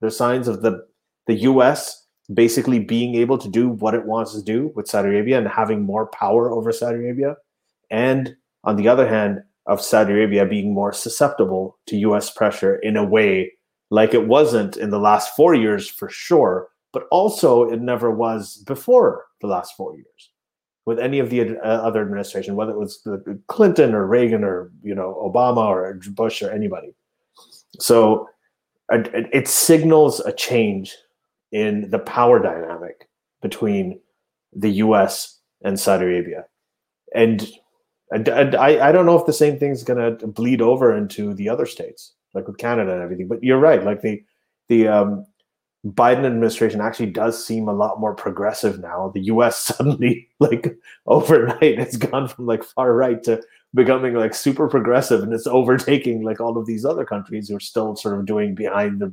They're 0.00 0.10
signs 0.10 0.48
of 0.48 0.62
the 0.62 0.86
the 1.26 1.34
U.S. 1.34 2.06
basically 2.32 2.78
being 2.78 3.14
able 3.14 3.38
to 3.38 3.48
do 3.48 3.68
what 3.68 3.94
it 3.94 4.04
wants 4.04 4.34
to 4.34 4.42
do 4.42 4.72
with 4.74 4.88
Saudi 4.88 5.08
Arabia 5.08 5.38
and 5.38 5.48
having 5.48 5.82
more 5.82 6.06
power 6.08 6.50
over 6.50 6.72
Saudi 6.72 6.96
Arabia, 6.96 7.36
and 7.90 8.34
on 8.64 8.76
the 8.76 8.88
other 8.88 9.08
hand, 9.08 9.42
of 9.66 9.80
Saudi 9.80 10.12
Arabia 10.12 10.44
being 10.44 10.74
more 10.74 10.92
susceptible 10.92 11.78
to 11.86 11.96
U.S. 11.96 12.30
pressure 12.30 12.76
in 12.76 12.96
a 12.96 13.04
way 13.04 13.52
like 13.90 14.12
it 14.12 14.26
wasn't 14.26 14.76
in 14.76 14.90
the 14.90 14.98
last 14.98 15.34
four 15.36 15.54
years 15.54 15.88
for 15.88 16.08
sure, 16.08 16.68
but 16.92 17.04
also 17.10 17.70
it 17.70 17.80
never 17.80 18.10
was 18.10 18.56
before 18.66 19.24
the 19.40 19.46
last 19.46 19.76
four 19.76 19.94
years 19.94 20.30
with 20.86 20.98
any 20.98 21.18
of 21.18 21.30
the 21.30 21.56
uh, 21.58 21.62
other 21.62 22.02
administration, 22.02 22.56
whether 22.56 22.72
it 22.72 22.78
was 22.78 23.02
the 23.02 23.40
Clinton 23.48 23.94
or 23.94 24.06
Reagan 24.06 24.44
or 24.44 24.70
you 24.82 24.94
know 24.94 25.14
Obama 25.22 25.66
or 25.66 26.00
Bush 26.10 26.42
or 26.42 26.50
anybody. 26.50 26.94
So 27.80 28.28
it 28.90 29.48
signals 29.48 30.20
a 30.20 30.32
change 30.32 30.94
in 31.52 31.90
the 31.90 31.98
power 31.98 32.40
dynamic 32.40 33.08
between 33.40 33.98
the 34.52 34.70
U.S. 34.70 35.40
and 35.64 35.78
Saudi 35.80 36.04
Arabia, 36.04 36.44
and 37.14 37.50
I, 38.12 38.78
I 38.80 38.92
don't 38.92 39.06
know 39.06 39.18
if 39.18 39.26
the 39.26 39.32
same 39.32 39.58
thing's 39.58 39.82
going 39.82 40.18
to 40.18 40.26
bleed 40.26 40.60
over 40.60 40.96
into 40.96 41.34
the 41.34 41.48
other 41.48 41.66
states, 41.66 42.12
like 42.34 42.46
with 42.46 42.58
Canada 42.58 42.92
and 42.92 43.02
everything. 43.02 43.26
But 43.26 43.42
you're 43.42 43.58
right, 43.58 43.82
like 43.82 44.02
the 44.02 44.22
the 44.68 44.88
um, 44.88 45.26
Biden 45.84 46.24
administration 46.24 46.80
actually 46.80 47.10
does 47.10 47.44
seem 47.44 47.68
a 47.68 47.72
lot 47.72 48.00
more 48.00 48.14
progressive 48.14 48.80
now. 48.80 49.10
The 49.12 49.24
U.S. 49.24 49.58
suddenly, 49.62 50.28
like 50.40 50.76
overnight, 51.06 51.78
has 51.78 51.96
gone 51.96 52.28
from 52.28 52.46
like 52.46 52.64
far 52.64 52.94
right 52.94 53.22
to 53.24 53.42
becoming 53.74 54.14
like 54.14 54.34
super 54.34 54.68
progressive, 54.68 55.22
and 55.22 55.32
it's 55.32 55.46
overtaking 55.46 56.22
like 56.22 56.40
all 56.40 56.56
of 56.56 56.66
these 56.66 56.84
other 56.84 57.04
countries 57.04 57.48
who 57.48 57.56
are 57.56 57.60
still 57.60 57.96
sort 57.96 58.18
of 58.18 58.24
doing 58.24 58.54
behind 58.54 59.00
the 59.00 59.12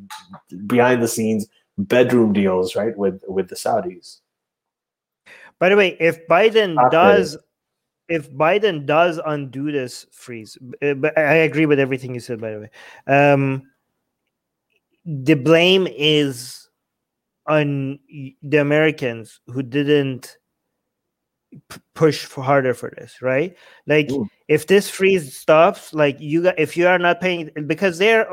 behind 0.65 1.03
the 1.03 1.07
scenes 1.07 1.47
bedroom 1.77 2.31
deals, 2.31 2.75
right, 2.75 2.97
with 2.97 3.21
with 3.27 3.49
the 3.49 3.55
Saudis. 3.55 4.19
By 5.59 5.69
the 5.69 5.75
way, 5.75 5.97
if 5.99 6.25
Biden 6.27 6.75
does, 6.89 7.37
if 8.07 8.31
Biden 8.31 8.85
does 8.85 9.19
undo 9.25 9.71
this 9.71 10.07
freeze, 10.11 10.57
but 10.79 11.17
I 11.17 11.35
agree 11.35 11.65
with 11.65 11.79
everything 11.79 12.13
you 12.13 12.21
said. 12.21 12.39
By 12.39 12.51
the 12.51 12.59
way, 12.61 12.69
um, 13.07 13.63
the 15.05 15.33
blame 15.33 15.87
is 15.87 16.60
on 17.47 17.99
the 18.41 18.57
Americans 18.57 19.39
who 19.47 19.63
didn't 19.63 20.37
p- 21.69 21.81
push 21.93 22.25
for 22.25 22.43
harder 22.43 22.73
for 22.73 22.91
this, 22.97 23.21
right? 23.21 23.55
Like 23.87 24.11
Ooh. 24.11 24.29
if 24.47 24.67
this 24.67 24.89
freeze 24.89 25.35
stops, 25.35 25.93
like 25.93 26.19
you 26.19 26.43
got 26.43 26.59
if 26.59 26.77
you 26.77 26.87
are 26.87 26.99
not 26.99 27.21
paying 27.21 27.49
because 27.67 27.97
they're 27.97 28.27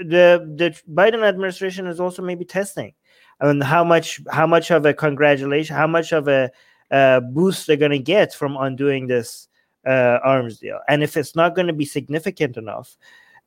the 0.00 0.52
the 0.56 0.78
Biden 0.92 1.22
administration 1.22 1.86
is 1.86 2.00
also 2.00 2.22
maybe 2.22 2.44
testing 2.44 2.94
on 3.40 3.60
how 3.60 3.84
much 3.84 4.20
how 4.30 4.46
much 4.46 4.70
of 4.70 4.86
a 4.86 4.94
congratulation, 4.94 5.76
how 5.76 5.86
much 5.86 6.12
of 6.12 6.28
a 6.28 6.50
uh, 6.90 7.20
boost 7.20 7.66
they're 7.66 7.76
going 7.76 7.90
to 7.90 7.98
get 7.98 8.32
from 8.32 8.56
undoing 8.56 9.06
this 9.06 9.48
uh, 9.86 10.18
arms 10.24 10.58
deal, 10.58 10.80
and 10.88 11.02
if 11.02 11.16
it's 11.16 11.36
not 11.36 11.54
going 11.54 11.66
to 11.66 11.72
be 11.72 11.84
significant 11.84 12.56
enough, 12.56 12.96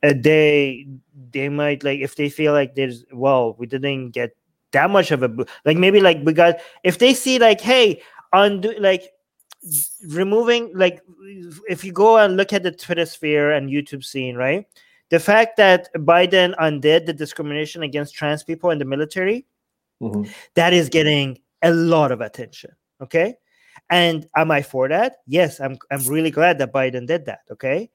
uh, 0.04 0.14
they 0.16 0.88
they 1.32 1.50
might 1.50 1.84
like 1.84 2.00
if 2.00 2.16
they 2.16 2.30
feel 2.30 2.54
like 2.54 2.76
there's 2.76 3.06
well 3.12 3.56
we 3.58 3.66
didn't 3.66 4.12
get 4.12 4.36
that 4.72 4.90
much 4.90 5.12
of 5.12 5.24
a 5.24 5.30
bo- 5.30 5.46
like 5.66 5.78
maybe 5.78 6.00
like 6.02 6.24
because 6.24 6.54
if 6.84 6.98
they 7.00 7.14
see 7.14 7.40
like 7.40 7.60
hey 7.62 8.02
undo 8.34 8.74
like 8.80 9.12
removing 10.08 10.72
like 10.76 11.02
if 11.68 11.84
you 11.84 11.92
go 11.92 12.18
and 12.18 12.38
look 12.38 12.54
at 12.54 12.64
the 12.64 12.72
Twitter 12.72 13.06
sphere 13.06 13.52
and 13.52 13.70
YouTube 13.70 14.04
scene, 14.04 14.36
right? 14.36 14.66
The 15.10 15.20
fact 15.20 15.58
that 15.58 15.90
Biden 15.96 16.54
undid 16.60 17.06
the 17.06 17.14
discrimination 17.14 17.84
against 17.84 18.14
trans 18.14 18.44
people 18.44 18.70
in 18.70 18.78
the 18.80 18.86
military, 18.86 19.46
Mhm. 20.02 20.30
that 20.54 20.72
is 20.74 20.88
getting 20.90 21.40
a 21.62 21.72
lot 21.72 22.12
of 22.12 22.22
attention. 22.22 22.72
Okay. 23.02 23.36
And 23.90 24.28
am 24.36 24.52
I 24.52 24.62
for 24.62 24.88
that? 24.88 25.18
Yes, 25.26 25.60
I'm 25.60 25.78
I'm 25.92 26.06
really 26.08 26.32
glad 26.32 26.60
that 26.60 26.72
Biden 26.72 27.08
did 27.08 27.26
that. 27.26 27.42
Okay. 27.52 27.90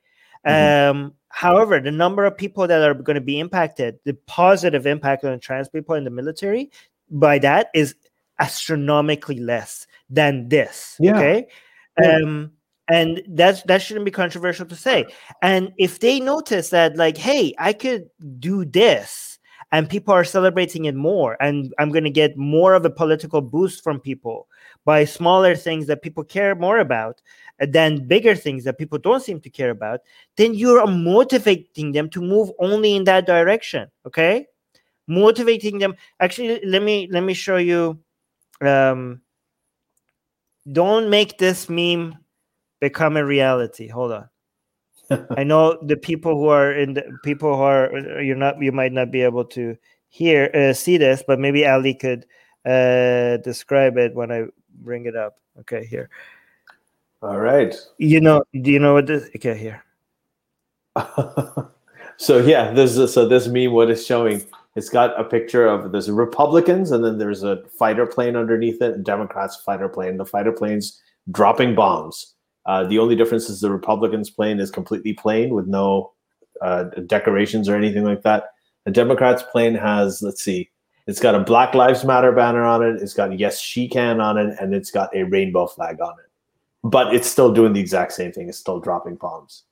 Mhm. 0.47 0.91
Um, 0.91 1.15
however, 1.35 1.81
the 1.81 1.91
number 1.91 2.25
of 2.25 2.37
people 2.37 2.67
that 2.69 2.81
are 2.81 2.95
going 2.95 3.17
to 3.17 3.21
be 3.21 3.41
impacted, 3.41 3.99
the 4.05 4.15
positive 4.27 4.87
impact 4.87 5.25
on 5.25 5.39
trans 5.41 5.69
people 5.69 5.97
in 5.97 6.05
the 6.05 6.11
military 6.11 6.71
by 7.11 7.39
that 7.41 7.69
is 7.75 7.97
astronomically 8.39 9.41
less 9.41 9.87
than 10.09 10.49
this. 10.49 10.97
Yeah. 11.01 11.17
Okay. 11.17 11.47
Yeah. 12.01 12.19
Um, 12.19 12.53
and 12.89 13.23
that's 13.29 13.63
that 13.63 13.83
shouldn't 13.83 14.05
be 14.05 14.11
controversial 14.11 14.67
to 14.67 14.77
say. 14.77 15.07
And 15.43 15.73
if 15.79 16.01
they 16.01 16.21
notice 16.21 16.71
that, 16.71 16.97
like, 16.97 17.17
hey, 17.17 17.55
I 17.59 17.73
could 17.73 18.11
do 18.39 18.65
this, 18.65 19.39
and 19.73 19.89
people 19.89 20.15
are 20.15 20.25
celebrating 20.25 20.85
it 20.85 20.95
more, 20.95 21.37
and 21.43 21.75
I'm 21.79 21.91
going 21.91 22.05
to 22.05 22.11
get 22.11 22.37
more 22.37 22.75
of 22.75 22.85
a 22.85 22.91
political 22.91 23.41
boost 23.41 23.83
from 23.83 23.99
people 23.99 24.47
by 24.85 25.05
smaller 25.05 25.55
things 25.55 25.87
that 25.87 26.03
people 26.03 26.25
care 26.25 26.55
more 26.55 26.79
about 26.79 27.23
than 27.59 28.07
bigger 28.07 28.35
things 28.35 28.65
that 28.65 28.79
people 28.79 28.99
don't 28.99 29.23
seem 29.23 29.41
to 29.41 29.51
care 29.51 29.71
about, 29.71 30.01
then 30.37 30.55
you're 30.55 30.87
motivating 30.87 31.93
them 31.93 32.11
to 32.11 32.21
move 32.21 32.51
only 32.59 32.95
in 32.95 33.05
that 33.05 33.27
direction. 33.27 33.89
Okay, 34.07 34.47
motivating 35.07 35.79
them. 35.79 35.95
Actually, 36.21 36.61
let 36.65 36.83
me 36.83 37.09
let 37.11 37.23
me 37.23 37.35
show 37.35 37.57
you. 37.57 37.99
Um, 38.61 39.21
don't 40.71 41.11
make 41.11 41.39
this 41.39 41.69
meme 41.69 42.17
become 42.81 43.17
a 43.17 43.25
reality. 43.25 43.87
Hold 43.89 44.13
on. 44.13 44.29
I 45.37 45.45
know 45.45 45.79
the 45.83 45.97
people 45.97 46.37
who 46.37 46.49
are 46.49 46.73
in 46.73 46.95
the 46.95 47.05
people 47.23 47.57
who 47.57 47.63
are 47.63 48.21
you're 48.23 48.37
not 48.37 48.61
you 48.63 48.73
might 48.73 48.93
not 48.93 49.11
be 49.11 49.23
able 49.23 49.45
to 49.47 49.77
hear 50.09 50.51
uh, 50.55 50.73
see 50.73 50.97
this, 50.97 51.23
but 51.27 51.39
maybe 51.39 51.67
Ali 51.67 51.95
could 51.95 52.27
uh, 52.65 53.37
describe 53.39 53.99
it 53.99 54.15
when 54.15 54.33
I 54.33 54.45
bring 54.85 55.07
it 55.07 55.17
up. 55.17 55.39
Okay, 55.61 55.85
here. 55.85 56.11
All 57.23 57.39
right. 57.39 57.75
You 57.99 58.21
know, 58.21 58.45
do 58.53 58.71
you 58.71 58.79
know 58.79 58.95
what 58.95 59.07
this? 59.07 59.31
Okay, 59.35 59.57
here. 59.57 59.83
so 62.19 62.39
yeah, 62.39 62.71
this 62.73 62.97
is 62.97 63.13
so 63.13 63.27
this 63.27 63.49
meme 63.49 63.73
what 63.73 63.91
it's 63.91 64.05
showing. 64.05 64.43
It's 64.77 64.89
got 64.89 65.19
a 65.19 65.25
picture 65.25 65.67
of 65.67 65.93
there's 65.93 66.11
Republicans 66.11 66.91
and 66.91 67.05
then 67.05 67.19
there's 67.19 67.43
a 67.43 67.63
fighter 67.79 68.07
plane 68.07 68.37
underneath 68.37 68.83
it, 68.83 69.05
Democrats 69.05 69.57
fighter 69.57 69.89
plane. 69.89 70.17
The 70.17 70.27
fighter 70.27 70.53
plane's 70.53 71.01
dropping 71.31 71.75
bombs. 71.75 72.35
Uh, 72.67 72.85
the 72.85 72.99
only 72.99 73.15
difference 73.15 73.49
is 73.49 73.61
the 73.61 73.71
Republicans 73.71 74.31
plane 74.31 74.59
is 74.59 74.71
completely 74.71 75.13
plain 75.13 75.55
with 75.55 75.67
no 75.67 76.13
uh, 76.61 76.85
decorations 77.07 77.69
or 77.69 77.77
anything 77.77 78.05
like 78.05 78.23
that. 78.23 78.51
The 78.85 78.91
Democrats 78.91 79.43
plane 79.51 79.75
has 79.75 80.21
let's 80.23 80.43
see, 80.43 80.71
it's 81.07 81.21
got 81.21 81.35
a 81.35 81.41
Black 81.41 81.75
Lives 81.75 82.05
Matter 82.05 82.33
banner 82.33 82.65
on 82.65 82.83
it. 82.83 83.03
It's 83.03 83.15
got 83.15 83.39
Yes 83.39 83.61
She 83.61 83.89
Can 83.89 84.21
on 84.21 84.39
it, 84.39 84.57
and 84.61 84.75
it's 84.75 84.91
got 84.91 85.15
a 85.15 85.25
rainbow 85.25 85.67
flag 85.67 86.01
on 86.01 86.15
it. 86.19 86.31
But 86.83 87.15
it's 87.15 87.29
still 87.29 87.53
doing 87.53 87.73
the 87.73 87.81
exact 87.81 88.13
same 88.13 88.33
thing. 88.33 88.49
It's 88.49 88.59
still 88.59 88.81
dropping 88.81 89.17
bombs. 89.17 89.65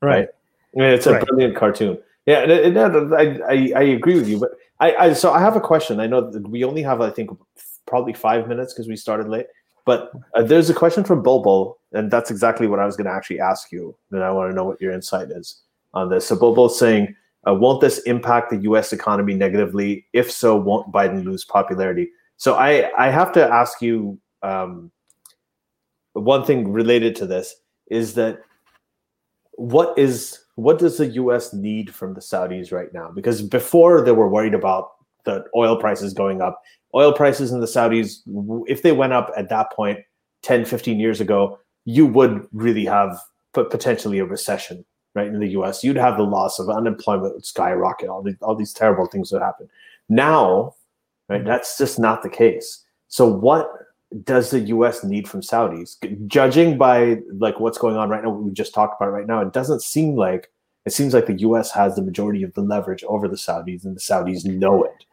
Right. 0.00 0.28
I 0.76 0.80
mean, 0.80 0.90
it's 0.90 1.06
a 1.06 1.12
Right. 1.14 1.26
brilliant 1.26 1.56
cartoon. 1.56 1.98
Yeah, 2.26 2.40
I, 2.40 3.24
I 3.48 3.72
I 3.76 3.82
agree 3.82 4.14
with 4.14 4.28
you, 4.28 4.38
but 4.38 4.50
I, 4.78 4.94
I 4.94 5.12
so 5.12 5.32
I 5.32 5.40
have 5.40 5.56
a 5.56 5.60
question. 5.60 5.98
I 5.98 6.06
know 6.06 6.30
that 6.30 6.46
we 6.48 6.62
only 6.64 6.82
have 6.82 7.00
I 7.00 7.10
think 7.10 7.30
probably 7.86 8.12
five 8.12 8.46
minutes 8.48 8.72
because 8.72 8.88
we 8.88 8.96
started 8.96 9.28
late. 9.28 9.46
But 9.84 10.12
uh, 10.34 10.42
there's 10.44 10.70
a 10.70 10.74
question 10.74 11.02
from 11.02 11.22
Bobo, 11.24 11.76
and 11.92 12.08
that's 12.10 12.30
exactly 12.30 12.68
what 12.68 12.78
I 12.78 12.86
was 12.86 12.96
going 12.96 13.06
to 13.06 13.12
actually 13.12 13.40
ask 13.40 13.72
you. 13.72 13.96
And 14.12 14.22
I 14.22 14.30
want 14.30 14.50
to 14.50 14.54
know 14.54 14.64
what 14.64 14.80
your 14.80 14.92
insight 14.92 15.30
is 15.32 15.62
on 15.94 16.08
this. 16.08 16.28
So 16.28 16.36
Bulbul's 16.36 16.78
saying, 16.78 17.16
uh, 17.46 17.54
won't 17.54 17.80
this 17.80 17.98
impact 18.00 18.50
the 18.50 18.58
U.S. 18.58 18.92
economy 18.92 19.34
negatively? 19.34 20.06
If 20.12 20.30
so, 20.30 20.56
won't 20.56 20.92
Biden 20.92 21.24
lose 21.24 21.44
popularity? 21.44 22.10
So 22.36 22.54
I 22.54 22.90
I 22.98 23.10
have 23.10 23.32
to 23.32 23.46
ask 23.46 23.82
you 23.82 24.18
um, 24.42 24.90
one 26.12 26.44
thing 26.44 26.72
related 26.72 27.16
to 27.16 27.26
this 27.26 27.54
is 27.90 28.14
that 28.14 28.40
what 29.52 29.96
is 29.98 30.38
what 30.54 30.78
does 30.78 30.98
the 30.98 31.06
US 31.06 31.52
need 31.52 31.94
from 31.94 32.14
the 32.14 32.20
Saudis 32.20 32.72
right 32.72 32.92
now? 32.92 33.10
Because 33.10 33.42
before 33.42 34.02
they 34.04 34.12
were 34.12 34.28
worried 34.28 34.54
about 34.54 34.90
the 35.24 35.44
oil 35.56 35.76
prices 35.76 36.12
going 36.12 36.40
up. 36.40 36.60
Oil 36.94 37.12
prices 37.12 37.52
in 37.52 37.60
the 37.60 37.66
Saudis, 37.66 38.18
if 38.66 38.82
they 38.82 38.92
went 38.92 39.12
up 39.12 39.30
at 39.36 39.48
that 39.48 39.72
point 39.72 40.00
10, 40.42 40.64
15 40.64 40.98
years 40.98 41.20
ago, 41.20 41.58
you 41.84 42.06
would 42.06 42.46
really 42.52 42.84
have 42.84 43.18
potentially 43.52 44.18
a 44.18 44.24
recession, 44.24 44.84
right? 45.14 45.26
In 45.26 45.40
the 45.40 45.50
US, 45.50 45.84
you'd 45.84 45.96
have 45.96 46.16
the 46.16 46.22
loss 46.22 46.58
of 46.58 46.68
unemployment 46.68 47.34
would 47.34 47.46
skyrocket, 47.46 48.08
all, 48.08 48.22
the, 48.22 48.36
all 48.42 48.54
these 48.54 48.72
terrible 48.72 49.06
things 49.06 49.32
would 49.32 49.42
happen. 49.42 49.68
Now, 50.08 50.74
right, 51.28 51.44
that's 51.44 51.78
just 51.78 51.98
not 51.98 52.22
the 52.22 52.30
case. 52.30 52.84
So, 53.08 53.26
what 53.26 53.70
does 54.24 54.50
the 54.50 54.60
U.S. 54.60 55.04
need 55.04 55.28
from 55.28 55.40
Saudis? 55.40 55.96
Judging 56.26 56.76
by 56.76 57.20
like 57.38 57.60
what's 57.60 57.78
going 57.78 57.96
on 57.96 58.08
right 58.08 58.22
now, 58.22 58.30
what 58.30 58.42
we 58.42 58.52
just 58.52 58.74
talked 58.74 59.00
about 59.00 59.12
right 59.12 59.26
now, 59.26 59.40
it 59.40 59.52
doesn't 59.52 59.82
seem 59.82 60.16
like 60.16 60.50
it 60.84 60.92
seems 60.92 61.14
like 61.14 61.26
the 61.26 61.38
U.S. 61.40 61.70
has 61.72 61.94
the 61.94 62.02
majority 62.02 62.42
of 62.42 62.52
the 62.54 62.60
leverage 62.60 63.04
over 63.04 63.28
the 63.28 63.36
Saudis, 63.36 63.84
and 63.84 63.96
the 63.96 64.00
Saudis 64.00 64.44
know 64.44 64.82
it. 64.84 65.04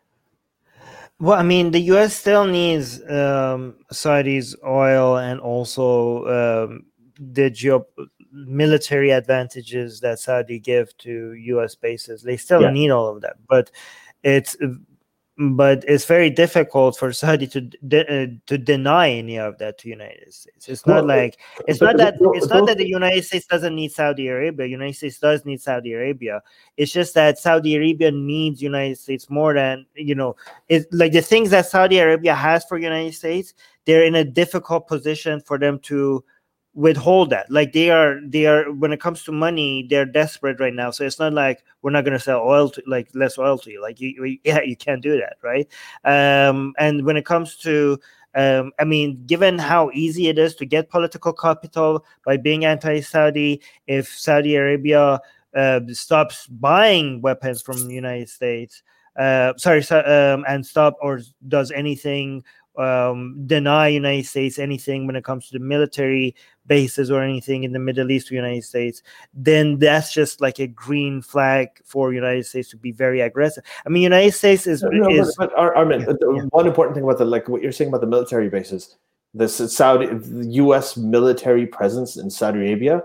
Well, 1.20 1.38
I 1.38 1.44
mean, 1.44 1.72
the 1.72 1.82
U.S. 1.82 2.16
still 2.16 2.46
needs 2.46 3.02
um, 3.10 3.76
Saudi's 3.92 4.56
oil 4.66 5.18
and 5.18 5.40
also 5.40 6.68
um, 6.68 6.86
the 7.20 7.50
geo 7.50 7.86
military 8.32 9.12
advantages 9.12 10.00
that 10.02 10.20
Saudi 10.20 10.60
give 10.60 10.96
to 11.00 11.34
U.S. 11.34 11.76
bases. 11.76 12.22
They 12.22 12.38
still 12.38 12.62
Yeah. 12.62 12.72
need 12.72 12.92
all 12.92 13.08
of 13.08 13.22
that, 13.22 13.38
but 13.48 13.72
it's 14.24 14.56
but 15.42 15.86
it's 15.88 16.04
very 16.04 16.30
difficult 16.30 16.98
for 16.98 17.14
Saudi 17.14 17.48
to 17.48 17.62
de- 17.62 18.24
uh, 18.24 18.28
to 18.48 18.58
deny 18.58 19.10
any 19.10 19.40
of 19.40 19.58
that 19.60 19.78
to 19.78 19.88
United 19.88 20.34
States. 20.34 20.68
It's 20.68 20.86
not 20.86 21.06
Well, 21.06 21.18
like 21.18 21.38
it's 21.66 21.80
not 21.80 21.96
that 21.96 22.16
it's 22.34 22.50
not 22.50 22.68
that 22.68 22.78
the 22.78 22.88
United 22.88 23.24
States 23.24 23.46
doesn't 23.46 23.74
need 23.74 23.94
Saudi 23.94 24.28
Arabia. 24.28 24.66
United 24.66 24.96
States 24.96 25.18
does 25.18 25.46
need 25.46 25.62
Saudi 25.62 25.94
Arabia. 25.94 26.42
It's 26.76 26.92
just 26.92 27.14
that 27.14 27.40
Saudi 27.40 27.76
Arabia 27.78 28.12
needs 28.12 28.62
United 28.62 28.98
States 28.98 29.30
more 29.30 29.54
than 29.54 29.86
you 29.96 30.14
know. 30.14 30.36
It's 30.68 30.86
like 30.92 31.14
the 31.14 31.22
things 31.22 31.52
that 31.52 31.68
Saudi 31.68 32.00
Arabia 32.00 32.36
has 32.36 32.66
for 32.66 32.78
United 32.78 33.14
States. 33.14 33.54
They're 33.86 34.04
in 34.04 34.16
a 34.16 34.26
difficult 34.26 34.88
position 34.90 35.40
for 35.40 35.58
them 35.58 35.80
to 35.84 36.22
withhold 36.74 37.30
that. 37.32 37.50
Like 37.52 37.74
they 37.74 37.90
are, 37.90 38.20
they 38.24 38.46
are. 38.46 38.72
When 38.72 38.92
it 38.94 39.02
comes 39.02 39.24
to 39.24 39.32
money, 39.32 39.88
they're 39.90 40.06
desperate 40.06 40.60
right 40.60 40.74
now. 40.74 40.92
So 40.92 41.06
it's 41.06 41.20
not 41.20 41.34
like 41.34 41.64
we're 41.82 41.92
not 41.92 42.06
going 42.06 42.18
to 42.18 42.24
sell 42.24 42.42
oil 42.42 42.70
to 42.70 42.84
like 42.88 43.10
less 43.14 43.38
oil 43.38 43.58
to 43.60 43.72
you. 43.72 43.82
Like 43.82 44.00
you, 44.00 44.38
yeah, 44.44 44.62
you 44.62 44.76
can't 44.76 45.02
do 45.02 45.20
that, 45.20 45.38
right? 45.42 45.68
Um, 46.04 46.74
and 46.78 47.06
when 47.06 47.18
it 47.18 47.26
comes 47.26 47.56
to 47.58 48.00
um, 48.36 48.72
I 48.80 48.84
mean, 48.84 49.24
given 49.26 49.58
how 49.58 49.90
easy 49.94 50.28
it 50.28 50.38
is 50.38 50.56
to 50.56 50.66
get 50.66 50.90
political 50.90 51.34
capital 51.34 52.06
by 52.26 52.38
being 52.38 52.64
anti-Saudi, 52.64 53.62
if 53.88 54.08
Saudi 54.08 54.56
Arabia 54.56 55.20
uh, 55.56 55.80
stops 55.90 56.46
buying 56.48 57.22
weapons 57.22 57.62
from 57.62 57.88
the 57.88 57.94
United 57.94 58.30
States, 58.30 58.84
uh, 59.18 59.54
sorry, 59.58 59.84
so, 59.84 60.00
um, 60.00 60.46
and 60.48 60.66
stop 60.66 60.96
or 61.02 61.22
does 61.48 61.72
anything 61.72 62.44
um, 62.78 63.44
deny 63.46 63.88
United 63.88 64.26
States 64.26 64.60
anything 64.60 65.08
when 65.08 65.16
it 65.16 65.24
comes 65.24 65.48
to 65.48 65.58
the 65.58 65.64
military 65.64 66.36
bases 66.66 67.12
or 67.12 67.22
anything 67.22 67.64
in 67.64 67.74
the 67.74 67.80
Middle 67.80 68.10
East 68.12 68.32
or 68.32 68.36
United 68.36 68.64
States, 68.64 69.02
then 69.34 69.80
that's 69.80 70.14
just 70.14 70.40
like 70.40 70.60
a 70.60 70.68
green 70.68 71.22
flag 71.22 71.70
for 71.84 72.14
United 72.14 72.46
States 72.46 72.70
to 72.70 72.78
be 72.78 72.92
very 72.92 73.22
aggressive. 73.22 73.64
I 73.86 73.90
mean, 73.90 74.04
United 74.04 74.34
States 74.34 74.68
is 74.68 74.84
No, 74.84 74.90
no, 74.90 75.10
is 75.10 75.36
but, 75.36 75.50
but 75.50 75.60
Ar- 75.60 75.76
Armin, 75.76 76.02
yeah, 76.02 76.14
yeah. 76.22 76.42
one 76.52 76.68
important 76.68 76.96
thing 76.96 77.04
about 77.04 77.18
the 77.18 77.26
like 77.26 77.50
what 77.50 77.62
you're 77.62 77.72
saying 77.72 77.90
about 77.90 78.02
the 78.02 78.08
military 78.08 78.50
bases, 78.50 78.98
this 79.34 79.58
Saudi, 79.76 80.08
the 80.08 80.48
U.S. 80.64 80.96
military 80.96 81.66
presence 81.66 82.18
in 82.18 82.30
Saudi 82.30 82.60
Arabia 82.60 83.04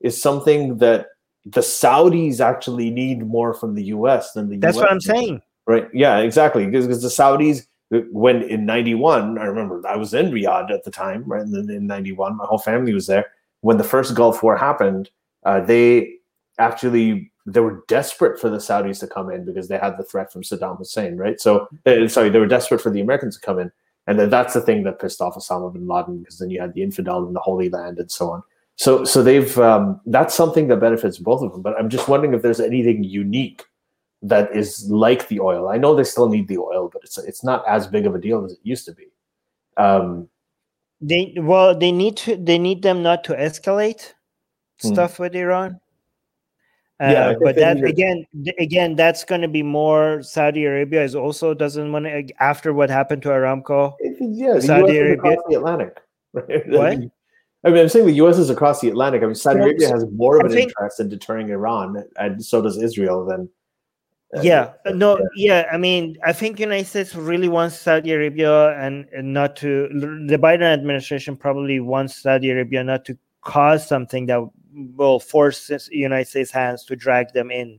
is 0.00 0.20
something 0.20 0.78
that 0.78 1.06
the 1.44 1.60
Saudis 1.60 2.40
actually 2.40 2.90
need 2.90 3.26
more 3.26 3.54
from 3.54 3.74
the 3.74 3.84
U.S. 3.84 4.32
than 4.32 4.48
the 4.48 4.56
that's 4.58 4.76
US 4.76 4.82
what 4.82 4.90
I'm 4.90 4.98
does. 4.98 5.06
saying. 5.06 5.42
Right? 5.66 5.88
Yeah, 5.92 6.18
exactly. 6.18 6.66
Because 6.66 7.02
the 7.02 7.08
Saudis, 7.08 7.66
when 8.10 8.42
in 8.42 8.64
'91, 8.66 9.38
I 9.38 9.44
remember 9.44 9.82
I 9.86 9.96
was 9.96 10.14
in 10.14 10.30
Riyadh 10.30 10.70
at 10.70 10.84
the 10.84 10.90
time, 10.90 11.24
right? 11.24 11.42
And 11.42 11.54
then 11.54 11.74
in 11.74 11.86
'91, 11.86 12.36
my 12.36 12.44
whole 12.44 12.58
family 12.58 12.94
was 12.94 13.06
there. 13.06 13.26
When 13.60 13.76
the 13.76 13.84
first 13.84 14.14
Gulf 14.14 14.42
War 14.42 14.56
happened, 14.56 15.10
uh, 15.44 15.60
they 15.60 16.14
actually 16.58 17.30
they 17.46 17.60
were 17.60 17.84
desperate 17.88 18.40
for 18.40 18.48
the 18.48 18.58
Saudis 18.58 19.00
to 19.00 19.06
come 19.06 19.30
in 19.30 19.44
because 19.44 19.68
they 19.68 19.78
had 19.78 19.98
the 19.98 20.04
threat 20.04 20.32
from 20.32 20.42
Saddam 20.42 20.78
Hussein, 20.78 21.16
right? 21.16 21.40
So, 21.40 21.66
uh, 21.86 22.06
sorry, 22.08 22.30
they 22.30 22.38
were 22.38 22.46
desperate 22.46 22.80
for 22.80 22.90
the 22.90 23.00
Americans 23.00 23.36
to 23.36 23.44
come 23.44 23.58
in, 23.58 23.72
and 24.06 24.18
then 24.18 24.30
that's 24.30 24.54
the 24.54 24.60
thing 24.60 24.84
that 24.84 25.00
pissed 25.00 25.20
off 25.20 25.34
Osama 25.34 25.72
bin 25.72 25.86
Laden 25.86 26.20
because 26.20 26.38
then 26.38 26.50
you 26.50 26.60
had 26.60 26.74
the 26.74 26.82
infidel 26.82 27.26
in 27.26 27.34
the 27.34 27.40
Holy 27.40 27.68
Land 27.68 27.98
and 27.98 28.10
so 28.10 28.30
on. 28.30 28.42
So, 28.76 29.04
so 29.04 29.22
they've 29.22 29.56
um, 29.58 30.00
that's 30.06 30.34
something 30.34 30.68
that 30.68 30.80
benefits 30.80 31.18
both 31.18 31.42
of 31.42 31.52
them. 31.52 31.62
But 31.62 31.78
I'm 31.78 31.88
just 31.88 32.08
wondering 32.08 32.32
if 32.34 32.42
there's 32.42 32.60
anything 32.60 33.04
unique 33.04 33.64
that 34.22 34.54
is 34.54 34.88
like 34.90 35.28
the 35.28 35.40
oil. 35.40 35.68
I 35.68 35.76
know 35.78 35.94
they 35.94 36.04
still 36.04 36.28
need 36.28 36.48
the 36.48 36.58
oil, 36.58 36.88
but 36.92 37.02
it's 37.04 37.18
it's 37.18 37.42
not 37.44 37.66
as 37.68 37.86
big 37.86 38.06
of 38.06 38.14
a 38.14 38.18
deal 38.20 38.44
as 38.44 38.52
it 38.52 38.58
used 38.62 38.84
to 38.86 38.92
be. 38.92 39.06
Um, 39.76 40.28
They 41.00 41.34
well, 41.36 41.76
they 41.76 41.90
need 41.92 42.16
to 42.18 42.36
they 42.36 42.58
need 42.58 42.82
them 42.82 43.02
not 43.02 43.24
to 43.24 43.34
escalate 43.34 44.14
Hmm. 44.82 44.92
stuff 44.94 45.18
with 45.18 45.34
Iran. 45.34 45.80
Uh, 47.02 47.10
Yeah, 47.10 47.34
but 47.42 47.56
that 47.56 47.82
again, 47.82 48.24
again, 48.58 48.94
that's 48.94 49.24
going 49.24 49.40
to 49.42 49.48
be 49.48 49.62
more. 49.62 50.22
Saudi 50.22 50.64
Arabia 50.66 51.02
is 51.02 51.14
also 51.16 51.54
doesn't 51.54 51.90
want 51.90 52.04
to 52.06 52.22
after 52.38 52.72
what 52.72 52.90
happened 52.90 53.22
to 53.22 53.30
Aramco. 53.30 53.94
yeah, 54.20 54.54
the 54.54 54.62
Saudi 54.62 54.92
US 54.94 54.98
Arabia- 55.00 55.14
across 55.18 55.44
the 55.48 55.54
Atlantic. 55.56 55.94
Right? 56.34 56.66
What? 56.68 56.98
I 57.64 57.70
mean, 57.70 57.82
I'm 57.82 57.88
saying 57.88 58.06
the 58.06 58.12
U.S. 58.24 58.38
is 58.38 58.50
across 58.50 58.80
the 58.80 58.88
Atlantic. 58.88 59.22
I 59.22 59.26
mean, 59.26 59.34
Saudi 59.36 59.60
Arabia 59.60 59.88
has 59.88 60.04
more 60.10 60.38
of 60.40 60.46
an 60.46 60.52
think- 60.52 60.70
interest 60.70 60.98
in 61.00 61.08
deterring 61.08 61.48
Iran, 61.50 62.02
and 62.16 62.44
so 62.44 62.60
does 62.62 62.76
Israel. 62.82 63.24
Then, 63.24 63.42
uh, 63.42 63.46
yeah, 64.40 64.72
uh, 64.86 64.92
no, 64.92 65.18
yeah. 65.36 65.68
I 65.70 65.76
mean, 65.76 66.16
I 66.24 66.32
think 66.32 66.58
United 66.58 66.86
States 66.86 67.14
really 67.14 67.48
wants 67.48 67.78
Saudi 67.78 68.12
Arabia 68.12 68.78
and, 68.78 69.06
and 69.12 69.34
not 69.34 69.56
to. 69.56 69.88
The 70.26 70.38
Biden 70.38 70.62
administration 70.62 71.36
probably 71.36 71.80
wants 71.80 72.16
Saudi 72.16 72.50
Arabia 72.50 72.82
not 72.82 73.04
to 73.06 73.18
cause 73.42 73.86
something 73.86 74.26
that 74.26 74.40
will 74.96 75.20
force 75.20 75.70
United 75.90 76.28
States 76.28 76.50
hands 76.50 76.84
to 76.86 76.96
drag 76.96 77.32
them 77.34 77.50
in 77.50 77.78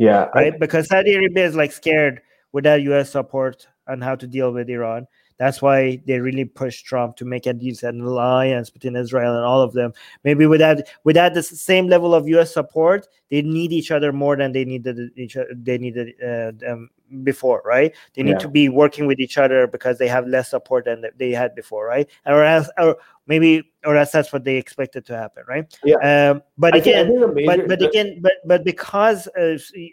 yeah, 0.00 0.28
I- 0.34 0.40
right? 0.42 0.58
because 0.58 0.88
Saudi 0.88 1.14
Arabia 1.14 1.44
is 1.46 1.54
like 1.54 1.72
scared 1.72 2.22
without 2.52 2.80
U.S. 2.82 3.10
support 3.10 3.66
on 3.86 4.00
how 4.00 4.14
to 4.16 4.26
deal 4.26 4.50
with 4.52 4.68
Iran. 4.70 5.06
That's 5.40 5.62
why 5.62 6.02
they 6.06 6.20
really 6.20 6.44
pushed 6.44 6.84
Trump 6.84 7.16
to 7.16 7.24
make 7.24 7.46
at 7.46 7.58
least 7.62 7.82
an 7.82 8.02
alliance 8.02 8.68
between 8.68 8.94
Israel 8.94 9.34
and 9.34 9.44
all 9.44 9.62
of 9.62 9.72
them. 9.72 9.94
Maybe 10.22 10.44
without 10.46 10.78
without 11.04 11.32
the 11.32 11.42
same 11.42 11.88
level 11.88 12.14
of 12.14 12.28
U.S. 12.28 12.52
support, 12.52 13.08
they 13.30 13.40
need 13.40 13.72
each 13.72 13.90
other 13.90 14.12
more 14.12 14.36
than 14.36 14.52
they 14.52 14.66
needed 14.66 14.98
each 15.16 15.38
they 15.50 15.78
needed 15.78 16.08
uh, 16.22 16.52
them 16.64 16.90
before, 17.24 17.62
right? 17.64 17.92
They 18.14 18.22
need 18.22 18.32
Yeah. 18.32 18.46
to 18.46 18.48
be 18.48 18.68
working 18.68 19.06
with 19.06 19.18
each 19.18 19.38
other 19.38 19.66
because 19.66 19.96
they 19.96 20.08
have 20.08 20.28
less 20.28 20.50
support 20.50 20.84
than 20.84 21.06
they 21.16 21.32
had 21.32 21.54
before, 21.54 21.86
right? 21.86 22.06
Or 22.26 22.44
else, 22.44 22.68
or 22.78 22.98
maybe, 23.26 23.64
or 23.84 23.96
else 23.96 24.12
that's 24.12 24.32
what 24.34 24.44
they 24.44 24.56
expected 24.56 25.06
to 25.06 25.16
happen, 25.16 25.42
right? 25.48 25.64
Yeah. 25.82 25.96
Um, 26.10 26.42
but 26.58 26.74
I 26.74 26.78
again, 26.78 27.06
think 27.08 27.34
major- 27.34 27.66
but 27.66 27.68
but 27.68 27.82
again 27.88 28.18
but 28.20 28.34
but 28.44 28.60
because 28.64 29.26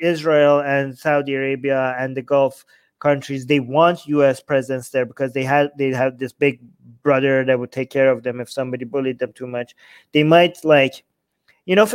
israel 0.01 0.59
and 0.59 0.97
saudi 0.97 1.33
arabia 1.35 1.95
and 1.97 2.15
the 2.17 2.21
gulf 2.21 2.65
countries 2.99 3.45
they 3.45 3.59
want 3.59 4.07
us 4.07 4.41
presence 4.41 4.89
there 4.89 5.05
because 5.05 5.33
they 5.33 5.43
had 5.43 5.69
they 5.77 5.91
have 5.91 6.17
this 6.17 6.33
big 6.33 6.59
brother 7.03 7.45
that 7.45 7.59
would 7.59 7.71
take 7.71 7.89
care 7.89 8.11
of 8.11 8.23
them 8.23 8.39
if 8.39 8.49
somebody 8.49 8.85
bullied 8.85 9.19
them 9.19 9.33
too 9.33 9.47
much. 9.47 9.75
They 10.13 10.23
might 10.23 10.63
like 10.63 11.03
you 11.65 11.75
know 11.75 11.83
if, 11.83 11.93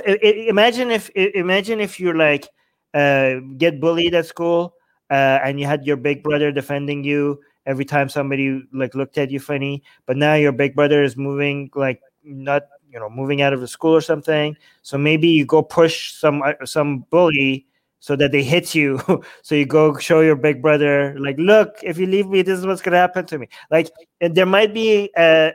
imagine 0.48 0.90
if 0.90 1.10
imagine 1.10 1.80
if 1.80 1.98
you're 2.00 2.16
like 2.16 2.48
uh 2.94 3.36
get 3.56 3.80
bullied 3.80 4.14
at 4.14 4.26
school 4.26 4.74
uh 5.10 5.40
and 5.44 5.58
you 5.58 5.66
had 5.66 5.86
your 5.86 5.96
big 5.96 6.22
brother 6.22 6.52
defending 6.52 7.02
you 7.04 7.40
every 7.66 7.84
time 7.84 8.08
somebody 8.08 8.62
like 8.72 8.94
looked 8.94 9.16
at 9.16 9.30
you 9.30 9.40
funny 9.40 9.82
but 10.04 10.16
now 10.16 10.34
your 10.34 10.52
big 10.52 10.74
brother 10.74 11.02
is 11.02 11.16
moving 11.16 11.70
like 11.74 12.00
not 12.24 12.64
you 12.92 13.00
know 13.00 13.08
moving 13.08 13.42
out 13.42 13.52
of 13.52 13.60
the 13.60 13.68
school 13.68 13.94
or 13.96 14.00
something. 14.00 14.56
So 14.82 14.98
maybe 14.98 15.28
you 15.28 15.46
go 15.46 15.62
push 15.62 16.12
some 16.12 16.42
uh, 16.42 16.52
some 16.64 17.00
bully 17.10 17.66
so 18.02 18.16
that 18.16 18.32
they 18.32 18.42
hit 18.42 18.74
you. 18.74 18.98
So 19.42 19.54
you 19.54 19.64
go 19.64 19.96
show 19.96 20.20
your 20.20 20.34
big 20.36 20.60
brother 20.60 21.14
like 21.18 21.36
look 21.38 21.70
if 21.82 21.98
you 21.98 22.06
leave 22.06 22.26
me 22.26 22.42
this 22.42 22.58
is 22.58 22.66
what's 22.66 22.82
to 22.82 22.90
happen 22.90 23.24
to 23.26 23.38
me. 23.38 23.46
Like 23.70 23.90
and 24.20 24.34
there 24.34 24.44
might 24.46 24.74
be 24.74 25.10
uh 25.16 25.50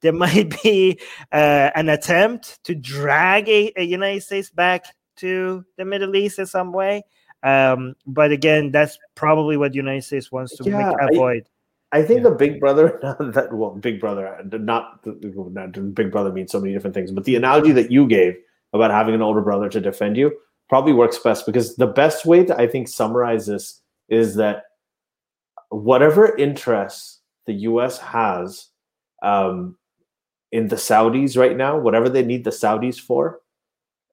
there 0.00 0.12
might 0.24 0.48
be 0.62 0.98
uh, 1.32 1.70
an 1.74 1.88
attempt 1.90 2.62
to 2.64 2.74
drag 2.74 3.48
a, 3.48 3.72
a 3.76 3.82
united 3.82 4.22
states 4.22 4.50
back 4.50 4.84
to 5.16 5.64
the 5.76 5.84
middle 5.84 6.14
east 6.14 6.38
in 6.38 6.46
some 6.46 6.72
way. 6.72 7.02
Um 7.42 7.94
but 8.06 8.30
again 8.30 8.70
that's 8.70 8.96
probably 9.16 9.56
what 9.56 9.72
the 9.72 9.76
united 9.78 10.04
states 10.04 10.30
wants 10.30 10.56
to 10.56 10.64
Yeah, 10.64 10.78
make, 10.78 10.96
I- 11.00 11.08
avoid. 11.12 11.48
I 11.92 12.02
think 12.04 12.18
Yeah. 12.22 12.28
the 12.30 12.36
Big 12.36 12.60
Brother, 12.60 13.00
that 13.02 13.48
well, 13.52 13.70
Big 13.74 13.98
Brother, 14.00 14.38
not, 14.52 15.04
not 15.04 15.94
Big 15.94 16.12
Brother 16.12 16.30
means 16.32 16.52
so 16.52 16.60
many 16.60 16.72
different 16.72 16.94
things, 16.94 17.10
but 17.10 17.24
the 17.24 17.34
analogy 17.34 17.72
that 17.72 17.90
you 17.90 18.06
gave 18.06 18.36
about 18.72 18.92
having 18.92 19.12
an 19.16 19.22
older 19.22 19.40
brother 19.40 19.68
to 19.68 19.80
defend 19.80 20.16
you 20.16 20.30
probably 20.70 20.94
works 20.94 21.18
best 21.18 21.44
because 21.44 21.76
the 21.76 21.86
best 21.86 22.24
way 22.24 22.46
to 22.46 22.56
I 22.56 22.66
think 22.66 22.88
summarize 22.88 23.44
this 23.46 23.82
is 24.08 24.36
that 24.36 24.62
whatever 25.68 26.34
interests 26.36 27.20
the 27.46 27.52
U.S. 27.52 27.98
has 27.98 28.68
um, 29.22 29.76
in 30.50 30.68
the 30.68 30.76
Saudis 30.76 31.36
right 31.36 31.56
now, 31.56 31.78
whatever 31.78 32.08
they 32.08 32.24
need 32.24 32.44
the 32.44 32.50
Saudis 32.50 32.98
for, 32.98 33.40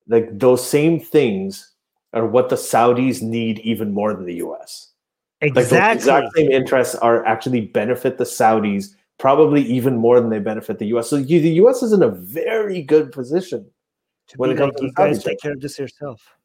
like 0.09 0.27
those 0.37 0.67
same 0.67 0.99
things 0.99 1.71
are 2.11 2.27
what 2.27 2.49
the 2.49 2.57
Saudis 2.57 3.21
need 3.21 3.59
even 3.59 3.93
more 3.93 4.13
than 4.13 4.25
the 4.25 4.35
U.S 4.35 4.91
Exactly. 5.41 5.75
like 5.81 5.95
exact 5.95 6.35
same 6.35 6.51
interests 6.51 6.95
are 6.95 7.25
actually 7.25 7.61
benefit 7.61 8.17
the 8.17 8.23
Saudis 8.23 8.95
probably 9.19 9.61
even 9.63 9.95
more 9.95 10.19
than 10.19 10.29
they 10.29 10.39
benefit 10.39 10.79
the 10.79 10.87
U.S. 10.87 11.09
So 11.09 11.17
you, 11.17 11.39
the 11.39 11.49
U.S. 11.51 11.83
is 11.83 11.93
in 11.93 12.01
a 12.01 12.09
very 12.09 12.81
good 12.81 13.11
position. 13.11 13.69
to 14.29 14.37
when 14.37 14.49
it 14.49 14.57
comes 14.57 14.73
like 14.73 14.77
to 14.77 14.85
you 14.85 14.93
guys 14.93 15.23
take 15.23 15.39
care 15.39 15.53
of 15.53 15.61
this 15.61 15.77
yourself 15.77 16.36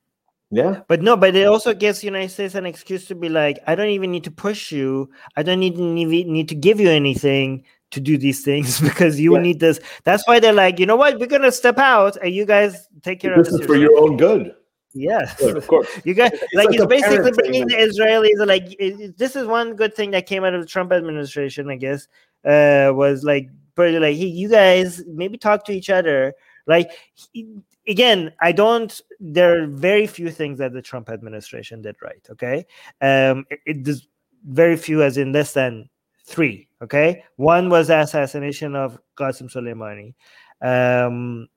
Yeah, 0.54 0.82
But 0.86 1.00
no, 1.00 1.16
but 1.16 1.34
it 1.34 1.46
also 1.46 1.72
gives 1.72 2.04
United 2.04 2.28
States 2.28 2.54
an 2.54 2.66
excuse 2.66 3.06
to 3.06 3.14
be 3.14 3.30
like, 3.30 3.58
I 3.66 3.74
don't 3.74 3.88
even 3.88 4.10
need 4.12 4.24
to 4.24 4.30
push 4.30 4.70
you. 4.70 5.08
I 5.34 5.42
don't 5.42 5.58
need 5.60 5.78
need, 5.78 6.48
to 6.48 6.54
give 6.54 6.78
you 6.78 6.90
anything 6.90 7.64
to 7.92 8.00
do 8.00 8.18
these 8.18 8.44
things 8.44 8.78
because 8.88 9.18
you 9.18 9.34
Yeah. 9.34 9.40
need 9.40 9.60
this. 9.60 9.80
That's 10.04 10.28
why 10.28 10.40
they're 10.40 10.52
like, 10.52 10.78
you 10.78 10.84
know 10.84 10.96
what? 10.96 11.18
We're 11.18 11.26
gonna 11.26 11.52
step 11.52 11.78
out, 11.78 12.16
and 12.22 12.34
you 12.34 12.44
guys 12.44 12.86
take 13.02 13.20
care 13.20 13.34
this 13.36 13.48
of 13.48 13.54
is 13.54 13.58
this. 13.60 13.66
for 13.66 13.76
your 13.76 13.98
own 13.98 14.18
good. 14.18 14.54
Yes. 14.92 15.40
Of 15.40 15.66
course. 15.66 15.88
You 16.04 16.12
guys 16.12 16.32
It's 16.34 16.54
like, 16.54 16.66
like 16.68 16.76
it's 16.76 16.84
basically 16.86 17.32
bringing 17.32 17.66
the 17.66 17.76
Israelis 17.76 18.46
like 18.46 18.76
it- 18.78 19.16
this 19.16 19.36
is 19.36 19.46
one 19.46 19.74
good 19.74 19.94
thing 19.94 20.10
that 20.10 20.26
came 20.26 20.44
out 20.44 20.52
of 20.52 20.60
the 20.60 20.66
Trump 20.68 20.92
administration, 20.92 21.70
I 21.70 21.76
guess, 21.76 22.08
uh, 22.44 22.92
was 22.94 23.24
like 23.24 23.48
pretty 23.74 23.98
like 23.98 24.16
hey, 24.16 24.26
you 24.26 24.50
guys 24.50 25.02
maybe 25.08 25.38
talk 25.38 25.64
to 25.64 25.72
each 25.72 25.88
other. 25.88 26.34
Like 26.66 26.90
he- 27.32 27.56
again, 27.86 28.32
I 28.40 28.52
don't. 28.52 29.00
There 29.20 29.62
are 29.62 29.66
very 29.66 30.06
few 30.06 30.30
things 30.30 30.58
that 30.58 30.72
the 30.72 30.82
Trump 30.82 31.08
administration 31.08 31.82
did 31.82 31.96
right. 32.02 32.24
Okay, 32.30 32.66
um, 33.00 33.46
it, 33.50 33.60
it 33.66 33.82
does 33.82 34.06
very 34.44 34.76
few, 34.76 35.02
as 35.02 35.16
in 35.16 35.32
less 35.32 35.52
than 35.52 35.88
three. 36.24 36.68
Okay, 36.82 37.24
one 37.36 37.68
was 37.68 37.88
the 37.88 38.00
assassination 38.00 38.74
of 38.74 38.98
Qasem 39.16 39.52
Soleimani. 39.52 40.14
Um, 40.60 41.48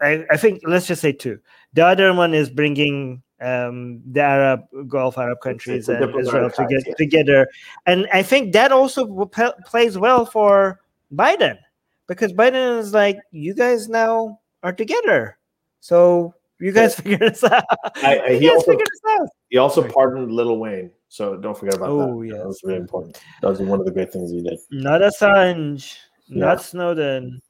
I, 0.00 0.24
I 0.30 0.36
think 0.36 0.62
let's 0.64 0.86
just 0.86 1.02
say 1.02 1.12
two. 1.12 1.38
The 1.72 1.84
other 1.84 2.12
one 2.14 2.34
is 2.34 2.50
bringing 2.50 3.22
um, 3.40 4.02
the 4.10 4.20
Arab 4.20 4.60
Gulf 4.88 5.18
Arab 5.18 5.40
countries 5.40 5.88
and 5.88 6.02
Israel 6.18 6.50
to 6.50 6.66
get 6.66 6.86
yeah. 6.86 6.94
together, 6.96 7.48
and 7.86 8.06
I 8.12 8.22
think 8.22 8.52
that 8.52 8.72
also 8.72 9.26
pe- 9.26 9.52
plays 9.64 9.98
well 9.98 10.26
for 10.26 10.80
Biden 11.12 11.58
because 12.06 12.32
Biden 12.32 12.78
is 12.78 12.92
like, 12.92 13.18
you 13.30 13.54
guys 13.54 13.88
now 13.88 14.40
are 14.62 14.72
together, 14.72 15.38
so 15.84 16.32
you 16.60 16.72
guys 16.72 16.94
figure 16.94 17.18
this 17.18 17.44
out. 17.44 17.62
I- 18.02 18.18
I- 18.18 18.28
you 18.30 18.38
he 18.38 18.46
guys 18.46 18.56
also- 18.56 18.70
figure 18.72 18.86
this 18.90 19.00
out. 19.20 19.28
He 19.50 19.58
also 19.58 19.86
pardoned 19.86 20.32
Lil 20.32 20.56
Wayne, 20.58 20.90
so 21.08 21.36
don't 21.36 21.56
forget 21.56 21.74
about 21.76 21.86
that. 21.86 21.92
Oh, 21.92 22.20
that. 22.22 22.26
yes. 22.28 22.36
That 22.38 22.46
was 22.46 22.60
really 22.64 22.78
important. 22.80 23.20
That 23.42 23.48
was 23.50 23.60
one 23.60 23.78
of 23.80 23.84
the 23.86 23.92
great 23.92 24.10
things 24.12 24.30
he 24.30 24.42
did. 24.42 24.58
Not 24.70 25.02
Assange, 25.02 25.96
Yeah. 26.28 26.46
not 26.46 26.62
Snowden, 26.62 27.42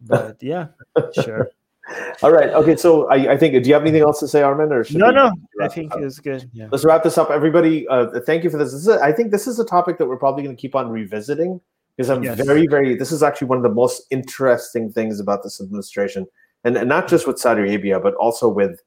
but 0.00 0.36
yeah, 0.40 0.68
sure. 1.24 1.50
All 2.22 2.30
right. 2.30 2.50
Okay. 2.50 2.76
So 2.76 3.08
I, 3.10 3.32
I 3.32 3.36
think. 3.36 3.60
Do 3.64 3.68
you 3.68 3.74
have 3.74 3.82
anything 3.82 4.02
else 4.02 4.20
to 4.20 4.28
say, 4.28 4.42
Armin? 4.42 4.72
Or 4.72 4.84
No, 4.92 5.10
no, 5.10 5.32
I 5.60 5.66
think 5.66 5.90
this 5.90 5.96
up? 5.96 6.00
it 6.02 6.04
was 6.04 6.18
good. 6.20 6.48
Yeah. 6.52 6.68
Let's 6.70 6.84
wrap 6.84 7.02
this 7.02 7.18
up, 7.18 7.30
everybody. 7.30 7.88
Uh, 7.88 8.20
thank 8.20 8.44
you 8.44 8.50
for 8.50 8.58
this. 8.58 8.70
this 8.70 8.82
is 8.82 8.88
a, 8.88 9.02
I 9.02 9.10
think 9.12 9.32
this 9.32 9.48
is 9.48 9.58
a 9.58 9.64
topic 9.64 9.98
that 9.98 10.06
we're 10.06 10.16
probably 10.18 10.44
going 10.44 10.54
to 10.54 10.60
keep 10.60 10.76
on 10.76 10.88
revisiting 10.88 11.60
because 11.96 12.08
I'm 12.08 12.22
Yes. 12.22 12.38
very, 12.46 12.68
very. 12.68 12.94
This 12.94 13.10
is 13.10 13.24
actually 13.24 13.48
one 13.48 13.58
of 13.58 13.64
the 13.64 13.74
most 13.74 14.02
interesting 14.10 14.92
things 14.92 15.18
about 15.18 15.42
this 15.42 15.60
administration, 15.60 16.26
and, 16.64 16.76
and 16.76 16.88
not 16.88 17.08
just 17.08 17.26
with 17.26 17.38
Saudi 17.38 17.62
Arabia, 17.62 18.00
but 18.00 18.14
also 18.14 18.48
with 18.48 18.80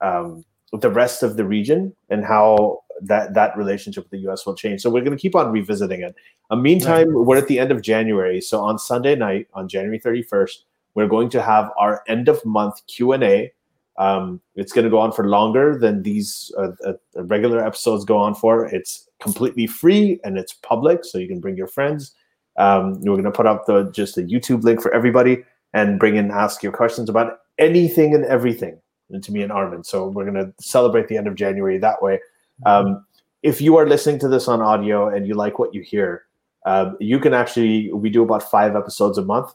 um, 0.00 0.44
the 0.72 0.90
rest 0.90 1.22
of 1.22 1.36
the 1.36 1.44
region 1.44 1.94
and 2.08 2.24
how 2.24 2.82
that 3.02 3.34
that 3.34 3.56
relationship 3.56 4.04
with 4.04 4.10
the 4.10 4.18
U.S. 4.18 4.44
will 4.44 4.54
change. 4.54 4.82
So 4.82 4.90
we're 4.90 5.02
going 5.02 5.16
to 5.16 5.20
keep 5.20 5.34
on 5.34 5.50
revisiting 5.52 6.02
it. 6.02 6.14
Uh, 6.50 6.56
meantime, 6.56 7.08
we're 7.12 7.38
at 7.38 7.48
the 7.48 7.58
end 7.58 7.70
of 7.70 7.82
January, 7.82 8.40
so 8.40 8.60
on 8.60 8.78
Sunday 8.78 9.16
night, 9.16 9.48
on 9.54 9.68
January 9.68 9.98
31st, 9.98 10.56
we're 10.94 11.08
going 11.08 11.28
to 11.30 11.42
have 11.42 11.70
our 11.78 12.02
end 12.08 12.28
of 12.28 12.44
month 12.44 12.86
Q 12.86 13.12
and 13.12 13.24
A. 13.24 13.52
Um, 13.98 14.40
it's 14.54 14.72
going 14.72 14.84
to 14.84 14.90
go 14.90 14.98
on 14.98 15.12
for 15.12 15.28
longer 15.28 15.78
than 15.78 16.02
these 16.02 16.52
uh, 16.58 16.70
uh, 16.86 16.94
regular 17.14 17.64
episodes 17.64 18.04
go 18.04 18.16
on 18.16 18.34
for. 18.34 18.66
It's 18.66 19.08
completely 19.20 19.66
free 19.66 20.20
and 20.24 20.38
it's 20.38 20.54
public, 20.54 21.04
so 21.04 21.18
you 21.18 21.28
can 21.28 21.40
bring 21.40 21.56
your 21.56 21.66
friends. 21.66 22.14
Um, 22.56 23.00
we're 23.00 23.12
going 23.12 23.24
to 23.24 23.30
put 23.30 23.46
up 23.46 23.66
the 23.66 23.90
just 23.92 24.18
a 24.18 24.22
YouTube 24.22 24.62
link 24.62 24.82
for 24.82 24.92
everybody 24.92 25.44
and 25.72 25.98
bring 25.98 26.16
in 26.16 26.30
ask 26.30 26.62
your 26.62 26.72
questions 26.72 27.08
about 27.08 27.38
anything 27.58 28.14
and 28.14 28.24
everything 28.24 28.80
to 29.22 29.32
me 29.32 29.42
and 29.42 29.52
Armin. 29.52 29.84
So 29.84 30.08
we're 30.08 30.30
going 30.30 30.34
to 30.34 30.52
celebrate 30.60 31.08
the 31.08 31.16
end 31.16 31.26
of 31.26 31.34
January 31.34 31.78
that 31.78 32.02
way. 32.02 32.20
Um, 32.64 33.04
if 33.42 33.60
you 33.60 33.76
are 33.76 33.88
listening 33.88 34.18
to 34.20 34.28
this 34.28 34.48
on 34.48 34.60
audio 34.60 35.08
and 35.08 35.26
you 35.26 35.34
like 35.34 35.58
what 35.58 35.74
you 35.74 35.82
hear, 35.82 36.24
um, 36.66 36.96
you 37.00 37.18
can 37.18 37.32
actually 37.32 37.92
we 37.92 38.10
do 38.10 38.22
about 38.22 38.50
five 38.50 38.76
episodes 38.76 39.18
a 39.18 39.24
month. 39.24 39.52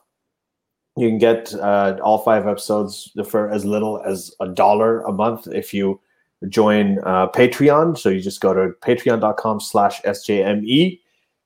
You 0.98 1.10
can 1.10 1.18
get 1.18 1.54
uh, 1.56 1.98
all 2.04 2.20
five 2.20 2.48
episodes 2.48 3.12
for 3.28 3.52
as 3.52 3.66
little 3.66 4.02
as 4.04 4.34
a 4.40 4.48
dollar 4.48 5.02
a 5.02 5.12
month 5.12 5.48
if 5.48 5.74
you 5.74 6.00
join 6.50 7.00
uh, 7.00 7.28
Patreon. 7.30 7.98
So 7.98 8.10
you 8.10 8.22
just 8.22 8.42
go 8.42 8.54
to 8.54 8.74
patreon.com 8.82 9.60
slash 9.60 10.02
SJME 10.02 11.00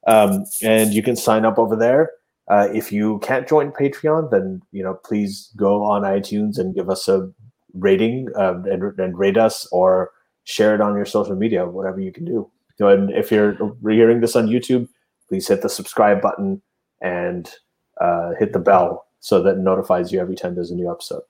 um, 0.08 0.46
and 0.64 0.94
you 0.94 1.04
can 1.04 1.16
sign 1.16 1.46
up 1.46 1.58
over 1.58 1.76
there. 1.76 2.12
Uh, 2.50 2.68
if 2.74 2.92
you 2.92 3.20
can't 3.20 3.48
join 3.48 3.72
Patreon, 3.72 4.32
then 4.32 4.62
you 4.72 4.84
know 4.84 4.96
please 5.06 5.52
go 5.56 5.84
on 5.84 6.02
iTunes 6.02 6.58
and 6.58 6.76
give 6.76 6.90
us 6.90 7.08
a 7.08 7.32
rating 7.74 8.28
um, 8.36 8.66
and, 8.66 9.00
and 9.00 9.18
rate 9.18 9.38
us 9.38 9.68
or 9.72 10.12
share 10.44 10.74
it 10.74 10.82
on 10.82 10.96
your 10.96 11.06
social 11.06 11.36
media, 11.36 11.68
whatever 11.68 12.00
you 12.00 12.12
can 12.12 12.26
do. 12.26 12.50
So, 12.78 12.88
and 12.88 13.12
if 13.12 13.32
you're 13.32 13.56
hearing 13.88 14.22
this 14.22 14.36
on 14.36 14.48
YouTube, 14.48 14.88
please 15.28 15.48
hit 15.48 15.62
the 15.62 15.70
subscribe 15.70 16.22
button 16.22 16.62
and 17.02 17.54
uh, 18.02 18.32
hit 18.40 18.54
the 18.54 18.60
bell 18.60 19.06
so 19.20 19.44
that 19.44 19.58
notifies 19.58 20.12
you 20.12 20.20
every 20.20 20.36
time 20.36 20.56
there's 20.56 20.72
a 20.72 20.76
new 20.76 20.90
episode. 20.90 21.22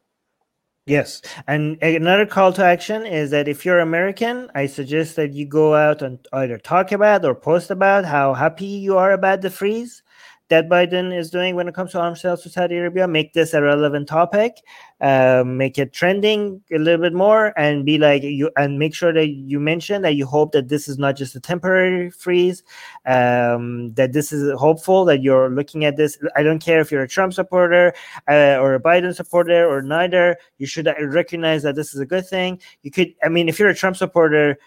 Yes. 0.85 1.21
And 1.47 1.81
another 1.83 2.25
call 2.25 2.53
to 2.53 2.63
action 2.63 3.05
is 3.05 3.29
that 3.29 3.47
if 3.47 3.65
you're 3.65 3.79
American, 3.79 4.49
I 4.55 4.65
suggest 4.65 5.15
that 5.17 5.33
you 5.33 5.45
go 5.45 5.75
out 5.75 6.01
and 6.01 6.17
either 6.33 6.57
talk 6.57 6.91
about 6.91 7.25
or 7.25 7.35
post 7.35 7.69
about 7.69 8.05
how 8.05 8.33
happy 8.33 8.65
you 8.65 8.97
are 8.97 9.11
about 9.11 9.41
the 9.41 9.51
freeze 9.51 10.01
that 10.49 10.67
Biden 10.67 11.15
is 11.15 11.29
doing 11.29 11.55
when 11.55 11.67
it 11.67 11.75
comes 11.75 11.91
to 11.91 11.99
arms 11.99 12.21
sales 12.21 12.43
to 12.43 12.49
Saudi 12.49 12.77
Arabia. 12.77 13.07
Make 13.07 13.33
this 13.33 13.53
a 13.53 13.61
relevant 13.61 14.07
topic, 14.07 14.57
uh, 14.99 15.43
make 15.45 15.77
it 15.77 15.93
trending 15.93 16.61
a 16.73 16.77
little 16.77 17.01
bit 17.01 17.13
more, 17.13 17.53
and 17.57 17.85
be 17.85 17.97
like 17.97 18.23
you 18.23 18.49
and 18.57 18.77
make 18.77 18.93
sure 18.93 19.13
that 19.13 19.29
you 19.29 19.59
mention 19.59 20.01
that 20.01 20.15
you 20.15 20.25
hope 20.25 20.51
that 20.51 20.67
this 20.67 20.87
is 20.87 20.97
not 20.97 21.15
just 21.15 21.35
a 21.35 21.39
temporary 21.39 22.09
freeze, 22.09 22.63
um, 23.05 23.93
that 23.93 24.13
this 24.13 24.31
is 24.31 24.51
hopeful 24.59 25.05
that 25.05 25.21
you're 25.21 25.49
looking 25.49 25.85
at 25.85 25.97
this. 25.97 26.17
I 26.35 26.43
don't 26.43 26.59
care 26.59 26.81
if 26.81 26.91
you're 26.91 27.03
a 27.03 27.07
Trump 27.07 27.33
supporter 27.33 27.93
uh, 28.27 28.57
or 28.59 28.73
a 28.73 28.81
Biden 28.81 29.15
supporter 29.15 29.69
or 29.69 29.81
neither. 29.81 30.37
You 30.57 30.65
should 30.65 30.87
recognize 30.99 31.63
that 31.63 31.75
this 31.75 31.93
is 31.93 31.99
a 31.99 32.05
good 32.05 32.27
thing. 32.27 32.59
You 32.81 32.91
could, 32.91 33.13
I 33.23 33.29
mean, 33.29 33.49
if 33.49 33.59
you're 33.59 33.69
a 33.69 33.75
Trump 33.75 33.97
supporter, 33.97 34.57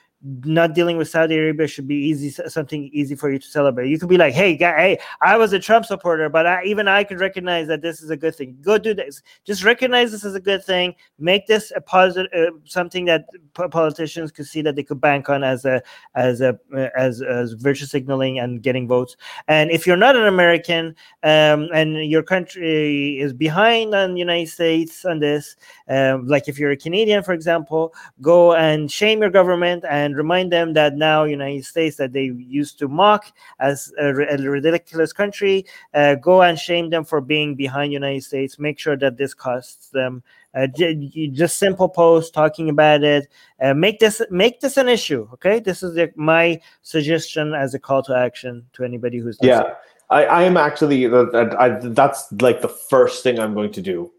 not 0.44 0.74
dealing 0.74 0.96
with 0.96 1.08
Saudi 1.08 1.36
Arabia 1.36 1.66
should 1.66 1.88
be 1.88 1.96
easy, 1.96 2.30
something 2.30 2.88
easy 2.92 3.16
for 3.16 3.30
you 3.30 3.38
to 3.38 3.46
celebrate. 3.46 3.88
You 3.88 3.98
could 3.98 4.08
be 4.08 4.16
like, 4.16 4.32
"Hey, 4.34 4.56
guy, 4.56 4.76
hey, 4.76 4.98
I 5.20 5.36
was 5.36 5.52
a 5.52 5.58
Trump 5.58 5.84
supporter, 5.84 6.28
but 6.28 6.46
I, 6.46 6.64
even 6.64 6.86
I 6.86 7.02
could 7.02 7.18
recognize 7.18 7.66
that 7.68 7.82
this 7.82 8.02
is 8.02 8.10
a 8.10 8.16
good 8.16 8.34
thing. 8.36 8.56
Go 8.60 8.78
do 8.78 8.94
this. 8.94 9.22
Just 9.44 9.64
recognize 9.64 10.12
this 10.12 10.24
as 10.24 10.34
a 10.34 10.40
good 10.40 10.64
thing. 10.64 10.94
Make 11.18 11.46
this 11.46 11.72
a 11.74 11.80
positive, 11.80 12.30
uh, 12.32 12.56
something 12.64 13.04
that 13.06 13.26
po- 13.54 13.68
politicians 13.68 14.30
could 14.30 14.46
see 14.46 14.62
that 14.62 14.76
they 14.76 14.84
could 14.84 15.00
bank 15.00 15.28
on 15.28 15.42
as 15.42 15.64
a 15.64 15.82
as 16.14 16.40
a 16.40 16.58
uh, 16.74 16.88
as 16.96 17.20
as 17.22 17.54
virtue 17.54 17.86
signaling 17.86 18.38
and 18.38 18.62
getting 18.62 18.86
votes. 18.86 19.16
And 19.48 19.70
if 19.70 19.86
you're 19.86 19.96
not 19.96 20.14
an 20.14 20.26
American 20.26 20.94
um, 21.24 21.68
and 21.74 22.04
your 22.04 22.22
country 22.22 23.18
is 23.18 23.32
behind 23.32 23.94
on 23.94 24.14
the 24.14 24.20
United 24.20 24.48
States 24.48 25.04
on 25.04 25.18
this, 25.18 25.56
um, 25.88 26.26
like 26.28 26.48
if 26.48 26.58
you're 26.58 26.70
a 26.70 26.76
Canadian, 26.76 27.24
for 27.24 27.32
example, 27.32 27.92
go 28.20 28.54
and 28.54 28.90
shame 28.90 29.20
your 29.20 29.30
government 29.30 29.84
and 29.88 30.11
remind 30.16 30.52
them 30.52 30.72
that 30.74 30.94
now 30.96 31.24
United 31.24 31.64
States 31.64 31.96
that 31.96 32.12
they 32.12 32.24
used 32.24 32.78
to 32.78 32.88
mock 32.88 33.32
as 33.60 33.92
a, 33.98 34.08
a 34.08 34.38
ridiculous 34.38 35.12
country, 35.12 35.64
uh, 35.94 36.14
go 36.16 36.42
and 36.42 36.58
shame 36.58 36.90
them 36.90 37.04
for 37.04 37.20
being 37.20 37.54
behind 37.54 37.92
United 37.92 38.22
States. 38.24 38.58
Make 38.58 38.78
sure 38.78 38.96
that 38.96 39.16
this 39.16 39.34
costs 39.34 39.88
them. 39.90 40.22
Uh, 40.54 40.66
j- 40.66 41.28
just 41.32 41.58
simple 41.58 41.88
post 41.88 42.34
talking 42.34 42.68
about 42.68 43.02
it. 43.02 43.26
Uh, 43.62 43.72
make 43.72 43.98
this 44.00 44.20
make 44.30 44.60
this 44.60 44.76
an 44.76 44.86
issue. 44.88 45.26
Okay, 45.32 45.60
this 45.60 45.82
is 45.82 45.94
the, 45.94 46.12
my 46.14 46.60
suggestion 46.82 47.54
as 47.54 47.72
a 47.72 47.78
call 47.78 48.02
to 48.02 48.14
action 48.14 48.62
to 48.74 48.84
anybody 48.84 49.16
who's 49.18 49.40
listening. 49.40 49.66
Yeah, 49.66 49.74
I, 50.10 50.24
I 50.26 50.42
am 50.42 50.58
actually 50.58 51.06
that 51.06 51.56
I, 51.58 51.70
that's 51.88 52.30
like 52.42 52.60
the 52.60 52.68
first 52.68 53.22
thing 53.22 53.38
I'm 53.38 53.54
going 53.54 53.72
to 53.72 53.80
do 53.80 54.12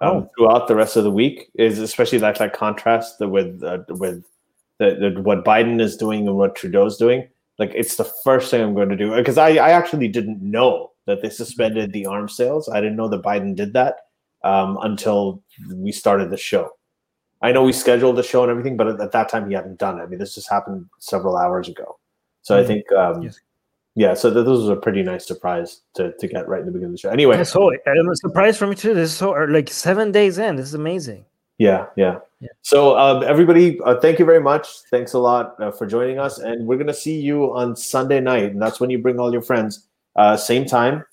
um, 0.00 0.10
Oh. 0.10 0.30
throughout 0.36 0.66
the 0.66 0.74
rest 0.74 0.96
of 0.96 1.04
the 1.04 1.10
week 1.10 1.50
is 1.54 1.78
especially 1.78 2.18
that 2.18 2.36
that 2.38 2.52
contrast 2.52 3.20
with 3.20 3.62
uh, 3.62 3.78
with 3.90 4.24
the, 4.78 5.12
the, 5.14 5.20
what 5.22 5.44
Biden 5.44 5.80
is 5.80 5.96
doing 5.96 6.26
and 6.26 6.36
what 6.36 6.54
Trudeau's 6.56 6.96
doing. 6.96 7.28
Like 7.58 7.72
it's 7.74 7.96
the 7.96 8.04
first 8.24 8.50
thing 8.50 8.62
I'm 8.62 8.74
going 8.74 8.90
to 8.90 8.96
do 8.96 9.14
because 9.14 9.38
I, 9.38 9.50
I 9.50 9.70
actually 9.70 10.08
didn't 10.08 10.42
know 10.42 10.92
that 11.06 11.22
they 11.22 11.30
suspended 11.30 11.92
the 11.92 12.04
arms 12.06 12.36
sales. 12.36 12.68
I 12.68 12.80
didn't 12.80 12.96
know 12.96 13.08
that 13.08 13.22
Biden 13.22 13.54
did 13.56 13.72
that 13.72 13.96
um, 14.44 14.78
until 14.82 15.42
we 15.72 15.92
started 15.92 16.30
the 16.30 16.36
show. 16.36 16.70
I 17.42 17.52
know 17.52 17.62
we 17.62 17.72
scheduled 17.72 18.16
the 18.16 18.22
show 18.22 18.42
and 18.42 18.50
everything, 18.50 18.76
but 18.76 18.88
at, 18.88 19.00
at 19.00 19.12
that 19.12 19.28
time 19.28 19.48
he 19.48 19.54
hadn't 19.54 19.78
done 19.78 19.98
it. 19.98 20.02
I 20.02 20.06
mean, 20.06 20.18
this 20.18 20.34
just 20.34 20.50
happened 20.50 20.86
several 20.98 21.36
hours 21.36 21.68
ago. 21.68 21.98
So 22.42 22.58
I 22.58 22.62
Mhm. 22.62 22.66
think 22.66 22.92
um, 22.92 23.22
Yes. 23.22 23.40
yeah, 23.94 24.14
so 24.14 24.32
th- 24.32 24.44
this 24.44 24.50
was 24.58 24.68
a 24.68 24.76
pretty 24.76 25.02
nice 25.02 25.26
surprise 25.26 25.80
to, 25.94 26.12
to 26.18 26.28
get 26.28 26.48
right 26.48 26.60
in 26.60 26.66
the 26.66 26.72
beginning 26.72 26.90
of 26.90 26.92
the 26.94 26.98
show. 26.98 27.10
Anyway, 27.10 27.42
so 27.44 27.70
I'm 27.86 28.14
surprised 28.16 28.58
for 28.58 28.66
me 28.66 28.74
too. 28.74 28.94
This 28.94 29.10
is 29.10 29.16
so 29.16 29.30
like 29.30 29.70
seven 29.70 30.12
days 30.12 30.38
in. 30.38 30.56
This 30.56 30.66
is 30.66 30.74
amazing. 30.74 31.24
Yeah, 31.58 31.86
yeah. 31.96 32.18
Yeah. 32.40 32.48
So 32.62 32.98
um, 32.98 33.22
everybody, 33.22 33.80
uh, 33.80 33.98
thank 34.00 34.18
you 34.18 34.26
very 34.26 34.40
much. 34.40 34.68
Thanks 34.90 35.14
a 35.14 35.18
lot 35.18 35.56
uh, 35.60 35.70
for 35.70 35.86
joining 35.86 36.18
us, 36.18 36.38
and 36.38 36.66
we're 36.66 36.76
gonna 36.76 36.92
see 36.92 37.18
you 37.18 37.54
on 37.54 37.74
Sunday 37.74 38.20
night, 38.20 38.52
and 38.52 38.60
that's 38.60 38.78
when 38.78 38.90
you 38.90 38.98
bring 38.98 39.18
all 39.18 39.32
your 39.32 39.42
friends. 39.42 39.88
Uh, 40.16 40.36
same 40.36 40.66
time, 40.66 41.04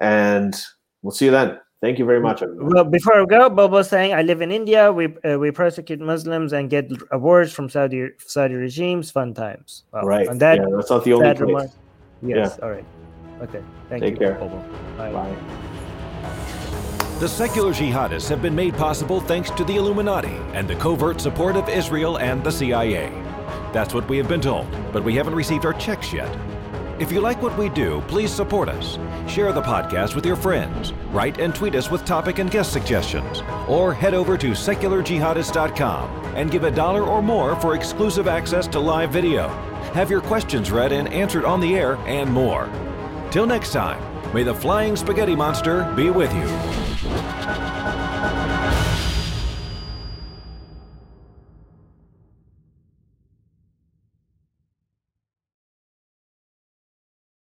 and 0.00 0.54
we'll 1.02 1.12
see 1.12 1.26
you 1.26 1.30
then. 1.30 1.58
Thank 1.80 1.98
you 1.98 2.04
very 2.04 2.20
much, 2.20 2.42
everyone. 2.42 2.74
Well, 2.74 2.84
before 2.84 3.20
I 3.20 3.24
go, 3.24 3.48
Bobo's 3.48 3.88
saying 3.88 4.12
I 4.12 4.22
live 4.22 4.40
in 4.40 4.50
India. 4.50 4.92
We 4.92 5.14
uh, 5.24 5.38
we 5.38 5.50
persecute 5.50 6.00
Muslims 6.00 6.52
and 6.52 6.68
get 6.68 6.90
awards 7.10 7.52
from 7.52 7.70
Saudi 7.70 8.08
Saudi 8.18 8.54
regimes. 8.54 9.10
Fun 9.10 9.32
times. 9.32 9.84
Well, 9.92 10.04
right? 10.04 10.28
And 10.28 10.40
that 10.40 10.58
yeah, 10.58 10.66
that's 10.74 10.90
not 10.90 11.04
the 11.04 11.12
only 11.14 11.28
place. 11.28 11.40
remark. 11.40 11.70
Yes. 12.22 12.58
All 12.58 12.70
right. 12.70 12.84
Okay. 13.42 13.62
Thank 13.88 14.02
Take 14.02 14.14
you. 14.14 14.18
care. 14.18 14.34
Bobo. 14.34 14.58
Bye. 14.96 15.12
Bye. 15.12 15.65
The 17.18 17.26
secular 17.26 17.72
jihadists 17.72 18.28
have 18.28 18.42
been 18.42 18.54
made 18.54 18.74
possible 18.74 19.22
thanks 19.22 19.50
to 19.52 19.64
the 19.64 19.76
Illuminati 19.76 20.36
and 20.52 20.68
the 20.68 20.76
covert 20.76 21.18
support 21.18 21.56
of 21.56 21.66
Israel 21.66 22.18
and 22.18 22.44
the 22.44 22.52
CIA. 22.52 23.08
That's 23.72 23.94
what 23.94 24.06
we 24.06 24.18
have 24.18 24.28
been 24.28 24.42
told, 24.42 24.66
but 24.92 25.02
we 25.02 25.14
haven't 25.14 25.34
received 25.34 25.64
our 25.64 25.72
checks 25.72 26.12
yet. 26.12 26.28
If 26.98 27.10
you 27.10 27.22
like 27.22 27.40
what 27.40 27.56
we 27.56 27.70
do, 27.70 28.02
please 28.06 28.30
support 28.30 28.68
us. 28.68 28.98
Share 29.32 29.50
the 29.54 29.62
podcast 29.62 30.14
with 30.14 30.26
your 30.26 30.36
friends. 30.36 30.92
Write 31.10 31.40
and 31.40 31.54
tweet 31.54 31.74
us 31.74 31.90
with 31.90 32.04
topic 32.04 32.38
and 32.38 32.50
guest 32.50 32.70
suggestions. 32.70 33.40
Or 33.66 33.94
head 33.94 34.12
over 34.12 34.36
to 34.36 34.50
secularjihadist.com 34.50 36.34
and 36.36 36.50
give 36.50 36.64
a 36.64 36.70
dollar 36.70 37.02
or 37.02 37.22
more 37.22 37.58
for 37.62 37.74
exclusive 37.74 38.28
access 38.28 38.66
to 38.68 38.78
live 38.78 39.08
video. 39.08 39.48
Have 39.94 40.10
your 40.10 40.20
questions 40.20 40.70
read 40.70 40.92
and 40.92 41.08
answered 41.08 41.46
on 41.46 41.60
the 41.60 41.76
air, 41.76 41.96
and 42.04 42.30
more. 42.30 42.68
Till 43.30 43.46
next 43.46 43.72
time, 43.72 44.02
may 44.34 44.42
the 44.42 44.54
flying 44.54 44.96
spaghetti 44.96 45.34
monster 45.34 45.90
be 45.96 46.10
with 46.10 46.30
you. 46.34 46.85
Thank 47.08 47.80
you. 47.80 47.85